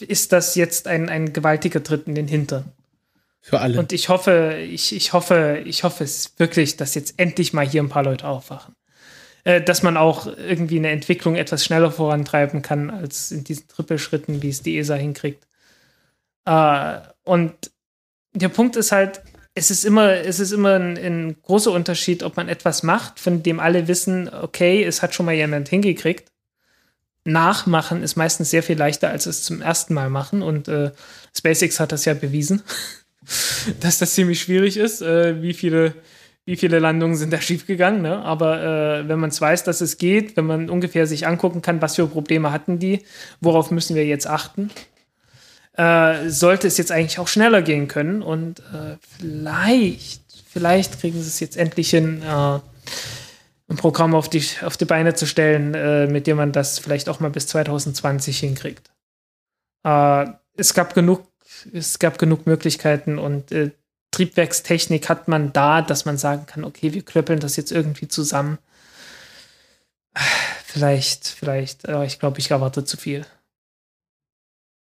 ist 0.00 0.32
das 0.32 0.54
jetzt 0.54 0.86
ein, 0.88 1.08
ein 1.08 1.32
gewaltiger 1.32 1.82
Tritt 1.82 2.06
in 2.06 2.14
den 2.14 2.28
Hintern. 2.28 2.72
Für 3.40 3.60
alle. 3.60 3.78
Und 3.78 3.92
ich 3.92 4.08
hoffe, 4.08 4.58
ich, 4.60 4.94
ich 4.94 5.12
hoffe, 5.12 5.62
ich 5.64 5.84
hoffe 5.84 6.04
es 6.04 6.34
wirklich, 6.38 6.76
dass 6.76 6.94
jetzt 6.94 7.14
endlich 7.18 7.52
mal 7.52 7.66
hier 7.66 7.82
ein 7.82 7.88
paar 7.88 8.04
Leute 8.04 8.26
aufwachen. 8.26 8.74
Äh, 9.44 9.62
dass 9.62 9.82
man 9.82 9.96
auch 9.96 10.26
irgendwie 10.26 10.78
eine 10.78 10.90
Entwicklung 10.90 11.36
etwas 11.36 11.64
schneller 11.64 11.90
vorantreiben 11.90 12.60
kann, 12.60 12.90
als 12.90 13.30
in 13.30 13.44
diesen 13.44 13.68
Trippelschritten, 13.68 14.42
wie 14.42 14.50
es 14.50 14.62
die 14.62 14.76
ESA 14.76 14.96
hinkriegt. 14.96 15.46
Äh, 16.44 16.98
und 17.24 17.54
der 18.34 18.48
Punkt 18.48 18.76
ist 18.76 18.92
halt, 18.92 19.22
es 19.54 19.70
ist 19.70 19.84
immer, 19.84 20.12
es 20.12 20.40
ist 20.40 20.52
immer 20.52 20.74
ein, 20.74 20.96
ein 20.98 21.36
großer 21.42 21.72
Unterschied, 21.72 22.22
ob 22.22 22.36
man 22.36 22.48
etwas 22.48 22.82
macht, 22.82 23.18
von 23.20 23.42
dem 23.42 23.58
alle 23.60 23.88
wissen, 23.88 24.28
okay, 24.28 24.84
es 24.84 25.02
hat 25.02 25.14
schon 25.14 25.26
mal 25.26 25.34
jemand 25.34 25.68
hingekriegt. 25.68 26.30
Nachmachen 27.24 28.02
ist 28.02 28.16
meistens 28.16 28.50
sehr 28.50 28.62
viel 28.62 28.78
leichter, 28.78 29.10
als 29.10 29.26
es 29.26 29.42
zum 29.42 29.60
ersten 29.60 29.94
Mal 29.94 30.10
machen. 30.10 30.42
Und 30.42 30.68
äh, 30.68 30.90
SpaceX 31.36 31.80
hat 31.80 31.92
das 31.92 32.04
ja 32.04 32.14
bewiesen, 32.14 32.62
dass 33.80 33.98
das 33.98 34.14
ziemlich 34.14 34.40
schwierig 34.40 34.76
ist. 34.76 35.02
Äh, 35.02 35.42
wie 35.42 35.54
viele, 35.54 35.94
wie 36.44 36.56
viele 36.56 36.78
Landungen 36.78 37.16
sind 37.16 37.32
da 37.32 37.40
schiefgegangen? 37.40 38.02
Ne? 38.02 38.18
Aber 38.22 38.62
äh, 38.62 39.08
wenn 39.08 39.18
man 39.18 39.30
es 39.30 39.40
weiß, 39.40 39.64
dass 39.64 39.80
es 39.80 39.98
geht, 39.98 40.36
wenn 40.36 40.46
man 40.46 40.70
ungefähr 40.70 41.06
sich 41.06 41.26
angucken 41.26 41.62
kann, 41.62 41.82
was 41.82 41.96
für 41.96 42.06
Probleme 42.06 42.52
hatten 42.52 42.78
die, 42.78 43.04
worauf 43.40 43.70
müssen 43.70 43.94
wir 43.94 44.06
jetzt 44.06 44.26
achten, 44.26 44.70
äh, 45.76 46.28
sollte 46.28 46.66
es 46.66 46.76
jetzt 46.76 46.92
eigentlich 46.92 47.18
auch 47.18 47.28
schneller 47.28 47.62
gehen 47.62 47.88
können. 47.88 48.22
Und 48.22 48.60
äh, 48.60 48.96
vielleicht, 49.16 50.22
vielleicht 50.50 51.00
kriegen 51.00 51.20
sie 51.20 51.28
es 51.28 51.40
jetzt 51.40 51.56
endlich 51.56 51.90
hin, 51.90 52.22
äh, 52.22 52.58
ein 53.68 53.76
Programm 53.76 54.14
auf 54.14 54.28
die, 54.28 54.44
auf 54.62 54.76
die 54.76 54.86
Beine 54.86 55.14
zu 55.14 55.26
stellen, 55.26 55.74
äh, 55.74 56.06
mit 56.06 56.26
dem 56.26 56.38
man 56.38 56.52
das 56.52 56.78
vielleicht 56.78 57.08
auch 57.08 57.20
mal 57.20 57.30
bis 57.30 57.46
2020 57.48 58.38
hinkriegt. 58.38 58.90
Äh, 59.84 60.26
es 60.56 60.74
gab 60.74 60.94
genug, 60.94 61.26
es 61.72 61.98
gab 61.98 62.18
genug 62.18 62.46
Möglichkeiten 62.46 63.18
und 63.18 63.52
äh, 63.52 63.70
Triebwerkstechnik 64.10 65.08
hat 65.08 65.28
man 65.28 65.52
da, 65.52 65.82
dass 65.82 66.06
man 66.06 66.16
sagen 66.16 66.46
kann, 66.46 66.64
okay, 66.64 66.94
wir 66.94 67.04
klöppeln 67.04 67.40
das 67.40 67.56
jetzt 67.56 67.70
irgendwie 67.70 68.08
zusammen. 68.08 68.58
Vielleicht, 70.64 71.28
vielleicht, 71.28 71.88
aber 71.88 72.04
ich 72.04 72.18
glaube, 72.18 72.38
ich 72.38 72.50
erwarte 72.50 72.84
zu 72.84 72.96
viel. 72.96 73.26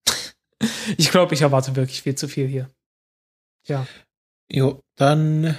ich 0.98 1.12
glaube, 1.12 1.34
ich 1.34 1.42
erwarte 1.42 1.76
wirklich 1.76 2.02
viel 2.02 2.16
zu 2.16 2.28
viel 2.28 2.48
hier. 2.48 2.70
Ja. 3.66 3.86
Jo, 4.52 4.82
dann 4.96 5.56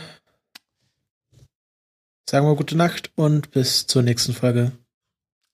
sagen 2.31 2.47
wir 2.47 2.55
gute 2.55 2.77
Nacht 2.77 3.11
und 3.17 3.51
bis 3.51 3.89
zur 3.89 4.03
nächsten 4.03 4.33
Folge. 4.33 4.71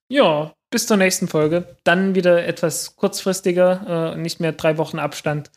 Ja, 0.08 0.52
bis 0.70 0.86
zur 0.86 0.98
nächsten 0.98 1.26
Folge. 1.26 1.76
Dann 1.84 2.14
wieder 2.14 2.46
etwas 2.46 2.96
kurzfristiger, 2.96 4.12
äh, 4.14 4.18
nicht 4.18 4.40
mehr 4.40 4.52
drei 4.52 4.76
Wochen 4.76 4.98
Abstand. 4.98 5.50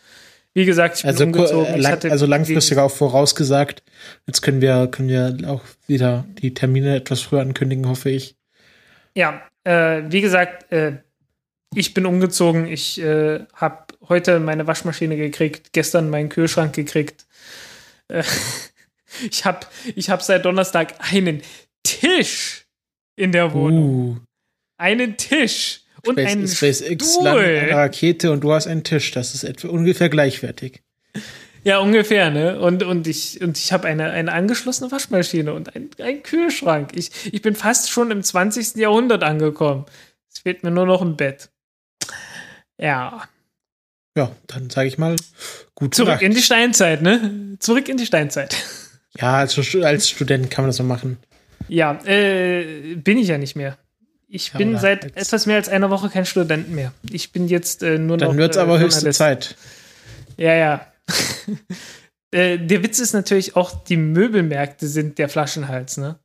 Wie 0.54 0.66
gesagt, 0.66 0.96
ich 0.96 1.02
bin 1.02 1.10
Also, 1.12 1.24
umgezogen. 1.26 1.66
äh, 1.74 1.78
Ich 1.78 1.84
lang, 1.84 1.92
hatte 1.92 2.10
also 2.12 2.26
langfristig 2.26 2.78
auch 2.78 2.90
vorausgesagt. 2.90 3.84
Jetzt 4.28 4.42
können 4.42 4.62
wir, 4.62 4.88
können 4.88 5.10
wir 5.10 5.50
auch 5.50 5.62
wieder 5.88 6.26
die 6.42 6.54
Termine 6.54 6.96
etwas 6.96 7.22
früher 7.22 7.42
ankündigen, 7.42 7.88
hoffe 7.90 8.10
ich. 8.10 8.38
Ja, 9.14 9.42
äh, 9.66 10.04
wie 10.08 10.22
gesagt, 10.22 10.72
äh, 10.72 11.00
ich 11.76 11.94
bin 11.94 12.06
umgezogen. 12.06 12.66
Ich 12.66 13.00
äh, 13.02 13.42
habe 13.54 13.84
heute 14.08 14.40
meine 14.40 14.68
Waschmaschine 14.68 15.18
gekriegt, 15.18 15.74
gestern 15.74 16.10
meinen 16.10 16.30
Kühlschrank 16.30 16.74
gekriegt. 16.74 17.26
Ich 19.30 19.46
habe 19.46 19.66
ich 19.96 20.10
hab 20.10 20.22
seit 20.22 20.46
Donnerstag 20.46 20.96
einen 21.12 21.42
Tisch 21.84 22.66
in 23.16 23.32
der 23.32 23.54
Wohnung. 23.54 23.90
Uh, 23.90 24.18
Einen 24.78 25.18
Tisch 25.18 25.82
und 26.06 26.14
Space, 26.20 26.32
einen 26.32 26.48
SpaceX 26.48 27.14
Stuhl. 27.14 27.24
landet 27.26 27.64
eine 27.64 27.72
Rakete 27.74 28.32
und 28.32 28.42
du 28.42 28.54
hast 28.54 28.68
einen 28.68 28.84
Tisch. 28.84 29.12
Das 29.12 29.34
ist 29.36 29.44
etwa 29.44 29.68
ungefähr 29.70 30.10
gleichwertig. 30.10 30.82
Ja, 31.64 31.80
ungefähr, 31.80 32.30
ne? 32.30 32.60
Und, 32.60 32.84
und 32.84 33.06
ich, 33.08 33.42
und 33.42 33.58
ich 33.58 33.74
habe 33.74 33.88
eine, 33.88 34.12
eine 34.12 34.32
angeschlossene 34.32 34.92
Waschmaschine 34.92 35.54
und 35.54 35.76
ein, 35.76 35.90
einen 36.00 36.24
Kühlschrank. 36.24 36.92
Ich, 36.96 37.12
ich 37.34 37.42
bin 37.42 37.56
fast 37.56 37.90
schon 37.90 38.12
im 38.12 38.24
20. 38.24 38.76
Jahrhundert 38.76 39.24
angekommen. 39.24 39.86
Es 40.32 40.40
fehlt 40.40 40.64
mir 40.64 40.72
nur 40.72 40.86
noch 40.86 41.02
ein 41.02 41.18
Bett. 41.18 41.50
Ja. 42.80 43.28
Ja, 44.18 44.32
dann 44.48 44.70
sage 44.70 44.88
ich 44.88 44.98
mal, 44.98 45.18
gute 45.76 45.96
Zurück 45.98 46.10
Nacht. 46.12 46.22
in 46.22 46.34
die 46.34 46.42
Steinzeit, 46.42 47.02
ne? 47.02 47.58
Zurück 47.60 47.90
in 47.90 47.98
die 47.98 48.06
Steinzeit. 48.06 48.56
Ja, 49.20 49.38
als, 49.38 49.58
als 49.76 50.10
Student 50.10 50.50
kann 50.50 50.64
man 50.64 50.70
das 50.70 50.78
so 50.78 50.84
machen. 50.84 51.18
Ja, 51.68 52.00
äh, 52.06 52.96
bin 52.96 53.18
ich 53.18 53.28
ja 53.28 53.38
nicht 53.38 53.56
mehr. 53.56 53.78
Ich 54.28 54.54
Ja, 54.54 54.58
bin 54.60 54.72
oder 54.72 54.80
seit 54.80 55.18
etwas 55.18 55.46
mehr 55.46 55.56
als 55.56 55.70
einer 55.70 55.90
Woche 55.90 56.10
kein 56.10 56.26
Student 56.26 56.72
mehr. 56.72 56.94
Ich 57.12 57.32
bin 57.32 57.48
jetzt 57.48 57.82
äh, 57.84 57.98
nur 57.98 58.18
noch. 58.18 58.28
Dann 58.28 58.38
wird 58.38 58.52
es 58.52 58.58
äh, 58.58 58.62
aber 58.62 58.80
höchste 58.80 59.00
Journalist. 59.00 59.18
Zeit. 59.18 59.56
Ja, 60.38 60.54
ja. 60.54 60.88
äh, 62.32 62.58
der 62.60 62.84
Witz 62.84 63.00
ist 63.00 63.14
natürlich 63.14 63.56
auch, 63.56 63.84
die 63.84 63.98
Möbelmärkte 63.98 64.88
sind 64.88 65.18
der 65.18 65.30
Flaschenhals, 65.30 65.98
ne? 65.98 66.20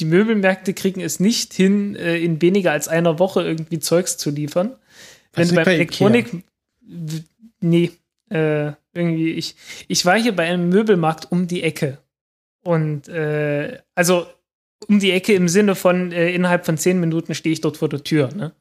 Die 0.00 0.06
Möbelmärkte 0.06 0.72
kriegen 0.72 1.00
es 1.00 1.20
nicht 1.20 1.52
hin, 1.52 1.94
äh, 1.96 2.16
in 2.18 2.40
weniger 2.40 2.72
als 2.72 2.88
einer 2.88 3.18
Woche 3.18 3.42
irgendwie 3.42 3.80
Zeugs 3.80 4.16
zu 4.16 4.30
liefern. 4.30 4.76
Was 5.34 5.48
Wenn 5.48 5.56
beim 5.56 5.64
bei 5.64 5.74
Elektronik. 5.74 6.44
Nee, 7.60 7.90
äh, 8.30 8.72
irgendwie, 8.92 9.32
ich, 9.32 9.56
ich 9.88 10.06
war 10.06 10.18
hier 10.18 10.34
bei 10.34 10.48
einem 10.48 10.68
Möbelmarkt 10.68 11.30
um 11.30 11.46
die 11.46 11.62
Ecke. 11.62 11.98
Und 12.62 13.08
äh, 13.08 13.78
also 13.94 14.26
um 14.88 14.98
die 14.98 15.12
Ecke 15.12 15.34
im 15.34 15.48
Sinne 15.48 15.74
von, 15.74 16.12
äh, 16.12 16.32
innerhalb 16.32 16.64
von 16.64 16.78
zehn 16.78 16.98
Minuten 17.00 17.34
stehe 17.34 17.52
ich 17.52 17.60
dort 17.60 17.76
vor 17.76 17.88
der 17.88 18.02
Tür, 18.02 18.30
ne? 18.34 18.52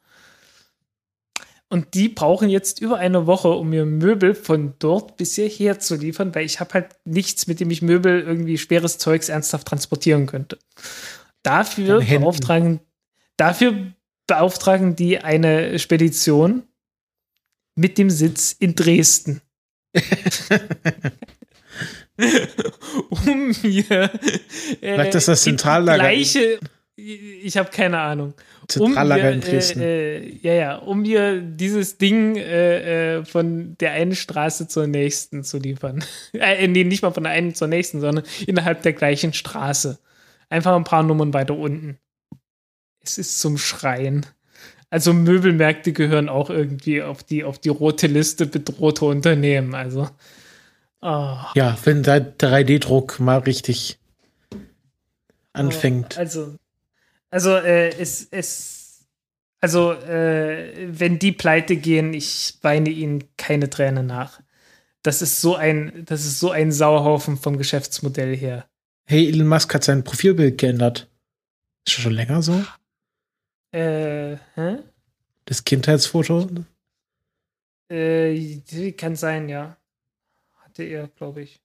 Und 1.71 1.93
die 1.93 2.09
brauchen 2.09 2.49
jetzt 2.49 2.81
über 2.81 2.97
eine 2.97 3.27
Woche, 3.27 3.49
um 3.49 3.69
mir 3.69 3.85
Möbel 3.85 4.33
von 4.33 4.73
dort 4.79 5.17
bis 5.17 5.35
hierher 5.35 5.79
zu 5.79 5.95
liefern, 5.95 6.33
weil 6.33 6.43
ich 6.43 6.59
habe 6.59 6.73
halt 6.73 6.95
nichts, 7.05 7.45
mit 7.45 7.59
dem 7.59 7.69
ich 7.69 7.83
Möbel 7.83 8.21
irgendwie 8.21 8.57
schweres 8.57 8.97
Zeugs 8.97 9.29
ernsthaft 9.29 9.67
transportieren 9.67 10.25
könnte. 10.25 10.57
Dafür 11.43 12.01
beauftragen, 12.01 12.79
dafür 13.37 13.93
beauftragen 14.25 14.95
die 14.95 15.19
eine 15.19 15.77
Spedition 15.77 16.63
mit 17.75 17.99
dem 17.99 18.09
Sitz 18.09 18.51
in 18.51 18.73
Dresden. 18.73 19.41
um 23.09 23.55
mir 23.63 23.91
äh, 23.91 24.09
Vielleicht 24.79 25.15
ist 25.15 25.27
das 25.27 25.47
in 25.47 25.57
Zentrallager. 25.57 25.99
gleiche 25.99 26.59
ich 26.95 27.57
habe 27.57 27.71
keine 27.71 27.99
Ahnung 27.99 28.35
Zentrallager 28.69 29.27
um 29.27 29.33
in 29.33 29.39
mir, 29.39 29.45
Dresden. 29.45 29.81
Äh, 29.81 30.17
äh, 30.17 30.39
ja, 30.41 30.53
ja, 30.53 30.75
um 30.77 31.01
mir 31.01 31.41
dieses 31.41 31.97
Ding 31.97 32.35
äh, 32.35 33.17
äh, 33.17 33.25
von 33.25 33.75
der 33.79 33.93
einen 33.93 34.15
Straße 34.15 34.67
zur 34.67 34.87
nächsten 34.87 35.43
zu 35.43 35.57
liefern. 35.57 36.03
äh, 36.33 36.67
nee, 36.67 36.83
nicht 36.83 37.01
mal 37.01 37.11
von 37.11 37.23
der 37.23 37.33
einen 37.33 37.55
zur 37.55 37.67
nächsten, 37.67 37.99
sondern 37.99 38.25
innerhalb 38.45 38.83
der 38.83 38.93
gleichen 38.93 39.33
Straße. 39.33 39.99
Einfach 40.49 40.75
ein 40.75 40.83
paar 40.83 41.03
Nummern 41.03 41.33
weiter 41.33 41.55
unten. 41.55 41.97
Es 43.01 43.17
ist 43.17 43.39
zum 43.39 43.57
Schreien. 43.57 44.25
Also 44.89 45.13
Möbelmärkte 45.13 45.93
gehören 45.93 46.29
auch 46.29 46.49
irgendwie 46.49 47.03
auf 47.03 47.23
die, 47.23 47.43
auf 47.43 47.59
die 47.59 47.69
rote 47.69 48.07
Liste 48.07 48.45
bedrohte 48.45 49.05
Unternehmen. 49.05 49.75
Also. 49.75 50.09
ah. 51.01 51.51
Ja, 51.55 51.77
wenn 51.83 52.03
der 52.03 52.37
3D-Druck 52.37 53.19
mal 53.19 53.39
richtig 53.39 53.99
anfängt. 55.53 56.17
Also, 56.17 56.55
also 57.29 57.55
äh, 57.55 57.89
es, 57.99 58.27
es, 58.31 59.05
also 59.61 59.91
äh, 59.91 60.87
wenn 60.87 61.19
die 61.19 61.33
pleite 61.33 61.75
gehen, 61.75 62.13
ich 62.13 62.55
weine 62.61 62.89
ihnen 62.89 63.25
keine 63.37 63.69
Tränen 63.69 64.07
nach. 64.07 64.41
Das 65.03 65.21
ist 65.21 65.39
so 65.39 65.55
ein, 65.55 66.03
das 66.05 66.25
ist 66.25 66.39
so 66.39 66.51
ein 66.51 66.71
Sauhaufen 66.71 67.37
vom 67.37 67.57
Geschäftsmodell 67.57 68.35
her. 68.35 68.65
Hey, 69.05 69.27
Elon 69.27 69.47
Musk 69.47 69.73
hat 69.73 69.83
sein 69.83 70.03
Profilbild 70.03 70.57
geändert. 70.57 71.09
Ist 71.85 71.97
das 71.97 72.03
schon 72.03 72.13
länger 72.13 72.41
so? 72.41 72.63
Äh, 73.71 74.37
hä? 74.55 74.83
Das 75.45 75.63
Kindheitsfoto? 75.63 76.49
Äh, 77.89 78.91
kann 78.97 79.15
sein, 79.15 79.49
ja. 79.49 79.77
Hatte 80.55 80.83
er, 80.83 81.07
glaube 81.07 81.41
ich. 81.43 81.61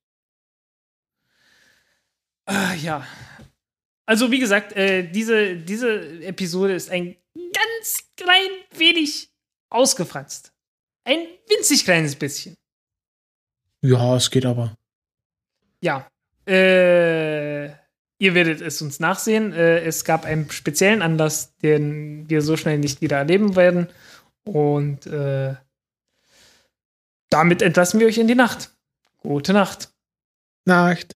Ah, 2.47 2.75
ja. 2.75 3.07
Also, 4.07 4.31
wie 4.31 4.39
gesagt, 4.39 4.73
äh, 4.77 5.11
diese, 5.11 5.57
diese 5.57 6.23
Episode 6.23 6.75
ist 6.75 6.91
ein 6.91 7.17
ganz 7.35 8.11
klein 8.17 8.51
wenig 8.77 9.31
ausgefranst. 9.71 10.53
Ein 11.05 11.27
winzig 11.49 11.85
kleines 11.85 12.17
bisschen. 12.17 12.55
Ja, 13.83 14.17
es 14.17 14.31
geht 14.31 14.47
aber. 14.47 14.75
ja. 15.81 16.09
Äh, 16.47 17.84
ihr 18.19 18.35
werdet 18.35 18.61
es 18.61 18.81
uns 18.83 19.01
nachsehen. 19.01 19.53
Äh, 19.53 19.81
es 19.81 20.05
gab 20.05 20.25
einen 20.25 20.51
speziellen 20.51 21.03
Anlass, 21.03 21.55
den 21.59 22.29
wir 22.29 22.43
so 22.43 22.57
schnell 22.57 22.79
nicht 22.79 23.01
wieder 23.01 23.19
erleben 23.19 23.57
werden. 23.57 23.89
Und 24.45 25.07
äh, 25.07 25.55
damit 27.31 27.63
entlassen 27.63 28.01
wir 28.01 28.07
euch 28.07 28.19
in 28.19 28.29
die 28.29 28.35
Nacht. 28.35 28.71
Gute 29.19 29.53
Nacht. 29.53 29.93
Nacht. 30.65 31.13